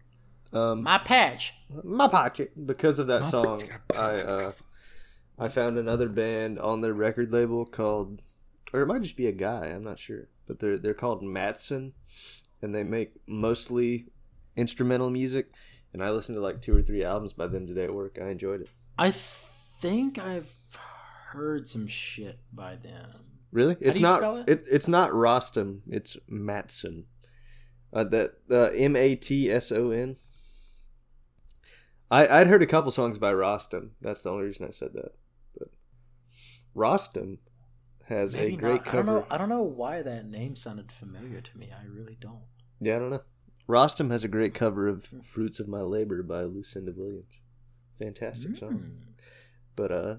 Um, 0.53 0.83
My 0.83 0.99
patch. 0.99 1.53
My 1.83 2.07
pocket. 2.07 2.51
Because 2.65 2.99
of 2.99 3.07
that 3.07 3.25
song, 3.25 3.63
I 3.95 4.21
uh, 4.21 4.51
I 5.39 5.47
found 5.47 5.77
another 5.77 6.07
band 6.07 6.59
on 6.59 6.81
their 6.81 6.93
record 6.93 7.31
label 7.31 7.65
called, 7.65 8.21
or 8.71 8.81
it 8.81 8.85
might 8.85 9.01
just 9.01 9.17
be 9.17 9.27
a 9.27 9.31
guy. 9.31 9.65
I'm 9.65 9.83
not 9.83 9.99
sure, 9.99 10.27
but 10.47 10.59
they're 10.59 10.77
they're 10.77 10.93
called 10.93 11.23
Matson, 11.23 11.93
and 12.61 12.73
they 12.73 12.83
make 12.83 13.13
mostly 13.27 14.07
instrumental 14.55 15.09
music. 15.09 15.51
And 15.91 16.03
I 16.03 16.09
listened 16.11 16.37
to 16.37 16.41
like 16.41 16.61
two 16.61 16.75
or 16.75 16.81
three 16.81 17.03
albums 17.03 17.33
by 17.33 17.47
them 17.47 17.67
today 17.67 17.85
at 17.85 17.93
work. 17.93 18.17
I 18.21 18.29
enjoyed 18.29 18.61
it. 18.61 18.69
I 18.97 19.11
think 19.11 20.17
I've 20.17 20.51
heard 21.27 21.67
some 21.67 21.87
shit 21.87 22.39
by 22.51 22.75
them. 22.75 23.25
Really? 23.51 23.75
It's 23.79 23.97
do 23.97 24.01
you 24.01 24.07
not. 24.07 24.17
spell 24.17 24.37
it? 24.37 24.49
It? 24.49 24.65
It's 24.69 24.87
not 24.87 25.11
Rostam. 25.11 25.81
It's 25.87 26.17
Matson. 26.27 27.05
Uh, 27.91 28.03
that 28.05 28.31
uh, 28.49 28.69
M 28.75 28.95
A 28.95 29.15
T 29.15 29.51
S 29.51 29.71
O 29.71 29.91
N. 29.91 30.17
I 32.13 32.39
I'd 32.41 32.47
heard 32.47 32.61
a 32.63 32.67
couple 32.67 32.91
songs 32.91 33.17
by 33.17 33.31
Rostam. 33.33 33.89
That's 34.01 34.21
the 34.23 34.29
only 34.31 34.43
reason 34.45 34.67
I 34.67 34.71
said 34.71 34.93
that. 34.93 35.11
But 35.57 35.69
Rostam 36.75 37.37
has 38.05 38.33
Maybe 38.33 38.53
a 38.55 38.57
great 38.57 38.85
not. 38.85 38.87
I 38.87 38.91
don't 38.91 39.05
cover. 39.05 39.19
know. 39.19 39.25
I 39.31 39.37
don't 39.37 39.49
know 39.49 39.61
why 39.63 40.01
that 40.01 40.25
name 40.25 40.55
sounded 40.55 40.91
familiar 40.91 41.41
to 41.41 41.57
me. 41.57 41.69
I 41.71 41.85
really 41.85 42.17
don't. 42.19 42.41
Yeah, 42.79 42.97
I 42.97 42.99
don't 42.99 43.09
know. 43.11 43.21
Rostam 43.67 44.11
has 44.11 44.23
a 44.23 44.27
great 44.27 44.53
cover 44.53 44.87
of 44.87 45.09
"Fruits 45.23 45.59
of 45.59 45.67
My 45.67 45.81
Labor" 45.81 46.21
by 46.23 46.43
Lucinda 46.43 46.91
Williams. 46.95 47.25
Fantastic 47.97 48.55
song. 48.57 48.73
Hmm. 48.73 49.23
But 49.75 49.91
uh, 49.91 50.15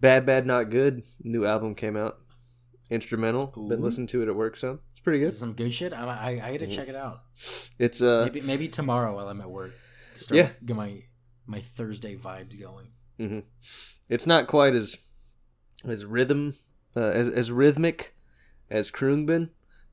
"Bad 0.00 0.24
Bad 0.24 0.46
Not 0.46 0.70
Good" 0.70 1.02
new 1.22 1.44
album 1.44 1.74
came 1.74 1.96
out. 1.96 2.18
Instrumental. 2.90 3.46
Been 3.68 3.82
listening 3.82 4.06
to 4.08 4.22
it 4.22 4.28
at 4.28 4.34
work 4.34 4.56
some. 4.56 4.80
It's 4.90 5.00
pretty 5.00 5.20
good. 5.20 5.32
some 5.32 5.52
good 5.52 5.72
shit. 5.74 5.92
I 5.92 6.04
I, 6.04 6.28
I 6.48 6.52
gotta 6.56 6.66
check 6.66 6.88
it 6.88 6.96
out. 6.96 7.22
It's 7.78 8.00
uh. 8.00 8.22
Maybe 8.24 8.40
maybe 8.40 8.68
tomorrow 8.68 9.14
while 9.14 9.28
I'm 9.28 9.40
at 9.40 9.50
work. 9.50 9.72
Start, 10.14 10.36
Yeah. 10.36 10.50
Get 10.64 10.76
my 10.76 11.02
my 11.50 11.60
Thursday 11.60 12.16
vibes 12.16 12.58
going. 12.58 12.88
hmm 13.18 13.40
It's 14.08 14.26
not 14.26 14.46
quite 14.46 14.74
as 14.74 14.96
as 15.86 16.04
rhythm 16.04 16.54
uh, 16.96 17.00
as 17.00 17.28
as 17.28 17.50
rhythmic 17.50 18.14
as 18.70 18.90
Khruangbin. 18.90 19.50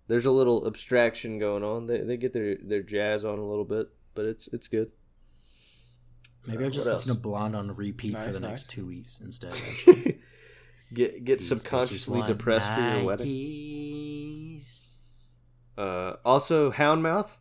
There's 0.07 0.25
a 0.25 0.31
little 0.31 0.65
abstraction 0.67 1.39
going 1.39 1.63
on. 1.63 1.87
They 1.87 2.01
they 2.01 2.17
get 2.17 2.33
their 2.33 2.55
their 2.63 2.83
jazz 2.83 3.25
on 3.25 3.39
a 3.39 3.45
little 3.45 3.65
bit, 3.65 3.87
but 4.15 4.25
it's 4.25 4.47
it's 4.53 4.67
good. 4.67 4.91
Maybe 6.45 6.63
Uh, 6.63 6.67
I'll 6.67 6.71
just 6.71 6.87
what 6.87 6.93
listen 6.93 7.09
else? 7.09 7.17
to 7.17 7.21
Blonde 7.21 7.55
on 7.55 7.75
repeat 7.75 8.17
for 8.17 8.31
the 8.31 8.39
nice. 8.39 8.49
next 8.51 8.69
two 8.69 8.85
weeks 8.85 9.19
instead. 9.19 9.53
get 10.93 11.23
get 11.25 11.39
These 11.39 11.47
subconsciously 11.49 12.19
bitches 12.19 12.25
want 12.25 12.27
depressed 12.27 12.69
for 12.73 12.79
your 12.81 13.03
wedding. 13.03 13.27
Nikes. 13.27 14.81
Uh, 15.77 16.13
also, 16.25 16.71
Houndmouth 16.71 17.37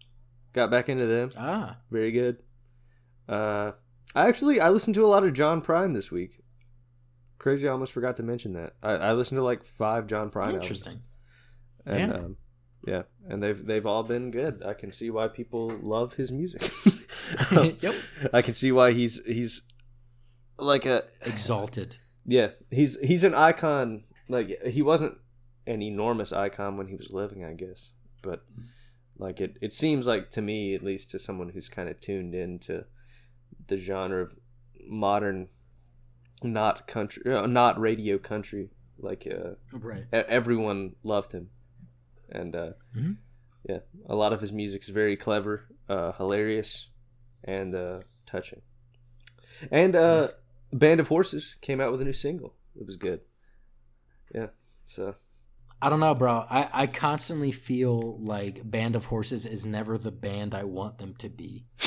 got 0.52 0.70
back 0.70 0.88
into 0.88 1.06
them. 1.06 1.30
Ah, 1.38 1.76
Very 1.90 2.10
good. 2.12 2.42
Uh, 3.28 3.72
I 4.16 4.26
actually 4.28 4.60
I 4.60 4.70
listened 4.70 4.94
to 4.94 5.04
a 5.04 5.06
lot 5.14 5.22
of 5.24 5.32
John 5.34 5.60
Prine 5.62 5.94
this 5.94 6.10
week. 6.10 6.40
Crazy, 7.38 7.68
I 7.68 7.72
almost 7.72 7.92
forgot 7.92 8.16
to 8.16 8.22
mention 8.22 8.54
that. 8.54 8.72
I, 8.82 8.92
I 8.92 9.12
listened 9.12 9.36
to 9.38 9.44
like 9.44 9.62
five 9.64 10.06
John 10.06 10.30
Prine 10.30 10.46
albums. 10.46 10.64
interesting. 10.64 11.02
And 11.84 12.10
Yeah. 12.12 12.16
um, 12.18 12.36
yeah, 12.86 13.02
and 13.28 13.42
they've 13.42 13.64
they've 13.66 13.86
all 13.86 14.02
been 14.02 14.30
good. 14.30 14.62
I 14.64 14.74
can 14.74 14.92
see 14.92 15.10
why 15.10 15.28
people 15.28 15.68
love 15.82 16.14
his 16.14 16.32
music. 16.32 16.68
Yep. 17.52 17.94
I 18.32 18.42
can 18.42 18.54
see 18.54 18.70
why 18.72 18.92
he's 18.92 19.20
he's 19.26 19.62
like 20.58 20.86
a 20.86 21.04
Exalted. 21.22 21.96
yeah 22.24 22.48
he's 22.70 22.98
he's 23.00 23.24
an 23.24 23.34
icon. 23.34 24.04
Like 24.28 24.62
he 24.66 24.80
wasn't 24.82 25.18
an 25.66 25.82
enormous 25.82 26.32
icon 26.32 26.76
when 26.76 26.86
he 26.88 26.94
was 26.94 27.12
living, 27.12 27.44
I 27.44 27.52
guess, 27.54 27.90
but 28.22 28.44
like 29.18 29.40
it 29.40 29.56
it 29.60 29.72
seems 29.72 30.06
like 30.06 30.30
to 30.32 30.42
me 30.42 30.74
at 30.74 30.82
least 30.84 31.10
to 31.10 31.18
someone 31.18 31.48
who's 31.50 31.68
kind 31.68 31.88
of 31.88 32.00
tuned 32.00 32.34
into 32.34 32.84
the 33.68 33.76
genre 33.76 34.22
of 34.22 34.34
modern 34.86 35.48
not 36.42 36.86
country 36.86 37.22
uh, 37.32 37.46
not 37.46 37.78
radio 37.80 38.18
country 38.18 38.70
like 38.98 39.26
uh 39.26 39.54
Right. 39.72 40.04
everyone 40.12 40.94
loved 41.02 41.32
him. 41.32 41.50
And 42.30 42.54
uh 42.56 42.72
Mhm. 42.94 43.16
yeah 43.68 43.80
a 44.06 44.14
lot 44.14 44.32
of 44.32 44.40
his 44.40 44.52
music's 44.52 44.88
very 44.88 45.16
clever 45.16 45.66
uh 45.88 46.12
hilarious 46.12 46.88
and 47.44 47.74
uh 47.74 48.00
touching. 48.26 48.62
And 49.70 49.96
uh 49.96 50.28
band 50.72 51.00
of 51.00 51.08
horses 51.08 51.56
came 51.60 51.80
out 51.80 51.90
with 51.92 52.00
a 52.00 52.04
new 52.04 52.12
single. 52.12 52.54
It 52.78 52.86
was 52.86 52.96
good. 52.96 53.20
Yeah 54.34 54.48
so 54.86 55.14
I 55.82 55.90
don't 55.90 56.00
know, 56.00 56.14
bro. 56.14 56.44
I, 56.48 56.68
I 56.72 56.86
constantly 56.86 57.52
feel 57.52 58.18
like 58.18 58.68
Band 58.68 58.96
of 58.96 59.04
Horses 59.06 59.44
is 59.46 59.66
never 59.66 59.98
the 59.98 60.10
band 60.10 60.54
I 60.54 60.64
want 60.64 60.98
them 60.98 61.14
to 61.18 61.28
be. 61.28 61.66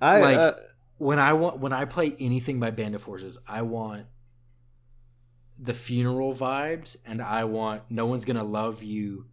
i 0.00 0.20
Like- 0.20 0.36
uh, 0.36 0.54
When 0.98 1.18
I 1.18 1.32
want 1.32 1.58
when 1.58 1.72
I 1.72 1.86
play 1.86 2.14
anything 2.20 2.60
by 2.60 2.70
Band 2.70 2.94
of 2.94 3.02
Horses, 3.04 3.38
I 3.48 3.62
want 3.62 4.06
the 5.58 5.74
funeral 5.74 6.34
vibes 6.34 6.96
and 7.04 7.20
I 7.20 7.44
want 7.44 7.82
no 7.90 8.06
one's 8.06 8.24
gonna 8.24 8.44
love 8.44 8.82
you 8.82 9.26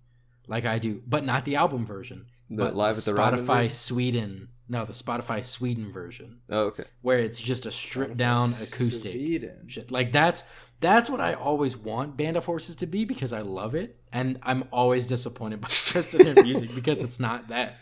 like 0.47 0.65
I 0.65 0.79
do, 0.79 1.01
but 1.05 1.23
not 1.25 1.45
the 1.45 1.55
album 1.57 1.85
version. 1.85 2.25
The 2.49 2.55
but 2.57 2.75
Live 2.75 2.95
the 2.95 2.99
at 3.01 3.05
the 3.05 3.13
Ryman 3.13 3.39
Spotify 3.39 3.47
version? 3.63 3.69
Sweden. 3.69 4.47
No, 4.69 4.83
the 4.85 4.93
Spotify 4.93 5.43
Sweden 5.45 5.91
version. 5.93 6.39
oh, 6.49 6.59
okay 6.65 6.83
Where 7.01 7.19
it's 7.19 7.39
just 7.41 7.65
a 7.65 7.71
stripped 7.71 8.17
down 8.17 8.49
acoustic. 8.61 9.13
Sweden. 9.13 9.63
shit. 9.67 9.91
Like 9.91 10.11
that's 10.11 10.43
that's 10.79 11.09
what 11.09 11.21
I 11.21 11.33
always 11.33 11.75
want 11.77 12.17
Band 12.17 12.37
of 12.37 12.45
Horses 12.45 12.75
to 12.77 12.85
be 12.85 13.03
because 13.05 13.33
I 13.33 13.41
love 13.41 13.73
it, 13.75 13.97
and 14.13 14.37
I'm 14.43 14.65
always 14.71 15.07
disappointed 15.07 15.59
by 15.61 15.67
the 15.69 15.91
rest 15.95 16.13
of 16.13 16.19
their 16.23 16.43
music 16.43 16.75
because 16.75 17.01
it's 17.03 17.19
not 17.19 17.47
that. 17.47 17.75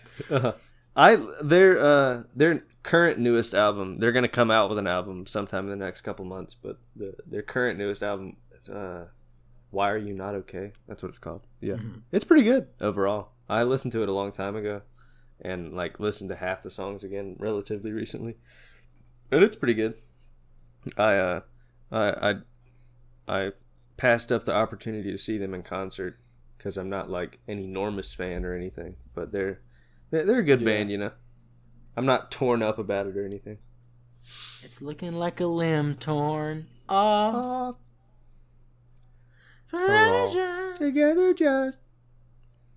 I 0.95 1.15
their 1.41 1.79
uh 1.79 2.23
their 2.35 2.61
current 2.83 3.19
newest 3.19 3.53
album 3.55 3.97
they're 3.99 4.11
gonna 4.11 4.27
come 4.29 4.51
out 4.51 4.69
with 4.69 4.77
an 4.77 4.87
album 4.87 5.25
sometime 5.25 5.65
in 5.65 5.71
the 5.77 5.85
next 5.85 6.01
couple 6.01 6.23
months 6.23 6.55
but 6.61 6.77
the 6.95 7.15
their 7.25 7.41
current 7.41 7.79
newest 7.79 8.03
album 8.03 8.37
is, 8.57 8.69
uh 8.69 9.05
why 9.71 9.89
are 9.89 9.97
you 9.97 10.13
not 10.13 10.35
okay 10.35 10.71
that's 10.87 11.01
what 11.01 11.09
it's 11.09 11.17
called 11.19 11.41
yeah 11.61 11.73
Mm-hmm. 11.73 11.97
it's 12.11 12.23
pretty 12.23 12.43
good 12.43 12.67
overall 12.79 13.29
I 13.49 13.63
listened 13.63 13.91
to 13.93 14.03
it 14.03 14.09
a 14.09 14.13
long 14.13 14.31
time 14.31 14.55
ago 14.55 14.81
and 15.41 15.73
like 15.73 15.99
listened 15.99 16.29
to 16.29 16.35
half 16.35 16.61
the 16.61 16.71
songs 16.71 17.03
again 17.03 17.35
relatively 17.39 17.91
recently 17.91 18.37
and 19.31 19.43
it's 19.43 19.55
pretty 19.55 19.73
good 19.73 19.95
I 20.97 21.15
uh 21.15 21.41
I 21.91 22.29
I 22.29 22.35
I 23.27 23.51
passed 23.97 24.31
up 24.31 24.45
the 24.45 24.53
opportunity 24.55 25.11
to 25.11 25.17
see 25.17 25.37
them 25.37 25.53
in 25.53 25.63
concert 25.63 26.19
because 26.57 26.77
I'm 26.77 26.89
not 26.89 27.09
like 27.09 27.39
an 27.47 27.59
enormous 27.59 28.13
fan 28.13 28.45
or 28.45 28.53
anything 28.53 28.95
but 29.13 29.31
they're 29.31 29.59
they're, 30.11 30.25
they're 30.25 30.39
a 30.39 30.43
good 30.43 30.63
band, 30.63 30.91
you 30.91 30.97
know. 30.97 31.11
I'm 31.97 32.05
not 32.05 32.31
torn 32.31 32.61
up 32.61 32.77
about 32.77 33.07
it 33.07 33.17
or 33.17 33.25
anything. 33.25 33.57
It's 34.63 34.81
looking 34.81 35.11
like 35.11 35.39
a 35.39 35.45
limb 35.45 35.95
torn 35.95 36.67
off. 36.87 37.75
Forever 39.67 40.27
just- 40.33 40.81
together, 40.81 41.33
just 41.33 41.79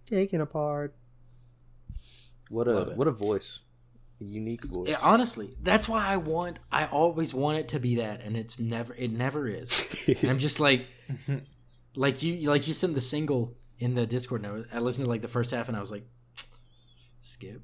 taken 0.08 0.40
apart. 0.40 0.94
What 2.50 2.66
a 2.66 2.92
what 2.94 3.06
a 3.08 3.10
voice, 3.12 3.60
a 4.20 4.24
unique 4.24 4.64
voice. 4.64 4.88
Yeah, 4.88 4.98
honestly, 5.02 5.54
that's 5.62 5.88
why 5.88 6.06
I 6.06 6.16
want. 6.16 6.58
I 6.72 6.86
always 6.86 7.34
want 7.34 7.58
it 7.58 7.68
to 7.68 7.78
be 7.80 7.96
that, 7.96 8.22
and 8.22 8.36
it's 8.36 8.58
never. 8.58 8.94
It 8.94 9.12
never 9.12 9.46
is. 9.46 9.70
And 10.22 10.30
I'm 10.30 10.38
just 10.38 10.58
like, 10.60 10.86
like 11.94 12.22
you, 12.22 12.48
like 12.48 12.66
you 12.66 12.72
sent 12.74 12.94
the 12.94 13.00
single 13.02 13.54
in 13.78 13.94
the 13.94 14.06
Discord. 14.06 14.42
And 14.44 14.50
I, 14.50 14.54
was- 14.54 14.66
I 14.72 14.78
listened 14.78 15.04
to 15.04 15.10
like 15.10 15.20
the 15.20 15.28
first 15.28 15.50
half, 15.50 15.68
and 15.68 15.76
I 15.76 15.80
was 15.80 15.90
like, 15.90 16.04
skip. 17.20 17.60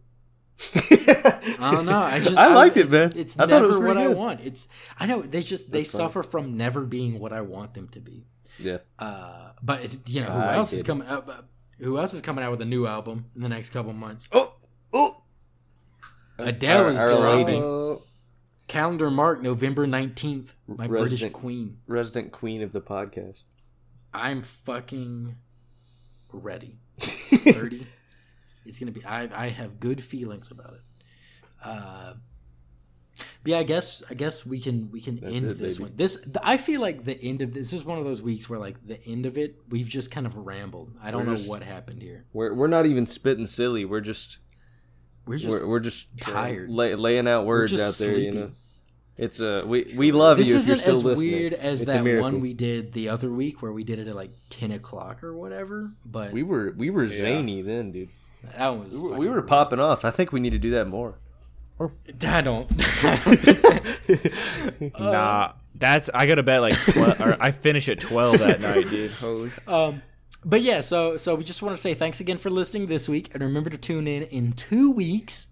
I 0.74 1.70
don't 1.72 1.86
know. 1.86 1.98
I 1.98 2.20
just 2.20 2.36
I 2.36 2.54
liked 2.54 2.76
it, 2.76 2.90
man. 2.90 3.12
It's 3.16 3.38
I 3.38 3.46
thought 3.46 3.62
it 3.64 3.68
never 3.68 3.80
what 3.80 3.94
pretty 3.96 4.02
I 4.02 4.14
want. 4.14 4.40
It's 4.44 4.68
I 5.00 5.06
know 5.06 5.22
they 5.22 5.40
just 5.42 5.72
they 5.72 5.78
That's 5.80 5.90
funny. 5.92 6.04
suffer 6.04 6.22
from 6.22 6.56
never 6.56 6.82
being 6.82 7.18
what 7.18 7.32
I 7.32 7.40
want 7.40 7.74
them 7.74 7.88
to 7.88 8.00
be. 8.00 8.26
yeah, 8.60 8.78
Uh, 8.98 9.50
but 9.62 9.80
it, 9.84 10.08
you 10.08 10.20
know 10.20 10.30
who 10.30 10.38
I 10.38 10.54
else 10.56 10.70
get 10.70 10.76
is 10.76 10.82
coming 10.84 11.08
up? 11.08 11.48
Uh, 11.80 11.84
Who 11.84 11.98
else 11.98 12.14
is 12.14 12.20
coming 12.20 12.44
out 12.44 12.50
with 12.50 12.60
a 12.60 12.64
new 12.66 12.86
album 12.86 13.26
in 13.34 13.42
the 13.42 13.48
next 13.48 13.70
couple 13.70 13.92
months? 13.92 14.28
Oh, 14.32 14.54
oh. 14.92 15.22
Adele 16.38 16.84
Our- 16.84 16.88
is 16.90 16.96
Our 16.98 17.08
dropping. 17.08 17.46
Lady. 17.46 17.60
Uh, 17.62 17.96
Calendar 18.66 19.10
mark 19.10 19.42
November 19.42 19.86
19th. 19.86 20.54
My 20.66 20.86
British 20.86 21.10
Resident- 21.12 21.32
queen. 21.34 21.78
Resident 21.86 22.32
queen 22.32 22.62
of 22.62 22.72
the 22.72 22.80
podcast. 22.80 23.42
I'm 24.12 24.42
fucking 24.42 25.36
ready. 26.32 26.78
30. 26.98 27.86
it's 28.64 28.78
going 28.78 28.92
to 28.92 28.98
be 28.98 29.04
I 29.04 29.28
I 29.44 29.48
have 29.48 29.80
good 29.80 30.02
feelings 30.02 30.50
about 30.50 30.74
it. 30.74 30.80
Uh 31.62 32.14
but 32.14 32.20
yeah, 33.44 33.58
I 33.58 33.62
guess 33.62 34.02
I 34.10 34.14
guess 34.14 34.46
we 34.46 34.60
can 34.60 34.90
we 34.90 35.00
can 35.00 35.20
That's 35.20 35.34
end 35.34 35.46
it, 35.52 35.58
this 35.58 35.74
baby. 35.78 35.88
one. 35.90 35.96
This 35.96 36.20
th- 36.22 36.36
I 36.42 36.56
feel 36.56 36.80
like 36.80 37.04
the 37.04 37.20
end 37.22 37.42
of 37.42 37.52
this 37.54 37.72
is 37.72 37.84
one 37.84 37.98
of 37.98 38.04
those 38.04 38.22
weeks 38.22 38.48
where 38.48 38.58
like 38.58 38.86
the 38.86 39.02
end 39.06 39.26
of 39.26 39.36
it 39.38 39.56
we've 39.68 39.88
just 39.88 40.10
kind 40.10 40.26
of 40.26 40.36
rambled. 40.36 40.94
I 41.02 41.10
don't 41.10 41.20
We're 41.26 41.32
know 41.32 41.36
just- 41.36 41.48
what 41.48 41.62
happened 41.62 42.02
here. 42.02 42.24
We're 42.32 42.54
we're 42.54 42.68
not 42.68 42.86
even 42.86 43.06
spitting 43.06 43.46
silly. 43.46 43.84
We're 43.84 44.00
just 44.00 44.38
We're 45.26 45.38
just 45.38 45.62
we're, 45.62 45.68
we're 45.68 45.80
just 45.80 46.06
uh, 46.26 46.30
tired. 46.32 46.70
lay, 46.70 46.94
laying 46.94 47.28
out 47.28 47.46
words 47.46 47.72
out 47.72 47.76
just 47.76 47.98
there. 48.00 48.18
You 48.18 48.30
know, 48.32 48.50
it's 49.16 49.40
uh 49.40 49.62
we 49.66 49.92
we 49.96 50.10
love 50.10 50.38
this 50.38 50.48
you 50.48 50.56
if 50.56 50.66
you're 50.66 50.74
isn't 50.74 50.84
still 50.84 50.96
as 50.96 51.04
listening. 51.04 51.30
weird 51.32 51.52
as 51.54 51.82
It's 51.82 51.92
that 51.92 52.02
one 52.20 52.40
we 52.40 52.52
did 52.54 52.92
the 52.94 53.08
other 53.10 53.30
week 53.30 53.62
where 53.62 53.72
we 53.72 53.84
did 53.84 53.98
it 53.98 54.08
at 54.08 54.16
like 54.16 54.32
ten 54.50 54.70
o'clock 54.72 55.22
or 55.22 55.36
whatever. 55.36 55.92
But 56.04 56.32
We 56.32 56.42
were 56.42 56.72
we 56.76 56.90
were 56.90 57.06
zany 57.06 57.62
then, 57.62 57.92
dude. 57.92 58.08
that 58.56 58.68
was 58.70 58.98
We 58.98 59.08
were, 59.08 59.16
we 59.16 59.28
were 59.28 59.42
popping 59.42 59.80
off. 59.80 60.04
I 60.04 60.10
think 60.10 60.32
we 60.32 60.40
need 60.40 60.50
to 60.50 60.58
do 60.58 60.70
that 60.70 60.86
more. 60.88 61.18
I 62.26 62.40
don't. 62.40 62.70
Nah, 64.98 65.52
that's 65.74 66.10
I 66.14 66.26
go 66.26 66.34
to 66.34 66.42
bed 66.42 66.60
like 66.60 66.80
twelve. 66.80 67.20
or 67.20 67.36
I 67.40 67.50
finish 67.50 67.88
at 67.88 68.00
twelve 68.00 68.38
that 68.38 68.60
night, 68.60 68.88
dude. 68.88 69.10
Holy. 69.12 69.50
Um, 69.66 70.02
but 70.44 70.62
yeah, 70.62 70.80
so 70.80 71.16
so 71.16 71.34
we 71.34 71.44
just 71.44 71.62
want 71.62 71.76
to 71.76 71.80
say 71.80 71.94
thanks 71.94 72.20
again 72.20 72.38
for 72.38 72.50
listening 72.50 72.86
this 72.86 73.08
week, 73.08 73.30
and 73.34 73.42
remember 73.42 73.70
to 73.70 73.78
tune 73.78 74.06
in 74.06 74.22
in 74.24 74.52
two 74.52 74.92
weeks, 74.92 75.48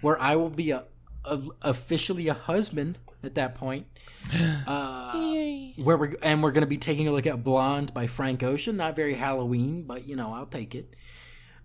where 0.00 0.20
I 0.20 0.36
will 0.36 0.50
be 0.50 0.70
a, 0.70 0.86
a 1.24 1.40
officially 1.62 2.28
a 2.28 2.34
husband 2.34 2.98
at 3.22 3.34
that 3.34 3.56
point. 3.56 3.86
Uh, 4.66 5.12
where 5.82 5.96
we're 5.96 6.14
and 6.22 6.42
we're 6.42 6.52
gonna 6.52 6.66
be 6.66 6.78
taking 6.78 7.08
a 7.08 7.12
look 7.12 7.26
at 7.26 7.42
Blonde 7.42 7.92
by 7.92 8.06
Frank 8.06 8.42
Ocean. 8.42 8.76
Not 8.76 8.94
very 8.94 9.14
Halloween, 9.14 9.82
but 9.82 10.06
you 10.06 10.14
know 10.14 10.32
I'll 10.32 10.46
take 10.46 10.74
it. 10.74 10.94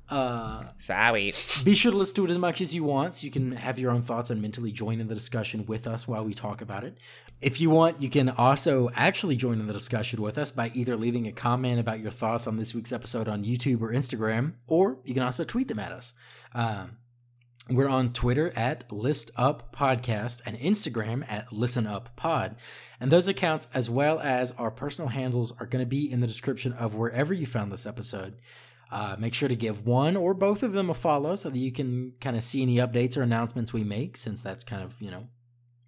Uh, 0.10 0.66
Sorry. 0.78 1.34
be 1.64 1.74
sure 1.74 1.92
to 1.92 1.98
listen 1.98 2.16
to 2.16 2.26
it 2.26 2.32
as 2.32 2.38
much 2.38 2.62
as 2.62 2.76
you 2.76 2.84
want 2.84 3.16
so 3.16 3.26
you 3.26 3.32
can 3.32 3.54
have 3.54 3.80
your 3.80 3.92
own 3.92 4.02
thoughts 4.02 4.30
and 4.30 4.42
mentally 4.42 4.72
join 4.72 5.00
in 5.00 5.08
the 5.08 5.16
discussion 5.16 5.66
with 5.66 5.88
us 5.88 6.08
while 6.08 6.24
we 6.24 6.34
talk 6.34 6.62
about 6.62 6.84
it. 6.84 6.98
If 7.42 7.60
you 7.60 7.70
want, 7.70 8.02
you 8.02 8.10
can 8.10 8.30
also 8.30 8.90
actually 8.96 9.36
join 9.36 9.60
in 9.60 9.68
the 9.68 9.74
discussion 9.74 10.22
with 10.22 10.38
us 10.38 10.52
by 10.52 10.72
either 10.74 10.96
leaving 10.96 11.28
a 11.28 11.32
comment 11.32 11.80
about 11.80 12.00
your 12.00 12.12
thoughts 12.12 12.48
on 12.48 12.58
this 12.58 12.74
week's 12.74 12.94
episode 12.94 13.28
on 13.28 13.44
YouTube 13.44 13.82
or 13.82 13.92
Instagram, 13.92 14.54
or 14.68 15.00
you 15.04 15.14
can 15.14 15.24
also 15.24 15.44
tweet 15.44 15.68
them 15.68 15.80
at 15.80 15.92
us. 15.92 16.14
Um, 16.54 16.98
we're 17.70 17.90
on 17.90 18.14
Twitter 18.14 18.54
at 18.56 18.92
List 18.92 19.32
Up 19.36 19.76
Podcast 19.76 20.42
and 20.46 20.58
Instagram 20.60 21.26
at 21.28 21.52
Listen 21.52 21.88
Up 21.88 22.16
Pod. 22.16 22.56
And 23.00 23.12
those 23.12 23.28
accounts, 23.28 23.68
as 23.74 23.90
well 23.90 24.20
as 24.20 24.52
our 24.54 24.70
personal 24.70 25.10
handles, 25.10 25.52
are 25.60 25.66
going 25.66 25.82
to 25.84 25.90
be 25.90 26.10
in 26.10 26.20
the 26.20 26.28
description 26.28 26.74
of 26.74 26.94
wherever 26.94 27.34
you 27.34 27.48
found 27.48 27.72
this 27.72 27.88
episode. 27.88 28.36
Uh, 28.92 29.16
make 29.18 29.34
sure 29.34 29.50
to 29.50 29.56
give 29.56 29.86
one 29.86 30.16
or 30.16 30.34
both 30.34 30.64
of 30.64 30.74
them 30.74 30.90
a 30.90 30.94
follow 30.94 31.36
so 31.36 31.50
that 31.50 31.58
you 31.58 31.72
can 31.72 32.14
kind 32.22 32.38
of 32.38 32.44
see 32.44 32.62
any 32.62 32.78
updates 32.78 33.18
or 33.18 33.24
announcements 33.24 33.74
we 33.74 33.84
make, 33.84 34.16
since 34.16 34.42
that's 34.42 34.64
kind 34.64 34.84
of, 34.84 34.94
you 35.00 35.10
know, 35.10 35.28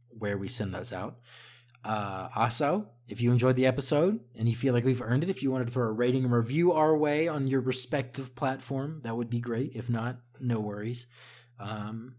where 0.10 0.38
we 0.38 0.50
send 0.50 0.74
those 0.74 0.92
out. 0.92 1.18
Uh, 1.86 2.28
also, 2.36 2.90
if 3.08 3.22
you 3.22 3.32
enjoyed 3.32 3.56
the 3.56 3.66
episode 3.66 4.20
and 4.36 4.50
you 4.50 4.56
feel 4.56 4.74
like 4.74 4.84
we've 4.84 5.02
earned 5.02 5.24
it, 5.24 5.30
if 5.30 5.42
you 5.42 5.52
wanted 5.52 5.68
to 5.68 5.74
throw 5.74 5.88
a 5.88 5.92
rating 5.92 6.24
and 6.24 6.34
review 6.34 6.74
our 6.74 6.98
way 6.98 7.28
on 7.28 7.48
your 7.48 7.62
respective 7.62 8.36
platform, 8.36 9.00
that 9.04 9.16
would 9.16 9.30
be 9.30 9.40
great. 9.40 9.72
If 9.74 9.90
not, 9.90 10.18
no 10.40 10.60
worries. 10.60 11.08
Um, 11.60 12.16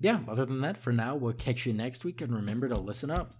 yeah, 0.00 0.20
other 0.26 0.44
than 0.44 0.60
that, 0.62 0.76
for 0.76 0.92
now, 0.92 1.14
we'll 1.14 1.34
catch 1.34 1.66
you 1.66 1.72
next 1.72 2.04
week 2.04 2.20
and 2.20 2.34
remember 2.34 2.68
to 2.68 2.74
listen 2.74 3.10
up. 3.10 3.34